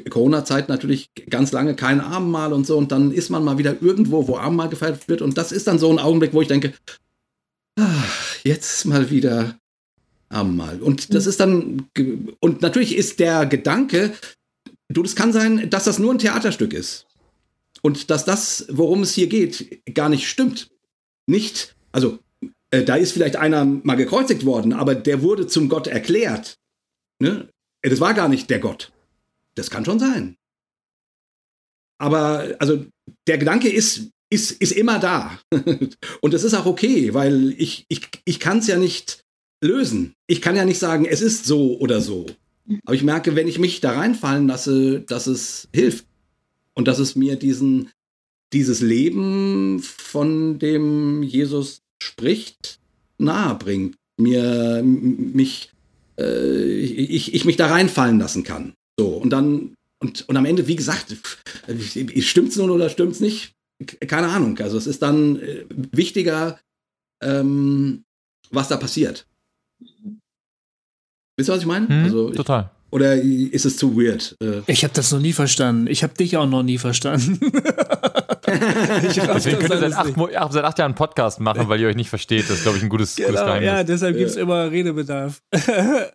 Corona-Zeit 0.08 0.70
natürlich 0.70 1.10
ganz 1.32 1.52
lange 1.52 1.76
kein 1.76 2.00
Abendmahl 2.00 2.54
und 2.54 2.68
so. 2.68 2.78
Und 2.78 2.92
dann 2.92 3.12
ist 3.12 3.32
man 3.32 3.44
mal 3.44 3.58
wieder 3.58 3.82
irgendwo, 3.82 4.28
wo 4.28 4.38
Abendmahl 4.38 4.70
gefeiert 4.70 5.10
wird. 5.10 5.24
Und 5.24 5.40
das 5.40 5.52
ist 5.52 5.66
dann 5.66 5.80
so 5.80 5.92
ein 5.92 5.98
Augenblick, 5.98 6.32
wo 6.34 6.44
ich 6.44 6.48
denke, 6.48 6.74
ach, 7.76 8.36
jetzt 8.44 8.86
mal 8.86 9.10
wieder 9.10 9.58
Abendmahl. 10.30 10.80
Und 10.80 11.16
das 11.16 11.26
ist 11.26 11.40
dann, 11.40 11.88
und 12.40 12.62
natürlich 12.62 12.96
ist 12.96 13.20
der 13.20 13.48
Gedanke, 13.48 14.14
du, 14.90 15.02
das 15.02 15.16
kann 15.16 15.34
sein, 15.34 15.72
dass 15.72 15.86
das 15.86 15.98
nur 15.98 16.14
ein 16.14 16.20
Theaterstück 16.20 16.74
ist. 16.74 17.08
Und 17.82 18.12
dass 18.12 18.26
das, 18.26 18.68
worum 18.70 19.02
es 19.02 19.14
hier 19.14 19.28
geht, 19.28 19.82
gar 19.96 20.10
nicht 20.10 20.30
stimmt. 20.30 20.70
Nicht, 21.26 21.76
also 21.92 22.20
äh, 22.72 22.84
da 22.84 22.96
ist 22.96 23.12
vielleicht 23.12 23.36
einer 23.36 23.66
mal 23.66 23.96
gekreuzigt 23.96 24.46
worden, 24.46 24.74
aber 24.74 24.96
der 24.96 25.22
wurde 25.22 25.48
zum 25.48 25.70
Gott 25.70 25.88
erklärt. 25.88 26.58
Ne? 27.20 27.50
Das 27.82 28.00
war 28.00 28.14
gar 28.14 28.30
nicht 28.30 28.50
der 28.50 28.60
Gott. 28.60 28.92
Das 29.56 29.70
kann 29.70 29.86
schon 29.86 30.00
sein. 30.00 30.36
Aber 31.98 32.56
also 32.60 32.86
der 33.28 33.38
Gedanke 33.38 33.70
ist, 33.70 34.10
ist, 34.30 34.52
ist 34.52 34.72
immer 34.72 35.00
da. 35.00 35.40
Und 36.22 36.34
das 36.34 36.44
ist 36.44 36.54
auch 36.54 36.66
okay, 36.66 37.14
weil 37.14 37.54
ich, 37.58 37.86
ich, 37.90 38.08
ich 38.26 38.40
kann 38.40 38.60
es 38.60 38.68
ja 38.68 38.78
nicht 38.78 39.24
lösen. 39.62 40.14
Ich 40.28 40.42
kann 40.42 40.56
ja 40.56 40.66
nicht 40.66 40.80
sagen, 40.80 41.06
es 41.06 41.22
ist 41.22 41.46
so 41.46 41.78
oder 41.80 42.02
so. 42.02 42.28
Aber 42.86 42.96
ich 42.96 43.04
merke, 43.04 43.36
wenn 43.36 43.48
ich 43.48 43.60
mich 43.60 43.82
da 43.82 43.94
reinfallen 43.94 44.48
lasse, 44.48 45.02
dass 45.02 45.28
es 45.28 45.68
hilft. 45.74 46.06
Und 46.74 46.88
dass 46.88 47.00
es 47.00 47.16
mir 47.16 47.36
diesen, 47.36 47.90
dieses 48.54 48.80
Leben, 48.80 49.80
von 49.82 50.60
dem 50.60 51.24
Jesus 51.24 51.82
spricht, 52.02 52.80
nahe 53.18 53.56
bringt. 53.56 53.96
Mir, 54.18 54.82
mich, 54.84 55.72
äh, 56.20 56.74
ich, 56.80 57.34
ich 57.34 57.46
mich 57.46 57.56
da 57.56 57.68
reinfallen 57.68 58.20
lassen 58.20 58.44
kann. 58.44 58.74
So, 59.00 59.08
und 59.08 59.30
dann, 59.30 59.76
und, 60.00 60.28
und 60.28 60.38
am 60.38 60.46
Ende, 60.46 60.68
wie 60.68 60.76
gesagt, 60.76 61.16
stimmt's 62.20 62.58
nun 62.58 62.70
oder 62.70 62.90
stimmt's 62.90 63.22
nicht? 63.22 63.54
Keine 64.08 64.28
Ahnung. 64.28 64.58
Also 64.60 64.78
es 64.78 64.88
ist 64.88 65.02
dann 65.02 65.40
äh, 65.40 65.66
wichtiger, 65.70 66.60
ähm, 67.22 68.04
was 68.52 68.68
da 68.68 68.76
passiert. 68.76 69.26
Wisst 71.38 71.50
ihr, 71.50 71.54
was 71.54 71.62
ich 71.62 71.66
meine? 71.66 71.88
Hm, 71.88 72.04
also 72.04 72.30
ich, 72.32 72.36
total. 72.36 72.72
Oder 72.92 73.16
ist 73.16 73.66
es 73.66 73.78
zu 73.78 73.96
weird? 73.96 74.36
Äh, 74.42 74.62
ich 74.68 74.84
habe 74.84 74.94
das 74.94 75.12
noch 75.12 75.20
nie 75.20 75.34
verstanden. 75.34 75.88
Ich 75.88 76.04
habe 76.04 76.14
dich 76.14 76.38
auch 76.38 76.48
noch 76.48 76.64
nie 76.64 76.78
verstanden. 76.78 77.40
Deswegen 78.48 79.60
könnt 79.60 79.70
ihr 79.72 79.78
seit 79.78 79.94
acht, 79.94 80.54
seit 80.54 80.64
acht, 80.64 80.80
Jahren 80.80 80.90
einen 80.90 80.96
Podcast 80.96 81.40
machen, 81.40 81.70
weil 81.70 81.80
ihr 81.80 81.88
euch 81.88 81.96
nicht 81.96 82.10
versteht. 82.10 82.50
Das 82.50 82.58
ist, 82.58 82.64
glaube 82.64 82.78
ich, 82.78 82.84
ein 82.84 82.90
gutes, 82.90 83.16
genau, 83.16 83.30
gutes 83.30 83.44
Geheimnis. 83.44 83.68
Ja, 83.68 83.84
deshalb 83.84 84.18
gibt 84.18 84.30
es 84.30 84.36
ja. 84.36 84.42
immer 84.42 84.72
Redebedarf. 84.72 85.42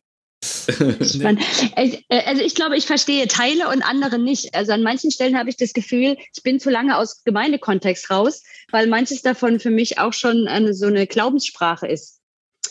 Äh, 0.69 1.89
also 2.27 2.43
ich 2.43 2.55
glaube, 2.55 2.77
ich 2.77 2.87
verstehe 2.87 3.27
Teile 3.29 3.69
und 3.69 3.83
andere 3.83 4.19
nicht. 4.19 4.55
Also 4.55 4.73
an 4.73 4.83
manchen 4.83 5.11
Stellen 5.11 5.39
habe 5.39 5.49
ich 5.49 5.57
das 5.57 5.73
Gefühl, 5.73 6.17
ich 6.35 6.43
bin 6.43 6.61
zu 6.61 6.71
lange 6.71 6.97
aus 6.97 7.25
Gemeindekontext 7.25 8.11
raus, 8.11 8.43
weil 8.71 8.87
manches 8.87 9.23
davon 9.23 9.61
für 9.61 9.71
mich 9.71 9.99
auch 9.99 10.13
schon 10.13 10.47
eine, 10.47 10.75
so 10.75 10.87
eine 10.87 11.07
Glaubenssprache 11.07 11.87
ist. 11.87 12.14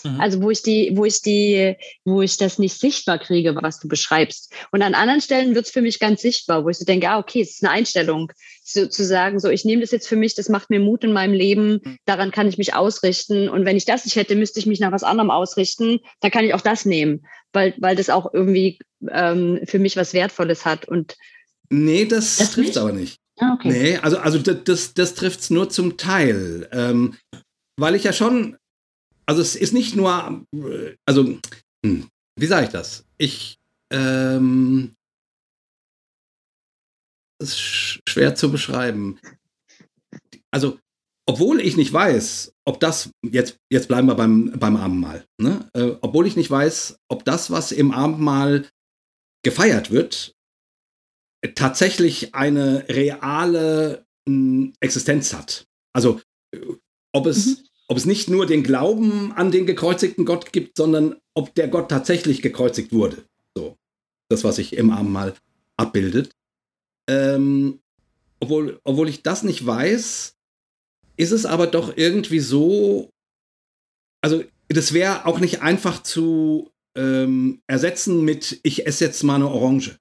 Mhm. 0.04 0.20
Also 0.20 0.42
wo 0.42 0.50
ich 0.50 0.62
die, 0.62 0.92
wo 0.96 1.06
ich 1.06 1.22
die, 1.22 1.76
wo 2.04 2.22
ich 2.22 2.38
das 2.38 2.60
nicht 2.60 2.80
sichtbar 2.80 3.20
kriege, 3.20 3.56
was 3.56 3.80
du 3.80 3.88
beschreibst. 3.88 4.54
Und 4.72 4.82
an 4.82 4.94
anderen 4.94 5.22
Stellen 5.22 5.56
wird 5.56 5.66
es 5.66 5.72
für 5.72 5.82
mich 5.82 6.00
ganz 6.00 6.22
sichtbar, 6.22 6.64
wo 6.64 6.70
ich 6.70 6.78
so 6.78 6.86
denke, 6.86 7.10
ah, 7.10 7.20
okay, 7.20 7.42
es 7.42 7.52
ist 7.52 7.64
eine 7.64 7.72
Einstellung, 7.72 8.32
so, 8.64 8.88
zu 8.88 9.04
sagen, 9.04 9.40
so 9.40 9.50
ich 9.50 9.66
nehme 9.66 9.82
das 9.82 9.92
jetzt 9.92 10.08
für 10.08 10.16
mich, 10.16 10.36
das 10.36 10.50
macht 10.50 10.70
mir 10.70 10.80
Mut 10.80 11.04
in 11.04 11.14
meinem 11.14 11.34
Leben, 11.34 11.82
mhm. 11.84 11.98
daran 12.06 12.32
kann 12.32 12.48
ich 12.48 12.58
mich 12.58 12.76
ausrichten. 12.76 13.50
Und 13.50 13.66
wenn 13.66 13.78
ich 13.78 13.86
das 13.86 14.06
nicht 14.06 14.16
hätte, 14.16 14.36
müsste 14.36 14.60
ich 14.60 14.66
mich 14.66 14.80
nach 14.80 14.92
was 14.92 15.04
anderem 15.04 15.32
ausrichten, 15.32 16.00
dann 16.22 16.32
kann 16.32 16.46
ich 16.46 16.54
auch 16.54 16.62
das 16.62 16.86
nehmen, 16.86 17.26
weil, 17.52 17.74
weil 17.78 17.96
das 17.96 18.10
auch 18.10 18.34
irgendwie 18.34 18.80
ähm, 19.10 19.62
für 19.66 19.80
mich 19.80 19.98
was 19.98 20.14
Wertvolles 20.14 20.66
hat. 20.66 20.88
Und 20.88 21.16
Nee, 21.70 22.06
das, 22.06 22.38
das 22.38 22.52
trifft 22.52 22.78
aber 22.78 22.92
nicht. 22.92 23.18
Ah, 23.40 23.54
okay. 23.56 23.70
Nee, 23.70 23.98
also, 23.98 24.18
also 24.18 24.38
das, 24.38 24.58
das, 24.64 24.94
das 24.94 25.16
trifft 25.16 25.40
es 25.40 25.50
nur 25.50 25.70
zum 25.70 25.98
Teil. 25.98 26.70
Ähm, 26.72 27.16
weil 27.78 27.96
ich 27.96 28.04
ja 28.04 28.14
schon 28.14 28.58
also 29.26 29.42
es 29.42 29.56
ist 29.56 29.74
nicht 29.74 29.96
nur, 29.96 30.46
also, 31.06 31.40
hm, 31.86 32.08
wie 32.40 32.46
sage 32.46 32.66
ich 32.66 32.72
das? 32.72 33.06
Ich, 33.18 33.60
ähm, 33.92 34.96
das 37.40 37.50
ist 37.50 37.60
schwer 38.10 38.36
zu 38.36 38.52
beschreiben. 38.52 39.20
Also, 40.52 40.80
obwohl 41.26 41.62
ich 41.62 41.78
nicht 41.78 41.94
weiß, 41.94 42.54
ob 42.66 42.80
das, 42.80 43.12
jetzt, 43.24 43.58
jetzt 43.72 43.88
bleiben 43.88 44.08
wir 44.08 44.16
beim, 44.16 44.52
beim 44.60 44.76
Abendmahl, 44.76 45.26
ne? 45.38 45.70
Äh, 45.74 45.96
obwohl 46.02 46.28
ich 46.28 46.36
nicht 46.36 46.52
weiß, 46.52 46.98
ob 47.08 47.24
das, 47.24 47.50
was 47.50 47.72
im 47.72 47.92
Abendmahl 47.92 48.68
gefeiert 49.44 49.92
wird, 49.92 50.36
tatsächlich 51.56 52.36
eine 52.36 52.88
reale 52.90 54.06
mh, 54.28 54.34
hm, 54.34 54.74
Existenz 54.80 55.34
hat. 55.34 55.66
Also, 55.94 56.22
ob 57.14 57.26
es, 57.26 57.46
mhm 57.46 57.68
ob 57.94 57.98
es 57.98 58.08
nicht 58.08 58.28
nur 58.28 58.48
den 58.48 58.64
Glauben 58.64 59.34
an 59.34 59.52
den 59.52 59.68
gekreuzigten 59.68 60.26
Gott 60.26 60.52
gibt, 60.52 60.78
sondern 60.78 61.16
ob 61.36 61.54
der 61.54 61.68
Gott 61.68 61.90
tatsächlich 61.90 62.42
gekreuzigt 62.42 62.92
wurde. 62.92 63.24
So, 63.56 63.78
das, 64.30 64.44
was 64.44 64.56
sich 64.56 64.74
im 64.74 64.90
Abendmahl 64.90 65.36
abbildet. 65.78 66.32
Ähm, 67.08 67.82
obwohl, 68.40 68.80
obwohl 68.84 69.10
ich 69.10 69.22
das 69.22 69.44
nicht 69.44 69.64
weiß, 69.64 70.36
ist 71.18 71.32
es 71.32 71.46
aber 71.46 71.68
doch 71.68 71.96
irgendwie 71.96 72.40
so, 72.40 73.12
also 74.24 74.44
das 74.70 74.94
wäre 74.94 75.28
auch 75.28 75.40
nicht 75.40 75.62
einfach 75.62 76.02
zu 76.02 76.72
ähm, 76.98 77.62
ersetzen 77.68 78.26
mit, 78.26 78.60
ich 78.64 78.88
esse 78.88 79.06
jetzt 79.06 79.22
mal 79.22 79.36
eine 79.36 79.50
Orange. 79.50 80.00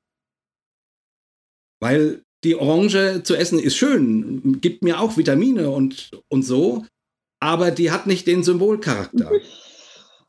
Weil 1.79 2.25
die 2.43 2.57
Orange 2.57 3.23
zu 3.23 3.35
essen 3.35 3.59
ist 3.59 3.77
schön, 3.77 4.63
gibt 4.63 4.83
mir 4.83 4.99
auch 4.99 5.19
Vitamine 5.19 5.69
und, 5.69 6.11
und 6.31 6.43
so, 6.43 6.87
aber 7.43 7.73
die 7.73 7.91
hat 7.91 8.07
nicht 8.07 8.29
den 8.29 8.45
Symbolcharakter. 8.45 9.33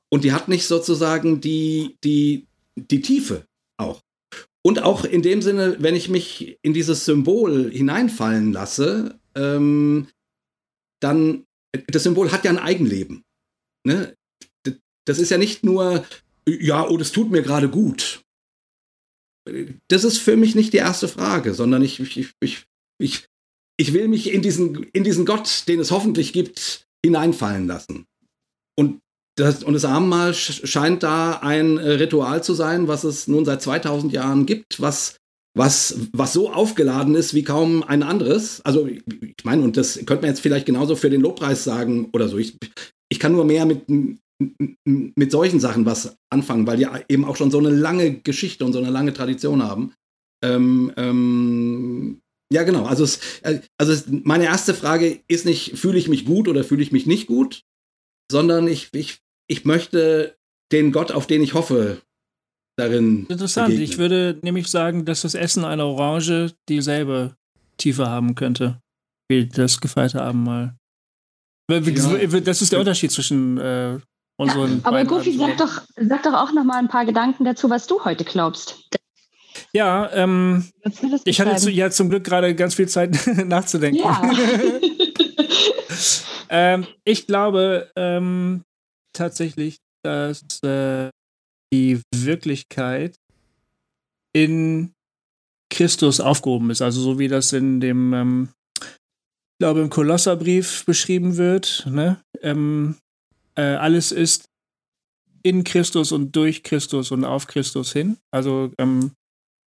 Und 0.09 0.23
die 0.23 0.33
hat 0.33 0.47
nicht 0.47 0.65
sozusagen 0.65 1.41
die, 1.41 1.95
die, 2.03 2.47
die 2.75 3.01
Tiefe 3.01 3.45
auch. 3.77 4.01
Und 4.65 4.81
auch 4.81 5.05
in 5.05 5.21
dem 5.21 5.43
Sinne, 5.43 5.75
wenn 5.79 5.95
ich 5.95 6.09
mich 6.09 6.57
in 6.63 6.73
dieses 6.73 7.05
Symbol 7.05 7.69
hineinfallen 7.71 8.51
lasse, 8.51 9.19
ähm, 9.35 10.07
dann, 11.01 11.45
das 11.87 12.03
Symbol 12.03 12.31
hat 12.31 12.45
ja 12.45 12.51
ein 12.51 12.57
Eigenleben. 12.57 13.23
Ne? 13.85 14.15
Das 15.05 15.19
ist 15.19 15.29
ja 15.29 15.37
nicht 15.37 15.63
nur, 15.63 16.03
ja, 16.47 16.87
oh, 16.87 16.97
das 16.97 17.11
tut 17.11 17.29
mir 17.29 17.43
gerade 17.43 17.69
gut. 17.69 18.21
Das 19.87 20.03
ist 20.03 20.17
für 20.17 20.35
mich 20.35 20.55
nicht 20.55 20.73
die 20.73 20.77
erste 20.77 21.07
Frage, 21.07 21.53
sondern 21.53 21.83
ich, 21.83 21.99
ich, 21.99 22.33
ich, 22.39 22.63
ich, 22.97 23.27
ich 23.77 23.93
will 23.93 24.07
mich 24.07 24.31
in 24.31 24.41
diesen, 24.41 24.83
in 24.93 25.03
diesen 25.03 25.25
Gott, 25.25 25.67
den 25.67 25.79
es 25.79 25.91
hoffentlich 25.91 26.33
gibt, 26.33 26.87
hineinfallen 27.05 27.67
lassen. 27.67 28.05
Und 28.77 28.99
das, 29.35 29.63
und 29.63 29.73
das 29.73 29.85
Abendmahl 29.85 30.33
scheint 30.33 31.03
da 31.03 31.39
ein 31.39 31.77
äh, 31.77 31.91
Ritual 31.93 32.43
zu 32.43 32.53
sein, 32.53 32.87
was 32.87 33.03
es 33.03 33.27
nun 33.27 33.45
seit 33.45 33.61
2000 33.61 34.13
Jahren 34.13 34.45
gibt, 34.45 34.79
was, 34.79 35.17
was, 35.57 35.97
was 36.13 36.33
so 36.33 36.51
aufgeladen 36.51 37.15
ist 37.15 37.33
wie 37.33 37.43
kaum 37.43 37.83
ein 37.83 38.03
anderes. 38.03 38.61
Also, 38.61 38.87
ich 38.87 39.43
meine, 39.43 39.63
und 39.63 39.75
das 39.75 39.95
könnte 39.97 40.21
man 40.21 40.29
jetzt 40.29 40.41
vielleicht 40.41 40.65
genauso 40.65 40.95
für 40.95 41.09
den 41.09 41.21
Lobpreis 41.21 41.63
sagen 41.63 42.09
oder 42.13 42.27
so. 42.27 42.37
Ich, 42.37 42.57
ich 43.09 43.19
kann 43.19 43.31
nur 43.31 43.45
mehr 43.45 43.65
mit, 43.65 43.85
mit 44.85 45.31
solchen 45.31 45.59
Sachen 45.59 45.85
was 45.85 46.15
anfangen, 46.29 46.67
weil 46.67 46.77
die 46.77 46.87
eben 47.09 47.25
auch 47.25 47.35
schon 47.35 47.51
so 47.51 47.59
eine 47.59 47.69
lange 47.69 48.19
Geschichte 48.19 48.65
und 48.65 48.73
so 48.73 48.79
eine 48.79 48.91
lange 48.91 49.13
Tradition 49.13 49.63
haben. 49.63 49.93
Ähm, 50.43 50.91
ähm, 50.97 52.19
ja, 52.51 52.63
genau. 52.63 52.85
Also, 52.85 53.03
es, 53.03 53.41
äh, 53.41 53.61
also 53.77 54.03
meine 54.23 54.45
erste 54.45 54.73
Frage 54.73 55.21
ist 55.27 55.45
nicht, 55.45 55.77
fühle 55.77 55.97
ich 55.97 56.07
mich 56.07 56.25
gut 56.25 56.47
oder 56.47 56.63
fühle 56.63 56.83
ich 56.83 56.91
mich 56.91 57.05
nicht 57.05 57.27
gut, 57.27 57.63
sondern 58.31 58.67
ich, 58.67 58.89
ich, 58.93 59.19
ich 59.47 59.65
möchte 59.65 60.35
den 60.71 60.91
Gott, 60.91 61.11
auf 61.11 61.27
den 61.27 61.43
ich 61.43 61.53
hoffe, 61.53 62.01
darin. 62.77 63.25
Interessant. 63.27 63.69
Begegnen. 63.69 63.89
Ich 63.89 63.97
würde 63.97 64.39
nämlich 64.41 64.67
sagen, 64.67 65.05
dass 65.05 65.21
das 65.21 65.35
Essen 65.35 65.65
einer 65.65 65.85
Orange 65.85 66.53
dieselbe 66.69 67.35
Tiefe 67.77 68.07
haben 68.07 68.35
könnte 68.35 68.81
wie 69.29 69.47
das 69.47 69.81
gefeierte 69.81 70.21
Abendmahl. 70.21 70.75
Ja. 71.69 71.79
Das 71.79 72.61
ist 72.61 72.71
der 72.71 72.79
Unterschied 72.79 73.11
zwischen 73.11 73.57
äh, 73.57 73.99
unseren. 74.37 74.81
Ja, 74.81 74.85
aber 74.85 75.05
Gofi, 75.05 75.37
sag 75.37 75.57
doch, 75.57 75.81
sag 75.95 76.23
doch 76.23 76.33
auch 76.33 76.51
noch 76.51 76.63
mal 76.63 76.77
ein 76.77 76.89
paar 76.89 77.05
Gedanken 77.05 77.45
dazu, 77.45 77.69
was 77.69 77.87
du 77.87 78.03
heute 78.03 78.25
glaubst. 78.25 78.89
Ja, 79.75 80.11
ähm, 80.13 80.69
ich 81.25 81.41
hatte 81.41 81.55
zu, 81.55 81.71
ja 81.71 81.89
zum 81.89 82.09
Glück 82.09 82.23
gerade 82.23 82.53
ganz 82.53 82.75
viel 82.75 82.87
Zeit 82.87 83.17
nachzudenken. 83.45 84.01
Ja. 84.01 84.31
ähm, 86.49 86.87
ich 87.03 87.25
glaube 87.25 87.91
ähm, 87.95 88.63
tatsächlich, 89.13 89.77
dass 90.03 90.61
äh, 90.63 91.09
die 91.73 92.01
Wirklichkeit 92.13 93.15
in 94.33 94.93
Christus 95.71 96.19
aufgehoben 96.19 96.69
ist. 96.69 96.83
Also 96.83 97.01
so 97.01 97.17
wie 97.17 97.27
das 97.27 97.51
in 97.51 97.79
dem, 97.79 98.13
ähm, 98.13 98.49
ich 98.79 99.59
glaube, 99.59 99.81
im 99.81 99.89
Kolosserbrief 99.89 100.85
beschrieben 100.85 101.37
wird. 101.37 101.87
Ne? 101.89 102.21
Ähm, 102.41 102.97
äh, 103.55 103.61
alles 103.61 104.11
ist 104.11 104.45
in 105.41 105.63
Christus 105.63 106.11
und 106.11 106.35
durch 106.35 106.61
Christus 106.61 107.11
und 107.11 107.25
auf 107.25 107.47
Christus 107.47 107.91
hin. 107.91 108.17
Also 108.31 108.71
ähm, 108.77 109.13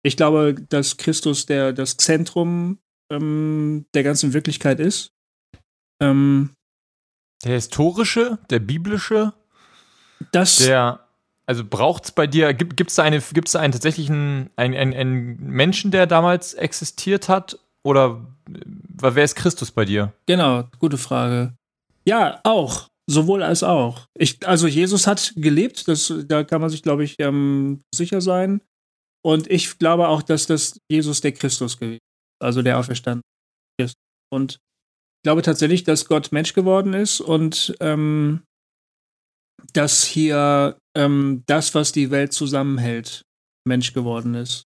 ich 0.06 0.18
glaube, 0.18 0.54
dass 0.70 0.98
Christus 0.98 1.48
der, 1.48 1.74
das 1.74 1.98
Zentrum 1.98 2.78
ähm, 3.12 3.86
der 3.94 4.04
ganzen 4.04 4.34
Wirklichkeit 4.34 4.80
ist. 4.80 5.12
Ähm, 6.00 6.52
der 7.44 7.54
historische, 7.54 8.38
der 8.50 8.60
biblische, 8.60 9.34
das 10.32 10.58
der 10.58 11.02
also 11.48 11.64
braucht 11.64 12.06
es 12.06 12.12
bei 12.12 12.26
dir, 12.26 12.54
gibt 12.54 12.90
es 12.90 12.96
da, 12.96 13.04
eine, 13.04 13.20
gibt's 13.20 13.52
da 13.52 13.60
einen 13.60 13.74
tatsächlichen 13.74 14.50
einen, 14.56 14.74
einen, 14.76 14.94
einen 14.94 15.44
Menschen, 15.44 15.92
der 15.92 16.08
damals 16.08 16.54
existiert 16.54 17.30
hat? 17.30 17.60
Oder 17.84 18.26
wer 18.48 19.24
ist 19.24 19.36
Christus 19.36 19.72
bei 19.72 19.86
dir? 19.86 20.14
Genau, 20.26 20.64
gute 20.80 20.98
Frage. 20.98 21.54
Ja, 22.06 22.40
auch. 22.44 22.88
sowohl 23.08 23.44
als 23.44 23.62
auch. 23.62 24.08
Ich, 24.16 24.48
also 24.48 24.68
Jesus 24.68 25.06
hat 25.06 25.34
gelebt, 25.36 25.88
das, 25.88 26.12
da 26.28 26.44
kann 26.44 26.62
man 26.62 26.72
sich, 26.72 26.82
glaube 26.82 27.04
ich, 27.04 27.16
ähm, 27.20 27.82
sicher 27.94 28.22
sein. 28.22 28.62
Und 29.26 29.50
ich 29.50 29.80
glaube 29.80 30.08
auch, 30.08 30.22
dass 30.22 30.46
das 30.46 30.80
Jesus 30.88 31.22
der 31.22 31.32
Christus 31.32 31.80
gewesen 31.80 31.98
ist, 31.98 32.44
also 32.44 32.62
der 32.62 32.78
auferstanden 32.78 33.24
ist. 33.82 33.96
Und 34.32 34.54
ich 34.54 35.24
glaube 35.24 35.42
tatsächlich, 35.42 35.84
dass 35.84 36.08
Gott 36.08 36.32
Mensch 36.32 36.54
geworden 36.54 36.94
ist 36.94 37.22
und 37.22 37.76
ähm, 37.80 38.44
dass 39.74 40.04
hier 40.04 40.78
ähm, 40.96 41.44
das, 41.48 41.74
was 41.74 41.92
die 41.92 42.12
Welt 42.12 42.34
zusammenhält, 42.34 43.24
Mensch 43.68 43.94
geworden 43.94 44.36
ist. 44.36 44.66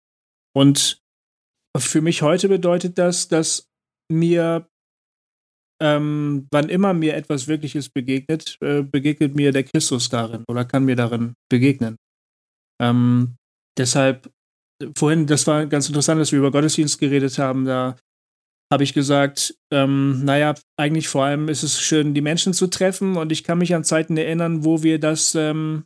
Und 0.54 1.00
für 1.78 2.02
mich 2.02 2.20
heute 2.20 2.48
bedeutet 2.48 2.98
das, 2.98 3.28
dass 3.28 3.64
mir, 4.12 4.68
ähm, 5.80 6.48
wann 6.50 6.68
immer 6.68 6.92
mir 6.92 7.14
etwas 7.14 7.48
Wirkliches 7.48 7.88
begegnet, 7.88 8.58
äh, 8.60 8.82
begegnet 8.82 9.34
mir 9.34 9.52
der 9.52 9.64
Christus 9.64 10.10
darin 10.10 10.44
oder 10.48 10.66
kann 10.66 10.84
mir 10.84 10.96
darin 10.96 11.32
begegnen. 11.48 11.96
Ähm, 12.78 13.36
deshalb, 13.78 14.30
vorhin, 14.96 15.26
das 15.26 15.46
war 15.46 15.66
ganz 15.66 15.88
interessant, 15.88 16.20
dass 16.20 16.32
wir 16.32 16.38
über 16.38 16.50
Gottesdienst 16.50 16.98
geredet 16.98 17.38
haben, 17.38 17.64
da 17.64 17.96
habe 18.72 18.84
ich 18.84 18.94
gesagt, 18.94 19.56
ähm, 19.72 20.24
naja, 20.24 20.54
eigentlich 20.76 21.08
vor 21.08 21.24
allem 21.24 21.48
ist 21.48 21.64
es 21.64 21.80
schön, 21.80 22.14
die 22.14 22.20
Menschen 22.20 22.54
zu 22.54 22.68
treffen 22.68 23.16
und 23.16 23.32
ich 23.32 23.42
kann 23.42 23.58
mich 23.58 23.74
an 23.74 23.84
Zeiten 23.84 24.16
erinnern, 24.16 24.64
wo 24.64 24.82
wir 24.82 25.00
das 25.00 25.34
ähm, 25.34 25.84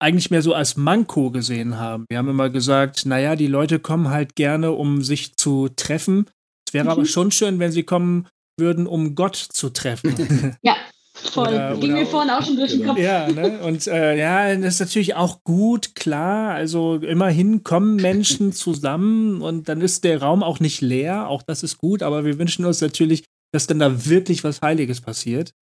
eigentlich 0.00 0.30
mehr 0.30 0.42
so 0.42 0.54
als 0.54 0.76
Manko 0.76 1.30
gesehen 1.30 1.78
haben. 1.78 2.04
Wir 2.08 2.18
haben 2.18 2.28
immer 2.28 2.50
gesagt, 2.50 3.06
naja, 3.06 3.36
die 3.36 3.46
Leute 3.46 3.78
kommen 3.78 4.10
halt 4.10 4.34
gerne, 4.34 4.72
um 4.72 5.02
sich 5.02 5.36
zu 5.36 5.68
treffen. 5.68 6.28
Es 6.66 6.74
wäre 6.74 6.84
mhm. 6.84 6.90
aber 6.90 7.04
schon 7.04 7.30
schön, 7.30 7.58
wenn 7.58 7.72
sie 7.72 7.84
kommen 7.84 8.26
würden, 8.58 8.86
um 8.86 9.14
Gott 9.14 9.36
zu 9.36 9.70
treffen. 9.70 10.56
Ja. 10.62 10.76
Voll. 11.24 11.48
Oder, 11.48 11.76
Ging 11.76 11.90
oder, 11.90 12.00
mir 12.00 12.06
vorhin 12.06 12.30
auch 12.30 12.42
schon 12.42 12.56
durch 12.56 12.72
den 12.72 12.86
Kopf. 12.86 12.98
Ja, 12.98 13.28
ne? 13.28 13.60
Und 13.62 13.86
äh, 13.86 14.16
ja, 14.16 14.54
das 14.56 14.74
ist 14.74 14.80
natürlich 14.80 15.14
auch 15.14 15.42
gut, 15.42 15.94
klar. 15.94 16.54
Also 16.54 16.96
immerhin 16.96 17.64
kommen 17.64 17.96
Menschen 17.96 18.52
zusammen 18.52 19.42
und 19.42 19.68
dann 19.68 19.80
ist 19.80 20.04
der 20.04 20.22
Raum 20.22 20.42
auch 20.42 20.60
nicht 20.60 20.80
leer. 20.80 21.28
Auch 21.28 21.42
das 21.42 21.62
ist 21.62 21.78
gut, 21.78 22.02
aber 22.02 22.24
wir 22.24 22.38
wünschen 22.38 22.64
uns 22.64 22.80
natürlich, 22.80 23.24
dass 23.52 23.66
dann 23.66 23.78
da 23.78 24.06
wirklich 24.06 24.44
was 24.44 24.62
Heiliges 24.62 25.00
passiert. 25.00 25.52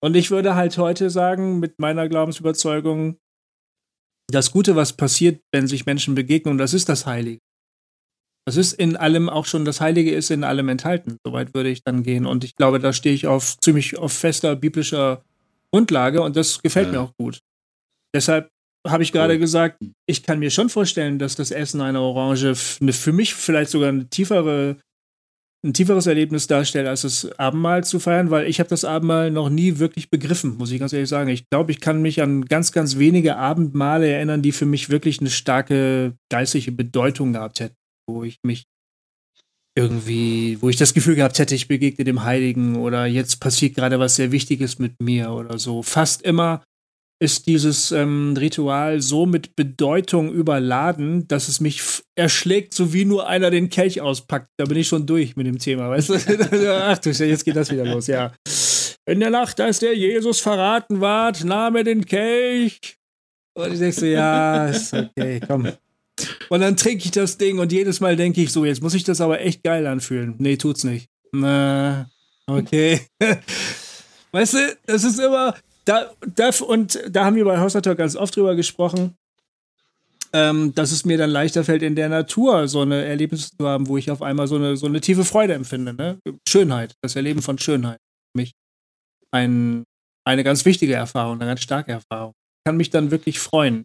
Und 0.00 0.16
ich 0.16 0.30
würde 0.30 0.54
halt 0.54 0.78
heute 0.78 1.10
sagen, 1.10 1.58
mit 1.58 1.78
meiner 1.78 2.08
Glaubensüberzeugung, 2.08 3.18
das 4.30 4.52
Gute, 4.52 4.76
was 4.76 4.92
passiert, 4.92 5.40
wenn 5.52 5.66
sich 5.66 5.86
Menschen 5.86 6.14
begegnen, 6.14 6.52
und 6.52 6.58
das 6.58 6.74
ist 6.74 6.88
das 6.88 7.06
Heilige. 7.06 7.40
Das 8.48 8.56
ist 8.56 8.72
in 8.72 8.96
allem 8.96 9.28
auch 9.28 9.44
schon, 9.44 9.66
das 9.66 9.82
Heilige 9.82 10.10
ist 10.10 10.30
in 10.30 10.42
allem 10.42 10.70
enthalten. 10.70 11.18
Soweit 11.22 11.52
würde 11.52 11.68
ich 11.68 11.84
dann 11.84 12.02
gehen. 12.02 12.24
Und 12.24 12.44
ich 12.44 12.56
glaube, 12.56 12.78
da 12.78 12.94
stehe 12.94 13.14
ich 13.14 13.26
auf 13.26 13.58
ziemlich 13.58 13.98
auf 13.98 14.10
fester 14.10 14.56
biblischer 14.56 15.22
Grundlage 15.70 16.22
und 16.22 16.34
das 16.34 16.62
gefällt 16.62 16.86
ja. 16.86 16.92
mir 16.92 17.00
auch 17.02 17.12
gut. 17.18 17.40
Deshalb 18.14 18.48
habe 18.86 19.02
ich 19.02 19.12
gerade 19.12 19.34
cool. 19.34 19.40
gesagt, 19.40 19.82
ich 20.06 20.22
kann 20.22 20.38
mir 20.38 20.50
schon 20.50 20.70
vorstellen, 20.70 21.18
dass 21.18 21.34
das 21.34 21.50
Essen 21.50 21.82
einer 21.82 22.00
Orange 22.00 22.54
für 22.54 23.12
mich 23.12 23.34
vielleicht 23.34 23.70
sogar 23.70 23.90
eine 23.90 24.08
tiefere 24.08 24.78
ein 25.64 25.72
tieferes 25.74 26.06
Erlebnis 26.06 26.46
darstellt, 26.46 26.86
als 26.86 27.02
das 27.02 27.30
Abendmahl 27.38 27.82
zu 27.82 27.98
feiern, 27.98 28.30
weil 28.30 28.46
ich 28.46 28.60
habe 28.60 28.70
das 28.70 28.84
Abendmahl 28.84 29.30
noch 29.30 29.50
nie 29.50 29.78
wirklich 29.78 30.08
begriffen, 30.08 30.56
muss 30.56 30.70
ich 30.70 30.78
ganz 30.78 30.92
ehrlich 30.92 31.08
sagen. 31.08 31.28
Ich 31.30 31.50
glaube, 31.50 31.72
ich 31.72 31.80
kann 31.80 32.00
mich 32.00 32.22
an 32.22 32.44
ganz, 32.44 32.70
ganz 32.70 32.96
wenige 32.96 33.36
Abendmale 33.36 34.08
erinnern, 34.08 34.40
die 34.40 34.52
für 34.52 34.66
mich 34.66 34.88
wirklich 34.88 35.20
eine 35.20 35.30
starke 35.30 36.14
geistliche 36.30 36.70
Bedeutung 36.70 37.32
gehabt 37.32 37.58
hätten, 37.58 37.74
wo 38.08 38.24
ich 38.24 38.38
mich 38.42 38.64
irgendwie, 39.76 40.60
wo 40.60 40.68
ich 40.68 40.76
das 40.76 40.92
Gefühl 40.92 41.14
gehabt 41.14 41.38
hätte, 41.38 41.54
ich 41.54 41.68
begegne 41.68 42.04
dem 42.04 42.24
Heiligen 42.24 42.76
oder 42.76 43.06
jetzt 43.06 43.38
passiert 43.38 43.76
gerade 43.76 44.00
was 44.00 44.16
sehr 44.16 44.32
Wichtiges 44.32 44.80
mit 44.80 45.00
mir 45.00 45.30
oder 45.30 45.58
so. 45.58 45.82
Fast 45.82 46.22
immer 46.22 46.64
ist 47.20 47.46
dieses 47.46 47.90
ähm, 47.92 48.34
Ritual 48.36 49.00
so 49.00 49.26
mit 49.26 49.56
Bedeutung 49.56 50.32
überladen, 50.32 51.26
dass 51.28 51.48
es 51.48 51.60
mich 51.60 51.82
erschlägt, 52.16 52.74
so 52.74 52.92
wie 52.92 53.04
nur 53.04 53.28
einer 53.28 53.50
den 53.50 53.70
Kelch 53.70 54.00
auspackt. 54.00 54.48
Da 54.56 54.66
bin 54.66 54.78
ich 54.78 54.88
schon 54.88 55.06
durch 55.06 55.36
mit 55.36 55.46
dem 55.46 55.58
Thema, 55.58 55.90
weißt 55.90 56.10
du? 56.10 56.14
Ach 56.72 56.98
du, 56.98 57.10
jetzt 57.10 57.44
geht 57.44 57.56
das 57.56 57.70
wieder 57.70 57.84
los, 57.84 58.06
ja. 58.06 58.32
In 59.06 59.20
der 59.20 59.30
Nacht, 59.30 59.60
als 59.60 59.80
der 59.80 59.96
Jesus 59.96 60.40
verraten 60.40 61.00
ward, 61.00 61.44
nahm 61.44 61.76
er 61.76 61.84
den 61.84 62.04
Kelch. 62.04 62.98
Und 63.56 63.72
ich 63.72 63.78
denke 63.78 63.98
so, 63.98 64.06
ja, 64.06 64.66
ist 64.66 64.94
okay, 64.94 65.40
komm. 65.44 65.68
Und 66.50 66.60
dann 66.60 66.76
trinke 66.76 67.04
ich 67.04 67.10
das 67.10 67.38
Ding 67.38 67.58
und 67.58 67.72
jedes 67.72 68.00
Mal 68.00 68.16
denke 68.16 68.40
ich 68.40 68.52
so, 68.52 68.64
jetzt 68.64 68.82
muss 68.82 68.94
ich 68.94 69.04
das 69.04 69.20
aber 69.20 69.40
echt 69.40 69.62
geil 69.62 69.86
anfühlen. 69.86 70.34
Nee, 70.38 70.56
tut's 70.56 70.84
nicht. 70.84 71.08
Na, 71.32 72.08
okay. 72.46 73.00
Weißt 74.32 74.54
du, 74.54 74.76
das 74.86 75.04
ist 75.04 75.18
immer, 75.18 75.54
da, 75.84 76.10
da, 76.34 76.50
und 76.66 77.00
da 77.08 77.24
haben 77.24 77.36
wir 77.36 77.44
bei 77.44 77.56
Talk 77.56 77.98
ganz 77.98 78.16
oft 78.16 78.36
drüber 78.36 78.54
gesprochen, 78.54 79.16
ähm, 80.32 80.74
dass 80.74 80.92
es 80.92 81.04
mir 81.04 81.16
dann 81.16 81.30
leichter 81.30 81.64
fällt, 81.64 81.82
in 81.82 81.96
der 81.96 82.08
Natur 82.08 82.68
so 82.68 82.82
eine 82.82 83.04
Erlebnis 83.04 83.50
zu 83.56 83.66
haben, 83.66 83.88
wo 83.88 83.96
ich 83.96 84.10
auf 84.10 84.20
einmal 84.20 84.46
so 84.46 84.56
eine, 84.56 84.76
so 84.76 84.86
eine 84.86 85.00
tiefe 85.00 85.24
Freude 85.24 85.54
empfinde. 85.54 85.94
Ne? 85.94 86.18
Schönheit, 86.46 86.94
das 87.00 87.16
Erleben 87.16 87.40
von 87.40 87.58
Schönheit. 87.58 87.98
Für 88.32 88.42
mich 88.42 88.52
ein, 89.30 89.84
eine 90.24 90.44
ganz 90.44 90.64
wichtige 90.64 90.94
Erfahrung, 90.94 91.40
eine 91.40 91.46
ganz 91.46 91.62
starke 91.62 91.92
Erfahrung. 91.92 92.32
Ich 92.36 92.64
kann 92.68 92.76
mich 92.76 92.90
dann 92.90 93.10
wirklich 93.10 93.38
freuen. 93.38 93.84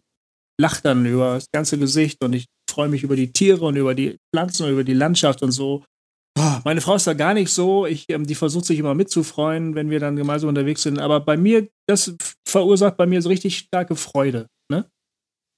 Lach 0.60 0.80
dann 0.80 1.04
über 1.06 1.34
das 1.34 1.46
ganze 1.52 1.78
Gesicht 1.78 2.22
und 2.22 2.32
ich 2.32 2.46
freue 2.70 2.88
mich 2.88 3.02
über 3.02 3.16
die 3.16 3.32
Tiere 3.32 3.64
und 3.64 3.76
über 3.76 3.94
die 3.94 4.16
Pflanzen 4.32 4.66
und 4.66 4.72
über 4.72 4.84
die 4.84 4.94
Landschaft 4.94 5.42
und 5.42 5.52
so. 5.52 5.84
Meine 6.64 6.80
Frau 6.80 6.96
ist 6.96 7.06
da 7.06 7.14
gar 7.14 7.34
nicht 7.34 7.50
so. 7.50 7.86
Ich, 7.86 8.06
ähm, 8.08 8.26
die 8.26 8.34
versucht 8.34 8.64
sich 8.64 8.78
immer 8.78 8.94
mitzufreuen, 8.94 9.74
wenn 9.74 9.90
wir 9.90 10.00
dann 10.00 10.16
gemeinsam 10.16 10.48
unterwegs 10.48 10.82
sind. 10.82 10.98
Aber 10.98 11.20
bei 11.20 11.36
mir, 11.36 11.68
das 11.86 12.14
verursacht 12.46 12.96
bei 12.96 13.06
mir 13.06 13.22
so 13.22 13.28
richtig 13.28 13.58
starke 13.58 13.94
Freude. 13.94 14.48
Ne? 14.68 14.90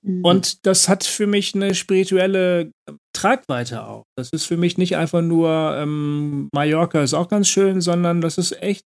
Mhm. 0.02 0.24
Und 0.24 0.66
das 0.66 0.89
hat 0.89 1.05
für 1.05 1.27
mich 1.27 1.55
eine 1.55 1.74
spirituelle 1.74 2.73
Tragweite 3.14 3.86
auch. 3.86 4.05
Das 4.16 4.31
ist 4.31 4.44
für 4.44 4.59
mich 4.59 4.77
nicht 4.77 4.97
einfach 4.97 5.23
nur 5.23 5.77
ähm, 5.78 6.48
Mallorca 6.55 7.02
ist 7.02 7.14
auch 7.14 7.28
ganz 7.28 7.48
schön, 7.48 7.81
sondern 7.81 8.20
das 8.20 8.36
ist 8.36 8.60
echt 8.62 8.85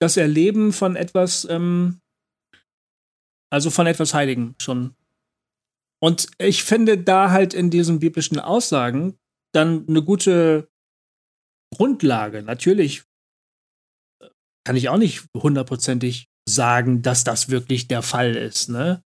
das 0.00 0.16
Erleben 0.16 0.72
von 0.72 0.96
etwas, 0.96 1.46
ähm, 1.48 2.00
also 3.50 3.70
von 3.70 3.86
etwas 3.86 4.14
Heiligen 4.14 4.54
schon. 4.60 4.94
Und 6.02 6.28
ich 6.38 6.64
finde 6.64 6.98
da 6.98 7.30
halt 7.30 7.54
in 7.54 7.70
diesen 7.70 8.00
biblischen 8.00 8.40
Aussagen 8.40 9.16
dann 9.54 9.86
eine 9.88 10.02
gute 10.02 10.68
Grundlage. 11.74 12.42
Natürlich 12.42 13.04
äh, 14.20 14.28
kann 14.66 14.76
ich 14.76 14.88
auch 14.88 14.98
nicht 14.98 15.24
hundertprozentig 15.36 16.26
sagen, 16.48 17.02
dass 17.02 17.22
das 17.22 17.50
wirklich 17.50 17.86
der 17.86 18.02
Fall 18.02 18.34
ist, 18.34 18.68
ne? 18.68 19.02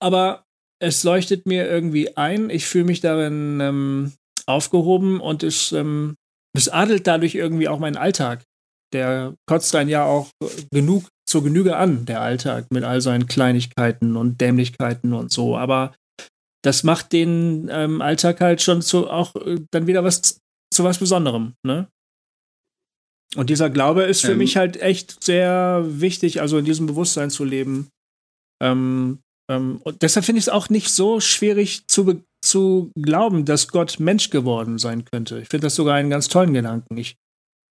Aber 0.00 0.44
es 0.80 1.02
leuchtet 1.04 1.46
mir 1.46 1.66
irgendwie 1.68 2.16
ein, 2.16 2.50
ich 2.50 2.66
fühle 2.66 2.84
mich 2.84 3.00
darin 3.00 3.60
ähm, 3.60 4.12
aufgehoben 4.46 5.20
und 5.20 5.42
es, 5.42 5.72
ähm, 5.72 6.16
es 6.56 6.68
adelt 6.68 7.06
dadurch 7.06 7.34
irgendwie 7.34 7.68
auch 7.68 7.78
meinen 7.78 7.96
Alltag. 7.96 8.44
Der 8.92 9.34
kotzt 9.48 9.74
ein 9.74 9.88
ja 9.88 10.04
auch 10.04 10.30
genug 10.70 11.08
zur 11.28 11.42
Genüge 11.44 11.76
an, 11.76 12.06
der 12.06 12.20
Alltag, 12.20 12.66
mit 12.70 12.84
all 12.84 13.00
seinen 13.00 13.26
Kleinigkeiten 13.26 14.16
und 14.16 14.40
Dämlichkeiten 14.40 15.12
und 15.12 15.32
so. 15.32 15.56
Aber 15.56 15.94
das 16.62 16.82
macht 16.82 17.12
den 17.12 17.68
ähm, 17.70 18.00
Alltag 18.00 18.40
halt 18.40 18.62
schon 18.62 18.82
zu 18.82 19.10
auch 19.10 19.34
äh, 19.36 19.60
dann 19.70 19.86
wieder 19.86 20.04
was 20.04 20.40
zu 20.72 20.84
was 20.84 20.98
Besonderem, 20.98 21.54
ne? 21.64 21.88
Und 23.34 23.50
dieser 23.50 23.70
Glaube 23.70 24.04
ist 24.04 24.22
für 24.22 24.32
ähm, 24.32 24.38
mich 24.38 24.56
halt 24.56 24.80
echt 24.80 25.22
sehr 25.22 25.84
wichtig, 25.86 26.40
also 26.40 26.58
in 26.58 26.64
diesem 26.64 26.86
Bewusstsein 26.86 27.30
zu 27.30 27.44
leben. 27.44 27.88
Ähm, 28.62 29.18
ähm, 29.50 29.80
und 29.82 30.02
deshalb 30.02 30.24
finde 30.24 30.38
ich 30.38 30.44
es 30.44 30.48
auch 30.48 30.70
nicht 30.70 30.90
so 30.90 31.20
schwierig 31.20 31.86
zu, 31.86 32.22
zu 32.44 32.90
glauben, 33.00 33.44
dass 33.44 33.68
Gott 33.68 33.98
Mensch 34.00 34.30
geworden 34.30 34.78
sein 34.78 35.04
könnte. 35.04 35.40
Ich 35.40 35.48
finde 35.48 35.66
das 35.66 35.74
sogar 35.74 35.96
einen 35.96 36.10
ganz 36.10 36.28
tollen 36.28 36.54
Gedanken. 36.54 36.96
Ich, 36.96 37.16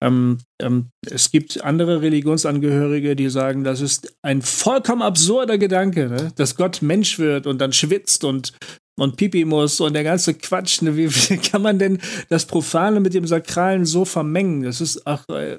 ähm, 0.02 0.38
ähm, 0.60 0.90
es 1.08 1.30
gibt 1.30 1.64
andere 1.64 2.02
Religionsangehörige, 2.02 3.16
die 3.16 3.30
sagen, 3.30 3.64
das 3.64 3.80
ist 3.80 4.14
ein 4.22 4.42
vollkommen 4.42 5.02
absurder 5.02 5.58
Gedanke, 5.58 6.08
ne? 6.08 6.32
dass 6.36 6.56
Gott 6.56 6.82
Mensch 6.82 7.18
wird 7.18 7.46
und 7.46 7.58
dann 7.60 7.72
schwitzt 7.72 8.24
und 8.24 8.52
und 8.98 9.16
Pipi 9.16 9.44
muss 9.44 9.80
und 9.80 9.92
der 9.92 10.04
ganze 10.04 10.34
Quatsch. 10.34 10.82
Ne? 10.82 10.96
Wie, 10.96 11.08
wie, 11.14 11.36
kann 11.36 11.62
man 11.62 11.78
denn 11.78 11.98
das 12.28 12.46
Profane 12.46 13.00
mit 13.00 13.14
dem 13.14 13.26
Sakralen 13.26 13.84
so 13.84 14.04
vermengen? 14.04 14.62
Das 14.62 14.80
ist 14.80 15.06
ach, 15.06 15.24
äh, 15.28 15.58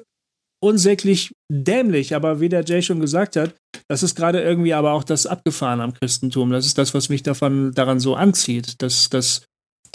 unsäglich 0.59 1.33
dämlich, 1.51 2.15
aber 2.15 2.39
wie 2.39 2.49
der 2.49 2.65
Jay 2.65 2.81
schon 2.81 2.99
gesagt 2.99 3.35
hat, 3.35 3.55
das 3.87 4.03
ist 4.03 4.15
gerade 4.15 4.41
irgendwie 4.41 4.73
aber 4.73 4.93
auch 4.93 5.03
das 5.03 5.27
Abgefahren 5.27 5.81
am 5.81 5.93
Christentum. 5.93 6.49
Das 6.49 6.65
ist 6.65 6.77
das, 6.77 6.93
was 6.93 7.09
mich 7.09 7.23
davon, 7.23 7.73
daran 7.73 7.99
so 7.99 8.15
anzieht, 8.15 8.81
dass, 8.81 9.09
dass, 9.09 9.45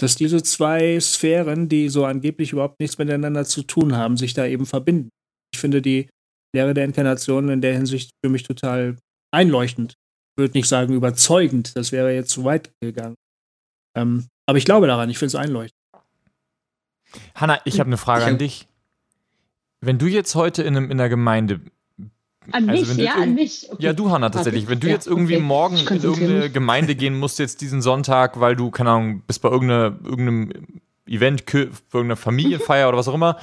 dass 0.03 0.15
diese 0.15 0.43
zwei 0.43 0.99
Sphären, 0.99 1.69
die 1.69 1.89
so 1.89 2.05
angeblich 2.05 2.51
überhaupt 2.51 2.79
nichts 2.79 2.97
miteinander 2.97 3.45
zu 3.45 3.63
tun 3.63 3.95
haben, 3.95 4.17
sich 4.17 4.33
da 4.33 4.45
eben 4.45 4.65
verbinden. 4.65 5.09
Ich 5.53 5.59
finde 5.59 5.81
die 5.81 6.09
Lehre 6.53 6.73
der 6.73 6.85
Inkarnation 6.85 7.49
in 7.49 7.61
der 7.61 7.73
Hinsicht 7.73 8.11
für 8.23 8.29
mich 8.29 8.43
total 8.43 8.97
einleuchtend. 9.31 9.93
Ich 10.35 10.41
würde 10.41 10.57
nicht 10.57 10.67
sagen 10.67 10.93
überzeugend, 10.93 11.75
das 11.75 11.91
wäre 11.91 12.13
jetzt 12.13 12.31
zu 12.31 12.43
weit 12.43 12.71
gegangen. 12.81 13.15
Ähm, 13.95 14.27
aber 14.45 14.57
ich 14.57 14.65
glaube 14.65 14.87
daran, 14.87 15.09
ich 15.09 15.17
finde 15.17 15.27
es 15.27 15.35
einleuchtend. 15.35 15.79
Hanna, 17.35 17.59
ich 17.65 17.79
habe 17.79 17.87
eine 17.87 17.97
Frage 17.97 18.25
an 18.25 18.37
dich. 18.37 18.67
Wenn 19.81 19.99
du 19.99 20.07
jetzt 20.07 20.35
heute 20.35 20.63
in, 20.63 20.75
einem, 20.75 20.91
in 20.91 20.99
einer 20.99 21.09
Gemeinde 21.09 21.61
An 22.51 22.69
also 22.69 22.93
mich, 22.93 23.05
ja, 23.05 23.13
an 23.15 23.33
mich. 23.35 23.67
Okay. 23.71 23.83
Ja, 23.83 23.93
du, 23.93 24.11
Hanna, 24.11 24.29
tatsächlich. 24.29 24.67
Wenn 24.67 24.79
du 24.79 24.87
ja, 24.87 24.93
jetzt 24.93 25.07
irgendwie 25.07 25.35
okay. 25.35 25.43
morgen 25.43 25.77
in 25.77 26.03
irgendeine 26.03 26.49
Gemeinde 26.49 26.95
gehen 26.95 27.17
musst, 27.17 27.39
jetzt 27.39 27.61
diesen 27.61 27.81
Sonntag, 27.81 28.39
weil 28.39 28.55
du, 28.55 28.71
keine 28.71 28.91
Ahnung, 28.91 29.21
bist 29.25 29.41
bei 29.41 29.49
irgendeine, 29.49 29.97
irgendeinem 30.03 30.51
Event, 31.07 31.43
für 31.49 31.69
irgendeine 31.93 32.15
Familienfeier 32.15 32.89
oder 32.89 32.97
was 32.97 33.07
auch 33.07 33.13
immer, 33.13 33.37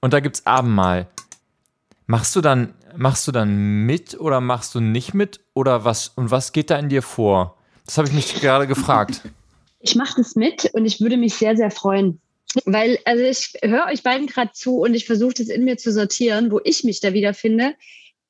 und 0.00 0.12
da 0.12 0.20
gibt's 0.20 0.46
Abendmahl. 0.46 1.06
Machst 2.06 2.34
du 2.34 2.40
dann, 2.40 2.74
machst 2.96 3.26
du 3.28 3.32
dann 3.32 3.86
mit 3.86 4.18
oder 4.18 4.40
machst 4.40 4.74
du 4.74 4.80
nicht 4.80 5.14
mit? 5.14 5.40
Oder 5.54 5.84
was, 5.84 6.08
und 6.08 6.30
was 6.30 6.52
geht 6.52 6.70
da 6.70 6.78
in 6.78 6.88
dir 6.88 7.02
vor? 7.02 7.56
Das 7.86 7.98
habe 7.98 8.08
ich 8.08 8.14
mich 8.14 8.40
gerade 8.40 8.66
gefragt. 8.66 9.22
Ich 9.84 9.96
mache 9.96 10.14
das 10.16 10.36
mit 10.36 10.70
und 10.74 10.86
ich 10.86 11.00
würde 11.00 11.16
mich 11.16 11.34
sehr, 11.34 11.56
sehr 11.56 11.72
freuen. 11.72 12.20
Weil, 12.66 12.98
also 13.04 13.24
ich 13.24 13.54
höre 13.62 13.86
euch 13.86 14.04
beiden 14.04 14.28
gerade 14.28 14.52
zu 14.52 14.78
und 14.78 14.94
ich 14.94 15.06
versuche 15.06 15.34
das 15.34 15.48
in 15.48 15.64
mir 15.64 15.76
zu 15.76 15.90
sortieren, 15.90 16.52
wo 16.52 16.60
ich 16.62 16.84
mich 16.84 17.00
da 17.00 17.12
wiederfinde. 17.12 17.74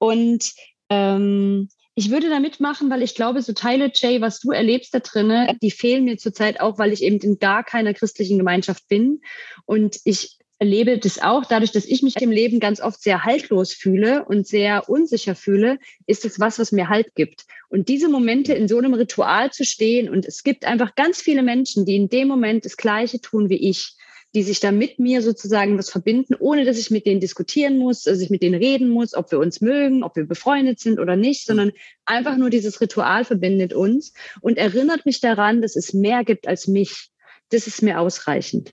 Und 0.02 0.54
ähm, 0.90 1.68
ich 1.94 2.10
würde 2.10 2.28
da 2.28 2.40
mitmachen, 2.40 2.90
weil 2.90 3.02
ich 3.02 3.14
glaube, 3.14 3.40
so 3.40 3.52
Teile, 3.52 3.92
Jay, 3.94 4.20
was 4.20 4.40
du 4.40 4.50
erlebst 4.50 4.92
da 4.92 4.98
drinnen, 4.98 5.56
die 5.62 5.70
fehlen 5.70 6.02
mir 6.02 6.16
zurzeit 6.16 6.58
auch, 6.58 6.76
weil 6.76 6.92
ich 6.92 7.04
eben 7.04 7.18
in 7.18 7.38
gar 7.38 7.62
keiner 7.62 7.94
christlichen 7.94 8.36
Gemeinschaft 8.36 8.88
bin. 8.88 9.20
Und 9.64 10.00
ich 10.04 10.38
erlebe 10.58 10.98
das 10.98 11.22
auch, 11.22 11.44
dadurch, 11.44 11.70
dass 11.70 11.84
ich 11.84 12.02
mich 12.02 12.16
im 12.20 12.32
Leben 12.32 12.58
ganz 12.58 12.80
oft 12.80 13.00
sehr 13.00 13.22
haltlos 13.22 13.74
fühle 13.74 14.24
und 14.24 14.44
sehr 14.44 14.88
unsicher 14.88 15.36
fühle, 15.36 15.78
ist 16.08 16.24
es 16.24 16.40
was, 16.40 16.58
was 16.58 16.72
mir 16.72 16.88
Halt 16.88 17.14
gibt. 17.14 17.44
Und 17.68 17.88
diese 17.88 18.08
Momente 18.08 18.54
in 18.54 18.66
so 18.66 18.78
einem 18.78 18.94
Ritual 18.94 19.52
zu 19.52 19.64
stehen 19.64 20.08
und 20.08 20.26
es 20.26 20.42
gibt 20.42 20.64
einfach 20.64 20.96
ganz 20.96 21.22
viele 21.22 21.44
Menschen, 21.44 21.86
die 21.86 21.94
in 21.94 22.08
dem 22.08 22.26
Moment 22.26 22.64
das 22.64 22.76
Gleiche 22.76 23.20
tun 23.20 23.48
wie 23.50 23.68
ich 23.68 23.94
die 24.34 24.42
sich 24.42 24.60
da 24.60 24.72
mit 24.72 24.98
mir 24.98 25.20
sozusagen 25.22 25.76
was 25.78 25.90
verbinden, 25.90 26.34
ohne 26.38 26.64
dass 26.64 26.78
ich 26.78 26.90
mit 26.90 27.06
denen 27.06 27.20
diskutieren 27.20 27.78
muss, 27.78 28.04
dass 28.04 28.20
ich 28.20 28.30
mit 28.30 28.42
denen 28.42 28.54
reden 28.54 28.88
muss, 28.88 29.14
ob 29.14 29.30
wir 29.30 29.38
uns 29.38 29.60
mögen, 29.60 30.02
ob 30.02 30.16
wir 30.16 30.24
befreundet 30.24 30.80
sind 30.80 30.98
oder 30.98 31.16
nicht, 31.16 31.46
sondern 31.46 31.72
einfach 32.06 32.36
nur 32.36 32.50
dieses 32.50 32.80
Ritual 32.80 33.24
verbindet 33.24 33.74
uns 33.74 34.14
und 34.40 34.56
erinnert 34.56 35.04
mich 35.04 35.20
daran, 35.20 35.60
dass 35.60 35.76
es 35.76 35.92
mehr 35.92 36.24
gibt 36.24 36.48
als 36.48 36.66
mich. 36.66 37.10
Das 37.50 37.66
ist 37.66 37.82
mir 37.82 38.00
ausreichend. 38.00 38.70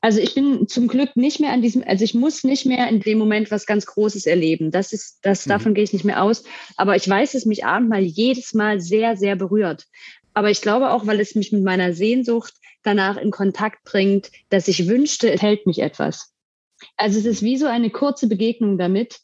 Also 0.00 0.20
ich 0.20 0.34
bin 0.34 0.68
zum 0.68 0.88
Glück 0.88 1.16
nicht 1.16 1.40
mehr 1.40 1.52
an 1.52 1.62
diesem, 1.62 1.82
also 1.86 2.04
ich 2.04 2.14
muss 2.14 2.44
nicht 2.44 2.66
mehr 2.66 2.88
in 2.88 3.00
dem 3.00 3.18
Moment 3.18 3.50
was 3.50 3.66
ganz 3.66 3.86
Großes 3.86 4.26
erleben. 4.26 4.70
Das 4.70 4.92
ist, 4.92 5.18
das, 5.22 5.46
mhm. 5.46 5.50
davon 5.50 5.74
gehe 5.74 5.84
ich 5.84 5.92
nicht 5.92 6.04
mehr 6.04 6.22
aus. 6.22 6.44
Aber 6.76 6.96
ich 6.96 7.08
weiß, 7.08 7.32
dass 7.32 7.46
mich 7.46 7.64
Abendmahl 7.64 8.02
jedes 8.02 8.54
Mal 8.54 8.80
sehr, 8.80 9.16
sehr 9.16 9.36
berührt. 9.36 9.86
Aber 10.34 10.50
ich 10.50 10.62
glaube 10.62 10.90
auch, 10.90 11.06
weil 11.06 11.20
es 11.20 11.34
mich 11.34 11.52
mit 11.52 11.62
meiner 11.62 11.92
Sehnsucht 11.92 12.54
danach 12.82 13.16
in 13.16 13.30
Kontakt 13.30 13.84
bringt, 13.84 14.30
dass 14.50 14.68
ich 14.68 14.88
wünschte, 14.88 15.30
es 15.32 15.42
hält 15.42 15.66
mich 15.66 15.80
etwas. 15.80 16.32
Also 16.96 17.18
es 17.18 17.26
ist 17.26 17.42
wie 17.42 17.56
so 17.56 17.66
eine 17.66 17.90
kurze 17.90 18.28
Begegnung 18.28 18.78
damit. 18.78 19.20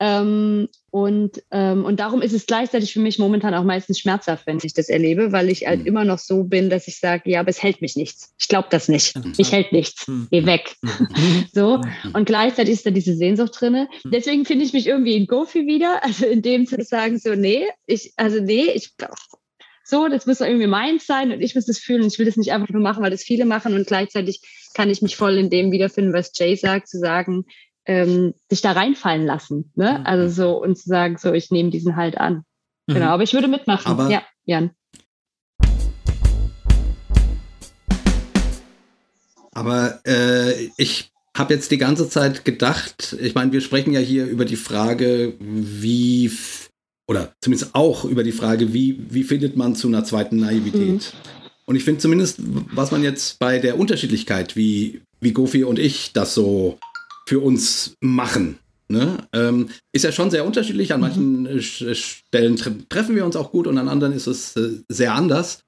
Ähm, 0.00 0.68
und, 0.90 1.42
ähm, 1.50 1.84
und 1.84 1.98
darum 1.98 2.22
ist 2.22 2.32
es 2.32 2.46
gleichzeitig 2.46 2.92
für 2.92 3.00
mich 3.00 3.18
momentan 3.18 3.52
auch 3.54 3.64
meistens 3.64 3.98
schmerzhaft, 3.98 4.46
wenn 4.46 4.60
ich 4.62 4.72
das 4.72 4.88
erlebe, 4.88 5.32
weil 5.32 5.48
ich 5.48 5.66
halt 5.66 5.80
mhm. 5.80 5.86
immer 5.86 6.04
noch 6.04 6.18
so 6.18 6.44
bin, 6.44 6.70
dass 6.70 6.86
ich 6.86 6.98
sage, 6.98 7.30
ja, 7.30 7.40
aber 7.40 7.50
es 7.50 7.62
hält 7.62 7.82
mich 7.82 7.96
nichts. 7.96 8.32
Ich 8.38 8.46
glaube 8.46 8.68
das 8.70 8.88
nicht. 8.88 9.16
Mhm. 9.16 9.32
Ich 9.36 9.50
hält 9.50 9.72
nichts. 9.72 10.06
Mhm. 10.06 10.28
Geh 10.30 10.46
weg. 10.46 10.76
Mhm. 10.82 11.08
so. 11.52 11.80
Und 12.12 12.24
gleichzeitig 12.26 12.74
ist 12.74 12.86
da 12.86 12.90
diese 12.90 13.14
Sehnsucht 13.14 13.60
drinne. 13.60 13.88
Mhm. 14.04 14.10
Deswegen 14.12 14.44
finde 14.44 14.64
ich 14.64 14.72
mich 14.72 14.86
irgendwie 14.86 15.16
in 15.16 15.26
Gofi 15.26 15.66
wieder. 15.66 16.02
Also 16.04 16.26
in 16.26 16.42
dem 16.42 16.66
zu 16.66 16.82
sagen, 16.84 17.18
so, 17.18 17.34
nee, 17.34 17.66
ich, 17.86 18.12
also 18.16 18.40
nee, 18.40 18.70
ich 18.72 18.92
so, 19.88 20.06
das 20.08 20.26
muss 20.26 20.42
irgendwie 20.42 20.66
meins 20.66 21.06
sein 21.06 21.32
und 21.32 21.40
ich 21.40 21.54
muss 21.54 21.64
das 21.64 21.78
fühlen 21.78 22.06
ich 22.06 22.18
will 22.18 22.26
das 22.26 22.36
nicht 22.36 22.52
einfach 22.52 22.68
nur 22.68 22.82
machen, 22.82 23.02
weil 23.02 23.10
das 23.10 23.22
viele 23.22 23.46
machen 23.46 23.74
und 23.74 23.86
gleichzeitig 23.86 24.42
kann 24.74 24.90
ich 24.90 25.00
mich 25.00 25.16
voll 25.16 25.38
in 25.38 25.48
dem 25.48 25.72
wiederfinden, 25.72 26.12
was 26.12 26.30
Jay 26.34 26.56
sagt, 26.56 26.88
zu 26.88 26.98
sagen, 26.98 27.46
ähm, 27.86 28.34
sich 28.50 28.60
da 28.60 28.72
reinfallen 28.72 29.24
lassen. 29.24 29.72
Ne? 29.76 30.00
Mhm. 30.00 30.06
Also 30.06 30.28
so 30.28 30.62
und 30.62 30.76
zu 30.76 30.90
sagen, 30.90 31.16
so, 31.16 31.32
ich 31.32 31.50
nehme 31.50 31.70
diesen 31.70 31.96
halt 31.96 32.18
an. 32.18 32.44
Mhm. 32.86 32.94
Genau, 32.94 33.06
aber 33.06 33.22
ich 33.22 33.32
würde 33.32 33.48
mitmachen. 33.48 33.90
Aber 33.90 34.10
ja, 34.10 34.22
Jan. 34.44 34.72
Aber 39.52 40.00
äh, 40.06 40.68
ich 40.76 41.12
habe 41.34 41.54
jetzt 41.54 41.70
die 41.70 41.78
ganze 41.78 42.10
Zeit 42.10 42.44
gedacht, 42.44 43.16
ich 43.18 43.34
meine, 43.34 43.52
wir 43.52 43.62
sprechen 43.62 43.94
ja 43.94 44.00
hier 44.00 44.26
über 44.26 44.44
die 44.44 44.56
Frage, 44.56 45.32
wie 45.40 46.30
oder 47.08 47.32
zumindest 47.40 47.74
auch 47.74 48.04
über 48.04 48.22
die 48.22 48.32
Frage, 48.32 48.72
wie, 48.72 49.00
wie 49.08 49.24
findet 49.24 49.56
man 49.56 49.74
zu 49.74 49.88
einer 49.88 50.04
zweiten 50.04 50.36
Naivität. 50.36 51.14
Mhm. 51.14 51.30
Und 51.64 51.76
ich 51.76 51.84
finde 51.84 52.00
zumindest, 52.00 52.38
was 52.72 52.90
man 52.90 53.02
jetzt 53.02 53.38
bei 53.38 53.58
der 53.58 53.78
Unterschiedlichkeit, 53.78 54.56
wie, 54.56 55.00
wie 55.20 55.32
Gofi 55.32 55.64
und 55.64 55.78
ich 55.78 56.12
das 56.12 56.34
so 56.34 56.78
für 57.26 57.40
uns 57.40 57.96
machen, 58.00 58.58
ne, 58.88 59.26
ähm, 59.32 59.68
ist 59.92 60.04
ja 60.04 60.12
schon 60.12 60.30
sehr 60.30 60.46
unterschiedlich. 60.46 60.92
An 60.92 61.00
mhm. 61.00 61.06
manchen 61.06 61.46
äh, 61.46 61.94
Stellen 61.94 62.56
tre 62.56 62.72
treffen 62.88 63.16
wir 63.16 63.24
uns 63.24 63.36
auch 63.36 63.50
gut 63.50 63.66
und 63.66 63.78
an 63.78 63.88
anderen 63.88 64.12
ist 64.12 64.26
es 64.26 64.56
äh, 64.56 64.80
sehr 64.88 65.14
anders. 65.14 65.64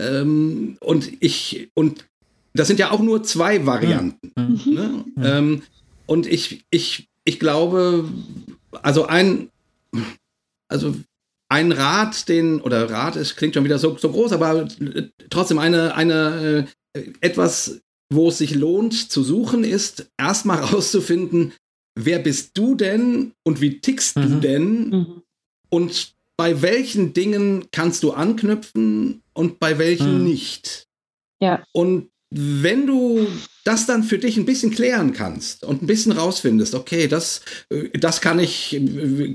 Ähm, 0.00 0.78
und 0.80 1.10
ich, 1.20 1.68
und 1.74 2.04
das 2.54 2.68
sind 2.68 2.78
ja 2.78 2.90
auch 2.90 3.00
nur 3.00 3.22
zwei 3.22 3.66
Varianten. 3.66 4.32
Mhm. 4.36 4.74
Ne? 4.74 5.04
Mhm. 5.14 5.24
Ähm, 5.24 5.62
und 6.06 6.26
ich, 6.26 6.64
ich, 6.70 7.08
ich 7.24 7.40
glaube, 7.40 8.08
also 8.82 9.06
ein, 9.06 9.48
also 10.68 10.94
ein 11.48 11.72
Rat, 11.72 12.28
den, 12.28 12.60
oder 12.60 12.90
Rat 12.90 13.16
ist, 13.16 13.36
klingt 13.36 13.54
schon 13.54 13.64
wieder 13.64 13.78
so, 13.78 13.96
so 13.96 14.10
groß, 14.10 14.32
aber 14.32 14.68
äh, 14.80 15.08
trotzdem 15.30 15.58
eine, 15.58 15.94
eine, 15.94 16.66
äh, 16.94 17.02
etwas, 17.20 17.80
wo 18.12 18.28
es 18.28 18.38
sich 18.38 18.54
lohnt 18.54 19.10
zu 19.10 19.22
suchen, 19.22 19.64
ist 19.64 20.10
erstmal 20.16 20.58
rauszufinden, 20.64 21.52
wer 21.94 22.18
bist 22.18 22.56
du 22.58 22.74
denn 22.74 23.32
und 23.44 23.60
wie 23.60 23.80
tickst 23.80 24.16
mhm. 24.16 24.22
du 24.22 24.40
denn 24.40 24.88
mhm. 24.88 25.22
und 25.70 26.14
bei 26.36 26.60
welchen 26.62 27.14
Dingen 27.14 27.66
kannst 27.72 28.02
du 28.02 28.12
anknüpfen 28.12 29.22
und 29.32 29.58
bei 29.58 29.78
welchen 29.78 30.18
mhm. 30.18 30.24
nicht. 30.24 30.86
Ja. 31.40 31.64
Und 31.72 32.10
wenn 32.30 32.86
du 32.86 33.26
das 33.64 33.86
dann 33.86 34.02
für 34.02 34.18
dich 34.18 34.36
ein 34.36 34.46
bisschen 34.46 34.70
klären 34.70 35.12
kannst 35.12 35.64
und 35.64 35.82
ein 35.82 35.86
bisschen 35.86 36.12
rausfindest, 36.12 36.74
okay, 36.74 37.08
das, 37.08 37.42
äh, 37.70 37.88
das 37.98 38.20
kann 38.20 38.38
ich, 38.38 38.74
äh, 38.74 39.34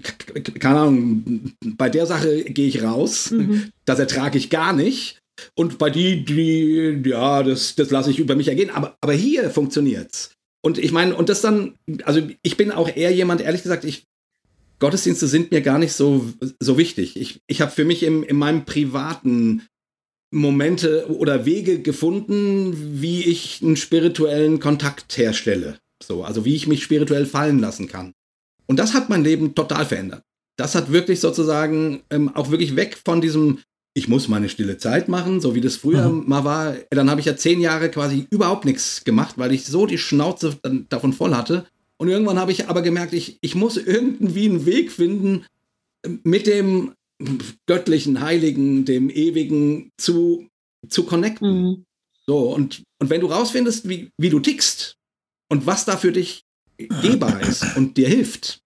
keine 0.60 0.80
Ahnung, 0.80 1.54
bei 1.78 1.90
der 1.90 2.06
Sache 2.06 2.44
gehe 2.44 2.68
ich 2.68 2.84
raus, 2.84 3.32
mhm. 3.32 3.72
das 3.86 4.00
ertrage 4.00 4.38
ich 4.38 4.50
gar 4.50 4.74
nicht. 4.74 5.20
Und 5.56 5.78
bei 5.78 5.90
die, 5.90 6.24
die, 6.24 7.02
ja, 7.10 7.42
das, 7.42 7.76
das 7.76 7.90
lasse 7.90 8.12
ich 8.12 8.20
über 8.20 8.36
mich 8.36 8.50
ergehen. 8.50 8.70
Aber, 8.70 8.96
aber 9.02 9.14
hier 9.14 9.50
funktioniert's. 9.50 10.36
Und 10.62 10.78
ich 10.78 10.92
meine, 10.92 11.16
und 11.16 11.30
das 11.30 11.42
dann, 11.42 11.76
also 12.04 12.22
ich 12.44 12.58
bin 12.58 12.72
auch 12.72 12.96
eher 12.96 13.12
jemand, 13.12 13.42
ehrlich 13.42 13.64
gesagt, 13.64 13.84
ich, 13.84 14.04
Gottesdienste 14.80 15.28
sind 15.28 15.52
mir 15.52 15.62
gar 15.62 15.80
nicht 15.80 15.94
so, 15.94 16.32
so 16.60 16.78
wichtig. 16.78 17.20
Ich, 17.20 17.42
ich 17.48 17.62
habe 17.62 17.72
für 17.72 17.86
mich 17.86 18.04
im, 18.04 18.24
in 18.24 18.36
meinem 18.36 18.66
privaten 18.66 19.64
Momente 20.32 21.08
oder 21.10 21.46
Wege 21.46 21.82
gefunden, 21.82 23.02
wie 23.02 23.24
ich 23.24 23.60
einen 23.62 23.76
spirituellen 23.76 24.60
Kontakt 24.60 25.18
herstelle. 25.18 25.78
So, 26.02 26.24
also 26.24 26.46
wie 26.46 26.56
ich 26.56 26.68
mich 26.68 26.82
spirituell 26.82 27.26
fallen 27.26 27.60
lassen 27.60 27.88
kann. 27.88 28.14
Und 28.66 28.78
das 28.78 28.94
hat 28.94 29.10
mein 29.10 29.24
Leben 29.24 29.54
total 29.54 29.86
verändert. 29.86 30.24
Das 30.58 30.76
hat 30.76 30.92
wirklich 30.92 31.20
sozusagen 31.20 32.02
ähm, 32.10 32.34
auch 32.36 32.50
wirklich 32.50 32.76
weg 32.76 32.98
von 33.04 33.20
diesem, 33.20 33.60
ich 33.94 34.08
muss 34.08 34.30
meine 34.30 34.48
stille 34.48 34.78
Zeit 34.78 35.10
machen, 35.10 35.42
so 35.42 35.54
wie 35.54 35.62
das 35.62 35.76
früher 35.76 36.10
mhm. 36.10 36.28
mal 36.28 36.46
war. 36.46 36.76
Dann 36.90 37.10
habe 37.10 37.20
ich 37.20 37.26
ja 37.26 37.36
zehn 37.36 37.60
Jahre 37.60 37.90
quasi 37.90 38.28
überhaupt 38.30 38.64
nichts 38.66 39.04
gemacht, 39.04 39.38
weil 39.38 39.52
ich 39.52 39.66
so 39.66 39.86
die 39.86 39.98
Schnauze 39.98 40.58
davon 40.90 41.14
voll 41.14 41.36
hatte. 41.36 41.66
Und 41.98 42.08
irgendwann 42.08 42.40
habe 42.40 42.52
ich 42.52 42.70
aber 42.70 42.82
gemerkt, 42.82 43.14
ich, 43.14 43.38
ich 43.42 43.54
muss 43.56 43.78
irgendwie 43.78 44.46
einen 44.46 44.66
Weg 44.66 44.92
finden, 44.92 45.46
mit 46.24 46.48
dem 46.48 46.94
göttlichen, 47.68 48.22
heiligen, 48.22 48.86
dem 48.86 49.10
ewigen 49.10 49.92
zu, 49.98 50.48
zu 50.90 51.06
connecten. 51.06 51.62
Mhm. 51.62 51.86
So, 52.28 52.54
und, 52.54 52.84
und 53.00 53.10
wenn 53.10 53.22
du 53.22 53.28
rausfindest, 53.28 53.90
wie, 53.90 54.10
wie 54.18 54.30
du 54.30 54.40
tickst 54.40 54.96
und 55.50 55.66
was 55.66 55.86
da 55.86 55.98
für 55.98 56.12
dich 56.12 56.44
gehbar 57.02 57.42
ist 57.48 57.76
und 57.76 57.98
dir 57.98 58.08
hilft, 58.08 58.62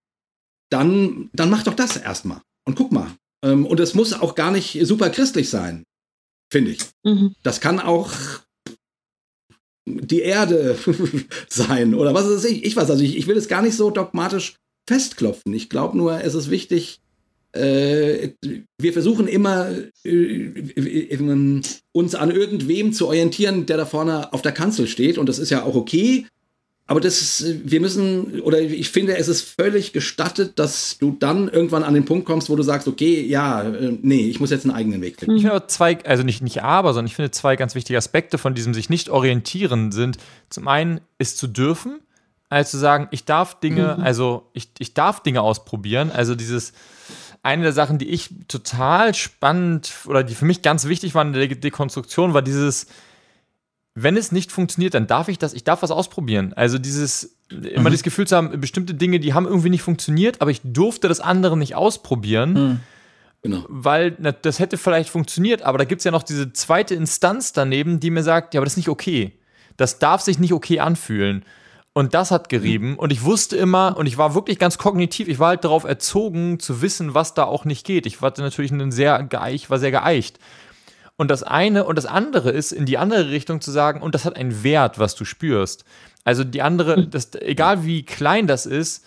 dann, 0.70 1.30
dann 1.34 1.50
mach 1.50 1.64
doch 1.64 1.74
das 1.74 1.98
erstmal 1.98 2.42
und 2.68 2.76
guck 2.76 2.92
mal. 2.92 3.16
Ähm, 3.44 3.66
und 3.66 3.80
es 3.80 3.94
muss 3.94 4.14
auch 4.14 4.36
gar 4.36 4.52
nicht 4.52 4.80
super 4.86 5.10
christlich 5.10 5.50
sein, 5.50 5.84
finde 6.52 6.72
ich. 6.72 6.80
Mhm. 7.04 7.36
Das 7.44 7.62
kann 7.62 7.80
auch 7.80 8.12
die 9.88 10.22
Erde 10.22 10.78
sein 11.50 11.94
oder 11.94 12.14
was 12.14 12.28
ist 12.28 12.46
ich. 12.46 12.66
Ich 12.66 12.76
weiß, 12.76 12.90
also 12.90 13.04
ich, 13.04 13.18
ich 13.18 13.28
will 13.28 13.38
es 13.38 13.48
gar 13.48 13.62
nicht 13.62 13.76
so 13.76 13.92
dogmatisch 13.92 14.56
festklopfen. 14.88 15.54
Ich 15.54 15.70
glaube 15.70 15.98
nur, 15.98 16.22
es 16.22 16.34
ist 16.34 16.50
wichtig, 16.50 17.00
äh, 17.00 17.05
wir 17.56 18.94
versuchen 18.94 19.28
immer, 19.28 19.70
äh, 20.04 20.10
äh, 20.10 21.62
uns 21.94 22.16
an 22.16 22.32
irgendwem 22.32 22.92
zu 22.92 23.08
orientieren, 23.08 23.66
der 23.66 23.78
da 23.78 23.86
vorne 23.86 24.34
auf 24.34 24.42
der 24.42 24.52
Kanzel 24.52 24.88
steht. 24.88 25.18
Und 25.18 25.30
das 25.30 25.40
ist 25.40 25.50
ja 25.50 25.64
auch 25.64 25.76
okay. 25.76 26.26
Aber 26.88 27.00
das 27.00 27.20
ist, 27.20 27.72
wir 27.72 27.82
müssen, 27.82 28.42
oder 28.42 28.62
ich 28.62 28.92
finde, 28.92 29.18
es 29.18 29.28
ist 29.28 29.42
völlig 29.42 29.92
gestattet, 29.92 30.60
dass 30.60 31.00
du 31.00 31.16
dann 31.18 31.48
irgendwann 31.48 31.84
an 31.84 31.96
den 31.96 32.06
Punkt 32.06 32.28
kommst, 32.28 32.48
wo 32.50 32.56
du 32.56 32.62
sagst, 32.62 32.88
okay, 32.88 33.26
ja, 33.26 33.64
äh, 33.64 33.98
nee, 34.04 34.28
ich 34.28 34.40
muss 34.40 34.52
jetzt 34.52 34.66
einen 34.66 34.76
eigenen 34.76 35.02
Weg 35.02 35.18
finden. 35.18 35.36
Ich 35.36 35.44
finde 35.44 35.66
zwei, 35.66 35.98
also 36.06 36.22
nicht, 36.22 36.44
nicht 36.44 36.62
aber, 36.62 36.94
sondern 36.94 37.08
ich 37.08 37.16
finde 37.16 37.32
zwei 37.32 37.56
ganz 37.56 37.74
wichtige 37.74 37.98
Aspekte 37.98 38.38
von 38.38 38.54
diesem 38.54 38.76
sich 38.76 38.90
nicht 38.90 39.10
orientieren 39.10 39.92
sind. 39.92 40.18
Zum 40.50 40.68
einen 40.68 41.02
ist 41.18 41.40
zu 41.40 41.48
dürfen, 41.48 42.02
als 42.50 42.70
zu 42.70 42.78
sagen, 42.78 43.08
ich 43.10 43.26
darf 43.26 43.60
Dinge, 43.60 43.96
mhm. 43.98 44.04
also 44.04 44.50
ich, 44.54 44.70
ich 44.78 44.94
darf 44.94 45.24
Dinge 45.24 45.42
ausprobieren. 45.42 46.12
Also 46.12 46.36
dieses, 46.36 46.74
eine 47.46 47.62
der 47.62 47.74
Sachen, 47.74 48.00
die 48.00 48.10
ich 48.10 48.32
total 48.48 49.14
spannend 49.14 49.94
oder 50.08 50.24
die 50.24 50.34
für 50.34 50.46
mich 50.46 50.64
ganz 50.64 50.86
wichtig 50.86 51.14
waren 51.14 51.34
in 51.34 51.34
der 51.34 51.48
Dekonstruktion, 51.48 52.34
war 52.34 52.42
dieses, 52.42 52.88
wenn 53.94 54.18
es 54.18 54.32
nicht 54.32 54.52
funktioniert, 54.52 54.96
dann 54.96 55.06
darf 55.06 55.28
ich 55.28 55.38
das, 55.38 55.54
ich 55.54 55.64
darf 55.64 55.84
was 55.84 55.92
ausprobieren. 55.92 56.54
Also 56.54 56.80
dieses, 56.80 57.38
immer 57.52 57.90
mhm. 57.90 57.94
das 57.94 58.02
Gefühl 58.02 58.26
zu 58.26 58.36
haben, 58.36 58.60
bestimmte 58.60 58.96
Dinge, 58.96 59.20
die 59.20 59.36
haben 59.36 59.46
irgendwie 59.46 59.70
nicht 59.70 59.84
funktioniert, 59.84 60.42
aber 60.42 60.50
ich 60.50 60.62
durfte 60.64 61.08
das 61.08 61.20
andere 61.20 61.56
nicht 61.56 61.76
ausprobieren. 61.76 62.54
Mhm. 62.54 62.80
Genau. 63.44 63.64
Weil 63.70 64.16
na, 64.18 64.32
das 64.32 64.58
hätte 64.58 64.80
vielleicht 64.80 65.10
funktioniert, 65.10 65.62
aber 65.62 65.78
da 65.78 65.84
gibt 65.84 66.00
es 66.00 66.06
ja 66.06 66.10
noch 66.10 66.24
diese 66.24 66.52
zweite 66.52 66.96
Instanz 66.96 67.54
daneben, 67.54 68.00
die 68.00 68.10
mir 68.10 68.24
sagt, 68.24 68.56
ja, 68.56 68.60
aber 68.60 68.66
das 68.66 68.74
ist 68.74 68.78
nicht 68.78 68.90
okay. 68.90 69.34
Das 69.78 70.00
darf 70.00 70.22
sich 70.22 70.40
nicht 70.40 70.54
okay 70.54 70.80
anfühlen. 70.80 71.46
Und 71.98 72.14
das 72.14 72.30
hat 72.30 72.50
gerieben. 72.50 72.90
Mhm. 72.90 73.00
Und 73.00 73.14
ich 73.14 73.24
wusste 73.24 73.56
immer, 73.56 73.96
und 73.98 74.06
ich 74.06 74.18
war 74.18 74.36
wirklich 74.36 74.60
ganz 74.60 74.78
kognitiv, 74.78 75.30
ich 75.30 75.40
war 75.40 75.48
halt 75.48 75.64
darauf 75.64 75.86
erzogen, 75.86 76.60
zu 76.60 76.82
wissen, 76.82 77.14
was 77.14 77.34
da 77.34 77.46
auch 77.46 77.64
nicht 77.64 77.86
geht. 77.86 78.06
Ich 78.06 78.22
war 78.22 78.34
natürlich 78.38 78.72
ein 78.72 78.92
sehr 78.92 79.24
geeicht, 79.24 79.70
war 79.70 79.80
sehr 79.80 79.92
geeicht. 79.92 80.38
Und 81.16 81.32
das 81.32 81.42
eine 81.42 81.86
und 81.86 81.96
das 81.96 82.06
andere 82.06 82.52
ist, 82.52 82.74
in 82.74 82.86
die 82.86 82.98
andere 82.98 83.30
Richtung 83.30 83.62
zu 83.62 83.72
sagen, 83.72 84.02
und 84.02 84.14
das 84.14 84.26
hat 84.26 84.36
einen 84.36 84.62
Wert, 84.62 85.00
was 85.00 85.16
du 85.16 85.24
spürst. 85.24 85.86
Also 86.26 86.44
die 86.44 86.62
andere, 86.62 86.98
hm. 86.98 87.12
das, 87.12 87.34
egal 87.36 87.86
wie 87.86 88.04
klein 88.04 88.46
das 88.46 88.66
ist, 88.66 89.06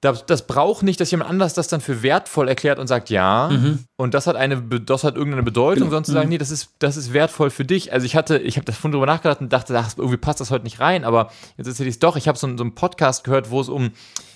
das, 0.00 0.26
das 0.26 0.46
braucht 0.46 0.82
nicht, 0.82 1.00
dass 1.00 1.10
jemand 1.10 1.30
anders 1.30 1.54
das 1.54 1.68
dann 1.68 1.80
für 1.80 2.02
wertvoll 2.02 2.48
erklärt 2.48 2.78
und 2.78 2.86
sagt, 2.86 3.10
ja, 3.10 3.48
mhm. 3.50 3.80
und 3.96 4.14
das 4.14 4.26
hat 4.26 4.36
eine, 4.36 4.60
das 4.60 5.04
hat 5.04 5.16
irgendeine 5.16 5.42
Bedeutung, 5.42 5.84
genau. 5.84 5.90
sondern 5.90 6.04
zu 6.04 6.12
sagen, 6.12 6.26
mhm. 6.26 6.30
nee, 6.30 6.38
das 6.38 6.50
ist, 6.50 6.70
das 6.78 6.96
ist 6.96 7.12
wertvoll 7.12 7.50
für 7.50 7.64
dich. 7.64 7.92
Also 7.92 8.04
ich 8.04 8.14
hatte, 8.14 8.38
ich 8.38 8.56
habe 8.56 8.64
davon 8.64 8.92
drüber 8.92 9.06
nachgedacht 9.06 9.40
und 9.40 9.52
dachte, 9.52 9.76
ach, 9.78 9.92
irgendwie 9.96 10.18
passt 10.18 10.40
das 10.40 10.50
heute 10.50 10.64
nicht 10.64 10.80
rein, 10.80 11.04
aber 11.04 11.30
jetzt 11.56 11.66
erzähle 11.66 11.88
ich 11.88 11.96
es 11.96 11.98
doch. 11.98 12.16
Ich 12.16 12.28
habe 12.28 12.38
so, 12.38 12.46
so 12.56 12.62
einen 12.62 12.74
Podcast 12.74 13.24
gehört, 13.24 13.50
wo 13.50 13.60
es 13.60 13.68
um 13.68 13.92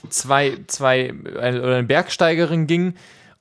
zwei, 0.08 0.58
zwei, 0.66 1.12
eine, 1.40 1.62
eine 1.62 1.82
Bergsteigerin 1.82 2.66
ging 2.66 2.94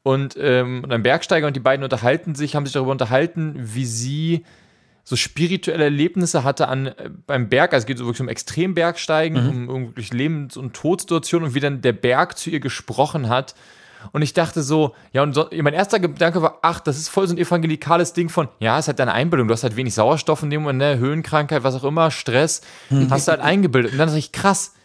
und, 0.03 0.35
ähm, 0.39 0.83
und 0.83 0.91
ein 0.91 1.03
Bergsteiger 1.03 1.47
und 1.47 1.55
die 1.55 1.61
beiden 1.61 1.83
unterhalten 1.83 2.35
sich, 2.35 2.55
haben 2.55 2.65
sich 2.65 2.73
darüber 2.73 2.91
unterhalten, 2.91 3.55
wie 3.57 3.85
sie 3.85 4.45
so 5.09 5.15
spirituelle 5.15 5.85
Erlebnisse 5.85 6.43
hatte 6.43 6.67
an, 6.67 6.85
äh, 6.85 7.09
beim 7.25 7.49
Berg, 7.49 7.73
also 7.73 7.81
es 7.81 7.87
geht 7.87 7.97
so 7.97 8.05
wirklich 8.05 8.21
um 8.21 8.29
Extrembergsteigen, 8.29 9.63
mhm. 9.63 9.69
um 9.69 9.87
wirklich 9.87 10.13
Lebens- 10.13 10.55
und 10.55 10.75
Todsituationen 10.75 11.49
und 11.49 11.55
wie 11.55 11.59
dann 11.59 11.81
der 11.81 11.93
Berg 11.93 12.37
zu 12.37 12.51
ihr 12.51 12.59
gesprochen 12.59 13.27
hat. 13.27 13.55
Und 14.11 14.21
ich 14.21 14.33
dachte 14.33 14.61
so, 14.61 14.93
ja, 15.11 15.23
und 15.23 15.33
so, 15.33 15.49
mein 15.51 15.73
erster 15.73 15.99
Gedanke 15.99 16.43
war, 16.43 16.59
ach, 16.61 16.79
das 16.79 16.99
ist 16.99 17.09
voll 17.09 17.27
so 17.27 17.33
ein 17.33 17.39
evangelikales 17.39 18.13
Ding 18.13 18.29
von, 18.29 18.49
ja, 18.59 18.77
es 18.77 18.87
hat 18.87 18.99
deine 18.99 19.13
Einbildung, 19.13 19.47
du 19.47 19.53
hast 19.53 19.63
halt 19.63 19.75
wenig 19.75 19.95
Sauerstoff 19.95 20.43
in 20.43 20.51
dem 20.51 20.61
Moment, 20.61 20.77
ne, 20.77 20.99
Höhenkrankheit, 20.99 21.63
was 21.63 21.73
auch 21.73 21.83
immer, 21.83 22.11
Stress, 22.11 22.61
mhm. 22.91 23.09
hast 23.09 23.27
du 23.27 23.31
halt 23.31 23.41
eingebildet. 23.41 23.93
Und 23.93 23.97
dann 23.97 24.09
dachte 24.09 24.19
ich, 24.19 24.31
krass, 24.31 24.75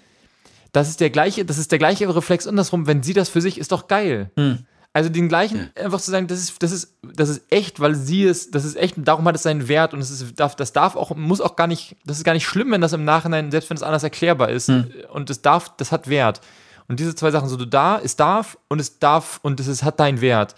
das 0.73 0.89
ist 0.89 1.01
der 1.01 1.11
gleiche, 1.11 1.45
das 1.45 1.59
ist 1.59 1.71
der 1.71 1.79
gleiche 1.79 2.13
Reflex 2.17 2.47
andersrum, 2.47 2.87
wenn 2.87 3.03
sie 3.03 3.13
das 3.13 3.29
für 3.29 3.43
sich 3.43 3.59
ist 3.59 3.73
doch 3.73 3.89
geil. 3.89 4.31
Mhm. 4.37 4.61
Also 4.97 5.11
den 5.11 5.29
gleichen, 5.29 5.71
ja. 5.77 5.85
einfach 5.85 6.01
zu 6.01 6.13
sagen, 6.13 6.29
das 6.29 6.39
ist, 6.39 6.63
das 6.63 6.71
ist, 6.71 6.95
das 7.03 7.29
ist 7.29 7.43
echt, 7.51 7.81
weil 7.81 7.97
sie 7.97 8.25
es, 8.25 8.53
das 8.53 8.65
ist 8.65 8.77
echt, 8.77 8.97
und 8.97 9.07
darum 9.07 9.25
hat 9.27 9.35
es 9.35 9.43
seinen 9.43 9.67
Wert 9.67 9.93
und 9.93 9.99
es 9.99 10.09
ist, 10.09 10.39
darf, 10.39 10.55
das 10.55 10.73
darf 10.73 10.95
auch, 10.95 11.17
muss 11.17 11.41
auch 11.41 11.57
gar 11.57 11.67
nicht, 11.67 11.97
das 12.07 12.19
ist 12.19 12.25
gar 12.25 12.33
nicht 12.33 12.47
schlimm, 12.47 12.71
wenn 12.71 12.81
das 12.81 12.93
im 12.93 13.05
Nachhinein, 13.05 13.51
selbst 13.51 13.69
wenn 13.71 13.77
es 13.77 13.83
anders 13.83 14.05
erklärbar 14.05 14.51
ist. 14.51 14.69
Hm. 14.69 14.87
Und 15.13 15.31
es 15.31 15.43
darf, 15.43 15.77
das 15.79 15.91
hat 15.91 16.09
Wert. 16.09 16.41
Und 16.87 17.01
diese 17.01 17.17
zwei 17.17 17.33
Sachen, 17.33 17.49
so 17.49 17.57
du 17.57 17.67
da, 17.67 17.99
es 17.99 18.15
darf 18.15 18.57
und 18.69 18.81
es 18.81 19.01
darf 19.01 19.41
und 19.43 19.59
es 19.59 19.67
ist, 19.67 19.83
hat 19.83 19.99
deinen 19.99 20.21
Wert. 20.21 20.55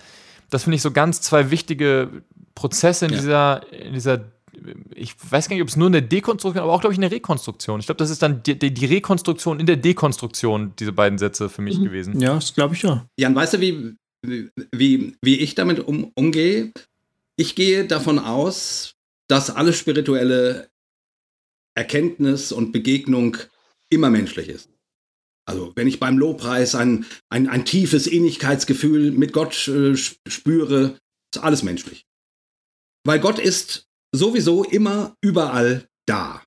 Das 0.51 0.65
finde 0.65 0.77
ich 0.77 0.83
so 0.83 0.91
ganz 0.91 1.23
zwei 1.23 1.51
wichtige 1.51 2.11
Prozesse 2.55 3.07
in 3.07 3.13
ja. 3.13 3.19
dieser, 3.19 3.73
in 3.73 3.95
dieser 3.95 4.21
ich 4.95 5.15
weiß 5.31 5.49
gar 5.49 5.55
nicht, 5.55 5.63
ob 5.63 5.69
es 5.69 5.77
nur 5.77 5.89
eine 5.89 6.03
Dekonstruktion, 6.03 6.63
aber 6.63 6.73
auch, 6.73 6.81
glaube 6.81 6.93
ich, 6.93 6.99
eine 6.99 7.11
Rekonstruktion. 7.11 7.81
Ich 7.81 7.87
glaube, 7.87 7.99
das 7.99 8.11
ist 8.11 8.23
dann 8.23 8.43
die, 8.43 8.59
die, 8.59 8.87
Rekonstruktion 8.87 9.61
in 9.61 9.67
der 9.67 9.77
Dekonstruktion, 9.77 10.73
diese 10.79 10.93
beiden 10.93 11.19
Sätze 11.19 11.49
für 11.51 11.61
mich 11.61 11.79
mhm. 11.79 11.85
gewesen. 11.85 12.21
Ja, 12.21 12.35
das 12.35 12.55
glaube 12.55 12.75
ich 12.75 12.83
ja. 12.83 13.07
Jan, 13.17 13.35
weißt 13.35 13.55
du, 13.55 13.61
wie, 13.61 13.97
wie, 14.23 15.17
wie 15.23 15.39
ich 15.39 15.55
damit 15.55 15.81
um, 15.81 16.13
umgehe. 16.15 16.73
Ich 17.37 17.55
gehe 17.55 17.87
davon 17.87 18.19
aus, 18.19 18.95
dass 19.29 19.51
alle 19.51 19.73
spirituelle 19.73 20.71
Erkenntnis 21.75 22.53
und 22.53 22.73
Begegnung 22.73 23.37
immer 23.91 24.11
menschlich 24.11 24.49
ist. 24.49 24.71
Also 25.49 25.73
wenn 25.77 25.87
ich 25.87 26.01
beim 26.01 26.19
Lobpreis 26.19 26.75
ein, 26.75 27.07
ein, 27.29 27.49
ein 27.49 27.65
tiefes 27.65 28.07
Ähnlichkeitsgefühl 28.07 29.13
mit 29.13 29.33
Gott 29.33 29.69
äh, 29.69 29.97
spüre, 29.97 30.99
ist 31.33 31.43
alles 31.43 31.63
menschlich. 31.63 32.05
Weil 33.05 33.21
Gott 33.21 33.39
ist 33.39 33.87
sowieso 34.13 34.65
immer 34.65 35.17
überall 35.21 35.89
da. 36.07 36.43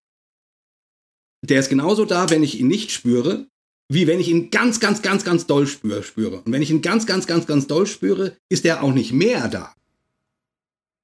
Der 1.45 1.59
ist 1.59 1.69
genauso 1.69 2.03
da, 2.03 2.29
wenn 2.29 2.43
ich 2.43 2.59
ihn 2.59 2.67
nicht 2.67 2.91
spüre, 2.91 3.47
wie 3.91 4.07
wenn 4.07 4.19
ich 4.19 4.29
ihn 4.29 4.51
ganz, 4.51 4.79
ganz, 4.79 5.01
ganz, 5.01 5.25
ganz 5.25 5.47
doll 5.47 5.67
spüre, 5.67 6.03
spüre. 6.03 6.41
Und 6.41 6.51
wenn 6.51 6.61
ich 6.61 6.69
ihn 6.69 6.81
ganz, 6.81 7.05
ganz, 7.05 7.27
ganz, 7.27 7.47
ganz 7.47 7.67
doll 7.67 7.87
spüre, 7.87 8.37
ist 8.47 8.65
er 8.65 8.83
auch 8.83 8.93
nicht 8.93 9.11
mehr 9.11 9.47
da. 9.47 9.73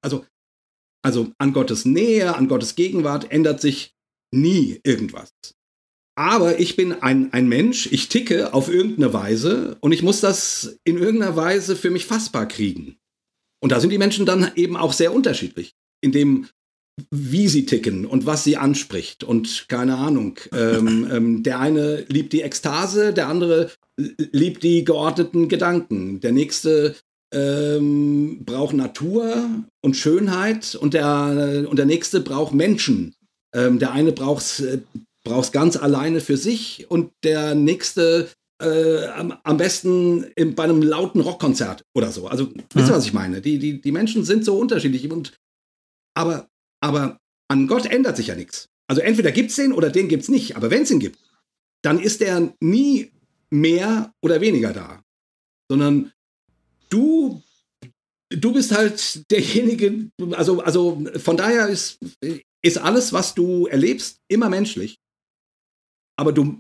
Also, 0.02 0.26
also 1.04 1.32
an 1.40 1.52
Gottes 1.52 1.86
Nähe, 1.86 2.36
an 2.36 2.48
Gottes 2.48 2.76
Gegenwart 2.76 3.32
ändert 3.32 3.60
sich 3.60 3.96
nie 4.32 4.80
irgendwas. 4.84 5.34
Aber 6.18 6.60
ich 6.60 6.76
bin 6.76 6.94
ein, 6.94 7.34
ein 7.34 7.50
Mensch, 7.50 7.92
ich 7.92 8.08
ticke 8.08 8.54
auf 8.54 8.70
irgendeine 8.70 9.14
Weise 9.14 9.78
und 9.82 9.92
ich 9.92 10.04
muss 10.04 10.22
das 10.22 10.78
in 10.86 10.98
irgendeiner 10.98 11.36
Weise 11.36 11.76
für 11.76 11.90
mich 11.90 12.06
fassbar 12.06 12.48
kriegen. 12.48 12.98
Und 13.62 13.72
da 13.72 13.80
sind 13.80 13.90
die 13.90 13.98
Menschen 13.98 14.26
dann 14.26 14.52
eben 14.56 14.78
auch 14.78 14.94
sehr 14.94 15.14
unterschiedlich. 15.14 15.74
In 16.02 16.12
dem 16.12 16.48
wie 17.12 17.48
sie 17.48 17.66
ticken 17.66 18.06
und 18.06 18.26
was 18.26 18.44
sie 18.44 18.58
anspricht 18.58 19.24
und 19.24 19.66
keine 19.68 19.98
Ahnung. 19.98 20.40
Ähm, 20.54 21.08
ähm, 21.12 21.44
der 21.44 21.60
eine 21.60 22.06
liebt 22.08 22.34
die 22.34 22.42
Ekstase, 22.42 23.14
der 23.14 23.28
andere 23.28 23.72
liebt 23.98 24.64
die 24.64 24.84
geordneten 24.84 25.48
Gedanken. 25.50 26.20
Der 26.22 26.32
nächste 26.32 26.96
ähm, 27.34 28.44
braucht 28.46 28.76
Natur 28.76 29.50
und 29.82 29.96
Schönheit 29.96 30.76
und 30.76 30.94
der, 30.94 31.66
und 31.70 31.78
der 31.78 31.86
nächste 31.86 32.22
braucht 32.22 32.54
Menschen. 32.54 33.14
Ähm, 33.54 33.80
der 33.80 33.92
eine 33.92 34.12
braucht 34.12 34.44
es 34.44 34.60
äh, 34.62 34.80
ganz 35.52 35.76
alleine 35.76 36.22
für 36.22 36.38
sich 36.38 36.86
und 36.90 37.12
der 37.24 37.56
nächste 37.56 38.30
äh, 38.62 39.08
am, 39.08 39.34
am, 39.44 39.58
besten 39.58 40.24
in, 40.36 40.56
bei 40.56 40.64
einem 40.64 40.82
lauten 40.82 41.20
Rockkonzert 41.20 41.84
oder 41.94 42.12
so. 42.12 42.28
Also, 42.28 42.46
mhm. 42.46 42.64
wisst 42.74 42.90
ihr, 42.90 42.96
was 42.96 43.06
ich 43.06 43.14
meine? 43.14 43.42
Die, 43.42 43.60
die, 43.60 43.82
die 43.82 43.92
Menschen 43.92 44.24
sind 44.24 44.46
so 44.46 44.58
unterschiedlich 44.58 45.10
und 45.12 45.34
aber 46.18 46.48
aber 46.82 47.20
an 47.48 47.68
Gott 47.68 47.86
ändert 47.86 48.18
sich 48.18 48.28
ja 48.28 48.36
nichts. 48.36 48.70
Also 48.88 49.02
entweder 49.02 49.32
gibt 49.32 49.50
es 49.50 49.56
den 49.56 49.74
oder 49.74 49.90
den 49.90 50.08
gibt 50.08 50.24
es 50.24 50.30
nicht. 50.30 50.56
Aber 50.56 50.70
wenn 50.70 50.84
es 50.84 50.92
ihn 50.92 51.00
gibt, 51.00 51.20
dann 51.84 52.00
ist 52.00 52.22
er 52.22 52.54
nie 52.60 53.12
mehr 53.50 54.14
oder 54.22 54.42
weniger 54.42 54.74
da. 54.74 55.02
Sondern 55.70 56.12
du, 56.90 57.42
du 58.30 58.54
bist 58.54 58.72
halt 58.72 59.30
derjenige, 59.32 60.10
also, 60.32 60.62
also 60.62 61.04
von 61.18 61.38
daher 61.38 61.68
ist, 61.68 62.00
ist 62.62 62.78
alles, 62.78 63.14
was 63.14 63.36
du 63.36 63.68
erlebst, 63.68 64.18
immer 64.28 64.50
menschlich. 64.50 64.98
Aber 66.18 66.32
du, 66.32 66.58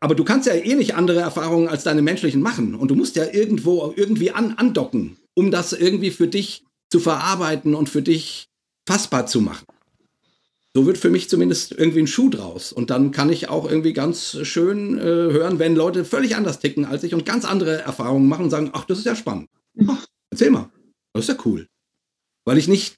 aber 0.00 0.14
du 0.14 0.24
kannst 0.24 0.46
ja 0.46 0.54
eh 0.54 0.74
nicht 0.74 0.94
andere 0.94 1.20
Erfahrungen 1.20 1.68
als 1.68 1.84
deine 1.84 2.02
menschlichen 2.02 2.40
machen. 2.40 2.74
Und 2.74 2.90
du 2.90 2.94
musst 2.94 3.16
ja 3.16 3.32
irgendwo 3.32 3.92
irgendwie 3.96 4.30
an, 4.30 4.52
andocken, 4.52 5.18
um 5.34 5.50
das 5.50 5.72
irgendwie 5.72 6.10
für 6.10 6.28
dich 6.28 6.64
zu 6.90 7.00
verarbeiten 7.00 7.74
und 7.74 7.88
für 7.88 8.02
dich 8.02 8.48
fassbar 8.86 9.26
zu 9.26 9.40
machen. 9.40 9.66
So 10.74 10.84
wird 10.84 10.98
für 10.98 11.08
mich 11.08 11.30
zumindest 11.30 11.72
irgendwie 11.72 12.00
ein 12.00 12.06
Schuh 12.06 12.28
draus. 12.28 12.70
Und 12.70 12.90
dann 12.90 13.10
kann 13.10 13.30
ich 13.30 13.48
auch 13.48 13.68
irgendwie 13.68 13.94
ganz 13.94 14.38
schön 14.42 14.98
äh, 14.98 15.02
hören, 15.02 15.58
wenn 15.58 15.74
Leute 15.74 16.04
völlig 16.04 16.36
anders 16.36 16.58
ticken 16.58 16.84
als 16.84 17.02
ich 17.02 17.14
und 17.14 17.24
ganz 17.24 17.46
andere 17.46 17.80
Erfahrungen 17.80 18.28
machen 18.28 18.44
und 18.44 18.50
sagen, 18.50 18.70
ach, 18.74 18.84
das 18.84 18.98
ist 18.98 19.06
ja 19.06 19.16
spannend. 19.16 19.48
Ach, 19.86 20.06
erzähl 20.30 20.50
mal. 20.50 20.70
Das 21.14 21.24
ist 21.24 21.34
ja 21.34 21.42
cool. 21.46 21.66
Weil 22.44 22.58
ich 22.58 22.68
nicht, 22.68 22.96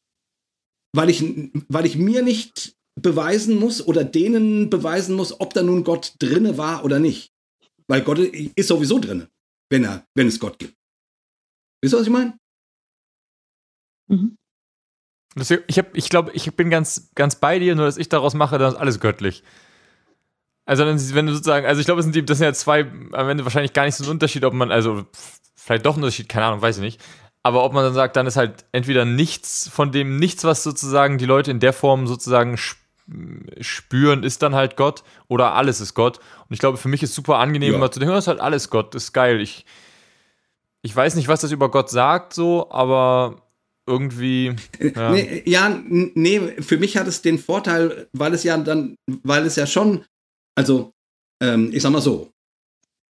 weil 0.93 1.09
ich, 1.09 1.23
weil 1.69 1.87
ich 1.87 1.97
mir 1.97 2.23
nicht 2.23 2.75
beweisen 3.01 3.57
muss 3.57 3.87
oder 3.87 4.03
denen 4.03 4.71
beweisen 4.71 5.15
muss, 5.15 5.41
ob 5.41 5.55
da 5.55 5.63
nun 5.63 5.85
Gott 5.85 6.15
drinne 6.19 6.59
war 6.59 6.85
oder 6.85 6.99
nicht. 6.99 7.31
Weil 7.87 8.03
Gott 8.03 8.19
ist 8.19 8.67
sowieso 8.67 8.99
drinne, 8.99 9.29
wenn 9.71 9.85
er, 9.85 10.05
wenn 10.17 10.27
es 10.27 10.41
Gott 10.41 10.59
gibt. 10.59 10.75
Wisst 11.81 11.95
ihr, 11.95 11.99
was 11.99 12.07
ich 12.07 12.13
meine? 12.13 12.37
Mhm. 14.09 14.37
Ich, 15.41 15.79
hab, 15.79 15.97
ich 15.97 16.09
glaube, 16.09 16.31
ich 16.33 16.55
bin 16.55 16.71
ganz, 16.71 17.11
ganz 17.15 17.37
bei 17.37 17.59
dir, 17.59 17.75
nur 17.75 17.87
dass 17.87 17.97
ich 17.97 18.09
daraus 18.09 18.35
mache, 18.35 18.59
dann 18.59 18.73
ist 18.73 18.79
alles 18.79 19.01
göttlich. 19.01 19.43
Also, 20.65 20.85
wenn 20.85 21.27
du 21.27 21.33
sozusagen, 21.33 21.67
also 21.67 21.81
ich 21.81 21.87
glaube, 21.87 22.03
das 22.03 22.13
sind, 22.13 22.29
das 22.29 22.39
sind 22.39 22.45
ja 22.45 22.53
zwei, 22.53 22.87
am 23.13 23.29
Ende 23.29 23.45
wahrscheinlich 23.45 23.73
gar 23.73 23.85
nicht 23.85 23.95
so 23.95 24.05
ein 24.05 24.11
Unterschied, 24.11 24.45
ob 24.45 24.53
man, 24.53 24.71
also 24.71 25.07
vielleicht 25.57 25.87
doch 25.87 25.97
ein 25.97 26.03
Unterschied, 26.03 26.29
keine 26.29 26.47
Ahnung, 26.47 26.61
weiß 26.61 26.77
ich 26.77 26.83
nicht. 26.83 27.01
Aber 27.43 27.65
ob 27.65 27.73
man 27.73 27.85
dann 27.85 27.95
sagt, 27.95 28.17
dann 28.17 28.27
ist 28.27 28.37
halt 28.37 28.67
entweder 28.73 29.05
nichts 29.05 29.69
von 29.73 29.93
dem, 29.93 30.19
nichts, 30.19 30.45
was 30.45 30.63
sozusagen 30.63 31.19
die 31.19 31.25
Leute 31.25 31.51
in 31.51 31.61
der 31.61 31.73
Form 31.73 32.07
sozusagen 32.07 32.59
spüren, 33.61 34.23
ist 34.23 34.43
dann 34.43 34.55
halt 34.55 34.77
Gott 34.77 35.03
oder 35.29 35.55
alles 35.55 35.81
ist 35.81 35.95
Gott. 35.95 36.19
Und 36.19 36.53
ich 36.53 36.59
glaube, 36.59 36.77
für 36.77 36.89
mich 36.89 37.03
ist 37.03 37.15
super 37.15 37.39
angenehm, 37.39 37.73
ja. 37.73 37.79
mal 37.79 37.91
zu 37.91 38.01
denken, 38.01 38.15
das 38.15 38.25
ist 38.25 38.29
halt 38.29 38.41
alles 38.41 38.71
Gott, 38.71 38.95
das 38.95 39.05
ist 39.05 39.13
geil. 39.13 39.41
Ich, 39.41 39.65
ich 40.83 40.95
weiß 40.95 41.15
nicht, 41.15 41.29
was 41.29 41.41
das 41.41 41.51
über 41.51 41.71
Gott 41.71 41.89
sagt, 41.91 42.35
so, 42.35 42.71
aber 42.71 43.37
irgendwie. 43.89 44.55
Ja. 44.81 45.11
Nee, 45.13 45.43
ja, 45.47 45.83
nee, 45.89 46.41
für 46.61 46.79
mich 46.79 46.97
hat 46.97 47.09
es 47.09 47.23
den 47.23 47.39
Vorteil, 47.39 48.09
weil 48.13 48.35
es 48.35 48.45
ja 48.45 48.57
dann, 48.59 48.97
weil 49.25 49.47
es 49.47 49.57
ja 49.57 49.67
schon, 49.67 50.05
also 50.57 50.93
Ähm, 51.41 51.71
ich 51.73 51.83
sag 51.83 51.93
mal 51.93 52.01
so, 52.03 52.33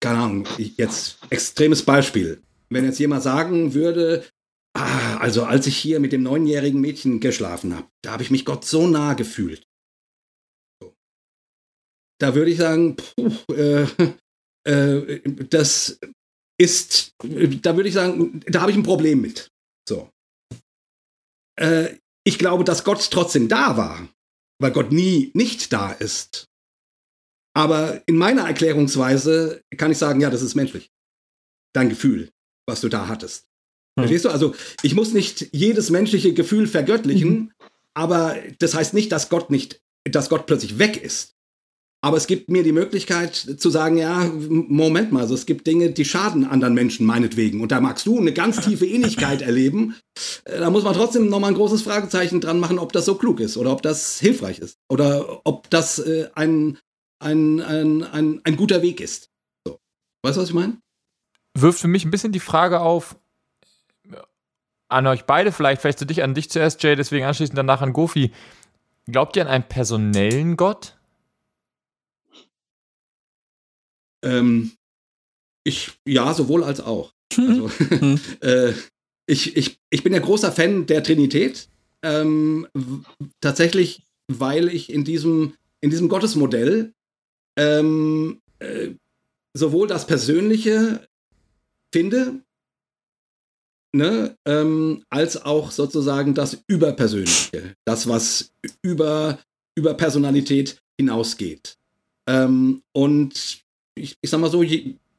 keine 0.03 0.19
Ahnung, 0.19 0.47
jetzt 0.59 1.19
extremes 1.31 1.83
Beispiel. 1.83 2.43
Wenn 2.71 2.85
jetzt 2.85 2.99
jemand 2.99 3.23
sagen 3.23 3.73
würde, 3.73 4.29
ah, 4.77 5.17
also 5.17 5.45
als 5.45 5.67
ich 5.67 5.77
hier 5.79 5.99
mit 6.01 6.13
dem 6.13 6.23
neunjährigen 6.23 6.81
Mädchen 6.81 7.21
geschlafen 7.21 7.75
habe, 7.75 7.89
da 8.05 8.13
habe 8.13 8.23
ich 8.23 8.31
mich 8.31 8.45
Gott 8.45 8.65
so 8.67 8.87
nah 8.87 9.15
gefühlt. 9.15 9.63
Da 12.21 12.35
würde 12.35 12.51
ich 12.51 12.59
sagen, 12.59 12.97
puh, 12.97 13.55
äh, 13.55 13.87
äh, 14.69 15.21
das 15.49 15.99
ist, 16.61 17.13
da 17.23 17.77
würde 17.77 17.89
ich 17.89 17.95
sagen, 17.95 18.41
da 18.47 18.61
habe 18.61 18.73
ich 18.73 18.77
ein 18.77 18.83
Problem 18.83 19.23
mit. 19.23 19.49
So. 19.89 20.11
Äh, 21.59 21.99
ich 22.25 22.39
glaube, 22.39 22.65
dass 22.65 22.85
Gott 22.85 23.11
trotzdem 23.11 23.49
da 23.49 23.77
war, 23.77 24.09
weil 24.61 24.73
Gott 24.73 24.93
nie 24.93 25.31
nicht 25.35 25.73
da 25.73 25.93
ist. 25.93 26.47
Aber 27.55 28.03
in 28.07 28.17
meiner 28.17 28.47
Erklärungsweise 28.47 29.63
kann 29.77 29.91
ich 29.91 29.99
sagen, 29.99 30.21
ja, 30.21 30.31
das 30.31 30.43
ist 30.43 30.55
menschlich. 30.55 30.91
Dein 31.75 31.89
Gefühl, 31.89 32.31
was 32.67 32.81
du 32.81 32.89
da 32.89 33.09
hattest. 33.09 33.47
Hm. 33.99 34.05
Verstehst 34.05 34.25
du? 34.25 34.31
Also, 34.31 34.55
ich 34.83 34.95
muss 34.95 35.13
nicht 35.13 35.49
jedes 35.53 35.91
menschliche 35.91 36.35
Gefühl 36.35 36.67
vergöttlichen, 36.67 37.31
mhm. 37.31 37.53
aber 37.95 38.37
das 38.59 38.75
heißt 38.75 38.95
nicht, 38.95 39.11
dass 39.11 39.29
Gott 39.29 39.51
nicht, 39.51 39.81
dass 40.05 40.29
Gott 40.29 40.47
plötzlich 40.47 40.79
weg 40.79 41.03
ist. 41.03 41.35
Aber 42.01 42.17
es 42.17 42.29
gibt 42.29 42.49
mir 42.49 42.63
die 42.63 42.73
Möglichkeit 42.73 43.35
zu 43.35 43.71
sagen, 43.71 43.99
ja, 43.99 44.31
Moment 44.39 45.11
mal, 45.11 45.21
also 45.21 45.35
es 45.35 45.47
gibt 45.47 45.67
Dinge, 45.67 45.91
die 45.91 46.05
schaden 46.05 46.45
anderen 46.45 46.75
Menschen 46.75 47.05
meinetwegen. 47.05 47.61
Und 47.61 47.73
da 47.73 47.81
magst 47.81 48.07
du 48.07 48.19
eine 48.19 48.33
ganz 48.33 48.61
tiefe 48.61 48.87
Ähnlichkeit 48.87 49.43
erleben. 49.43 49.97
Äh, 50.45 50.61
da 50.61 50.71
muss 50.71 50.85
man 50.85 50.95
trotzdem 50.95 51.29
nochmal 51.29 51.51
ein 51.51 51.57
großes 51.57 51.83
Fragezeichen 51.83 52.41
dran 52.41 52.61
machen, 52.61 52.79
ob 52.79 52.93
das 52.93 53.05
so 53.05 53.17
klug 53.17 53.41
ist 53.41 53.57
oder 53.57 53.73
ob 53.73 53.83
das 53.83 54.21
hilfreich 54.21 54.61
ist. 54.61 54.79
Oder 54.89 55.41
ob 55.45 55.69
das 55.71 55.99
äh, 55.99 56.29
ein, 56.35 56.79
ein, 57.19 57.61
ein, 57.61 58.05
ein, 58.05 58.41
ein 58.45 58.57
guter 58.57 58.81
Weg 58.83 59.01
ist. 59.01 59.31
So. 59.67 59.81
Weißt 60.23 60.37
du, 60.37 60.43
was 60.43 60.49
ich 60.51 60.55
meine? 60.55 60.79
Wirft 61.55 61.81
für 61.81 61.89
mich 61.89 62.05
ein 62.05 62.13
bisschen 62.13 62.31
die 62.31 62.39
Frage 62.39 62.81
auf, 62.81 63.17
an 64.89 65.07
euch 65.07 65.25
beide 65.25 65.53
vielleicht, 65.53 65.83
vielleicht 65.83 65.99
zu 65.99 66.07
dich, 66.07 66.23
an 66.23 66.35
dich 66.35 66.49
zuerst, 66.51 66.83
Jay, 66.83 66.97
deswegen 66.97 67.27
anschließend 67.27 67.59
danach 67.59 67.83
an 67.83 67.93
Gofi. 67.93 68.33
Glaubt 69.07 69.37
ihr 69.37 69.43
an 69.43 69.49
einen 69.49 69.65
personellen 69.65 70.57
Gott? 70.57 70.98
Ähm, 74.25 74.73
ich, 75.65 75.93
ja, 76.07 76.33
sowohl 76.35 76.65
als 76.65 76.81
auch. 76.81 77.13
Also, 77.37 77.71
äh, 78.41 78.73
ich, 79.27 79.57
ich, 79.57 79.79
ich 79.91 80.03
bin 80.03 80.13
ja 80.13 80.19
großer 80.19 80.53
Fan 80.53 80.87
der 80.87 81.03
Trinität. 81.03 81.69
Ähm, 82.03 82.67
tatsächlich, 83.41 84.05
weil 84.29 84.69
ich 84.69 84.91
in 84.93 85.05
diesem, 85.05 85.55
in 85.81 85.91
diesem 85.91 86.09
Gottesmodell 86.09 86.93
ähm, 87.59 88.41
äh, 88.61 88.91
sowohl 89.55 89.89
das 89.89 90.07
Persönliche 90.07 91.07
finde, 91.93 92.41
ne, 93.95 94.37
ähm, 94.47 95.05
als 95.11 95.43
auch 95.45 95.71
sozusagen 95.71 96.35
das 96.35 96.63
Überpersönliche, 96.67 97.75
das, 97.85 98.09
was 98.09 98.53
über, 98.83 99.39
über 99.77 99.95
Personalität 99.95 100.81
hinausgeht. 100.99 101.77
Ähm, 102.29 102.83
und 102.93 103.65
ich, 103.99 104.17
ich 104.21 104.31
sag 104.31 104.41
mal 104.41 104.51
so, 104.51 104.65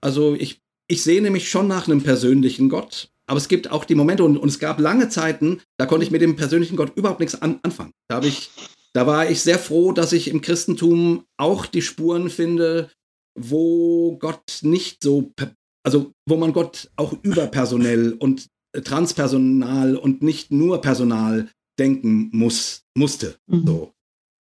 also 0.01 0.35
ich, 0.35 0.59
ich 0.87 1.03
sehne 1.03 1.29
mich 1.29 1.49
schon 1.49 1.67
nach 1.67 1.87
einem 1.87 2.01
persönlichen 2.01 2.69
Gott, 2.69 3.09
aber 3.27 3.37
es 3.37 3.47
gibt 3.47 3.71
auch 3.71 3.85
die 3.85 3.95
Momente 3.95 4.23
und, 4.23 4.37
und 4.37 4.49
es 4.49 4.59
gab 4.59 4.79
lange 4.79 5.09
Zeiten, 5.09 5.61
da 5.77 5.85
konnte 5.85 6.03
ich 6.03 6.11
mit 6.11 6.21
dem 6.21 6.35
persönlichen 6.35 6.75
Gott 6.75 6.95
überhaupt 6.95 7.19
nichts 7.19 7.41
an, 7.41 7.59
anfangen. 7.63 7.91
Da 8.07 8.15
habe 8.15 8.27
ich, 8.27 8.49
da 8.93 9.05
war 9.05 9.29
ich 9.29 9.41
sehr 9.41 9.59
froh, 9.59 9.91
dass 9.91 10.13
ich 10.13 10.29
im 10.29 10.41
Christentum 10.41 11.25
auch 11.37 11.65
die 11.65 11.83
Spuren 11.83 12.29
finde, 12.29 12.89
wo 13.37 14.17
Gott 14.17 14.59
nicht 14.61 15.03
so, 15.03 15.31
also 15.83 16.11
wo 16.27 16.37
man 16.37 16.53
Gott 16.53 16.89
auch 16.95 17.13
überpersonell 17.21 18.13
und 18.13 18.47
transpersonal 18.83 19.95
und 19.95 20.21
nicht 20.21 20.51
nur 20.51 20.81
personal 20.81 21.49
denken 21.77 22.29
muss, 22.33 22.83
musste. 22.95 23.35
Mhm. 23.47 23.65
So. 23.65 23.93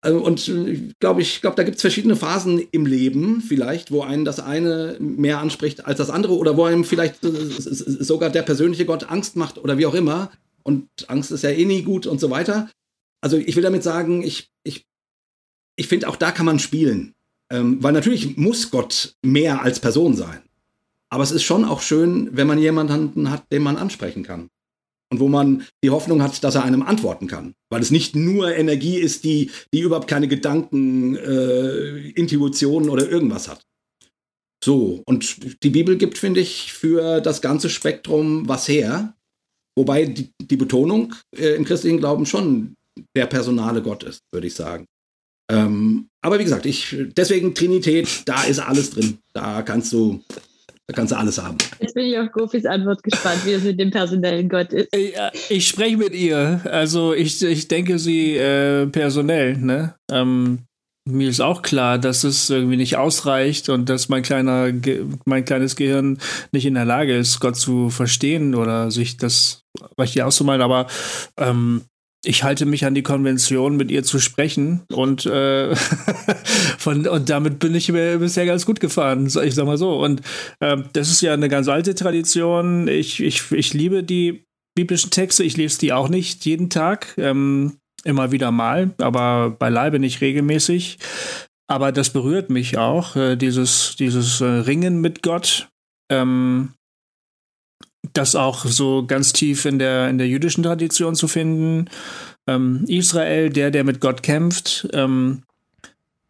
Also, 0.02 0.20
und 0.20 0.48
äh, 0.48 0.90
glaube 1.00 1.22
ich, 1.22 1.42
glaube, 1.42 1.56
da 1.56 1.64
gibt 1.64 1.76
es 1.76 1.82
verschiedene 1.82 2.16
Phasen 2.16 2.60
im 2.72 2.88
Leben, 2.88 3.42
vielleicht, 3.42 3.92
wo 3.92 4.02
einen 4.02 4.26
das 4.26 4.40
eine 4.40 4.98
mehr 5.00 5.40
anspricht 5.40 5.86
als 5.86 6.00
das 6.00 6.10
andere 6.10 6.36
oder 6.36 6.58
wo 6.58 6.64
einem 6.64 6.84
vielleicht 6.84 7.24
äh, 7.24 7.30
sogar 7.30 8.32
der 8.32 8.42
persönliche 8.42 8.86
Gott 8.86 9.10
Angst 9.10 9.36
macht 9.36 9.60
oder 9.60 9.78
wie 9.78 9.86
auch 9.86 9.94
immer. 9.94 10.32
Und 10.64 10.88
Angst 11.08 11.32
ist 11.32 11.44
ja 11.44 11.52
eh 11.52 11.66
nie 11.66 11.84
gut 11.84 12.08
und 12.08 12.20
so 12.20 12.32
weiter. 12.32 12.70
Also 13.22 13.38
ich 13.38 13.56
will 13.56 13.64
damit 13.64 13.84
sagen, 13.84 14.24
ich, 14.24 14.50
ich, 14.64 14.86
ich 15.76 15.88
finde, 15.88 16.10
auch 16.10 16.16
da 16.16 16.32
kann 16.32 16.48
man 16.48 16.58
spielen. 16.58 17.14
Ähm, 17.52 17.84
weil 17.84 17.94
natürlich 17.94 18.38
muss 18.38 18.72
Gott 18.72 19.16
mehr 19.22 19.62
als 19.62 19.80
Person 19.80 20.16
sein. 20.16 20.42
Aber 21.10 21.24
es 21.24 21.32
ist 21.32 21.44
schon 21.44 21.66
auch 21.66 21.82
schön, 21.82 22.30
wenn 22.32 22.48
man 22.48 22.58
jemanden 22.58 23.30
hat, 23.30 23.52
den 23.52 23.62
man 23.62 23.78
ansprechen 23.78 24.24
kann 24.24 24.50
und 25.12 25.20
wo 25.20 25.28
man 25.28 25.66
die 25.84 25.90
Hoffnung 25.90 26.24
hat, 26.24 26.44
dass 26.44 26.56
er 26.56 26.64
einem 26.64 26.82
antworten 26.82 27.28
kann. 27.28 27.54
Weil 27.70 27.82
es 27.82 27.92
nicht 27.92 28.16
nur 28.16 28.56
Energie 28.56 28.98
ist, 28.98 29.24
die, 29.24 29.52
die 29.74 29.82
überhaupt 29.82 30.08
keine 30.08 30.28
Gedanken, 30.28 31.16
äh, 31.16 32.10
Intuitionen 32.12 32.90
oder 32.90 33.10
irgendwas 33.10 33.48
hat. 33.48 33.62
So, 34.64 35.04
und 35.06 35.64
die 35.64 35.70
Bibel 35.70 35.98
gibt, 35.98 36.18
finde 36.18 36.40
ich, 36.40 36.72
für 36.72 37.20
das 37.20 37.42
ganze 37.42 37.70
Spektrum 37.70 38.48
was 38.48 38.68
her. 38.68 39.16
Wobei 39.78 40.06
die, 40.06 40.32
die 40.42 40.58
Betonung 40.58 41.14
äh, 41.36 41.56
im 41.56 41.66
christlichen 41.66 42.00
Glauben 42.00 42.26
schon 42.26 42.76
der 43.16 43.26
personale 43.26 43.82
Gott 43.82 44.04
ist, 44.04 44.20
würde 44.32 44.48
ich 44.48 44.54
sagen. 44.54 44.86
Ähm, 45.52 46.08
aber 46.24 46.40
wie 46.40 46.44
gesagt, 46.44 46.66
ich, 46.66 46.96
deswegen 47.18 47.56
Trinität, 47.56 48.24
da 48.26 48.44
ist 48.44 48.60
alles 48.60 48.92
drin. 48.92 49.18
Da 49.34 49.62
kannst 49.64 49.92
du 49.92 50.24
da 50.92 50.96
kannst 50.96 51.12
du 51.14 51.18
alles 51.18 51.42
haben. 51.42 51.58
Jetzt 51.80 51.94
bin 51.94 52.06
ich 52.06 52.18
auf 52.18 52.32
Gofis 52.32 52.66
Antwort 52.66 53.02
gespannt, 53.04 53.46
wie 53.46 53.54
es 53.54 53.64
mit 53.64 53.80
dem 53.80 53.92
personellen 53.92 54.50
Gott 54.50 54.74
ist. 54.74 54.94
Ich, 54.94 55.16
äh, 55.16 55.32
ich 55.50 55.68
spreche 55.68 55.98
mit 55.98 56.14
ihr. 56.14 56.62
Also 56.66 57.14
ich, 57.14 57.42
ich 57.42 57.68
denke 57.68 57.98
sie 57.98 58.36
äh, 58.36 58.88
personell, 58.88 59.58
ne? 59.58 59.96
Ähm, 60.12 60.60
mir 61.10 61.30
ist 61.30 61.40
auch 61.40 61.62
klar, 61.62 61.98
dass 61.98 62.24
es 62.24 62.50
irgendwie 62.50 62.78
nicht 62.78 62.98
ausreicht 62.98 63.70
und 63.70 63.90
dass 63.90 64.10
mein 64.10 64.22
kleiner, 64.22 64.72
mein 65.26 65.46
kleines 65.46 65.76
Gehirn 65.76 66.20
nicht 66.52 66.66
in 66.66 66.76
der 66.76 66.86
Lage 66.86 67.16
ist, 67.16 67.40
Gott 67.40 67.56
zu 67.56 67.90
verstehen 67.90 68.54
oder 68.54 68.92
sich 68.92 69.18
das 69.18 69.64
richtig 70.00 70.22
auszumalen. 70.24 70.62
Aber 70.62 70.88
ähm, 71.38 71.82
ich 72.24 72.44
halte 72.44 72.66
mich 72.66 72.86
an 72.86 72.94
die 72.94 73.02
Konvention, 73.02 73.78
mit 73.78 73.90
ihr 73.90 74.04
zu 74.04 74.20
sprechen 74.20 74.82
und, 74.92 75.26
äh, 75.26 75.76
von, 76.78 77.08
und 77.08 77.30
damit 77.30 77.60
bin 77.60 77.74
ich 77.74 77.92
bisher 77.92 78.46
ganz 78.46 78.66
gut 78.66 78.80
gefahren, 78.80 79.26
ich 79.26 79.56
sag 79.56 79.66
mal 79.66 79.78
so. 79.78 80.00
Und 80.00 80.22
äh, 80.60 80.78
das 80.94 81.10
ist 81.10 81.22
ja 81.22 81.34
eine 81.34 81.50
ganz 81.50 81.68
alte 81.68 81.96
Tradition. 81.96 82.88
Ich, 82.88 83.22
ich, 83.22 83.52
ich 83.52 83.74
liebe 83.74 84.04
die 84.04 84.44
biblischen 84.76 85.10
Texte, 85.10 85.44
ich 85.44 85.58
lese 85.58 85.80
die 85.80 85.94
auch 85.94 86.10
nicht 86.10 86.46
jeden 86.46 86.70
Tag, 86.70 87.16
ähm, 87.18 87.78
immer 88.04 88.32
wieder 88.32 88.52
mal, 88.52 88.92
aber 89.00 89.50
beileibe 89.50 90.00
nicht 90.00 90.22
regelmäßig. 90.22 91.00
Aber 91.68 91.92
das 91.92 92.12
berührt 92.12 92.50
mich 92.50 92.78
auch, 92.78 93.16
äh, 93.16 93.36
dieses, 93.36 93.96
dieses 93.96 94.42
äh, 94.42 94.46
Ringen 94.46 95.02
mit 95.02 95.24
Gott. 95.24 95.70
Ähm, 96.12 96.74
das 98.14 98.36
auch 98.36 98.66
so 98.66 99.06
ganz 99.06 99.34
tief 99.34 99.66
in 99.66 99.80
der, 99.80 100.10
in 100.10 100.18
der 100.18 100.28
jüdischen 100.28 100.64
Tradition 100.64 101.16
zu 101.16 101.28
finden. 101.28 101.90
Ähm, 102.48 102.86
Israel, 102.88 103.50
der, 103.50 103.72
der 103.72 103.84
mit 103.84 104.02
Gott 104.02 104.24
kämpft, 104.24 104.88
ähm, 104.94 105.44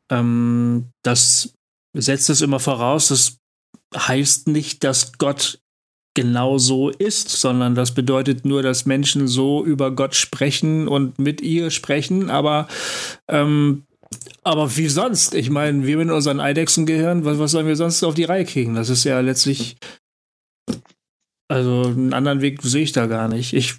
ähm, 0.09 0.87
das 1.03 1.53
setzt 1.93 2.29
es 2.29 2.41
immer 2.41 2.59
voraus. 2.59 3.09
Das 3.09 3.37
heißt 3.95 4.47
nicht, 4.47 4.83
dass 4.83 5.13
Gott 5.17 5.59
genau 6.13 6.57
so 6.57 6.89
ist, 6.89 7.29
sondern 7.29 7.75
das 7.75 7.93
bedeutet 7.93 8.45
nur, 8.45 8.63
dass 8.63 8.85
Menschen 8.85 9.27
so 9.27 9.63
über 9.63 9.91
Gott 9.91 10.15
sprechen 10.15 10.87
und 10.87 11.19
mit 11.19 11.41
ihr 11.41 11.71
sprechen, 11.71 12.29
aber 12.29 12.67
ähm, 13.29 13.83
aber 14.43 14.75
wie 14.75 14.87
sonst? 14.87 15.35
Ich 15.35 15.49
meine, 15.49 15.85
wir 15.85 15.97
mit 15.97 16.09
unseren 16.09 16.39
Eidechsengehirn, 16.39 17.23
was, 17.23 17.39
was 17.39 17.51
sollen 17.51 17.67
wir 17.67 17.75
sonst 17.75 18.03
auf 18.03 18.13
die 18.13 18.23
Reihe 18.23 18.45
kriegen? 18.45 18.75
Das 18.75 18.89
ist 18.89 19.03
ja 19.03 19.19
letztlich 19.19 19.77
also 21.52 21.84
einen 21.84 22.14
anderen 22.14 22.40
Weg 22.40 22.61
sehe 22.61 22.84
ich 22.84 22.94
da 22.94 23.07
gar 23.07 23.28
nicht. 23.28 23.52
Ich, 23.52 23.76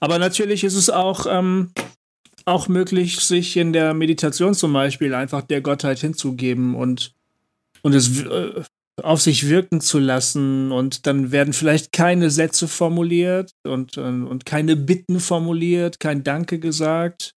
aber 0.00 0.18
natürlich 0.18 0.64
ist 0.64 0.74
es 0.74 0.88
auch, 0.88 1.26
ähm, 1.28 1.70
auch 2.46 2.66
möglich, 2.66 3.20
sich 3.20 3.58
in 3.58 3.74
der 3.74 3.92
Meditation 3.92 4.54
zum 4.54 4.72
Beispiel 4.72 5.12
einfach 5.12 5.42
der 5.42 5.60
Gottheit 5.60 5.98
hinzugeben 5.98 6.74
und, 6.74 7.12
und 7.82 7.94
es 7.94 8.22
äh, 8.22 8.62
auf 9.02 9.20
sich 9.20 9.50
wirken 9.50 9.82
zu 9.82 9.98
lassen. 9.98 10.72
Und 10.72 11.06
dann 11.06 11.30
werden 11.30 11.52
vielleicht 11.52 11.92
keine 11.92 12.30
Sätze 12.30 12.68
formuliert 12.68 13.52
und, 13.64 13.98
äh, 13.98 14.00
und 14.00 14.46
keine 14.46 14.74
Bitten 14.74 15.20
formuliert, 15.20 16.00
kein 16.00 16.24
Danke 16.24 16.58
gesagt. 16.58 17.34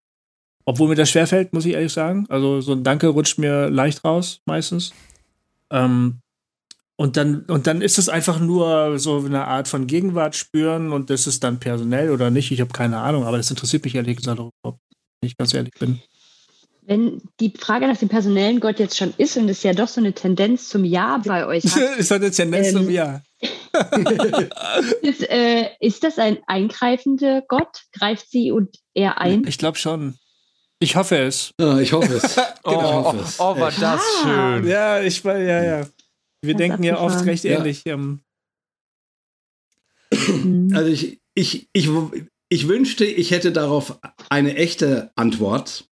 Obwohl 0.64 0.88
mir 0.88 0.96
das 0.96 1.10
schwerfällt, 1.10 1.52
muss 1.52 1.66
ich 1.66 1.74
ehrlich 1.74 1.92
sagen. 1.92 2.26
Also 2.30 2.62
so 2.62 2.72
ein 2.72 2.86
Danke 2.86 3.08
rutscht 3.08 3.38
mir 3.38 3.70
leicht 3.70 4.06
raus, 4.06 4.40
meistens. 4.46 4.94
Ähm, 5.72 6.23
und 6.96 7.18
dann, 7.18 7.42
und 7.46 7.66
dann 7.66 7.82
ist 7.82 7.98
es 7.98 8.08
einfach 8.08 8.40
nur 8.40 9.00
so 9.00 9.18
eine 9.26 9.48
Art 9.48 9.68
von 9.68 9.88
Gegenwart 9.88 10.36
spüren 10.36 10.92
und 10.92 11.10
das 11.10 11.26
ist 11.26 11.44
dann 11.44 11.60
personell 11.60 12.12
oder 12.12 12.30
nicht. 12.30 12.52
Ich 12.52 12.62
habe 12.62 12.72
keine 12.72 13.00
Ahnung, 13.00 13.26
aber 13.26 13.38
das 13.38 13.50
interessiert 13.50 13.84
mich 13.84 13.96
ehrlich 13.96 14.18
gesagt 14.18 14.40
auch, 14.40 14.52
wenn 14.64 14.78
ich 15.22 15.38
ganz 15.38 15.54
ehrlich 15.54 15.74
bin. 15.80 16.02
wenn 16.86 17.22
die 17.40 17.52
Frage 17.58 17.88
nach 17.88 17.98
dem 17.98 18.10
personellen 18.10 18.60
Gott 18.60 18.80
jetzt 18.80 18.98
schon 18.98 19.14
ist 19.18 19.38
und 19.38 19.50
es 19.50 19.64
ja 19.64 19.74
doch 19.74 19.88
so 19.88 20.02
eine 20.02 20.14
Tendenz 20.14 20.70
zum 20.70 20.86
Ja 20.86 21.20
bei 21.26 21.48
euch 21.48 21.64
hat. 21.66 21.82
ist 21.98 22.12
eine 22.12 22.30
Tendenz 22.30 22.68
ähm, 22.68 22.74
zum 22.74 22.90
Ja. 22.90 23.22
ist, 25.02 25.30
äh, 25.30 25.70
ist 25.80 26.04
das 26.04 26.20
ein 26.20 26.38
eingreifender 26.46 27.42
Gott? 27.48 27.84
Greift 27.92 28.30
sie 28.30 28.52
und 28.52 28.78
er 28.94 29.20
ein? 29.20 29.46
Ich 29.48 29.58
glaube 29.58 29.78
schon. 29.78 30.20
Ich 30.80 30.96
hoffe 30.96 31.18
es. 31.18 31.52
Ja, 31.60 31.78
ich 31.80 31.94
hoffe 31.94 32.14
es. 32.14 32.38
oh, 32.64 32.72
ich 32.72 32.76
hoffe 32.76 33.18
es. 33.18 33.40
oh, 33.40 33.58
war 33.58 33.72
das 33.72 34.02
ah. 34.02 34.58
schön. 34.58 34.68
Ja, 34.68 35.02
ich 35.02 35.24
war, 35.26 35.38
ja, 35.38 35.64
ja. 35.64 35.88
Wir 36.44 36.56
denken 36.56 36.84
ja 36.84 37.00
oft 37.00 37.26
recht 37.26 37.44
ja. 37.44 37.58
ähnlich. 37.58 37.84
Ähm. 37.86 38.22
Also 40.74 40.92
ich, 40.92 41.20
ich, 41.34 41.70
ich, 41.74 41.90
ich 42.50 42.68
wünschte, 42.68 43.06
ich 43.06 43.32
hätte 43.32 43.52
darauf 43.52 44.00
eine 44.30 44.56
echte 44.56 45.12
Antwort 45.16 45.86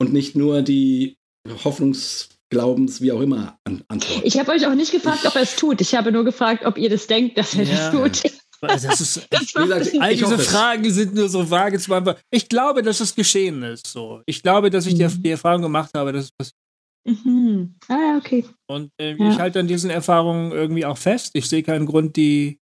und 0.00 0.12
nicht 0.12 0.34
nur 0.34 0.62
die 0.62 1.16
Hoffnungsglaubens, 1.64 3.00
wie 3.00 3.12
auch 3.12 3.20
immer, 3.20 3.58
Antwort. 3.64 4.22
Ich 4.24 4.38
habe 4.38 4.50
euch 4.52 4.66
auch 4.66 4.74
nicht 4.74 4.92
gefragt, 4.92 5.24
ob 5.26 5.36
er 5.36 5.42
es 5.42 5.56
tut. 5.56 5.80
Ich 5.80 5.94
habe 5.94 6.10
nur 6.10 6.24
gefragt, 6.24 6.64
ob 6.64 6.78
ihr 6.78 6.90
das 6.90 7.06
denkt, 7.06 7.38
dass 7.38 7.54
er 7.54 7.64
ja. 7.64 7.90
das 7.90 8.22
tut. 8.22 8.32
Das 8.62 8.84
ist, 8.84 9.26
das 9.30 9.54
wie 9.56 9.62
gesagt, 9.62 9.90
all 9.98 10.14
diese 10.14 10.38
Fragen 10.38 10.88
sind 10.90 11.14
nur 11.14 11.28
so 11.28 11.50
vage 11.50 11.80
zu 11.80 11.88
beantworten. 11.88 12.20
Ich 12.30 12.48
glaube, 12.48 12.82
dass 12.82 13.00
es 13.00 13.12
geschehen 13.14 13.62
ist. 13.64 13.88
So. 13.88 14.22
Ich 14.24 14.40
glaube, 14.40 14.70
dass 14.70 14.86
ich 14.86 14.94
mhm. 14.94 15.22
die, 15.22 15.30
Erfahrung 15.30 15.62
gemacht 15.62 15.90
habe, 15.94 16.12
dass 16.12 16.26
es 16.26 16.30
passiert. 16.30 16.56
Mhm. 17.04 17.74
Ah, 17.88 17.98
ja, 17.98 18.16
okay. 18.16 18.44
Und 18.68 18.90
äh, 19.00 19.16
ja. 19.16 19.30
ich 19.30 19.38
halte 19.38 19.60
an 19.60 19.66
diesen 19.66 19.90
Erfahrungen 19.90 20.52
irgendwie 20.52 20.84
auch 20.84 20.98
fest. 20.98 21.30
Ich 21.34 21.48
sehe 21.48 21.62
keinen 21.62 21.86
Grund, 21.86 22.16
die 22.16 22.60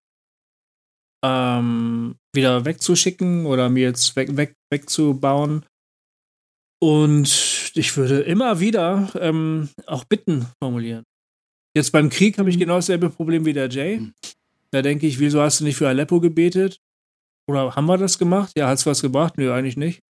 ähm, 1.23 2.15
wieder 2.33 2.65
wegzuschicken 2.65 3.45
oder 3.45 3.69
mir 3.69 3.83
jetzt 3.83 4.15
weg, 4.15 4.35
weg, 4.37 4.55
wegzubauen. 4.71 5.65
Und 6.81 7.71
ich 7.75 7.97
würde 7.97 8.21
immer 8.21 8.59
wieder 8.61 9.11
ähm, 9.19 9.69
auch 9.85 10.05
Bitten 10.05 10.47
formulieren. 10.61 11.03
Jetzt 11.75 11.91
beim 11.91 12.09
Krieg 12.09 12.37
habe 12.37 12.49
ich 12.49 12.55
mhm. 12.55 12.61
genau 12.61 12.75
dasselbe 12.75 13.09
Problem 13.09 13.45
wie 13.45 13.53
der 13.53 13.69
Jay. 13.69 13.99
Mhm. 13.99 14.13
Da 14.71 14.81
denke 14.81 15.07
ich, 15.07 15.19
wieso 15.19 15.41
hast 15.41 15.59
du 15.59 15.65
nicht 15.65 15.75
für 15.75 15.87
Aleppo 15.87 16.19
gebetet? 16.19 16.79
Oder 17.49 17.75
haben 17.75 17.87
wir 17.87 17.97
das 17.97 18.17
gemacht? 18.17 18.53
Ja, 18.55 18.67
hat 18.67 18.77
es 18.77 18.85
was 18.85 19.01
gebracht? 19.01 19.37
Nö, 19.37 19.51
eigentlich 19.51 19.77
nicht. 19.77 20.01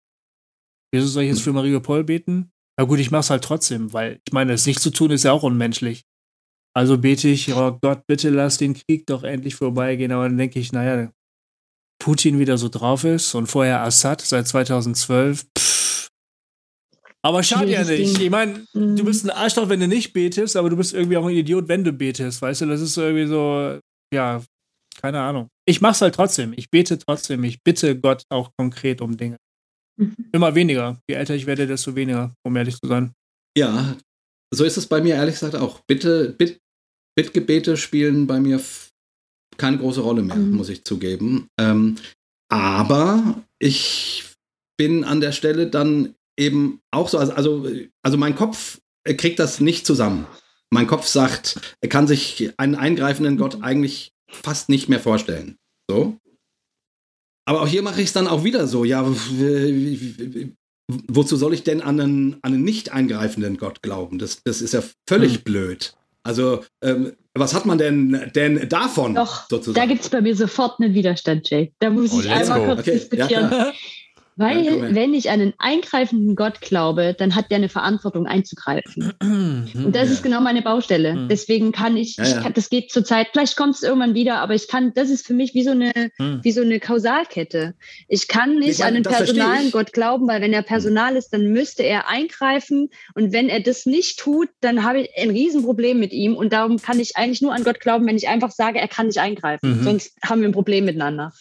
Wieso 0.92 1.08
soll 1.08 1.24
ich 1.24 1.30
jetzt 1.30 1.42
für 1.42 1.54
Mariupol 1.54 2.04
beten? 2.04 2.52
Na 2.80 2.86
gut, 2.86 3.00
ich 3.00 3.12
mache 3.12 3.20
es 3.20 3.30
halt 3.30 3.44
trotzdem, 3.44 3.92
weil 3.92 4.22
ich 4.26 4.32
meine, 4.32 4.54
es 4.54 4.66
nicht 4.66 4.80
zu 4.80 4.90
tun 4.90 5.12
ist 5.12 5.24
ja 5.24 5.34
auch 5.34 5.44
unmenschlich. 5.44 6.06
Also 6.74 6.98
bete 6.98 7.28
ich, 7.28 7.54
oh 7.54 7.78
Gott, 7.82 8.08
bitte 8.08 8.30
lass 8.30 8.58
den 8.58 8.74
Krieg 8.74 9.06
doch 9.06 9.24
endlich 9.24 9.56
vorbeigehen. 9.56 10.14
Aber 10.14 10.30
dann 10.30 10.38
denke 10.38 10.62
ich, 10.62 10.72
naja, 10.72 11.12
Putin 12.02 12.40
wieder 12.40 12.58
so 12.58 12.70
drauf 12.70 13.04
ist 13.04 13.36
und 13.36 13.48
vorher 13.48 13.82
Assad 13.82 14.22
seit 14.22 14.48
2012. 14.48 15.46
Pff. 15.58 16.08
Aber 17.22 17.44
schade 17.44 17.70
ja 17.70 17.84
nicht. 17.84 18.18
Ich 18.18 18.30
meine, 18.30 18.66
du 18.74 18.80
mhm. 18.80 19.04
bist 19.04 19.26
ein 19.26 19.32
Arschloch, 19.32 19.68
wenn 19.68 19.82
du 19.82 19.90
nicht 19.90 20.14
betest, 20.14 20.56
aber 20.56 20.70
du 20.70 20.78
bist 20.78 20.94
irgendwie 20.94 21.18
auch 21.18 21.26
ein 21.26 21.36
Idiot, 21.36 21.68
wenn 21.68 21.84
du 21.84 21.92
betest. 21.92 22.42
Weißt 22.42 22.62
du, 22.62 22.66
das 22.68 22.80
ist 22.80 22.96
irgendwie 22.96 23.28
so, 23.28 23.78
ja, 24.14 24.42
keine 25.02 25.20
Ahnung. 25.20 25.50
Ich 25.66 25.82
mach's 25.82 26.00
halt 26.00 26.16
trotzdem. 26.16 26.54
Ich 26.56 26.70
bete 26.70 26.98
trotzdem. 26.98 27.44
Ich 27.44 27.62
bitte 27.62 28.00
Gott 28.00 28.24
auch 28.30 28.52
konkret 28.58 29.02
um 29.02 29.18
Dinge. 29.18 29.36
Mhm. 30.00 30.16
Immer 30.32 30.56
weniger. 30.56 31.02
Je 31.10 31.16
älter 31.16 31.36
ich 31.36 31.46
werde, 31.46 31.68
desto 31.68 31.96
weniger, 31.96 32.34
um 32.44 32.56
ehrlich 32.56 32.80
zu 32.80 32.88
sein. 32.88 33.14
Ja, 33.58 33.98
so 34.52 34.64
ist 34.64 34.78
es 34.78 34.88
bei 34.88 35.02
mir 35.02 35.16
ehrlich 35.16 35.36
gesagt 35.36 35.56
auch. 35.56 35.82
Bitte, 35.82 36.30
Bitt, 36.38 36.60
Bittgebete 37.16 37.78
spielen 37.78 38.26
bei 38.26 38.40
mir 38.40 38.62
keine 39.58 39.78
große 39.78 40.02
Rolle 40.02 40.22
mehr, 40.22 40.38
mhm. 40.38 40.56
muss 40.56 40.70
ich 40.70 40.86
zugeben. 40.86 41.48
Ähm, 41.60 41.98
aber 42.50 43.44
ich 43.60 44.24
bin 44.78 45.04
an 45.04 45.20
der 45.20 45.34
Stelle 45.34 45.68
dann 45.68 46.16
eben 46.38 46.80
auch 46.92 47.10
so, 47.10 47.18
also, 47.18 47.34
also, 47.34 47.70
also 48.02 48.18
mein 48.18 48.36
Kopf 48.36 48.80
kriegt 49.04 49.40
das 49.40 49.60
nicht 49.60 49.86
zusammen. 49.86 50.26
Mein 50.72 50.88
Kopf 50.88 51.08
sagt, 51.08 51.76
er 51.82 51.90
kann 51.90 52.08
sich 52.08 52.54
einen 52.58 52.76
eingreifenden 52.76 53.38
Gott 53.38 53.58
mhm. 53.58 53.64
eigentlich 53.64 54.14
fast 54.30 54.70
nicht 54.70 54.88
mehr 54.88 55.00
vorstellen. 55.00 55.58
So. 55.90 56.18
Aber 57.50 57.64
auch 57.64 57.68
hier 57.68 57.82
mache 57.82 58.00
ich 58.00 58.10
es 58.10 58.14
dann 58.14 58.28
auch 58.28 58.44
wieder 58.44 58.68
so. 58.68 58.84
Ja, 58.84 59.04
wozu 61.08 61.36
soll 61.36 61.56
ich 61.56 61.64
denn 61.64 61.82
an 61.82 62.00
einen, 62.00 62.34
an 62.44 62.54
einen 62.54 62.64
nicht 62.64 62.92
eingreifenden 62.92 63.58
Gott 63.58 63.82
glauben? 63.82 64.20
Das, 64.20 64.44
das 64.44 64.62
ist 64.62 64.76
ja 64.76 64.84
völlig 65.08 65.38
hm. 65.38 65.42
blöd. 65.46 65.94
Also, 66.22 66.64
ähm, 66.84 67.14
was 67.34 67.56
hat 67.56 67.66
man 67.66 67.80
denn, 67.80 68.30
denn 68.36 68.70
davon? 68.70 69.16
Doch, 69.16 69.50
sozusagen? 69.50 69.74
da 69.74 69.92
gibt 69.92 70.04
es 70.04 70.10
bei 70.10 70.22
mir 70.22 70.36
sofort 70.36 70.80
einen 70.80 70.94
Widerstand, 70.94 71.50
Jay. 71.50 71.74
Da 71.80 71.90
muss 71.90 72.14
oh, 72.14 72.20
ich 72.20 72.30
einmal 72.30 72.60
go. 72.60 72.66
kurz 72.68 72.80
okay, 72.82 72.92
diskutieren. 72.92 73.50
Ja, 73.50 73.72
Weil, 74.40 74.62
ja, 74.64 74.96
wenn 74.96 75.14
ich 75.14 75.30
an 75.30 75.42
einen 75.42 75.54
eingreifenden 75.58 76.34
Gott 76.38 76.62
glaube, 76.62 77.14
dann 77.14 77.36
hat 77.36 77.52
der 77.52 77.58
eine 77.58 77.68
Verantwortung 77.68 78.26
einzugreifen. 78.26 79.12
Und 79.22 79.92
das 79.94 80.08
ja. 80.08 80.14
ist 80.14 80.24
genau 80.24 80.40
meine 80.40 80.62
Baustelle. 80.62 81.14
Mhm. 81.14 81.28
Deswegen 81.28 81.74
kann 81.74 81.98
ich, 81.98 82.16
ja, 82.16 82.24
ich 82.24 82.42
kann, 82.42 82.54
das 82.54 82.70
geht 82.70 82.90
zurzeit, 82.90 83.28
vielleicht 83.34 83.58
kommt 83.58 83.76
es 83.76 83.84
irgendwann 83.84 84.14
wieder, 84.14 84.38
aber 84.38 84.56
ich 84.56 84.70
kann, 84.70 84.94
das 84.94 85.10
ist 85.10 85.28
für 85.28 85.34
mich 85.34 85.54
wie 85.56 85.64
so 85.64 85.72
eine, 85.72 85.92
mhm. 86.18 86.40
wie 86.42 86.54
so 86.54 86.62
eine 86.62 86.80
Kausalkette. 86.80 87.76
Ich 88.08 88.30
kann 88.30 88.56
nicht 88.56 88.70
ich 88.70 88.80
meine, 88.80 89.00
an 89.00 89.06
einen 89.06 89.16
personalen 89.16 89.72
Gott 89.72 89.92
glauben, 89.92 90.26
weil 90.30 90.42
wenn 90.42 90.54
er 90.54 90.62
Personal 90.62 91.18
ist, 91.18 91.34
dann 91.34 91.52
müsste 91.52 91.84
er 91.84 92.08
eingreifen. 92.08 92.92
Und 93.16 93.34
wenn 93.34 93.50
er 93.50 93.60
das 93.60 93.86
nicht 93.86 94.20
tut, 94.20 94.48
dann 94.62 94.86
habe 94.86 95.02
ich 95.02 95.10
ein 95.18 95.32
Riesenproblem 95.32 96.00
mit 96.00 96.14
ihm. 96.14 96.38
Und 96.38 96.54
darum 96.54 96.78
kann 96.82 97.02
ich 97.02 97.18
eigentlich 97.18 97.42
nur 97.42 97.54
an 97.54 97.66
Gott 97.66 97.82
glauben, 97.82 98.08
wenn 98.08 98.16
ich 98.16 98.30
einfach 98.30 98.52
sage, 98.52 98.80
er 98.80 98.88
kann 98.88 99.08
nicht 99.08 99.20
eingreifen. 99.20 99.80
Mhm. 99.80 99.84
Sonst 99.84 100.14
haben 100.24 100.40
wir 100.40 100.48
ein 100.48 100.54
Problem 100.54 100.86
miteinander. 100.86 101.34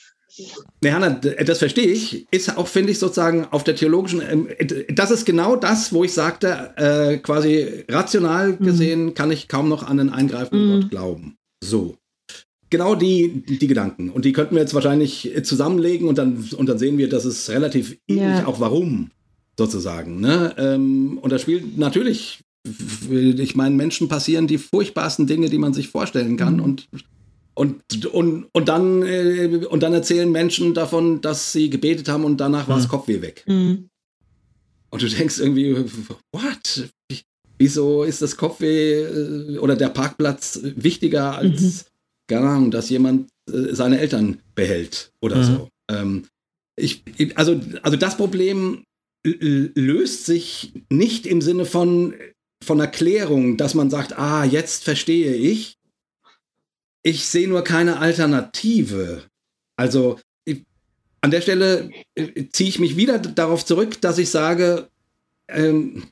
Ne, 0.81 0.93
Hanna, 0.93 1.11
das 1.11 1.59
verstehe 1.59 1.87
ich. 1.87 2.27
Ist 2.31 2.57
auch, 2.57 2.69
finde 2.69 2.93
ich, 2.93 2.99
sozusagen 2.99 3.47
auf 3.47 3.65
der 3.65 3.77
theologischen, 3.77 4.23
ähm, 4.23 4.49
das 4.93 5.11
ist 5.11 5.25
genau 5.25 5.57
das, 5.57 5.93
wo 5.93 6.05
ich 6.05 6.13
sagte, 6.13 6.73
äh, 6.77 7.19
quasi 7.19 7.85
rational 7.89 8.53
mhm. 8.53 8.65
gesehen 8.65 9.05
mhm. 9.07 9.15
kann 9.15 9.31
ich 9.31 9.49
kaum 9.49 9.69
noch 9.69 9.83
an 9.83 10.01
einen 10.01 10.11
eingreifenden 10.11 10.69
mhm. 10.69 10.81
Gott 10.83 10.91
glauben. 10.91 11.37
So. 11.63 11.97
Genau 12.71 12.95
die, 12.95 13.45
die 13.47 13.67
Gedanken. 13.67 14.11
Und 14.11 14.25
die 14.25 14.33
könnten 14.33 14.55
wir 14.55 14.61
jetzt 14.61 14.75
wahrscheinlich 14.75 15.33
zusammenlegen 15.43 16.07
und 16.07 16.19
dann, 16.19 16.45
und 16.57 16.69
dann 16.69 16.79
sehen 16.79 16.99
wir, 16.99 17.09
dass 17.09 17.25
es 17.25 17.49
relativ 17.49 17.97
ähnlich 18.07 18.41
ja. 18.41 18.47
auch 18.47 18.61
warum, 18.61 19.11
sozusagen. 19.57 20.21
Ne? 20.21 20.55
Ähm, 20.59 21.19
und 21.23 21.33
da 21.33 21.39
spielt 21.39 21.79
natürlich, 21.79 22.41
ich 23.11 23.57
meine, 23.57 23.75
Menschen 23.75 24.09
passieren 24.09 24.47
die 24.47 24.59
furchtbarsten 24.59 25.27
Dinge, 25.27 25.49
die 25.49 25.57
man 25.57 25.73
sich 25.73 25.89
vorstellen 25.89 26.37
kann. 26.37 26.57
Mhm. 26.57 26.63
Und 26.63 26.89
und, 27.59 28.07
und, 28.07 28.47
und, 28.53 28.69
dann, 28.69 29.03
äh, 29.03 29.67
und 29.69 29.83
dann 29.83 29.93
erzählen 29.93 30.31
Menschen 30.31 30.75
davon, 30.75 31.21
dass 31.21 31.53
sie 31.53 31.71
gebetet 31.71 32.09
haben 32.09 32.25
und 32.25 32.37
danach 32.37 32.69
war 32.69 32.77
das 32.77 32.87
mhm. 32.87 32.91
Kopfweh 32.91 33.21
weg. 33.21 33.43
Mhm. 33.49 33.89
Und 34.91 35.03
du 35.03 35.09
denkst 35.09 35.41
irgendwie, 35.41 35.75
what? 36.33 36.89
Wieso 37.59 38.05
ist 38.05 38.23
das 38.23 38.37
Kopfweh 38.37 39.03
äh, 39.03 39.59
oder 39.59 39.75
der 39.75 39.89
Parkplatz 39.89 40.61
wichtiger 40.63 41.37
als, 41.37 41.61
mhm. 41.61 41.81
keine 42.29 42.49
Ahnung, 42.49 42.71
dass 42.71 42.91
jemand 42.91 43.29
äh, 43.51 43.75
seine 43.75 43.99
Eltern 43.99 44.39
behält 44.55 45.11
oder 45.21 45.39
mhm. 45.39 45.45
so? 45.45 45.69
Ähm, 45.91 46.27
ich, 46.77 47.03
also, 47.35 47.61
also 47.83 47.97
das 47.97 48.17
Problem 48.17 48.85
löst 49.25 50.27
sich 50.27 50.73
nicht 50.91 51.27
im 51.27 51.41
Sinne 51.41 51.65
von, 51.65 52.15
von 52.65 52.79
Erklärung, 52.79 53.57
dass 53.57 53.75
man 53.75 53.91
sagt, 53.91 54.17
ah, 54.17 54.45
jetzt 54.45 54.85
verstehe 54.85 55.35
ich, 55.35 55.78
ich 57.03 57.27
sehe 57.27 57.49
nur 57.49 57.63
keine 57.63 57.99
Alternative. 57.99 59.23
Also 59.77 60.19
ich, 60.45 60.65
an 61.21 61.31
der 61.31 61.41
Stelle 61.41 61.91
äh, 62.15 62.47
ziehe 62.53 62.69
ich 62.69 62.79
mich 62.79 62.97
wieder 62.97 63.19
darauf 63.19 63.65
zurück, 63.65 64.01
dass 64.01 64.19
ich 64.19 64.31
sage, 64.31 64.89
ähm, 65.49 66.05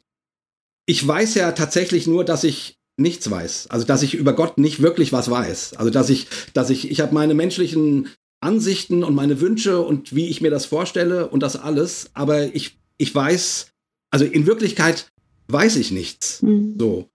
ich 0.87 1.07
weiß 1.07 1.35
ja 1.35 1.53
tatsächlich 1.53 2.07
nur, 2.07 2.25
dass 2.25 2.45
ich 2.45 2.77
nichts 2.97 3.31
weiß. 3.31 3.69
Also 3.69 3.87
dass 3.87 4.03
ich 4.03 4.15
über 4.15 4.35
Gott 4.35 4.59
nicht 4.59 4.81
wirklich 4.81 5.13
was 5.13 5.31
weiß. 5.31 5.75
Also 5.75 5.91
dass 5.91 6.09
ich, 6.09 6.29
dass 6.55 6.71
ich, 6.71 6.91
ich 6.91 7.01
habe 7.01 7.15
meine 7.15 7.35
menschlichen 7.35 8.09
Ansichten 8.41 9.03
und 9.03 9.15
meine 9.15 9.41
Wünsche 9.41 9.81
und 9.81 10.15
wie 10.15 10.29
ich 10.29 10.41
mir 10.41 10.51
das 10.51 10.67
vorstelle 10.67 11.29
und 11.29 11.43
das 11.43 11.57
alles, 11.57 12.11
aber 12.15 12.55
ich, 12.55 12.79
ich 12.99 13.15
weiß, 13.15 13.69
also 14.11 14.25
in 14.25 14.47
Wirklichkeit 14.47 15.11
weiß 15.49 15.77
ich 15.77 15.91
nichts. 15.91 16.43
Mhm. 16.43 16.77
So. 16.79 17.09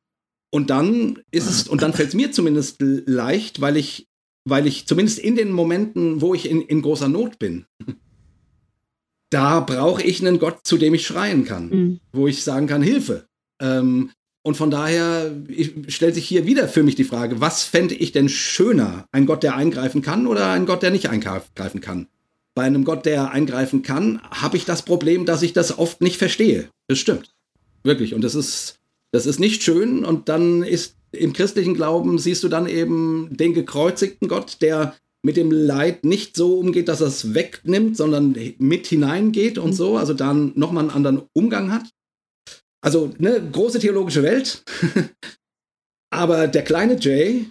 Und 0.51 0.69
dann 0.69 1.19
ist 1.31 1.49
es, 1.49 1.67
und 1.67 1.81
dann 1.81 1.93
fällt 1.93 2.09
es 2.09 2.15
mir 2.15 2.31
zumindest 2.31 2.77
leicht, 2.79 3.61
weil 3.61 3.77
ich, 3.77 4.07
weil 4.45 4.67
ich 4.67 4.85
zumindest 4.85 5.19
in 5.19 5.35
den 5.35 5.51
Momenten, 5.51 6.21
wo 6.21 6.33
ich 6.33 6.49
in, 6.49 6.61
in 6.61 6.81
großer 6.81 7.07
Not 7.07 7.39
bin, 7.39 7.65
da 9.29 9.61
brauche 9.61 10.03
ich 10.03 10.19
einen 10.21 10.39
Gott, 10.39 10.59
zu 10.63 10.77
dem 10.77 10.93
ich 10.93 11.07
schreien 11.07 11.45
kann, 11.45 11.69
mhm. 11.69 11.99
wo 12.11 12.27
ich 12.27 12.43
sagen 12.43 12.67
kann, 12.67 12.81
Hilfe. 12.81 13.27
Ähm, 13.61 14.11
und 14.43 14.57
von 14.57 14.71
daher 14.71 15.35
stellt 15.87 16.15
sich 16.15 16.27
hier 16.27 16.45
wieder 16.45 16.67
für 16.67 16.83
mich 16.83 16.95
die 16.95 17.03
Frage, 17.03 17.39
was 17.39 17.63
fände 17.63 17.93
ich 17.93 18.11
denn 18.11 18.27
schöner? 18.27 19.05
Ein 19.11 19.27
Gott, 19.27 19.43
der 19.43 19.55
eingreifen 19.55 20.01
kann 20.01 20.25
oder 20.25 20.49
ein 20.51 20.65
Gott, 20.65 20.81
der 20.81 20.91
nicht 20.91 21.09
eingreifen 21.09 21.79
kann? 21.79 22.07
Bei 22.55 22.63
einem 22.63 22.83
Gott, 22.83 23.05
der 23.05 23.31
eingreifen 23.31 23.83
kann, 23.83 24.21
habe 24.23 24.57
ich 24.57 24.65
das 24.65 24.81
Problem, 24.81 25.25
dass 25.25 25.43
ich 25.43 25.53
das 25.53 25.77
oft 25.77 26.01
nicht 26.01 26.17
verstehe. 26.17 26.69
Das 26.87 26.97
stimmt. 26.97 27.33
Wirklich. 27.83 28.13
Und 28.13 28.23
das 28.23 28.35
ist, 28.35 28.79
das 29.11 29.25
ist 29.25 29.39
nicht 29.39 29.63
schön 29.63 30.05
und 30.05 30.29
dann 30.29 30.63
ist 30.63 30.95
im 31.11 31.33
christlichen 31.33 31.73
Glauben 31.73 32.17
siehst 32.17 32.43
du 32.43 32.47
dann 32.47 32.67
eben 32.67 33.29
den 33.31 33.53
gekreuzigten 33.53 34.27
Gott, 34.27 34.57
der 34.61 34.95
mit 35.23 35.37
dem 35.37 35.51
Leid 35.51 36.03
nicht 36.03 36.35
so 36.35 36.57
umgeht, 36.57 36.87
dass 36.87 37.01
er 37.01 37.07
es 37.07 37.33
wegnimmt, 37.33 37.95
sondern 37.95 38.35
mit 38.57 38.87
hineingeht 38.87 39.57
und 39.57 39.73
so, 39.73 39.97
also 39.97 40.13
dann 40.13 40.53
nochmal 40.55 40.85
einen 40.85 40.93
anderen 40.93 41.21
Umgang 41.33 41.71
hat. 41.71 41.83
Also, 42.81 43.13
ne, 43.19 43.41
große 43.51 43.79
theologische 43.79 44.23
Welt. 44.23 44.63
Aber 46.09 46.47
der 46.47 46.63
kleine 46.63 46.97
Jay, 46.99 47.45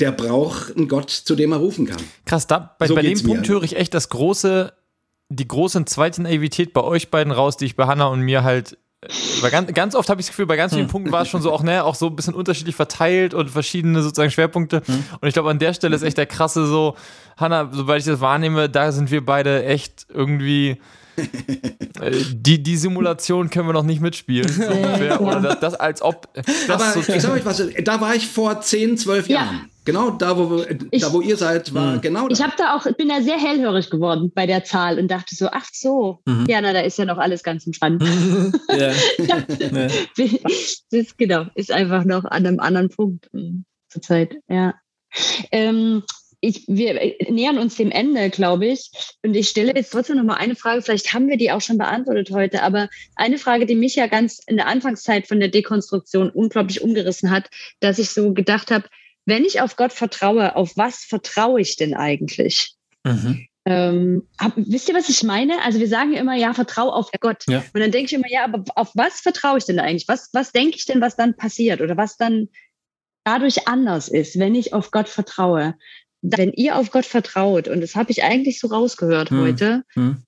der 0.00 0.12
braucht 0.12 0.76
einen 0.76 0.88
Gott, 0.88 1.10
zu 1.10 1.36
dem 1.36 1.52
er 1.52 1.58
rufen 1.58 1.86
kann. 1.86 2.02
Krass, 2.24 2.46
da, 2.46 2.76
bei, 2.78 2.86
so 2.86 2.94
bei 2.94 3.02
dem 3.02 3.22
Punkt 3.22 3.48
höre 3.48 3.62
ich 3.62 3.76
echt 3.76 3.92
das 3.92 4.08
große, 4.08 4.72
die 5.28 5.48
große 5.48 5.84
zweite 5.84 6.22
Naivität 6.22 6.72
bei 6.72 6.82
euch 6.82 7.10
beiden 7.10 7.32
raus, 7.32 7.56
die 7.56 7.66
ich 7.66 7.76
bei 7.76 7.86
Hannah 7.86 8.06
und 8.06 8.20
mir 8.20 8.44
halt 8.44 8.78
weil 9.42 9.52
ganz, 9.52 9.72
ganz 9.74 9.94
oft 9.94 10.10
habe 10.10 10.20
ich 10.20 10.26
das 10.26 10.32
Gefühl, 10.32 10.46
bei 10.46 10.56
ganz 10.56 10.72
vielen 10.72 10.86
hm. 10.86 10.90
Punkten 10.90 11.12
war 11.12 11.22
es 11.22 11.28
schon 11.28 11.40
so 11.40 11.52
auch, 11.52 11.62
ne, 11.62 11.84
auch 11.84 11.94
so 11.94 12.06
ein 12.08 12.16
bisschen 12.16 12.34
unterschiedlich 12.34 12.74
verteilt 12.74 13.32
und 13.32 13.48
verschiedene 13.48 14.02
sozusagen 14.02 14.32
Schwerpunkte. 14.32 14.82
Hm. 14.84 15.04
Und 15.20 15.28
ich 15.28 15.34
glaube, 15.34 15.50
an 15.50 15.60
der 15.60 15.72
Stelle 15.72 15.94
ist 15.94 16.02
echt 16.02 16.18
der 16.18 16.26
krasse 16.26 16.66
so, 16.66 16.96
Hanna, 17.36 17.68
sobald 17.70 18.00
ich 18.00 18.06
das 18.06 18.20
wahrnehme, 18.20 18.68
da 18.68 18.90
sind 18.90 19.12
wir 19.12 19.24
beide 19.24 19.64
echt 19.64 20.06
irgendwie. 20.12 20.78
Äh, 22.00 22.12
die, 22.32 22.62
die 22.62 22.76
Simulation 22.76 23.50
können 23.50 23.68
wir 23.68 23.72
noch 23.72 23.82
nicht 23.82 24.00
mitspielen. 24.00 24.48
So 24.48 24.70
ungefähr. 24.70 25.20
Oder 25.20 25.40
das, 25.40 25.60
das 25.60 25.74
als 25.74 26.00
ob. 26.00 26.32
Das 26.34 26.68
Aber 26.68 26.92
so 26.92 27.12
ich 27.12 27.22
sag 27.22 27.32
euch 27.32 27.44
was, 27.44 27.60
da 27.82 28.00
war 28.00 28.14
ich 28.14 28.28
vor 28.28 28.60
10, 28.60 28.98
12 28.98 29.28
ja. 29.28 29.50
Genau 29.88 30.10
da, 30.10 30.36
wo, 30.36 30.62
ich, 30.90 31.00
da, 31.00 31.14
wo 31.14 31.22
ihr 31.22 31.38
seid, 31.38 31.72
war 31.72 31.96
mhm. 31.96 32.02
genau 32.02 32.28
das. 32.28 32.38
Ich 32.38 32.44
habe 32.44 32.52
da 32.58 32.76
auch, 32.76 32.84
bin 32.98 33.08
da 33.08 33.22
sehr 33.22 33.38
hellhörig 33.38 33.88
geworden 33.88 34.30
bei 34.34 34.44
der 34.44 34.62
Zahl 34.62 34.98
und 34.98 35.10
dachte 35.10 35.34
so, 35.34 35.48
ach 35.50 35.64
so, 35.72 36.20
mhm. 36.26 36.44
ja, 36.46 36.60
na, 36.60 36.74
da 36.74 36.80
ist 36.80 36.98
ja 36.98 37.06
noch 37.06 37.16
alles 37.16 37.42
ganz 37.42 37.64
entspannt. 37.64 38.02
ja. 38.68 38.92
das 40.14 40.84
ist, 40.90 41.16
genau, 41.16 41.46
ist 41.54 41.72
einfach 41.72 42.04
noch 42.04 42.26
an 42.26 42.46
einem 42.46 42.60
anderen 42.60 42.90
Punkt 42.90 43.30
hm, 43.32 43.64
zurzeit, 43.88 44.36
ja. 44.46 44.74
Ähm, 45.52 46.02
ich, 46.40 46.64
wir 46.68 47.00
nähern 47.30 47.56
uns 47.56 47.76
dem 47.76 47.90
Ende, 47.90 48.28
glaube 48.28 48.66
ich. 48.66 48.90
Und 49.24 49.34
ich 49.34 49.48
stelle 49.48 49.74
jetzt 49.74 49.90
trotzdem 49.90 50.18
noch 50.18 50.24
mal 50.24 50.34
eine 50.34 50.54
Frage. 50.54 50.82
Vielleicht 50.82 51.14
haben 51.14 51.28
wir 51.28 51.38
die 51.38 51.50
auch 51.50 51.62
schon 51.62 51.78
beantwortet 51.78 52.30
heute. 52.30 52.62
Aber 52.62 52.90
eine 53.16 53.38
Frage, 53.38 53.64
die 53.64 53.74
mich 53.74 53.96
ja 53.96 54.06
ganz 54.06 54.40
in 54.46 54.56
der 54.56 54.66
Anfangszeit 54.66 55.26
von 55.26 55.40
der 55.40 55.48
Dekonstruktion 55.48 56.28
unglaublich 56.28 56.82
umgerissen 56.82 57.30
hat, 57.30 57.48
dass 57.80 57.98
ich 57.98 58.10
so 58.10 58.34
gedacht 58.34 58.70
habe, 58.70 58.84
wenn 59.28 59.44
ich 59.44 59.60
auf 59.60 59.76
Gott 59.76 59.92
vertraue, 59.92 60.56
auf 60.56 60.76
was 60.76 61.04
vertraue 61.04 61.60
ich 61.60 61.76
denn 61.76 61.94
eigentlich? 61.94 62.74
Mhm. 63.04 63.46
Ähm, 63.66 64.26
hab, 64.40 64.52
wisst 64.56 64.88
ihr, 64.88 64.94
was 64.94 65.10
ich 65.10 65.22
meine? 65.22 65.62
Also 65.62 65.78
wir 65.78 65.88
sagen 65.88 66.14
ja 66.14 66.20
immer, 66.20 66.34
ja, 66.34 66.54
vertraue 66.54 66.94
auf 66.94 67.10
Gott. 67.20 67.44
Ja. 67.46 67.62
Und 67.74 67.80
dann 67.80 67.90
denke 67.90 68.06
ich 68.06 68.14
immer, 68.14 68.30
ja, 68.30 68.44
aber 68.44 68.64
auf 68.74 68.90
was 68.94 69.20
vertraue 69.20 69.58
ich 69.58 69.66
denn 69.66 69.78
eigentlich? 69.78 70.08
Was, 70.08 70.30
was 70.32 70.52
denke 70.52 70.76
ich 70.76 70.86
denn, 70.86 71.02
was 71.02 71.16
dann 71.16 71.36
passiert 71.36 71.82
oder 71.82 71.98
was 71.98 72.16
dann 72.16 72.48
dadurch 73.24 73.68
anders 73.68 74.08
ist, 74.08 74.38
wenn 74.38 74.54
ich 74.54 74.72
auf 74.72 74.90
Gott 74.90 75.10
vertraue? 75.10 75.74
Wenn 76.22 76.52
ihr 76.54 76.76
auf 76.76 76.90
Gott 76.90 77.04
vertraut, 77.04 77.68
und 77.68 77.82
das 77.82 77.94
habe 77.94 78.10
ich 78.10 78.24
eigentlich 78.24 78.58
so 78.58 78.68
rausgehört 78.68 79.28
hm. 79.28 79.40
heute, 79.40 79.84
hm. 79.92 80.22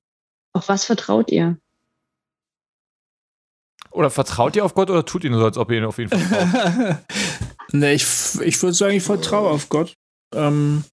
auf 0.52 0.68
was 0.68 0.84
vertraut 0.84 1.30
ihr? 1.30 1.56
Oder 3.90 4.10
vertraut 4.10 4.54
ihr 4.54 4.64
auf 4.64 4.74
Gott 4.74 4.90
oder 4.90 5.04
tut 5.04 5.24
ihr 5.24 5.30
nur 5.30 5.40
so, 5.40 5.46
als 5.46 5.56
ob 5.56 5.70
ihr 5.70 5.78
ihn 5.78 5.84
auf 5.84 5.98
ihn 5.98 6.08
vertraut? 6.08 6.98
Ne, 7.72 7.94
ich, 7.94 8.04
ich 8.42 8.60
würde 8.62 8.74
sagen, 8.74 8.96
ich 8.96 9.02
vertraue 9.02 9.50
auf 9.50 9.68
Gott. 9.68 9.94
Ähm, 10.34 10.84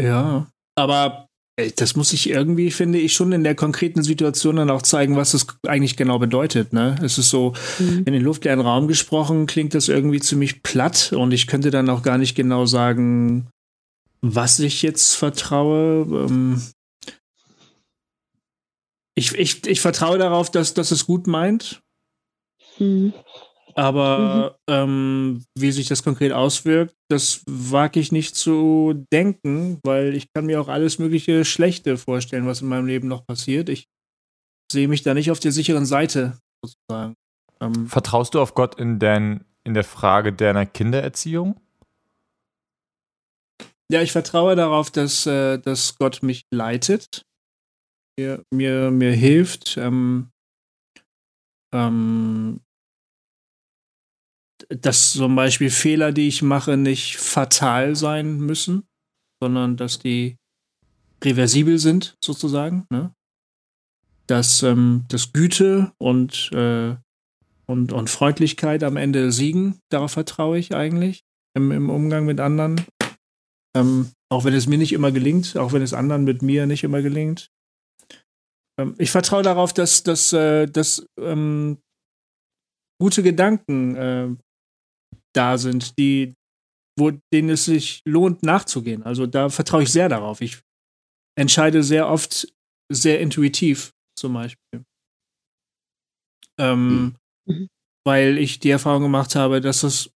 ja, 0.00 0.46
aber 0.76 1.28
das 1.76 1.96
muss 1.96 2.12
ich 2.12 2.30
irgendwie, 2.30 2.70
finde 2.70 2.98
ich, 2.98 3.14
schon 3.14 3.32
in 3.32 3.42
der 3.42 3.56
konkreten 3.56 4.02
Situation 4.02 4.56
dann 4.56 4.70
auch 4.70 4.82
zeigen, 4.82 5.16
was 5.16 5.32
das 5.32 5.46
eigentlich 5.66 5.96
genau 5.96 6.20
bedeutet. 6.20 6.72
Ne? 6.72 6.96
Es 7.02 7.18
ist 7.18 7.30
so, 7.30 7.52
mhm. 7.80 8.04
in 8.06 8.12
den 8.12 8.22
luftleeren 8.22 8.60
Raum 8.60 8.86
gesprochen, 8.86 9.46
klingt 9.46 9.74
das 9.74 9.88
irgendwie 9.88 10.20
ziemlich 10.20 10.62
platt 10.62 11.12
und 11.12 11.32
ich 11.32 11.48
könnte 11.48 11.70
dann 11.70 11.90
auch 11.90 12.02
gar 12.02 12.16
nicht 12.16 12.36
genau 12.36 12.64
sagen, 12.66 13.48
was 14.20 14.60
ich 14.60 14.82
jetzt 14.82 15.14
vertraue. 15.14 16.06
Ähm 16.08 16.62
ich, 19.16 19.34
ich, 19.34 19.66
ich 19.66 19.80
vertraue 19.80 20.18
darauf, 20.18 20.50
dass, 20.50 20.74
dass 20.74 20.92
es 20.92 21.06
gut 21.06 21.26
meint. 21.26 21.82
Mhm. 22.78 23.12
Aber 23.78 24.56
mhm. 24.66 24.74
ähm, 24.74 25.44
wie 25.56 25.70
sich 25.70 25.86
das 25.86 26.02
konkret 26.02 26.32
auswirkt, 26.32 26.96
das 27.08 27.44
wage 27.46 28.00
ich 28.00 28.10
nicht 28.10 28.34
zu 28.34 29.06
denken, 29.12 29.78
weil 29.84 30.16
ich 30.16 30.32
kann 30.32 30.46
mir 30.46 30.60
auch 30.60 30.66
alles 30.66 30.98
mögliche 30.98 31.44
Schlechte 31.44 31.96
vorstellen, 31.96 32.44
was 32.44 32.60
in 32.60 32.66
meinem 32.66 32.86
Leben 32.86 33.06
noch 33.06 33.24
passiert. 33.24 33.68
Ich 33.68 33.86
sehe 34.72 34.88
mich 34.88 35.04
da 35.04 35.14
nicht 35.14 35.30
auf 35.30 35.38
der 35.38 35.52
sicheren 35.52 35.86
Seite, 35.86 36.40
sozusagen. 36.60 37.14
Ähm, 37.60 37.86
Vertraust 37.86 38.34
du 38.34 38.40
auf 38.40 38.54
Gott 38.54 38.80
in, 38.80 38.98
dein, 38.98 39.44
in 39.62 39.74
der 39.74 39.84
Frage 39.84 40.32
deiner 40.32 40.66
Kindererziehung? 40.66 41.60
Ja, 43.92 44.02
ich 44.02 44.10
vertraue 44.10 44.56
darauf, 44.56 44.90
dass, 44.90 45.24
äh, 45.26 45.58
dass 45.58 45.96
Gott 45.98 46.24
mich 46.24 46.42
leitet, 46.50 47.22
mir, 48.18 48.42
mir, 48.52 48.90
mir 48.90 49.12
hilft, 49.12 49.76
ähm, 49.76 50.30
ähm, 51.72 52.60
dass 54.68 55.12
zum 55.12 55.34
Beispiel 55.34 55.70
Fehler, 55.70 56.12
die 56.12 56.28
ich 56.28 56.42
mache, 56.42 56.76
nicht 56.76 57.16
fatal 57.16 57.96
sein 57.96 58.38
müssen, 58.38 58.86
sondern 59.40 59.76
dass 59.76 59.98
die 59.98 60.36
reversibel 61.24 61.78
sind, 61.78 62.16
sozusagen. 62.22 62.86
Ne? 62.90 63.14
Dass, 64.26 64.62
ähm, 64.62 65.04
dass 65.08 65.32
Güte 65.32 65.92
und, 65.98 66.50
äh, 66.52 66.96
und, 67.66 67.92
und 67.92 68.10
Freundlichkeit 68.10 68.84
am 68.84 68.96
Ende 68.96 69.32
siegen, 69.32 69.80
darauf 69.90 70.12
vertraue 70.12 70.58
ich 70.58 70.74
eigentlich 70.74 71.24
im, 71.54 71.72
im 71.72 71.90
Umgang 71.90 72.26
mit 72.26 72.40
anderen. 72.40 72.84
Ähm, 73.74 74.10
auch 74.30 74.44
wenn 74.44 74.54
es 74.54 74.66
mir 74.66 74.78
nicht 74.78 74.92
immer 74.92 75.12
gelingt, 75.12 75.56
auch 75.56 75.72
wenn 75.72 75.82
es 75.82 75.94
anderen 75.94 76.24
mit 76.24 76.42
mir 76.42 76.66
nicht 76.66 76.84
immer 76.84 77.00
gelingt. 77.00 77.50
Ähm, 78.78 78.94
ich 78.98 79.10
vertraue 79.10 79.42
darauf, 79.42 79.72
dass, 79.72 80.02
dass, 80.02 80.32
äh, 80.32 80.66
dass 80.66 81.06
ähm, 81.18 81.78
gute 83.00 83.22
Gedanken 83.22 83.96
äh, 83.96 84.36
da 85.38 85.56
sind, 85.56 85.96
die, 85.98 86.34
wo, 86.98 87.12
denen 87.32 87.50
es 87.50 87.64
sich 87.64 88.02
lohnt, 88.04 88.42
nachzugehen. 88.42 89.04
Also 89.04 89.26
da 89.26 89.48
vertraue 89.48 89.84
ich 89.84 89.92
sehr 89.92 90.08
darauf. 90.08 90.40
Ich 90.40 90.60
entscheide 91.38 91.82
sehr 91.82 92.08
oft 92.08 92.52
sehr 92.90 93.20
intuitiv, 93.20 93.92
zum 94.18 94.34
Beispiel. 94.34 94.84
Ähm, 96.58 97.14
mhm. 97.46 97.68
Weil 98.04 98.38
ich 98.38 98.58
die 98.58 98.70
Erfahrung 98.70 99.02
gemacht 99.02 99.36
habe, 99.36 99.60
dass 99.60 99.82
das 99.82 100.10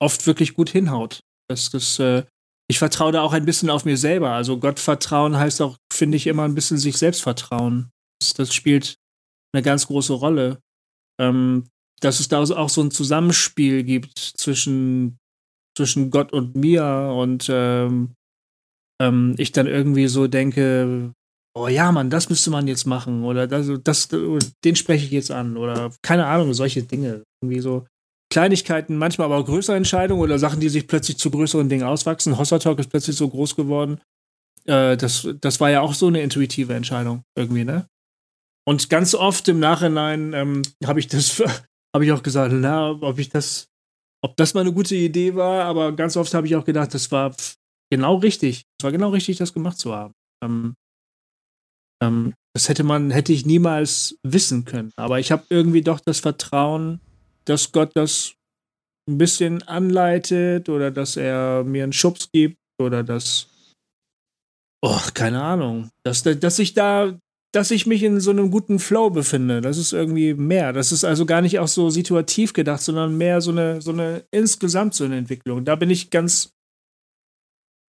oft 0.00 0.26
wirklich 0.26 0.54
gut 0.54 0.70
hinhaut. 0.70 1.20
Dass 1.48 1.70
das, 1.70 1.98
äh, 1.98 2.24
ich 2.70 2.78
vertraue 2.78 3.10
da 3.10 3.22
auch 3.22 3.32
ein 3.32 3.44
bisschen 3.44 3.70
auf 3.70 3.84
mir 3.84 3.96
selber. 3.96 4.30
Also 4.30 4.60
Gott 4.60 4.78
vertrauen 4.78 5.36
heißt 5.36 5.60
auch, 5.62 5.78
finde 5.92 6.16
ich, 6.16 6.28
immer 6.28 6.44
ein 6.44 6.54
bisschen 6.54 6.78
sich 6.78 6.96
selbst 6.96 7.22
vertrauen. 7.22 7.90
Das, 8.20 8.34
das 8.34 8.54
spielt 8.54 8.96
eine 9.52 9.62
ganz 9.62 9.88
große 9.88 10.12
Rolle. 10.12 10.60
Ähm, 11.20 11.68
dass 12.00 12.20
es 12.20 12.28
da 12.28 12.40
auch 12.42 12.68
so 12.68 12.82
ein 12.82 12.90
Zusammenspiel 12.90 13.84
gibt 13.84 14.18
zwischen, 14.18 15.18
zwischen 15.76 16.10
Gott 16.10 16.32
und 16.32 16.56
mir 16.56 17.14
und 17.16 17.48
ähm, 17.50 18.14
ähm, 19.00 19.34
ich 19.38 19.52
dann 19.52 19.66
irgendwie 19.66 20.08
so 20.08 20.26
denke, 20.26 21.12
oh 21.54 21.68
ja, 21.68 21.90
Mann, 21.92 22.10
das 22.10 22.28
müsste 22.28 22.50
man 22.50 22.68
jetzt 22.68 22.86
machen 22.86 23.24
oder 23.24 23.46
das, 23.46 23.68
das, 23.82 24.08
den 24.08 24.76
spreche 24.76 25.04
ich 25.04 25.10
jetzt 25.10 25.30
an 25.30 25.56
oder 25.56 25.90
keine 26.02 26.26
Ahnung, 26.26 26.54
solche 26.54 26.82
Dinge. 26.82 27.24
Irgendwie 27.42 27.60
so 27.60 27.86
Kleinigkeiten, 28.32 28.96
manchmal 28.96 29.26
aber 29.26 29.38
auch 29.38 29.46
größere 29.46 29.76
Entscheidungen 29.76 30.22
oder 30.22 30.38
Sachen, 30.38 30.60
die 30.60 30.68
sich 30.68 30.86
plötzlich 30.86 31.18
zu 31.18 31.30
größeren 31.30 31.68
Dingen 31.68 31.82
auswachsen. 31.82 32.38
Hossertalk 32.38 32.78
ist 32.78 32.90
plötzlich 32.90 33.16
so 33.16 33.28
groß 33.28 33.56
geworden. 33.56 34.00
Äh, 34.66 34.96
das, 34.96 35.28
das 35.40 35.60
war 35.60 35.70
ja 35.70 35.80
auch 35.80 35.94
so 35.94 36.06
eine 36.06 36.22
intuitive 36.22 36.74
Entscheidung 36.74 37.22
irgendwie, 37.36 37.64
ne? 37.64 37.86
Und 38.64 38.88
ganz 38.88 39.14
oft 39.14 39.48
im 39.48 39.58
Nachhinein 39.58 40.32
ähm, 40.32 40.62
habe 40.84 41.00
ich 41.00 41.08
das 41.08 41.42
habe 41.94 42.04
ich 42.04 42.12
auch 42.12 42.22
gesagt, 42.22 42.52
na, 42.54 42.90
ob 42.90 43.18
ich 43.18 43.28
das, 43.28 43.68
ob 44.22 44.36
das 44.36 44.54
mal 44.54 44.60
eine 44.60 44.72
gute 44.72 44.94
Idee 44.94 45.34
war, 45.34 45.64
aber 45.64 45.92
ganz 45.92 46.16
oft 46.16 46.32
habe 46.34 46.46
ich 46.46 46.56
auch 46.56 46.64
gedacht, 46.64 46.94
das 46.94 47.10
war 47.10 47.34
genau 47.90 48.16
richtig. 48.16 48.64
Es 48.78 48.84
war 48.84 48.92
genau 48.92 49.10
richtig, 49.10 49.38
das 49.38 49.52
gemacht 49.52 49.78
zu 49.78 49.94
haben. 49.94 50.14
Ähm, 50.42 50.74
ähm, 52.02 52.34
das 52.54 52.68
hätte 52.68 52.82
man, 52.82 53.10
hätte 53.10 53.32
ich 53.32 53.46
niemals 53.46 54.18
wissen 54.22 54.64
können. 54.64 54.92
Aber 54.96 55.20
ich 55.20 55.30
habe 55.30 55.44
irgendwie 55.50 55.82
doch 55.82 56.00
das 56.00 56.20
Vertrauen, 56.20 57.00
dass 57.44 57.72
Gott 57.72 57.92
das 57.94 58.34
ein 59.08 59.18
bisschen 59.18 59.62
anleitet 59.62 60.68
oder 60.68 60.90
dass 60.90 61.16
er 61.16 61.64
mir 61.64 61.84
einen 61.84 61.92
Schubs 61.92 62.30
gibt 62.32 62.58
oder 62.80 63.02
dass, 63.02 63.48
oh, 64.82 65.00
keine 65.14 65.42
Ahnung, 65.42 65.90
dass, 66.04 66.22
dass 66.22 66.58
ich 66.58 66.74
da 66.74 67.18
dass 67.52 67.70
ich 67.70 67.86
mich 67.86 68.02
in 68.02 68.20
so 68.20 68.30
einem 68.30 68.50
guten 68.50 68.78
Flow 68.78 69.10
befinde. 69.10 69.60
Das 69.60 69.76
ist 69.76 69.92
irgendwie 69.92 70.34
mehr. 70.34 70.72
Das 70.72 70.92
ist 70.92 71.04
also 71.04 71.26
gar 71.26 71.40
nicht 71.40 71.58
auch 71.58 71.68
so 71.68 71.90
situativ 71.90 72.52
gedacht, 72.52 72.80
sondern 72.80 73.18
mehr 73.18 73.40
so 73.40 73.50
eine, 73.50 73.82
so 73.82 73.90
eine 73.90 74.24
insgesamt 74.30 74.94
so 74.94 75.04
eine 75.04 75.16
Entwicklung. 75.16 75.64
Da 75.64 75.74
bin 75.74 75.90
ich 75.90 76.10
ganz 76.10 76.52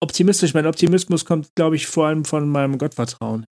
optimistisch. 0.02 0.54
Mein 0.54 0.68
Optimismus 0.68 1.26
kommt, 1.26 1.54
glaube 1.56 1.76
ich, 1.76 1.88
vor 1.88 2.08
allem 2.08 2.26
von 2.26 2.50
meinem 2.50 2.78
Gottvertrauen. 2.78 3.46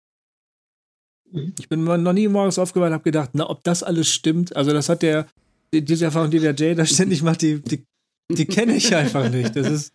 Mhm. 1.31 1.53
Ich 1.59 1.69
bin 1.69 1.83
noch 1.83 2.13
nie 2.13 2.27
morgens 2.27 2.59
aufgewacht 2.59 2.87
und 2.87 2.93
habe 2.93 3.03
gedacht, 3.03 3.31
na, 3.33 3.49
ob 3.49 3.63
das 3.63 3.83
alles 3.83 4.09
stimmt. 4.09 4.55
Also, 4.55 4.73
das 4.73 4.89
hat 4.89 5.01
der, 5.01 5.27
diese 5.73 6.05
Erfahrung, 6.05 6.31
die 6.31 6.39
der 6.39 6.55
Jay 6.55 6.75
da 6.75 6.85
ständig 6.85 7.21
macht, 7.21 7.41
die, 7.41 7.61
die, 7.61 7.85
die 8.29 8.45
kenne 8.45 8.75
ich 8.75 8.95
einfach 8.95 9.29
nicht. 9.29 9.55
Das 9.55 9.69
ist. 9.69 9.93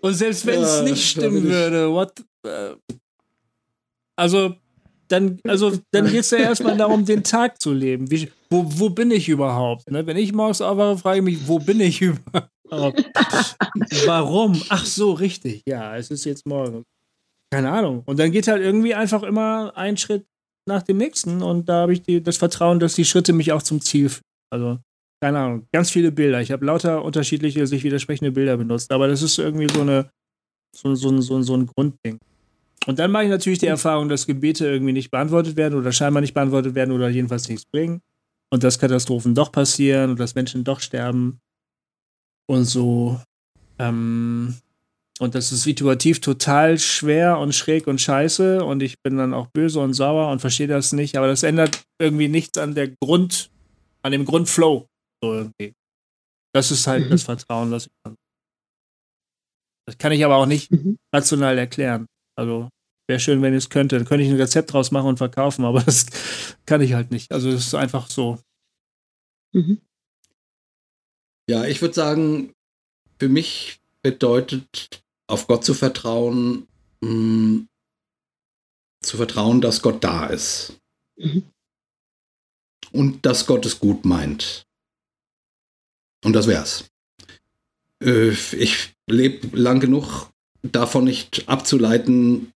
Und 0.00 0.14
selbst 0.14 0.44
wenn 0.46 0.60
es 0.60 0.78
ja, 0.78 0.82
nicht 0.82 1.08
stimmen 1.08 1.44
würde, 1.44 1.90
what, 1.90 2.24
äh, 2.44 2.74
Also, 4.16 4.56
dann, 5.12 5.38
also, 5.46 5.72
dann 5.90 6.06
geht 6.06 6.20
es 6.20 6.30
ja 6.30 6.38
erstmal 6.38 6.76
darum, 6.76 7.04
den 7.04 7.22
Tag 7.22 7.60
zu 7.60 7.72
leben. 7.72 8.10
Wie, 8.10 8.30
wo, 8.50 8.64
wo 8.66 8.90
bin 8.90 9.10
ich 9.10 9.28
überhaupt? 9.28 9.90
Ne? 9.90 10.06
Wenn 10.06 10.16
ich 10.16 10.32
morgens 10.32 10.60
aufwache, 10.60 10.98
frage 10.98 11.18
ich 11.18 11.24
mich, 11.24 11.48
wo 11.48 11.58
bin 11.58 11.80
ich 11.80 12.00
überhaupt? 12.02 13.04
Warum? 14.06 14.60
Ach 14.68 14.84
so, 14.84 15.12
richtig. 15.12 15.62
Ja, 15.68 15.96
es 15.96 16.10
ist 16.10 16.24
jetzt 16.24 16.46
morgen. 16.46 16.84
Keine 17.52 17.70
Ahnung. 17.70 18.02
Und 18.06 18.18
dann 18.18 18.32
geht 18.32 18.48
halt 18.48 18.62
irgendwie 18.62 18.94
einfach 18.94 19.22
immer 19.22 19.76
ein 19.76 19.96
Schritt 19.96 20.24
nach 20.66 20.82
dem 20.82 20.96
nächsten 20.96 21.42
und 21.42 21.68
da 21.68 21.82
habe 21.82 21.92
ich 21.92 22.02
die, 22.02 22.22
das 22.22 22.36
Vertrauen, 22.36 22.80
dass 22.80 22.94
die 22.94 23.04
Schritte 23.04 23.32
mich 23.32 23.52
auch 23.52 23.62
zum 23.62 23.80
Ziel 23.80 24.08
führen. 24.08 24.22
Also, 24.50 24.78
keine 25.22 25.38
Ahnung, 25.38 25.66
ganz 25.72 25.90
viele 25.90 26.12
Bilder. 26.12 26.40
Ich 26.40 26.52
habe 26.52 26.64
lauter 26.64 27.04
unterschiedliche, 27.04 27.66
sich 27.66 27.84
widersprechende 27.84 28.32
Bilder 28.32 28.56
benutzt, 28.56 28.92
aber 28.92 29.08
das 29.08 29.22
ist 29.22 29.38
irgendwie 29.38 29.68
so 29.68 29.80
eine, 29.80 30.10
so, 30.74 30.94
so, 30.94 31.20
so, 31.20 31.42
so 31.42 31.54
ein 31.54 31.66
Grundding. 31.66 32.18
Und 32.86 32.98
dann 32.98 33.12
mache 33.12 33.24
ich 33.24 33.30
natürlich 33.30 33.60
die 33.60 33.66
Erfahrung, 33.66 34.08
dass 34.08 34.26
Gebete 34.26 34.66
irgendwie 34.66 34.92
nicht 34.92 35.10
beantwortet 35.10 35.56
werden 35.56 35.78
oder 35.78 35.92
scheinbar 35.92 36.20
nicht 36.20 36.34
beantwortet 36.34 36.74
werden 36.74 36.92
oder 36.92 37.08
jedenfalls 37.08 37.48
nichts 37.48 37.64
bringen. 37.64 38.00
Und 38.50 38.64
dass 38.64 38.78
Katastrophen 38.78 39.34
doch 39.34 39.52
passieren 39.52 40.10
und 40.10 40.20
dass 40.20 40.34
Menschen 40.34 40.64
doch 40.64 40.80
sterben. 40.80 41.40
Und 42.46 42.64
so. 42.64 43.20
Ähm, 43.78 44.56
und 45.20 45.34
das 45.34 45.52
ist 45.52 45.62
situativ 45.62 46.20
total 46.20 46.78
schwer 46.78 47.38
und 47.38 47.54
schräg 47.54 47.86
und 47.86 48.00
scheiße. 48.00 48.64
Und 48.64 48.82
ich 48.82 49.00
bin 49.00 49.16
dann 49.16 49.32
auch 49.32 49.46
böse 49.46 49.80
und 49.80 49.94
sauer 49.94 50.30
und 50.30 50.40
verstehe 50.40 50.66
das 50.66 50.92
nicht. 50.92 51.16
Aber 51.16 51.28
das 51.28 51.44
ändert 51.44 51.82
irgendwie 52.00 52.28
nichts 52.28 52.58
an 52.58 52.74
der 52.74 52.88
Grund, 52.88 53.50
an 54.02 54.12
dem 54.12 54.24
Grundflow. 54.24 54.86
So 55.22 55.32
irgendwie. 55.32 55.74
Das 56.52 56.70
ist 56.70 56.86
halt 56.86 57.06
mhm. 57.06 57.10
das 57.10 57.22
Vertrauen, 57.22 57.70
das 57.70 57.86
ich 57.86 57.92
kann. 58.04 58.16
Das 59.86 59.98
kann 59.98 60.12
ich 60.12 60.24
aber 60.24 60.36
auch 60.36 60.46
nicht 60.46 60.70
mhm. 60.70 60.98
rational 61.14 61.56
erklären. 61.58 62.06
Also 62.42 62.68
wäre 63.06 63.20
schön, 63.20 63.40
wenn 63.40 63.52
ich 63.52 63.58
es 63.58 63.70
könnte. 63.70 63.96
Dann 63.96 64.04
könnte 64.04 64.24
ich 64.24 64.30
ein 64.30 64.36
Rezept 64.36 64.72
draus 64.72 64.90
machen 64.90 65.06
und 65.06 65.18
verkaufen, 65.18 65.64
aber 65.64 65.80
das 65.84 66.06
kann 66.66 66.80
ich 66.80 66.92
halt 66.94 67.12
nicht. 67.12 67.30
Also 67.30 67.50
es 67.50 67.68
ist 67.68 67.74
einfach 67.74 68.10
so. 68.10 68.40
Mhm. 69.52 69.80
Ja, 71.48 71.64
ich 71.64 71.80
würde 71.80 71.94
sagen, 71.94 72.52
für 73.20 73.28
mich 73.28 73.80
bedeutet 74.02 75.04
auf 75.28 75.46
Gott 75.46 75.64
zu 75.64 75.72
vertrauen, 75.72 76.66
mh, 77.00 77.08
hm, 77.08 77.68
zu 79.02 79.16
vertrauen, 79.16 79.60
dass 79.60 79.82
Gott 79.82 80.02
da 80.02 80.26
ist. 80.26 80.80
Mhm. 81.16 81.44
Und 82.90 83.24
dass 83.24 83.46
Gott 83.46 83.64
es 83.66 83.78
gut 83.78 84.04
meint. 84.04 84.66
Und 86.24 86.32
das 86.32 86.48
wär's. 86.48 86.90
Äh, 88.02 88.30
ich 88.30 88.94
lebe 89.06 89.56
lang 89.56 89.78
genug 89.78 90.31
davon 90.62 91.04
nicht 91.04 91.44
abzuleiten, 91.48 92.52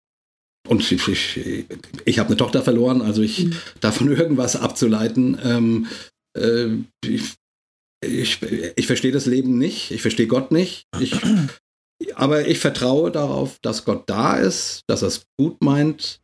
und 0.68 0.80
ich, 0.90 1.08
ich, 1.08 1.66
ich 2.04 2.18
habe 2.18 2.28
eine 2.28 2.36
Tochter 2.36 2.62
verloren, 2.62 3.02
also 3.02 3.22
ich 3.22 3.46
mhm. 3.46 3.56
davon 3.80 4.10
irgendwas 4.16 4.56
abzuleiten. 4.56 5.38
Ähm, 5.42 5.86
äh, 6.36 6.68
ich, 7.04 7.34
ich, 8.04 8.42
ich 8.76 8.86
verstehe 8.86 9.12
das 9.12 9.26
Leben 9.26 9.58
nicht, 9.58 9.90
ich 9.90 10.02
verstehe 10.02 10.26
Gott 10.26 10.52
nicht. 10.52 10.86
Ich, 10.98 11.14
aber 12.14 12.46
ich 12.46 12.58
vertraue 12.58 13.10
darauf, 13.10 13.58
dass 13.62 13.84
Gott 13.84 14.04
da 14.08 14.36
ist, 14.36 14.82
dass 14.86 15.02
er 15.02 15.08
es 15.08 15.26
gut 15.38 15.62
meint 15.62 16.20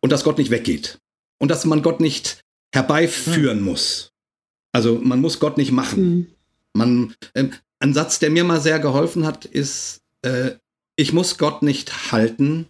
und 0.00 0.12
dass 0.12 0.24
Gott 0.24 0.38
nicht 0.38 0.50
weggeht. 0.50 0.98
Und 1.40 1.50
dass 1.50 1.64
man 1.64 1.82
Gott 1.82 2.00
nicht 2.00 2.40
herbeiführen 2.74 3.60
mhm. 3.60 3.64
muss. 3.64 4.12
Also 4.72 4.96
man 4.96 5.20
muss 5.20 5.40
Gott 5.40 5.56
nicht 5.56 5.72
machen. 5.72 6.04
Mhm. 6.04 6.26
Man, 6.74 7.14
äh, 7.34 7.48
ein 7.80 7.94
Satz, 7.94 8.18
der 8.18 8.30
mir 8.30 8.44
mal 8.44 8.60
sehr 8.60 8.80
geholfen 8.80 9.24
hat, 9.24 9.44
ist, 9.44 10.00
äh, 10.22 10.52
ich 10.98 11.12
muss 11.12 11.38
Gott 11.38 11.62
nicht 11.62 12.10
halten, 12.10 12.66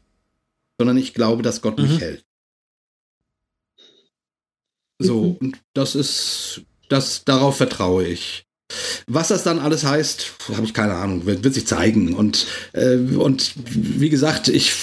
sondern 0.77 0.99
ich 0.99 1.15
glaube, 1.15 1.43
dass 1.43 1.63
Gott 1.63 1.79
mich 1.79 1.93
mhm. 1.93 1.99
hält. 1.99 2.25
So, 4.99 5.23
mhm. 5.23 5.37
und 5.37 5.59
das 5.73 5.95
ist, 5.95 6.61
das, 6.91 7.25
darauf 7.25 7.57
vertraue 7.57 8.07
ich. 8.07 8.45
Was 9.07 9.29
das 9.29 9.45
dann 9.45 9.59
alles 9.59 9.85
heißt, 9.85 10.35
habe 10.55 10.67
ich 10.67 10.75
keine 10.75 10.95
Ahnung, 10.95 11.25
wird, 11.25 11.43
wird 11.43 11.55
sich 11.55 11.67
zeigen. 11.67 12.13
Und, 12.13 12.47
äh, 12.75 12.97
und 12.97 13.55
wie 13.65 14.11
gesagt, 14.11 14.49
ich 14.49 14.75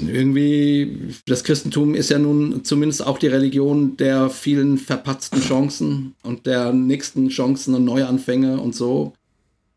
irgendwie, 0.00 1.14
das 1.26 1.44
Christentum 1.44 1.94
ist 1.94 2.10
ja 2.10 2.18
nun 2.18 2.64
zumindest 2.64 3.06
auch 3.06 3.18
die 3.18 3.28
Religion 3.28 3.96
der 3.96 4.28
vielen 4.28 4.76
verpatzten 4.76 5.40
Chancen 5.40 6.16
und 6.24 6.46
der 6.46 6.72
nächsten 6.72 7.28
Chancen 7.28 7.76
und 7.76 7.84
Neuanfänge 7.84 8.60
und 8.60 8.74
so. 8.74 9.12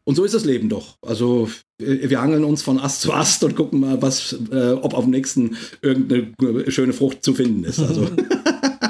Und 0.08 0.16
so 0.16 0.24
ist 0.24 0.36
das 0.36 0.46
Leben 0.46 0.70
doch. 0.70 0.98
Also 1.02 1.50
wir 1.80 2.22
angeln 2.22 2.44
uns 2.44 2.62
von 2.62 2.80
Ast 2.80 3.02
zu 3.02 3.12
Ast 3.12 3.44
und 3.44 3.56
gucken 3.56 3.80
mal, 3.80 4.02
was, 4.02 4.38
äh, 4.52 4.72
ob 4.74 4.94
auf 4.94 5.04
dem 5.04 5.12
nächsten 5.12 5.58
irgendeine 5.82 6.72
schöne 6.72 6.94
Frucht 6.94 7.24
zu 7.24 7.34
finden 7.34 7.64
ist. 7.64 7.80
Also. 7.80 8.06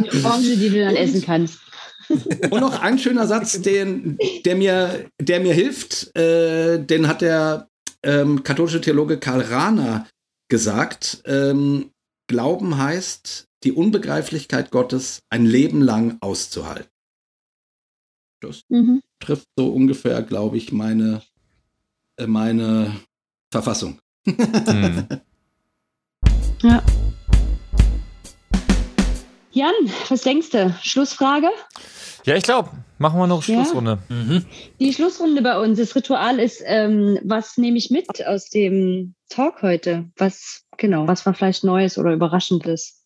Die 0.04 0.24
Orange, 0.24 0.58
die 0.58 0.70
du 0.70 0.80
dann 0.84 0.96
essen 0.96 1.22
kannst. 1.22 1.60
Und 2.10 2.60
noch 2.60 2.82
ein 2.82 3.00
schöner 3.00 3.28
Satz, 3.28 3.62
den, 3.62 4.18
der, 4.46 4.56
mir, 4.56 5.10
der 5.20 5.40
mir 5.40 5.54
hilft, 5.54 6.16
äh, 6.18 6.80
den 6.80 7.08
hat 7.08 7.22
der 7.22 7.70
ähm, 8.04 8.44
katholische 8.44 8.82
Theologe 8.82 9.18
Karl 9.18 9.42
Rahner 9.42 10.08
gesagt. 10.50 11.24
Ähm, 11.26 11.92
Glauben 12.28 12.78
heißt, 12.78 13.46
die 13.64 13.72
Unbegreiflichkeit 13.72 14.72
Gottes 14.72 15.20
ein 15.30 15.46
Leben 15.46 15.82
lang 15.82 16.18
auszuhalten. 16.22 16.90
Das 18.42 18.64
mhm. 18.70 19.02
trifft 19.20 19.48
so 19.56 19.70
ungefähr, 19.70 20.22
glaube 20.22 20.58
ich, 20.58 20.72
meine, 20.72 21.22
äh, 22.18 22.28
meine 22.28 22.96
Verfassung. 23.52 24.00
Mhm. 24.26 25.08
ja. 26.62 26.84
Jan, 29.52 29.74
was 30.10 30.22
denkst 30.22 30.50
du? 30.50 30.76
Schlussfrage? 30.82 31.48
Ja, 32.26 32.36
ich 32.36 32.44
glaube, 32.44 32.72
machen 32.98 33.20
wir 33.20 33.28
noch 33.28 33.44
Schlussrunde. 33.44 34.00
Ja. 34.10 34.16
Mhm. 34.16 34.46
Die 34.80 34.94
Schlussrunde 34.94 35.42
bei 35.42 35.60
uns, 35.60 35.78
das 35.78 35.96
Ritual 35.96 36.40
ist, 36.40 36.62
ähm, 36.66 37.20
was 37.24 37.58
nehme 37.58 37.78
ich 37.78 37.92
mit 37.92 38.26
aus 38.26 38.50
dem 38.50 39.16
Talk 39.30 39.62
heute? 39.62 40.10
Was, 40.18 40.66
genau, 40.78 41.08
was 41.08 41.26
war 41.26 41.34
vielleicht 41.34 41.64
Neues 41.64 41.98
oder 41.98 42.14
Überraschendes 42.14 43.06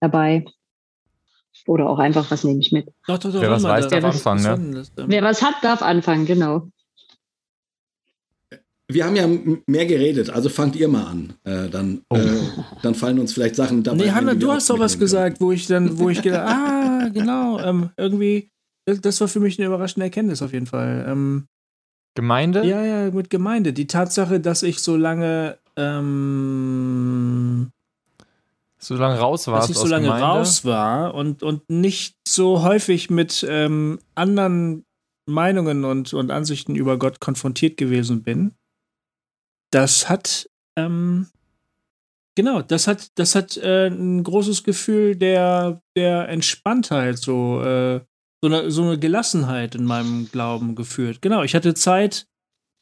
dabei? 0.00 0.44
Oder 1.66 1.90
auch 1.90 1.98
einfach, 1.98 2.30
was 2.30 2.44
nehme 2.44 2.60
ich 2.60 2.72
mit? 2.72 2.88
Doch, 3.06 3.18
doch, 3.18 3.32
doch, 3.32 3.40
Wer 3.40 3.50
was 3.50 3.62
weiß, 3.62 3.88
darf 3.88 4.04
anfangen, 4.04 4.70
ne? 4.70 4.84
Wer 4.96 5.22
was 5.22 5.42
hat, 5.42 5.54
darf 5.62 5.82
anfangen, 5.82 6.26
genau. 6.26 6.68
Wir 8.88 9.04
haben 9.04 9.16
ja 9.16 9.28
mehr 9.66 9.86
geredet, 9.86 10.30
also 10.30 10.48
fangt 10.48 10.76
ihr 10.76 10.86
mal 10.86 11.06
an. 11.06 11.34
Äh, 11.42 11.68
dann, 11.68 12.02
oh. 12.08 12.16
äh, 12.16 12.40
dann 12.82 12.94
fallen 12.94 13.18
uns 13.18 13.32
vielleicht 13.32 13.56
Sachen 13.56 13.82
dabei. 13.82 14.04
Nee, 14.04 14.10
Hanna, 14.12 14.34
du 14.34 14.52
hast 14.52 14.70
doch 14.70 14.78
was 14.78 14.96
gesagt, 14.96 15.40
wo 15.40 15.50
ich 15.50 15.66
dann, 15.66 15.98
wo 15.98 16.08
ich 16.08 16.22
gedacht, 16.22 16.46
ah, 16.48 17.08
genau, 17.12 17.58
ähm, 17.58 17.90
irgendwie, 17.96 18.50
das, 18.84 19.00
das, 19.00 19.20
war 19.20 19.26
für 19.26 19.40
mich 19.40 19.58
eine 19.58 19.66
überraschende 19.66 20.04
Erkenntnis 20.04 20.40
auf 20.40 20.52
jeden 20.52 20.66
Fall. 20.66 21.04
Ähm, 21.08 21.46
Gemeinde? 22.14 22.64
Ja, 22.64 22.84
ja, 22.84 23.10
mit 23.10 23.28
Gemeinde. 23.28 23.72
Die 23.72 23.88
Tatsache, 23.88 24.38
dass 24.38 24.62
ich 24.62 24.78
so 24.78 24.96
lange 24.96 25.58
ähm, 25.76 27.05
so 28.78 28.94
lange 28.94 29.18
raus 29.18 29.46
war. 29.46 29.60
Dass 29.60 29.70
ich 29.70 29.76
so 29.76 29.86
lange 29.86 30.06
Gemeinde. 30.06 30.26
raus 30.26 30.64
war 30.64 31.14
und, 31.14 31.42
und 31.42 31.68
nicht 31.70 32.16
so 32.26 32.62
häufig 32.62 33.10
mit 33.10 33.44
ähm, 33.48 33.98
anderen 34.14 34.84
Meinungen 35.26 35.84
und, 35.84 36.14
und 36.14 36.30
Ansichten 36.30 36.74
über 36.74 36.98
Gott 36.98 37.20
konfrontiert 37.20 37.76
gewesen 37.76 38.22
bin. 38.22 38.52
Das 39.70 40.08
hat, 40.08 40.48
ähm, 40.76 41.26
genau, 42.36 42.62
das 42.62 42.86
hat, 42.86 43.18
das 43.18 43.34
hat 43.34 43.56
äh, 43.56 43.88
ein 43.88 44.22
großes 44.22 44.62
Gefühl 44.62 45.16
der, 45.16 45.82
der 45.96 46.28
Entspanntheit, 46.28 47.18
so, 47.18 47.62
äh, 47.62 48.00
so, 48.40 48.48
eine, 48.48 48.70
so 48.70 48.82
eine 48.82 48.98
Gelassenheit 48.98 49.74
in 49.74 49.84
meinem 49.84 50.28
Glauben 50.30 50.76
geführt. 50.76 51.20
Genau, 51.22 51.42
ich 51.42 51.54
hatte 51.54 51.74
Zeit, 51.74 52.26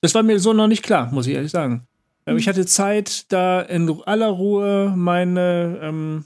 das 0.02 0.14
war 0.14 0.22
mir 0.22 0.38
so 0.38 0.52
noch 0.52 0.68
nicht 0.68 0.82
klar, 0.82 1.10
muss 1.12 1.26
ich 1.26 1.34
ehrlich 1.34 1.52
sagen. 1.52 1.86
Ähm, 2.26 2.36
ich 2.36 2.48
hatte 2.48 2.66
Zeit, 2.66 3.32
da 3.32 3.60
in 3.60 4.02
aller 4.04 4.28
Ruhe 4.28 4.92
meine 4.96 5.78
ähm, 5.82 6.24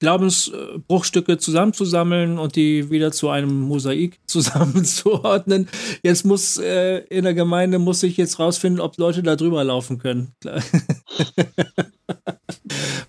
Glaubensbruchstücke 0.00 1.36
zusammenzusammeln 1.36 2.38
und 2.38 2.56
die 2.56 2.90
wieder 2.90 3.12
zu 3.12 3.28
einem 3.28 3.60
Mosaik 3.60 4.18
zusammenzuordnen. 4.26 5.68
Jetzt 6.02 6.24
muss 6.24 6.56
äh, 6.56 6.98
in 7.10 7.24
der 7.24 7.34
Gemeinde 7.34 7.78
muss 7.78 8.02
ich 8.02 8.16
jetzt 8.16 8.38
rausfinden, 8.38 8.80
ob 8.80 8.96
Leute 8.96 9.22
da 9.22 9.36
drüber 9.36 9.62
laufen 9.62 9.98
können. 9.98 10.32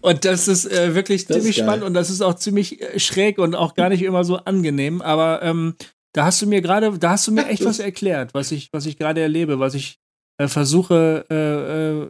und 0.01 0.25
das 0.25 0.49
ist 0.49 0.65
äh, 0.65 0.93
wirklich 0.93 1.25
das 1.25 1.37
ziemlich 1.37 1.57
ist 1.57 1.63
spannend 1.63 1.85
und 1.85 1.93
das 1.93 2.09
ist 2.09 2.21
auch 2.21 2.35
ziemlich 2.35 2.81
äh, 2.81 2.99
schräg 2.99 3.39
und 3.39 3.55
auch 3.55 3.73
gar 3.73 3.87
nicht 3.87 4.01
immer 4.03 4.25
so 4.25 4.35
angenehm. 4.35 5.01
Aber 5.01 5.41
ähm, 5.43 5.75
da 6.11 6.25
hast 6.25 6.41
du 6.41 6.45
mir 6.45 6.61
gerade, 6.61 6.99
da 6.99 7.11
hast 7.11 7.25
du 7.25 7.31
mir 7.31 7.47
echt 7.47 7.63
was 7.63 7.79
erklärt, 7.79 8.33
was 8.33 8.51
ich, 8.51 8.67
was 8.73 8.85
ich 8.85 8.97
gerade 8.97 9.21
erlebe, 9.21 9.59
was 9.59 9.75
ich 9.75 10.01
äh, 10.37 10.47
versuche, 10.47 11.25
äh, 11.29 12.03
äh, 12.05 12.09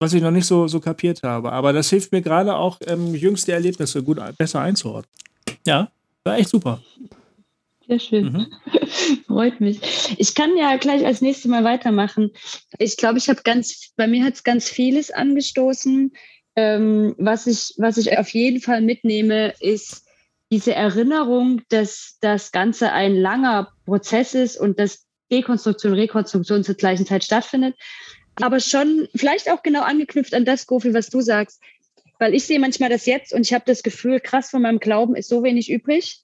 was 0.00 0.12
ich 0.14 0.22
noch 0.22 0.30
nicht 0.30 0.46
so, 0.46 0.66
so 0.66 0.80
kapiert 0.80 1.22
habe. 1.22 1.52
Aber 1.52 1.72
das 1.72 1.90
hilft 1.90 2.12
mir 2.12 2.22
gerade 2.22 2.54
auch, 2.56 2.78
ähm, 2.86 3.14
jüngste 3.14 3.52
Erlebnisse 3.52 4.02
gut 4.02 4.18
besser 4.38 4.60
einzuordnen. 4.60 5.12
Ja, 5.66 5.90
war 6.24 6.38
echt 6.38 6.48
super. 6.48 6.80
Sehr 7.86 7.98
schön. 7.98 8.32
Mhm. 8.32 8.46
Freut 9.26 9.60
mich. 9.60 9.80
Ich 10.16 10.34
kann 10.34 10.56
ja 10.56 10.76
gleich 10.76 11.04
als 11.04 11.20
nächstes 11.20 11.50
Mal 11.50 11.64
weitermachen. 11.64 12.30
Ich 12.78 12.96
glaube, 12.96 13.18
ich 13.18 13.28
habe 13.28 13.42
ganz, 13.42 13.92
bei 13.96 14.06
mir 14.06 14.24
hat 14.24 14.34
es 14.34 14.44
ganz 14.44 14.68
vieles 14.68 15.10
angestoßen. 15.10 16.12
Ähm, 16.56 17.14
was, 17.18 17.46
ich, 17.46 17.74
was 17.78 17.96
ich 17.96 18.16
auf 18.16 18.28
jeden 18.30 18.60
Fall 18.60 18.80
mitnehme, 18.80 19.54
ist 19.60 20.06
diese 20.52 20.74
Erinnerung, 20.74 21.62
dass 21.68 22.16
das 22.20 22.52
Ganze 22.52 22.92
ein 22.92 23.14
langer 23.16 23.72
Prozess 23.86 24.34
ist 24.34 24.56
und 24.58 24.78
dass 24.78 25.06
Dekonstruktion, 25.30 25.94
Rekonstruktion 25.94 26.64
zur 26.64 26.74
gleichen 26.74 27.06
Zeit 27.06 27.24
stattfindet. 27.24 27.76
Aber 28.36 28.60
schon 28.60 29.08
vielleicht 29.14 29.50
auch 29.50 29.62
genau 29.62 29.82
angeknüpft 29.82 30.34
an 30.34 30.44
das, 30.44 30.66
Gofi, 30.66 30.94
was 30.94 31.08
du 31.08 31.20
sagst. 31.20 31.60
Weil 32.18 32.34
ich 32.34 32.44
sehe 32.44 32.60
manchmal 32.60 32.90
das 32.90 33.06
jetzt 33.06 33.32
und 33.32 33.42
ich 33.42 33.52
habe 33.52 33.64
das 33.66 33.82
Gefühl, 33.82 34.20
krass, 34.20 34.50
von 34.50 34.62
meinem 34.62 34.78
Glauben 34.78 35.16
ist 35.16 35.28
so 35.28 35.42
wenig 35.42 35.70
übrig. 35.70 36.22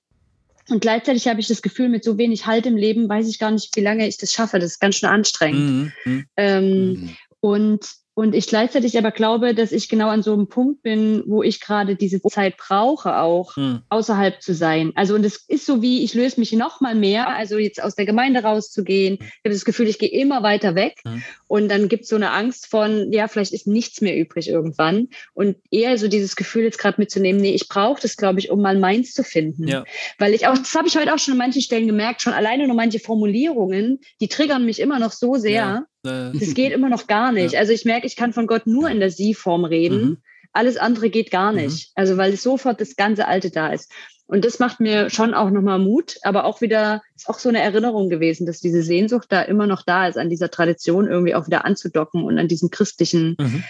Und 0.68 0.80
gleichzeitig 0.80 1.28
habe 1.28 1.40
ich 1.40 1.46
das 1.46 1.62
Gefühl, 1.62 1.88
mit 1.88 2.04
so 2.04 2.18
wenig 2.18 2.46
Halt 2.46 2.66
im 2.66 2.76
Leben 2.76 3.08
weiß 3.08 3.28
ich 3.28 3.38
gar 3.38 3.50
nicht, 3.50 3.74
wie 3.76 3.80
lange 3.80 4.06
ich 4.06 4.18
das 4.18 4.32
schaffe. 4.32 4.58
Das 4.58 4.72
ist 4.72 4.80
ganz 4.80 4.96
schön 4.96 5.08
anstrengend. 5.08 5.70
Mhm. 5.70 5.92
mhm. 6.04 6.26
Ähm, 6.36 6.88
mhm. 6.88 7.16
Und 7.40 7.86
und 8.18 8.34
ich 8.34 8.46
gleichzeitig 8.46 8.96
aber 8.96 9.10
glaube, 9.10 9.54
dass 9.54 9.72
ich 9.72 9.90
genau 9.90 10.08
an 10.08 10.22
so 10.22 10.32
einem 10.32 10.48
Punkt 10.48 10.82
bin, 10.82 11.22
wo 11.26 11.42
ich 11.42 11.60
gerade 11.60 11.96
diese 11.96 12.22
Zeit 12.22 12.56
brauche, 12.56 13.18
auch 13.18 13.54
hm. 13.56 13.82
außerhalb 13.90 14.40
zu 14.40 14.54
sein. 14.54 14.92
Also, 14.94 15.14
und 15.14 15.22
es 15.22 15.44
ist 15.48 15.66
so 15.66 15.82
wie, 15.82 16.02
ich 16.02 16.14
löse 16.14 16.40
mich 16.40 16.50
noch 16.52 16.80
mal 16.80 16.94
mehr, 16.94 17.28
also 17.28 17.58
jetzt 17.58 17.82
aus 17.82 17.94
der 17.94 18.06
Gemeinde 18.06 18.42
rauszugehen. 18.42 19.18
Ich 19.20 19.40
habe 19.44 19.52
das 19.52 19.66
Gefühl, 19.66 19.86
ich 19.86 19.98
gehe 19.98 20.08
immer 20.08 20.42
weiter 20.42 20.74
weg. 20.74 20.94
Hm. 21.04 21.22
Und 21.46 21.68
dann 21.68 21.90
gibt 21.90 22.04
es 22.04 22.08
so 22.08 22.16
eine 22.16 22.30
Angst 22.30 22.68
von, 22.68 23.12
ja, 23.12 23.28
vielleicht 23.28 23.52
ist 23.52 23.66
nichts 23.66 24.00
mehr 24.00 24.16
übrig 24.16 24.48
irgendwann. 24.48 25.08
Und 25.34 25.58
eher 25.70 25.98
so 25.98 26.08
dieses 26.08 26.36
Gefühl 26.36 26.62
jetzt 26.62 26.78
gerade 26.78 26.98
mitzunehmen, 26.98 27.38
nee, 27.38 27.54
ich 27.54 27.68
brauche 27.68 28.00
das, 28.00 28.16
glaube 28.16 28.38
ich, 28.38 28.50
um 28.50 28.62
mal 28.62 28.78
meins 28.78 29.12
zu 29.12 29.24
finden. 29.24 29.68
Ja. 29.68 29.84
Weil 30.16 30.32
ich 30.32 30.46
auch, 30.46 30.56
das 30.56 30.74
habe 30.74 30.88
ich 30.88 30.96
heute 30.96 31.12
auch 31.12 31.18
schon 31.18 31.32
an 31.32 31.38
manchen 31.38 31.60
Stellen 31.60 31.86
gemerkt, 31.86 32.22
schon 32.22 32.32
alleine 32.32 32.66
nur 32.66 32.76
manche 32.76 32.98
Formulierungen, 32.98 34.00
die 34.22 34.28
triggern 34.28 34.64
mich 34.64 34.80
immer 34.80 34.98
noch 34.98 35.12
so 35.12 35.34
sehr. 35.34 35.52
Ja 35.52 35.86
das 36.06 36.54
geht 36.54 36.72
immer 36.72 36.88
noch 36.88 37.06
gar 37.06 37.32
nicht. 37.32 37.52
Ja. 37.52 37.60
Also 37.60 37.72
ich 37.72 37.84
merke, 37.84 38.06
ich 38.06 38.16
kann 38.16 38.32
von 38.32 38.46
Gott 38.46 38.66
nur 38.66 38.88
in 38.88 39.00
der 39.00 39.10
Sie-Form 39.10 39.64
reden. 39.64 40.00
Mhm. 40.00 40.16
Alles 40.52 40.76
andere 40.76 41.10
geht 41.10 41.30
gar 41.30 41.52
mhm. 41.52 41.58
nicht. 41.58 41.88
Mhm. 41.88 41.92
Also 41.94 42.16
weil 42.16 42.36
sofort 42.36 42.80
das 42.80 42.96
ganze 42.96 43.28
Alte 43.28 43.50
da 43.50 43.68
ist. 43.68 43.92
Und 44.28 44.44
das 44.44 44.58
macht 44.58 44.80
mir 44.80 45.08
schon 45.08 45.34
auch 45.34 45.50
nochmal 45.50 45.78
Mut, 45.78 46.16
aber 46.22 46.44
auch 46.44 46.60
wieder, 46.60 47.02
ist 47.14 47.28
auch 47.28 47.38
so 47.38 47.48
eine 47.48 47.60
Erinnerung 47.60 48.08
gewesen, 48.08 48.44
dass 48.44 48.60
diese 48.60 48.82
Sehnsucht 48.82 49.26
da 49.30 49.42
immer 49.42 49.68
noch 49.68 49.82
da 49.82 50.08
ist, 50.08 50.18
an 50.18 50.30
dieser 50.30 50.50
Tradition 50.50 51.06
irgendwie 51.06 51.34
auch 51.36 51.46
wieder 51.46 51.64
anzudocken 51.64 52.24
und 52.24 52.36
an 52.38 52.48
diesem 52.48 52.70
christlichen, 52.70 53.36
mhm. 53.38 53.64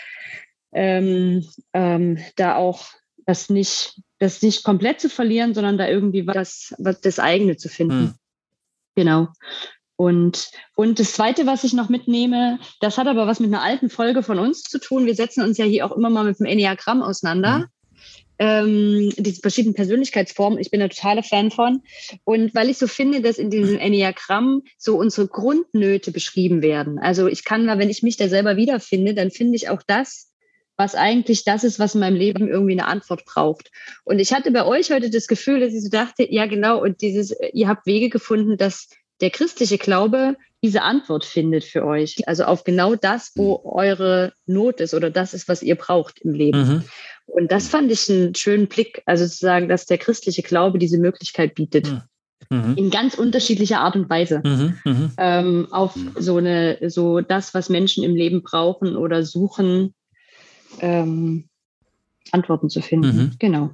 ähm, 0.72 1.48
ähm, 1.74 2.18
da 2.36 2.56
auch 2.56 2.86
das 3.26 3.50
nicht, 3.50 4.00
das 4.18 4.40
nicht 4.40 4.64
komplett 4.64 5.00
zu 5.00 5.10
verlieren, 5.10 5.52
sondern 5.52 5.76
da 5.76 5.88
irgendwie 5.88 6.26
was, 6.26 6.74
was 6.78 7.00
das 7.02 7.18
eigene 7.18 7.56
zu 7.56 7.68
finden. 7.68 8.00
Mhm. 8.00 8.14
Genau. 8.94 9.28
Und, 9.97 10.51
und 10.74 10.98
das 11.01 11.12
Zweite, 11.12 11.47
was 11.47 11.64
ich 11.64 11.73
noch 11.73 11.89
mitnehme, 11.89 12.59
das 12.81 12.98
hat 12.98 13.06
aber 13.06 13.27
was 13.27 13.40
mit 13.40 13.52
einer 13.52 13.62
alten 13.62 13.89
Folge 13.89 14.23
von 14.23 14.39
uns 14.39 14.62
zu 14.62 14.78
tun. 14.78 15.06
Wir 15.06 15.14
setzen 15.14 15.43
uns 15.43 15.56
ja 15.56 15.64
hier 15.64 15.86
auch 15.86 15.97
immer 15.97 16.10
mal 16.10 16.24
mit 16.24 16.39
dem 16.39 16.47
Enneagramm 16.47 17.02
auseinander. 17.02 17.59
Mhm. 17.59 17.64
Ähm, 18.39 19.12
diese 19.16 19.40
verschiedenen 19.40 19.74
Persönlichkeitsformen. 19.74 20.59
Ich 20.59 20.70
bin 20.70 20.82
ein 20.82 20.90
totaler 20.90 21.23
Fan 21.23 21.51
von. 21.51 21.82
Und 22.24 22.55
weil 22.55 22.68
ich 22.68 22.77
so 22.77 22.86
finde, 22.86 23.23
dass 23.23 23.39
in 23.39 23.48
diesem 23.48 23.78
Enneagramm 23.78 24.62
so 24.77 24.98
unsere 24.98 25.27
Grundnöte 25.27 26.12
beschrieben 26.12 26.60
werden. 26.60 26.98
Also 26.98 27.28
ich 27.28 27.44
kann 27.44 27.66
da, 27.66 27.78
wenn 27.78 27.89
ich 27.89 28.02
mich 28.02 28.18
da 28.18 28.28
selber 28.28 28.59
wiederfinde, 28.59 29.14
dann 29.14 29.31
finde 29.31 29.56
ich 29.56 29.70
auch 29.70 29.81
das, 29.86 30.31
was 30.77 30.94
eigentlich 30.94 31.44
das 31.44 31.64
ist, 31.64 31.78
was 31.78 31.94
in 31.94 32.01
meinem 32.01 32.16
Leben 32.16 32.48
irgendwie 32.48 32.73
eine 32.73 32.86
Antwort 32.86 33.24
braucht. 33.24 33.70
Und 34.05 34.18
ich 34.18 34.35
hatte 34.35 34.51
bei 34.51 34.66
euch 34.66 34.90
heute 34.90 35.09
das 35.09 35.27
Gefühl, 35.27 35.60
dass 35.60 35.73
ich 35.73 35.82
so 35.82 35.89
dachte, 35.89 36.31
ja 36.31 36.44
genau, 36.44 36.82
und 36.82 37.01
dieses, 37.01 37.35
ihr 37.55 37.68
habt 37.68 37.86
Wege 37.86 38.10
gefunden, 38.10 38.59
dass 38.59 38.90
der 39.20 39.30
christliche 39.30 39.78
Glaube 39.78 40.36
diese 40.62 40.82
Antwort 40.82 41.24
findet 41.24 41.64
für 41.64 41.84
euch. 41.84 42.26
Also 42.26 42.44
auf 42.44 42.64
genau 42.64 42.94
das, 42.97 43.32
wo 43.36 43.60
eure 43.64 44.32
Not 44.47 44.80
ist 44.80 44.94
oder 44.94 45.10
das 45.10 45.34
ist, 45.34 45.48
was 45.48 45.62
ihr 45.62 45.76
braucht 45.76 46.20
im 46.20 46.32
Leben. 46.32 46.59
Mhm. 46.59 46.84
Und 47.26 47.52
das 47.52 47.68
fand 47.68 47.90
ich 47.93 48.10
einen 48.10 48.34
schönen 48.34 48.66
Blick, 48.66 49.02
also 49.06 49.26
zu 49.26 49.36
sagen, 49.36 49.68
dass 49.68 49.86
der 49.86 49.98
christliche 49.98 50.43
Glaube 50.43 50.78
diese 50.78 50.98
Möglichkeit 50.98 51.55
bietet. 51.55 51.90
Mhm. 52.51 52.59
mhm. 52.59 52.74
In 52.76 52.90
ganz 52.90 53.14
unterschiedlicher 53.14 53.80
Art 53.80 53.97
und 53.97 54.09
Weise. 54.09 54.40
Mhm. 54.44 54.78
mhm. 54.84 55.12
Ähm, 55.18 55.68
auf 55.70 55.94
so 56.18 56.36
eine, 56.36 56.78
so 56.90 57.20
das, 57.20 57.55
was 57.55 57.68
Menschen 57.68 58.02
im 58.02 58.14
Leben 58.14 58.43
brauchen 58.43 58.97
oder 58.97 59.24
suchen, 59.24 59.94
ähm, 60.80 61.48
Antworten 62.32 62.70
zu 62.70 62.80
finden. 62.80 63.16
Mhm. 63.16 63.32
Genau. 63.38 63.70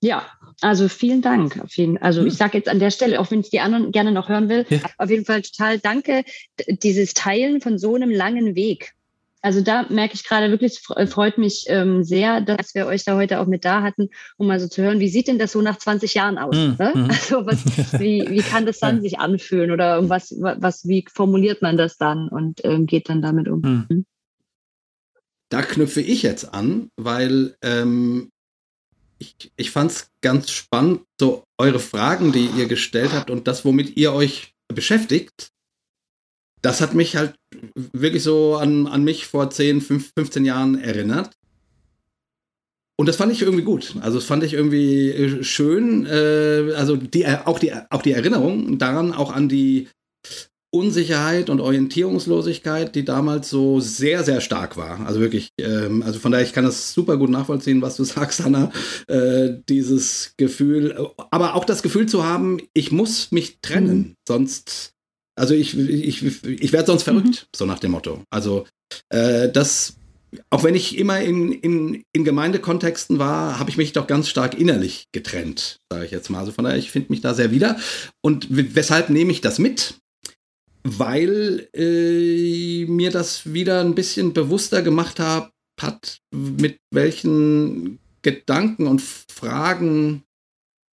Ja, 0.00 0.26
also 0.60 0.88
vielen 0.88 1.22
Dank. 1.22 1.60
Also 2.00 2.20
ich 2.24 2.32
hm. 2.32 2.36
sage 2.36 2.58
jetzt 2.58 2.68
an 2.68 2.78
der 2.78 2.90
Stelle, 2.90 3.20
auch 3.20 3.30
wenn 3.30 3.40
ich 3.40 3.50
die 3.50 3.60
anderen 3.60 3.90
gerne 3.90 4.12
noch 4.12 4.28
hören 4.28 4.48
will, 4.48 4.64
ja. 4.68 4.78
auf 4.96 5.10
jeden 5.10 5.24
Fall 5.24 5.42
total 5.42 5.78
danke, 5.78 6.24
dieses 6.68 7.14
Teilen 7.14 7.60
von 7.60 7.78
so 7.78 7.94
einem 7.94 8.10
langen 8.10 8.54
Weg. 8.54 8.94
Also 9.40 9.60
da 9.60 9.86
merke 9.88 10.14
ich 10.14 10.24
gerade 10.24 10.50
wirklich, 10.50 10.80
freut 10.80 11.38
mich 11.38 11.64
ähm, 11.68 12.02
sehr, 12.02 12.40
dass 12.40 12.74
wir 12.74 12.86
euch 12.86 13.04
da 13.04 13.16
heute 13.16 13.38
auch 13.38 13.46
mit 13.46 13.64
da 13.64 13.82
hatten, 13.82 14.08
um 14.36 14.48
mal 14.48 14.58
so 14.58 14.66
zu 14.66 14.82
hören, 14.82 14.98
wie 14.98 15.08
sieht 15.08 15.28
denn 15.28 15.38
das 15.38 15.52
so 15.52 15.62
nach 15.62 15.78
20 15.78 16.14
Jahren 16.14 16.38
aus? 16.38 16.56
Mhm. 16.56 16.76
Ne? 16.78 16.94
Hm. 16.94 17.08
Also 17.10 17.46
was, 17.46 17.64
wie, 18.00 18.26
wie 18.28 18.42
kann 18.42 18.66
das 18.66 18.80
dann 18.80 18.96
ja. 18.96 19.02
sich 19.02 19.18
anfühlen 19.20 19.70
oder 19.70 20.08
was, 20.08 20.34
was, 20.38 20.88
wie 20.88 21.04
formuliert 21.12 21.62
man 21.62 21.76
das 21.76 21.96
dann 21.96 22.28
und 22.28 22.64
ähm, 22.64 22.86
geht 22.86 23.08
dann 23.08 23.22
damit 23.22 23.48
um? 23.48 23.60
Mhm. 23.60 24.06
Da 25.50 25.62
knüpfe 25.62 26.00
ich 26.00 26.22
jetzt 26.22 26.52
an, 26.52 26.90
weil 26.96 27.56
ähm, 27.62 28.30
ich, 29.18 29.52
ich 29.56 29.70
fand 29.70 29.90
es 29.90 30.10
ganz 30.20 30.50
spannend, 30.50 31.02
so 31.20 31.44
eure 31.58 31.80
Fragen, 31.80 32.32
die 32.32 32.46
ihr 32.46 32.66
gestellt 32.66 33.12
habt 33.12 33.30
und 33.30 33.48
das, 33.48 33.64
womit 33.64 33.96
ihr 33.96 34.12
euch 34.12 34.54
beschäftigt. 34.72 35.50
Das 36.62 36.80
hat 36.80 36.94
mich 36.94 37.16
halt 37.16 37.34
wirklich 37.92 38.22
so 38.22 38.56
an, 38.56 38.86
an 38.86 39.04
mich 39.04 39.26
vor 39.26 39.50
10, 39.50 39.80
15 39.80 40.44
Jahren 40.44 40.80
erinnert. 40.80 41.32
Und 43.00 43.06
das 43.06 43.16
fand 43.16 43.32
ich 43.32 43.42
irgendwie 43.42 43.62
gut. 43.62 43.94
Also 44.00 44.18
das 44.18 44.26
fand 44.26 44.42
ich 44.42 44.54
irgendwie 44.54 45.10
äh, 45.10 45.44
schön. 45.44 46.04
Äh, 46.04 46.72
also 46.74 46.96
die, 46.96 47.26
auch, 47.28 47.60
die, 47.60 47.72
auch 47.90 48.02
die 48.02 48.12
Erinnerung 48.12 48.78
daran, 48.78 49.12
auch 49.12 49.32
an 49.32 49.48
die 49.48 49.88
Unsicherheit 50.70 51.48
und 51.48 51.60
Orientierungslosigkeit, 51.60 52.94
die 52.94 53.04
damals 53.04 53.48
so 53.48 53.80
sehr, 53.80 54.22
sehr 54.22 54.42
stark 54.42 54.76
war. 54.76 55.00
Also 55.06 55.20
wirklich, 55.20 55.50
ähm, 55.58 56.02
also 56.02 56.18
von 56.18 56.30
daher, 56.30 56.46
ich 56.46 56.52
kann 56.52 56.64
das 56.64 56.92
super 56.92 57.16
gut 57.16 57.30
nachvollziehen, 57.30 57.80
was 57.80 57.96
du 57.96 58.04
sagst, 58.04 58.44
Hanna. 58.44 58.70
Äh, 59.06 59.60
dieses 59.68 60.34
Gefühl, 60.36 61.08
aber 61.30 61.54
auch 61.54 61.64
das 61.64 61.82
Gefühl 61.82 62.06
zu 62.06 62.24
haben, 62.24 62.60
ich 62.74 62.92
muss 62.92 63.32
mich 63.32 63.60
trennen, 63.62 63.98
mhm. 63.98 64.14
sonst, 64.26 64.92
also 65.38 65.54
ich, 65.54 65.78
ich, 65.78 66.44
ich 66.44 66.72
werde 66.72 66.86
sonst 66.86 67.04
verrückt, 67.04 67.26
mhm. 67.26 67.56
so 67.56 67.64
nach 67.64 67.78
dem 67.78 67.92
Motto. 67.92 68.22
Also 68.30 68.66
äh, 69.08 69.50
das, 69.50 69.94
auch 70.50 70.64
wenn 70.64 70.74
ich 70.74 70.98
immer 70.98 71.18
in, 71.20 71.50
in, 71.50 72.02
in 72.12 72.24
Gemeindekontexten 72.24 73.18
war, 73.18 73.58
habe 73.58 73.70
ich 73.70 73.78
mich 73.78 73.94
doch 73.94 74.06
ganz 74.06 74.28
stark 74.28 74.58
innerlich 74.58 75.06
getrennt, 75.12 75.78
sage 75.90 76.04
ich 76.04 76.10
jetzt 76.10 76.28
mal. 76.28 76.40
Also 76.40 76.52
von 76.52 76.64
daher, 76.64 76.78
ich 76.78 76.90
finde 76.90 77.10
mich 77.10 77.22
da 77.22 77.32
sehr 77.32 77.50
wieder. 77.50 77.78
Und 78.22 78.48
weshalb 78.50 79.08
nehme 79.08 79.32
ich 79.32 79.40
das 79.40 79.58
mit? 79.58 79.94
Weil 80.96 81.68
äh, 81.74 82.86
mir 82.86 83.10
das 83.10 83.52
wieder 83.52 83.80
ein 83.80 83.94
bisschen 83.94 84.32
bewusster 84.32 84.82
gemacht 84.82 85.20
hab, 85.20 85.50
hat, 85.80 86.18
mit 86.32 86.78
welchen 86.92 87.98
Gedanken 88.22 88.86
und 88.86 89.02
Fragen 89.02 90.22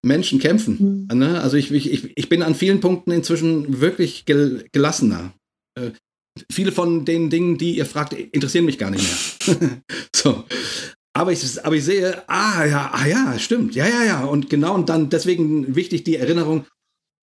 Menschen 0.04 0.38
kämpfen. 0.38 1.06
Mhm. 1.10 1.22
Also 1.22 1.56
ich, 1.56 1.70
ich, 1.70 2.12
ich 2.16 2.28
bin 2.28 2.42
an 2.42 2.54
vielen 2.54 2.80
Punkten 2.80 3.10
inzwischen 3.10 3.80
wirklich 3.80 4.24
gel 4.26 4.66
gelassener. 4.72 5.32
Äh, 5.78 5.90
viele 6.50 6.72
von 6.72 7.04
den 7.04 7.30
Dingen, 7.30 7.58
die 7.58 7.76
ihr 7.76 7.86
fragt, 7.86 8.12
interessieren 8.12 8.66
mich 8.66 8.78
gar 8.78 8.90
nicht 8.90 9.04
mehr. 9.04 9.82
so. 10.14 10.44
Aber 11.16 11.32
ich, 11.32 11.64
aber 11.64 11.76
ich 11.76 11.84
sehe, 11.84 12.28
ah 12.28 12.64
ja, 12.64 12.90
ah 12.92 13.06
ja, 13.06 13.38
stimmt, 13.38 13.76
ja, 13.76 13.86
ja, 13.86 14.04
ja. 14.04 14.24
Und 14.24 14.50
genau, 14.50 14.74
und 14.74 14.88
dann 14.88 15.10
deswegen 15.10 15.76
wichtig 15.76 16.02
die 16.02 16.16
Erinnerung, 16.16 16.66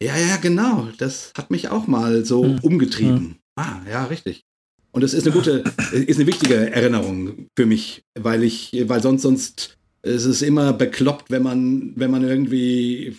ja, 0.02 0.18
ja, 0.18 0.38
genau. 0.38 0.90
Das 0.98 1.32
hat 1.38 1.52
mich 1.52 1.70
auch 1.70 1.88
mal 1.88 2.26
so 2.26 2.44
hm. 2.44 2.60
umgetrieben. 2.60 3.18
Hm. 3.18 3.36
Ah, 3.56 3.82
ja, 3.90 4.06
richtig. 4.06 4.44
Und 4.92 5.04
das 5.04 5.14
ist 5.14 5.26
eine 5.26 5.34
gute, 5.34 5.64
ist 5.94 6.20
eine 6.20 6.28
wichtige 6.28 6.56
Erinnerung 6.72 7.48
für 7.56 7.66
mich, 7.66 8.04
weil 8.20 8.44
ich, 8.44 8.72
weil 8.88 9.02
sonst, 9.02 9.22
sonst 9.22 9.78
ist 10.02 10.26
es 10.26 10.42
immer 10.42 10.74
bekloppt, 10.74 11.32
wenn 11.32 11.44
man, 11.44 11.94
wenn 11.96 12.12
man 12.12 12.24
irgendwie, 12.24 13.16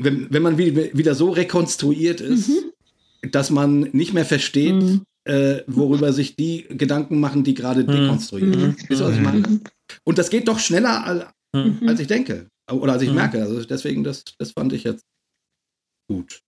wenn, 0.00 0.32
wenn 0.32 0.42
man 0.42 0.58
wieder 0.58 1.14
so 1.14 1.30
rekonstruiert 1.30 2.20
ist, 2.20 2.48
mhm. 2.48 3.30
dass 3.32 3.50
man 3.50 3.80
nicht 3.92 4.14
mehr 4.14 4.24
versteht, 4.24 4.74
mhm. 4.74 5.02
äh, 5.24 5.62
worüber 5.66 6.12
sich 6.12 6.36
die 6.36 6.66
Gedanken 6.68 7.18
machen, 7.18 7.42
die 7.42 7.54
gerade 7.54 7.82
mhm. 7.82 7.88
dekonstruieren. 7.88 8.60
Mhm. 8.60 8.76
Wisst 8.86 9.00
ihr, 9.00 9.06
was 9.06 9.16
ich 9.16 9.22
meine? 9.22 9.38
Mhm. 9.38 9.60
Und 10.04 10.18
das 10.18 10.30
geht 10.30 10.46
doch 10.46 10.60
schneller, 10.60 11.32
mhm. 11.52 11.78
als 11.86 11.98
ich 11.98 12.06
denke. 12.06 12.46
Oder 12.70 12.94
als 12.94 13.02
ich 13.02 13.10
mhm. 13.10 13.16
merke. 13.16 13.42
Also 13.42 13.62
deswegen, 13.64 14.04
das, 14.04 14.24
das 14.38 14.52
fand 14.52 14.72
ich 14.72 14.84
jetzt 14.84 15.04
gut. 16.08 16.42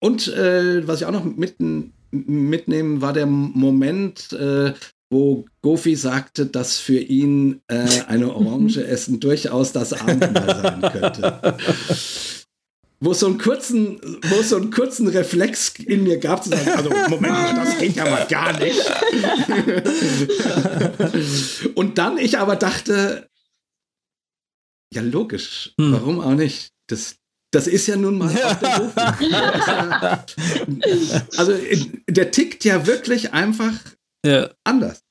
Und 0.00 0.28
äh, 0.28 0.86
was 0.86 1.00
ich 1.00 1.06
auch 1.06 1.12
noch 1.12 1.24
mitten, 1.24 1.92
mitnehmen, 2.10 3.00
war 3.00 3.12
der 3.12 3.26
Moment, 3.26 4.32
äh, 4.32 4.74
wo 5.10 5.46
Gofi 5.62 5.96
sagte, 5.96 6.46
dass 6.46 6.78
für 6.78 6.98
ihn 6.98 7.60
äh, 7.68 7.86
eine 8.06 8.34
Orange 8.34 8.78
essen 8.86 9.20
durchaus 9.20 9.72
das 9.72 9.92
Abendmahl 9.92 10.62
sein 10.62 10.80
könnte. 10.92 11.56
wo 13.00 13.12
es 13.12 13.20
so 13.20 13.26
einen 13.26 13.38
kurzen, 13.38 14.00
wo 14.22 14.42
so 14.42 14.56
einen 14.56 14.70
kurzen 14.70 15.08
Reflex 15.08 15.72
in 15.78 16.02
mir 16.04 16.18
gab, 16.18 16.44
zu 16.44 16.50
sagen, 16.50 16.68
also 16.76 16.90
Moment 17.08 17.32
mal, 17.32 17.54
das 17.54 17.78
geht 17.78 17.96
ja 17.96 18.04
mal 18.04 18.26
gar 18.26 18.58
nicht. 18.58 18.80
Und 21.74 21.98
dann 21.98 22.18
ich 22.18 22.38
aber 22.38 22.56
dachte, 22.56 23.28
ja 24.92 25.02
logisch, 25.02 25.72
hm. 25.80 25.92
warum 25.92 26.20
auch 26.20 26.34
nicht? 26.34 26.70
Das, 26.88 27.16
das 27.52 27.66
ist 27.66 27.86
ja 27.86 27.96
nun 27.96 28.18
mal 28.18 28.32
der 28.32 29.18
ja, 29.20 30.24
Also 31.36 31.54
der 32.08 32.30
tickt 32.30 32.64
ja 32.64 32.86
wirklich 32.86 33.32
einfach 33.32 33.72
ja. 34.24 34.50
anders. 34.64 35.02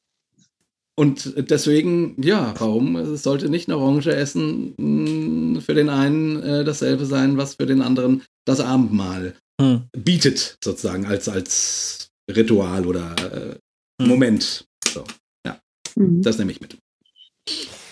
Und 0.99 1.34
deswegen, 1.38 2.20
ja, 2.20 2.56
warum 2.58 3.16
sollte 3.18 3.49
nicht 3.49 3.68
eine 3.68 3.78
Orange 3.78 4.16
essen 4.16 4.74
hm, 4.78 5.62
für 5.62 5.76
den 5.76 5.90
einen 5.90 6.41
äh, 6.41 6.64
dasselbe 6.64 7.06
sein, 7.06 7.38
was 7.38 7.56
für 7.56 7.68
den 7.68 7.84
anderen 7.84 8.24
das 8.45 8.60
Abendmahl 8.60 9.36
hm. 9.62 9.84
bietet, 9.95 10.58
sozusagen, 10.64 11.06
als, 11.06 11.30
als 11.30 12.10
Ritual 12.32 12.88
oder 12.88 13.16
äh, 13.20 13.56
hm. 14.02 14.08
Moment. 14.08 14.66
So, 14.88 15.04
ja, 15.45 15.60
mhm. 15.95 16.22
das 16.24 16.40
nehme 16.40 16.52
ich 16.52 16.62
mit. 16.62 16.78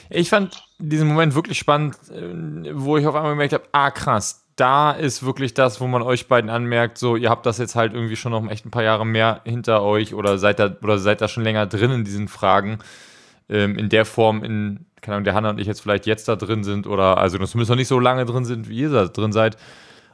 Ich 0.10 0.30
fand 0.30 0.65
diesen 0.80 1.08
Moment 1.08 1.36
wirklich 1.36 1.58
spannend, 1.58 1.96
äh, 2.12 2.72
wo 2.74 2.98
ich 2.98 3.08
auf 3.08 3.16
einmal 3.16 3.32
gemerkt 3.32 3.54
habe, 3.54 3.66
ah 3.72 3.92
krass, 3.92 4.46
da 4.56 4.92
ist 4.92 5.26
wirklich 5.26 5.54
das, 5.54 5.82
wo 5.82 5.88
man 5.88 6.02
euch 6.02 6.28
beiden 6.28 6.50
anmerkt, 6.50 6.98
so 6.98 7.16
ihr 7.16 7.30
habt 7.30 7.46
das 7.46 7.58
jetzt 7.58 7.76
halt 7.76 7.94
irgendwie 7.94 8.16
schon 8.16 8.32
noch 8.32 8.50
echt 8.50 8.66
ein 8.66 8.72
paar 8.72 8.84
Jahre 8.84 9.06
mehr 9.06 9.42
hinter 9.44 9.82
euch 9.82 10.14
oder 10.14 10.38
seid 10.38 10.60
da 10.60 10.76
oder 10.82 10.98
seid 10.98 11.22
da 11.22 11.28
schon 11.28 11.44
länger 11.44 11.66
drin 11.66 11.92
in 11.92 12.04
diesen 12.06 12.28
Fragen 12.28 12.80
ähm, 13.50 13.78
in 13.78 13.90
der 13.90 14.06
Form, 14.06 14.44
in 14.44 14.86
keine 15.02 15.18
Ahnung, 15.18 15.26
der 15.26 15.36
Hanna 15.36 15.52
und 15.52 15.60
ich 15.60 15.68
jetzt 15.68 15.82
vielleicht 15.82 16.08
jetzt 16.08 16.28
da 16.28 16.36
drin 16.36 16.64
sind 16.64 16.88
oder 16.88 17.18
also 17.18 17.38
zumindest 17.38 17.70
noch 17.70 17.76
nicht 17.76 17.88
so 17.88 18.00
lange 18.00 18.26
drin 18.26 18.46
sind, 18.46 18.70
wie 18.70 18.80
ihr 18.80 18.90
da 18.90 19.06
drin 19.06 19.32
seid. 19.32 19.58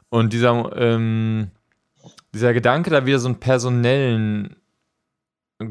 Und 0.10 0.34
dieser 0.34 0.76
ähm, 0.76 1.52
dieser 2.34 2.54
Gedanke, 2.54 2.90
da 2.90 3.06
wieder 3.06 3.20
so 3.20 3.28
einen 3.28 3.40
personellen 3.40 4.56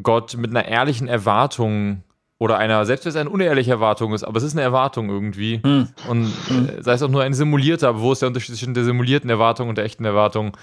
Gott 0.02 0.36
mit 0.36 0.50
einer 0.50 0.66
ehrlichen 0.66 1.08
Erwartung 1.08 2.02
oder 2.40 2.56
einer, 2.56 2.86
selbst 2.86 3.04
wenn 3.04 3.10
es 3.10 3.16
eine 3.16 3.28
unehrliche 3.28 3.70
Erwartung 3.70 4.14
ist, 4.14 4.24
aber 4.24 4.38
es 4.38 4.42
ist 4.42 4.52
eine 4.54 4.62
Erwartung 4.62 5.10
irgendwie. 5.10 5.60
Hm. 5.62 5.88
Und 6.08 6.32
hm. 6.48 6.68
Äh, 6.68 6.82
sei 6.82 6.94
es 6.94 7.02
auch 7.02 7.10
nur 7.10 7.22
ein 7.22 7.34
simulierter, 7.34 7.88
aber 7.88 8.00
wo 8.00 8.12
ist 8.12 8.22
der 8.22 8.28
Unterschied 8.28 8.56
zwischen 8.56 8.72
der 8.72 8.84
simulierten 8.84 9.28
Erwartung 9.28 9.68
und 9.68 9.76
der 9.76 9.84
echten 9.84 10.06
Erwartung? 10.06 10.56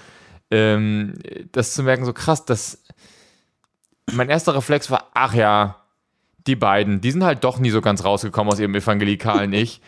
Ähm, 0.50 1.14
das 1.52 1.74
zu 1.74 1.84
merken, 1.84 2.04
so 2.04 2.12
krass, 2.12 2.44
dass 2.44 2.82
mein 4.12 4.28
erster 4.28 4.56
Reflex 4.56 4.90
war, 4.90 5.10
ach 5.14 5.34
ja, 5.34 5.76
die 6.48 6.56
beiden, 6.56 7.00
die 7.00 7.12
sind 7.12 7.22
halt 7.22 7.44
doch 7.44 7.60
nie 7.60 7.70
so 7.70 7.80
ganz 7.80 8.04
rausgekommen 8.04 8.52
aus 8.52 8.58
ihrem 8.58 8.74
evangelikalen 8.74 9.52
Ich. 9.52 9.80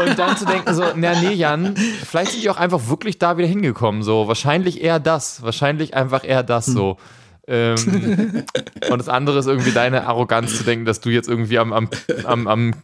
Und 0.00 0.16
dann 0.16 0.36
zu 0.36 0.44
denken, 0.44 0.72
so, 0.74 0.84
na 0.94 1.18
nee, 1.20 1.32
Jan, 1.32 1.74
vielleicht 1.76 2.32
sind 2.32 2.44
die 2.44 2.50
auch 2.50 2.56
einfach 2.56 2.88
wirklich 2.88 3.18
da 3.18 3.36
wieder 3.36 3.48
hingekommen. 3.48 4.04
So, 4.04 4.28
wahrscheinlich 4.28 4.80
eher 4.80 5.00
das, 5.00 5.42
wahrscheinlich 5.42 5.94
einfach 5.94 6.24
eher 6.24 6.44
das 6.44 6.66
so. 6.66 6.98
Hm. 7.46 7.74
Ähm, 7.76 8.44
und 8.90 8.98
das 8.98 9.08
andere 9.08 9.38
ist 9.38 9.46
irgendwie 9.46 9.72
deine 9.72 10.06
Arroganz 10.06 10.56
zu 10.56 10.64
denken, 10.64 10.84
dass 10.84 11.00
du 11.00 11.10
jetzt 11.10 11.28
irgendwie 11.28 11.58
am, 11.58 11.72
am, 11.72 11.88
am, 12.24 12.46
am, 12.46 12.74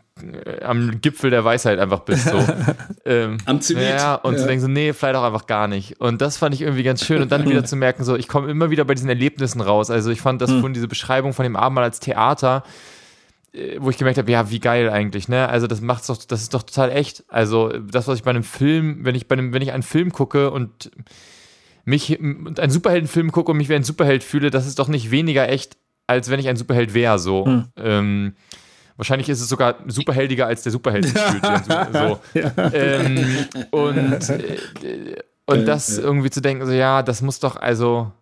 äh, 0.45 0.63
am 0.63 1.01
Gipfel 1.01 1.31
der 1.31 1.45
Weisheit 1.45 1.79
einfach 1.79 2.01
bist. 2.01 2.29
So. 2.29 2.39
Ähm, 3.07 3.39
am 3.47 3.61
Zenit. 3.61 3.89
Ja, 3.89 4.15
und 4.15 4.35
ja. 4.35 4.41
zu 4.41 4.47
denken 4.47 4.61
so, 4.61 4.69
nee, 4.69 4.93
vielleicht 4.93 5.17
auch 5.17 5.25
einfach 5.25 5.47
gar 5.47 5.67
nicht. 5.67 6.01
Und 6.01 6.21
das 6.21 6.37
fand 6.37 6.55
ich 6.55 6.61
irgendwie 6.61 6.83
ganz 6.83 7.05
schön. 7.05 7.23
Und 7.23 7.33
dann 7.33 7.49
wieder 7.49 7.65
zu 7.65 7.75
merken, 7.75 8.05
so, 8.05 8.15
ich 8.15 8.29
komme 8.29 8.51
immer 8.51 8.71
wieder 8.71 8.85
bei 8.85 8.95
diesen 8.95 9.09
Erlebnissen 9.09 9.61
raus. 9.63 9.91
Also 9.91 10.11
ich 10.11 10.21
fand 10.21 10.43
das 10.43 10.51
mhm. 10.51 10.61
von 10.61 10.73
diese 10.75 10.87
Beschreibung 10.87 11.33
von 11.33 11.45
dem 11.45 11.57
Abendmahl 11.57 11.85
als 11.85 11.99
Theater, 11.99 12.63
äh, 13.53 13.79
wo 13.81 13.91
ich 13.91 13.97
gemerkt 13.97 14.19
habe, 14.19 14.31
ja, 14.31 14.51
wie 14.51 14.61
geil 14.61 14.91
eigentlich, 14.91 15.29
ne? 15.29 15.49
Also 15.49 15.67
das 15.67 15.81
macht's 15.81 16.07
doch, 16.09 16.19
das 16.19 16.43
ist 16.43 16.55
doch 16.55 16.63
total 16.63 16.91
echt. 16.91 17.25
Also 17.29 17.69
das, 17.69 18.07
was 18.07 18.19
ich 18.19 18.23
bei 18.23 18.31
einem 18.31 18.45
Film, 18.45 18.99
wenn 19.05 19.15
ich 19.15 19.27
bei 19.27 19.33
einem, 19.33 19.53
wenn 19.55 19.63
ich 19.63 19.73
einen 19.73 19.83
Film 19.83 20.13
gucke 20.13 20.51
und 20.51 20.91
mich 21.85 22.19
einen 22.21 22.71
Superheldenfilm 22.71 23.33
gucke 23.33 23.53
und 23.53 23.59
mich 23.59 23.69
wie 23.69 23.75
ein 23.75 23.85
Superheld 23.85 24.25
fühle, 24.25 24.51
das 24.51 24.67
ist 24.67 24.79
doch 24.79 24.89
nicht 24.89 25.11
weniger 25.11 25.49
echt, 25.49 25.77
als 26.07 26.31
wenn 26.31 26.41
ich 26.41 26.49
ein 26.49 26.57
Superheld 26.57 26.95
wäre. 26.95 27.19
So. 27.19 27.47
Hm. 27.47 27.65
Ähm, 27.77 28.35
wahrscheinlich 28.97 29.29
ist 29.29 29.41
es 29.41 29.49
sogar 29.49 29.77
superheldiger, 29.87 30.47
als 30.47 30.63
der 30.63 30.73
Superheld 30.73 31.07
sich 31.07 31.19
fühlt. 31.19 31.45
so. 31.93 32.19
ja. 32.35 32.53
ähm, 32.73 33.47
und 33.71 34.29
äh, 34.31 35.17
und 35.51 35.67
das 35.67 35.99
irgendwie 35.99 36.31
zu 36.31 36.41
denken, 36.41 36.65
so 36.65 36.73
ja, 36.73 37.03
das 37.03 37.23
muss 37.23 37.41
doch, 37.41 37.57
also, 37.57 38.13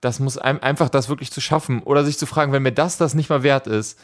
das 0.00 0.20
muss 0.20 0.38
ein, 0.38 0.62
einfach 0.62 0.88
das 0.88 1.08
wirklich 1.08 1.30
zu 1.30 1.40
schaffen. 1.40 1.82
Oder 1.82 2.04
sich 2.04 2.18
zu 2.18 2.26
fragen, 2.26 2.52
wenn 2.52 2.62
mir 2.62 2.72
das 2.72 2.96
das 2.96 3.14
nicht 3.14 3.28
mal 3.28 3.42
wert 3.42 3.66
ist, 3.66 3.98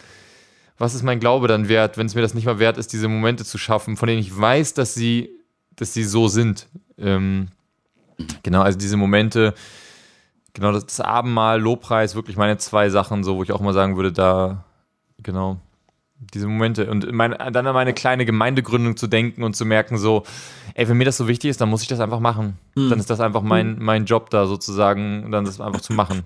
was 0.77 0.95
ist 0.95 1.03
mein 1.03 1.21
Glaube 1.21 1.49
dann 1.49 1.69
wert, 1.69 1.97
wenn 1.97 2.07
es 2.07 2.15
mir 2.15 2.21
das 2.21 2.35
nicht 2.35 2.47
mal 2.47 2.59
wert 2.59 2.79
ist, 2.79 2.93
diese 2.93 3.09
Momente 3.09 3.45
zu 3.45 3.59
schaffen, 3.59 3.97
von 3.97 4.09
denen 4.09 4.21
ich 4.21 4.37
weiß, 4.37 4.75
dass 4.75 4.95
sie, 4.95 5.31
dass 5.77 5.95
sie 5.95 6.05
so 6.05 6.29
sind. 6.29 6.69
Ähm, 6.99 7.49
Genau, 8.43 8.63
also 8.63 8.79
diese 8.79 8.97
Momente, 8.97 9.55
genau, 10.53 10.73
das, 10.73 10.87
das 10.87 11.01
Abendmahl, 11.01 11.61
Lobpreis, 11.61 12.15
wirklich 12.15 12.37
meine 12.37 12.59
zwei 12.59 12.91
Sachen, 12.91 13.25
so, 13.25 13.37
wo 13.37 13.43
ich 13.43 13.53
auch 13.53 13.61
mal 13.61 13.75
sagen 13.75 13.97
würde, 13.97 14.13
da, 14.13 14.65
genau, 15.23 15.59
diese 16.33 16.47
Momente 16.47 16.91
und 16.91 17.11
meine, 17.13 17.37
dann 17.37 17.67
an 17.67 17.75
meine 17.75 17.93
kleine 17.93 18.25
Gemeindegründung 18.25 18.97
zu 18.97 19.07
denken 19.07 19.43
und 19.43 19.55
zu 19.55 19.65
merken, 19.65 19.99
so, 19.99 20.25
ey, 20.75 20.89
wenn 20.89 20.97
mir 20.97 21.05
das 21.05 21.17
so 21.17 21.29
wichtig 21.29 21.51
ist, 21.51 21.61
dann 21.61 21.69
muss 21.69 21.83
ich 21.83 21.89
das 21.89 22.01
einfach 22.01 22.21
machen. 22.21 22.59
Mhm. 22.75 22.91
Dann 22.91 22.99
ist 22.99 23.11
das 23.11 23.21
einfach 23.21 23.43
mein, 23.43 23.79
mein 23.79 24.05
Job 24.05 24.31
da 24.31 24.47
sozusagen, 24.47 25.31
dann 25.31 25.45
das 25.45 25.61
einfach 25.61 25.81
zu 25.81 25.93
machen. 25.93 26.23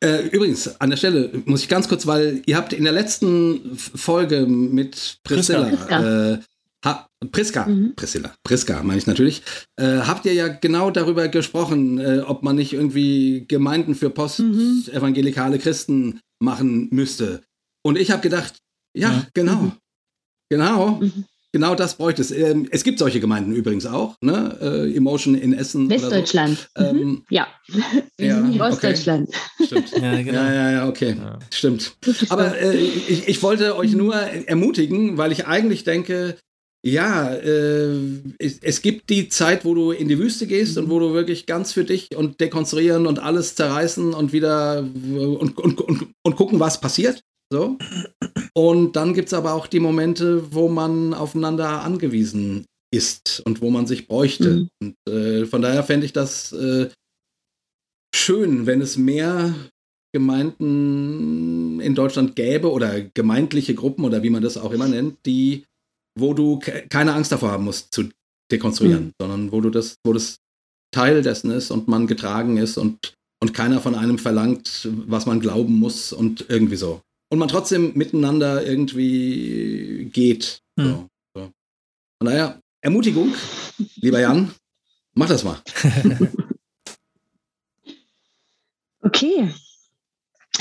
Äh, 0.00 0.28
übrigens, 0.28 0.78
an 0.80 0.90
der 0.90 0.96
Stelle 0.96 1.30
muss 1.46 1.62
ich 1.62 1.68
ganz 1.68 1.88
kurz, 1.88 2.06
weil 2.06 2.42
ihr 2.46 2.56
habt 2.56 2.72
in 2.72 2.84
der 2.84 2.92
letzten 2.92 3.76
Folge 3.76 4.46
mit 4.46 5.18
Priscilla, 5.24 5.64
Priscilla. 5.64 6.32
Äh, 6.32 6.38
Priska, 7.30 7.66
mhm. 7.66 7.94
Priscilla, 7.96 8.34
Priska 8.44 8.82
meine 8.82 8.98
ich 8.98 9.06
natürlich, 9.06 9.42
äh, 9.76 10.00
habt 10.00 10.26
ihr 10.26 10.34
ja 10.34 10.48
genau 10.48 10.90
darüber 10.90 11.28
gesprochen, 11.28 11.98
äh, 11.98 12.20
ob 12.20 12.42
man 12.42 12.56
nicht 12.56 12.72
irgendwie 12.72 13.44
Gemeinden 13.48 13.94
für 13.94 14.10
postevangelikale 14.10 15.56
mhm. 15.56 15.60
Christen 15.60 16.20
machen 16.38 16.88
müsste. 16.90 17.42
Und 17.82 17.98
ich 17.98 18.10
habe 18.10 18.22
gedacht, 18.22 18.58
ja, 18.94 19.10
ja. 19.10 19.26
genau, 19.34 19.56
mhm. 19.56 19.72
genau. 20.48 20.90
Mhm. 21.00 21.24
Genau 21.56 21.74
das 21.74 21.94
bräuchte 21.94 22.20
es. 22.20 22.30
Ähm, 22.32 22.68
es 22.70 22.84
gibt 22.84 22.98
solche 22.98 23.18
Gemeinden 23.18 23.54
übrigens 23.54 23.86
auch, 23.86 24.16
ne? 24.20 24.58
Äh, 24.60 24.94
Emotion 24.94 25.34
in 25.34 25.54
Essen. 25.54 25.88
Westdeutschland. 25.88 26.68
So. 26.76 26.84
Ähm, 26.84 26.96
mhm. 26.96 27.22
ja. 27.30 27.46
ja. 28.20 28.42
Ostdeutschland. 28.60 29.30
Okay. 29.58 29.64
Stimmt. 29.66 29.92
Ja, 29.92 30.22
genau. 30.22 30.38
ja, 30.38 30.52
ja, 30.52 30.70
ja, 30.72 30.88
okay. 30.88 31.16
Ja. 31.18 31.38
Stimmt. 31.50 31.96
Aber 32.28 32.60
äh, 32.60 32.76
ich, 32.76 33.26
ich 33.28 33.42
wollte 33.42 33.74
euch 33.76 33.92
nur 33.92 34.14
ermutigen, 34.14 35.16
weil 35.16 35.32
ich 35.32 35.46
eigentlich 35.46 35.84
denke, 35.84 36.36
ja, 36.86 37.34
äh, 37.34 37.98
es, 38.38 38.60
es, 38.60 38.80
gibt 38.80 39.10
die 39.10 39.28
Zeit, 39.28 39.64
wo 39.64 39.74
du 39.74 39.90
in 39.90 40.06
die 40.06 40.18
Wüste 40.18 40.46
gehst 40.46 40.78
und 40.78 40.88
wo 40.88 41.00
du 41.00 41.12
wirklich 41.12 41.46
ganz 41.46 41.72
für 41.72 41.84
dich 41.84 42.16
und 42.16 42.40
dekonstruieren 42.40 43.08
und 43.08 43.18
alles 43.18 43.56
zerreißen 43.56 44.14
und 44.14 44.32
wieder 44.32 44.78
und, 44.78 45.58
und, 45.58 45.80
und, 45.80 46.06
und 46.22 46.36
gucken, 46.36 46.60
was 46.60 46.80
passiert. 46.80 47.22
So. 47.52 47.76
Und 48.54 48.94
dann 48.94 49.14
gibt 49.14 49.28
es 49.28 49.34
aber 49.34 49.54
auch 49.54 49.66
die 49.66 49.80
Momente, 49.80 50.52
wo 50.52 50.68
man 50.68 51.12
aufeinander 51.12 51.82
angewiesen 51.82 52.66
ist 52.94 53.42
und 53.44 53.60
wo 53.60 53.70
man 53.70 53.88
sich 53.88 54.06
bräuchte. 54.06 54.50
Mhm. 54.50 54.68
Und 54.80 55.12
äh, 55.12 55.44
von 55.46 55.62
daher 55.62 55.82
fände 55.82 56.06
ich 56.06 56.12
das 56.12 56.52
äh, 56.52 56.88
schön, 58.14 58.66
wenn 58.66 58.80
es 58.80 58.96
mehr 58.96 59.54
Gemeinden 60.14 61.80
in 61.80 61.94
Deutschland 61.96 62.36
gäbe 62.36 62.70
oder 62.70 63.02
gemeindliche 63.02 63.74
Gruppen 63.74 64.04
oder 64.04 64.22
wie 64.22 64.30
man 64.30 64.42
das 64.42 64.56
auch 64.56 64.70
immer 64.70 64.86
nennt, 64.86 65.18
die 65.26 65.64
wo 66.16 66.34
du 66.34 66.58
ke 66.58 66.86
keine 66.88 67.14
Angst 67.14 67.32
davor 67.32 67.50
haben 67.50 67.64
musst 67.64 67.94
zu 67.94 68.08
dekonstruieren, 68.50 69.06
mhm. 69.06 69.12
sondern 69.20 69.52
wo 69.52 69.60
du 69.60 69.70
das, 69.70 69.96
wo 70.04 70.12
das 70.12 70.38
Teil 70.92 71.22
dessen 71.22 71.50
ist 71.50 71.70
und 71.70 71.88
man 71.88 72.06
getragen 72.06 72.56
ist 72.56 72.78
und, 72.78 73.14
und 73.40 73.54
keiner 73.54 73.80
von 73.80 73.94
einem 73.94 74.18
verlangt, 74.18 74.88
was 75.06 75.26
man 75.26 75.40
glauben 75.40 75.74
muss 75.74 76.12
und 76.12 76.46
irgendwie 76.48 76.76
so. 76.76 77.02
Und 77.28 77.38
man 77.38 77.48
trotzdem 77.48 77.92
miteinander 77.94 78.64
irgendwie 78.64 80.08
geht. 80.12 80.60
Mhm. 80.76 80.84
So, 80.84 81.08
so. 81.34 81.50
Von 82.18 82.26
daher, 82.26 82.60
Ermutigung, 82.80 83.34
lieber 83.96 84.20
Jan, 84.20 84.52
mach 85.14 85.28
das 85.28 85.44
mal. 85.44 85.60
okay, 89.02 89.52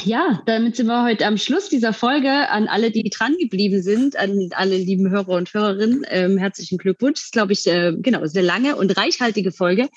ja, 0.03 0.41
damit 0.45 0.75
sind 0.75 0.87
wir 0.87 1.03
heute 1.03 1.25
am 1.25 1.37
Schluss 1.37 1.69
dieser 1.69 1.93
Folge. 1.93 2.49
An 2.49 2.67
alle, 2.67 2.91
die 2.91 3.09
dran 3.09 3.35
geblieben 3.39 3.81
sind, 3.81 4.17
an 4.17 4.49
alle 4.51 4.77
lieben 4.77 5.09
Hörer 5.09 5.29
und 5.29 5.53
Hörerinnen, 5.53 6.05
ähm, 6.09 6.37
herzlichen 6.37 6.77
Glückwunsch. 6.77 7.19
Das 7.19 7.23
ist, 7.25 7.31
glaube 7.31 7.53
ich, 7.53 7.65
äh, 7.67 7.93
genau, 7.97 8.25
sehr 8.25 8.43
lange 8.43 8.75
und 8.75 8.97
reichhaltige 8.97 9.51
Folge. 9.51 9.89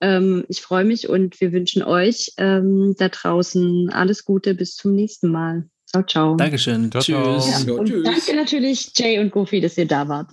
Ähm, 0.00 0.44
ich 0.48 0.60
freue 0.60 0.84
mich 0.84 1.08
und 1.08 1.40
wir 1.40 1.52
wünschen 1.52 1.82
euch 1.82 2.32
ähm, 2.36 2.94
da 2.98 3.08
draußen 3.08 3.90
alles 3.90 4.24
Gute. 4.24 4.54
Bis 4.54 4.74
zum 4.76 4.94
nächsten 4.94 5.28
Mal. 5.30 5.64
Ciao, 5.86 6.02
ciao. 6.04 6.36
Dankeschön. 6.36 6.90
Ciao, 6.90 7.02
tschüss. 7.02 7.66
Ja, 7.66 7.74
und 7.74 7.86
tschüss. 7.86 8.04
danke 8.04 8.36
natürlich, 8.36 8.92
Jay 8.96 9.18
und 9.18 9.30
Goofy, 9.30 9.60
dass 9.60 9.76
ihr 9.76 9.86
da 9.86 10.08
wart. 10.08 10.30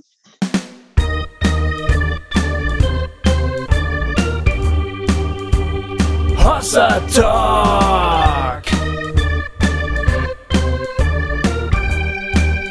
Hossa 6.38 6.99
Talk! 7.14 8.09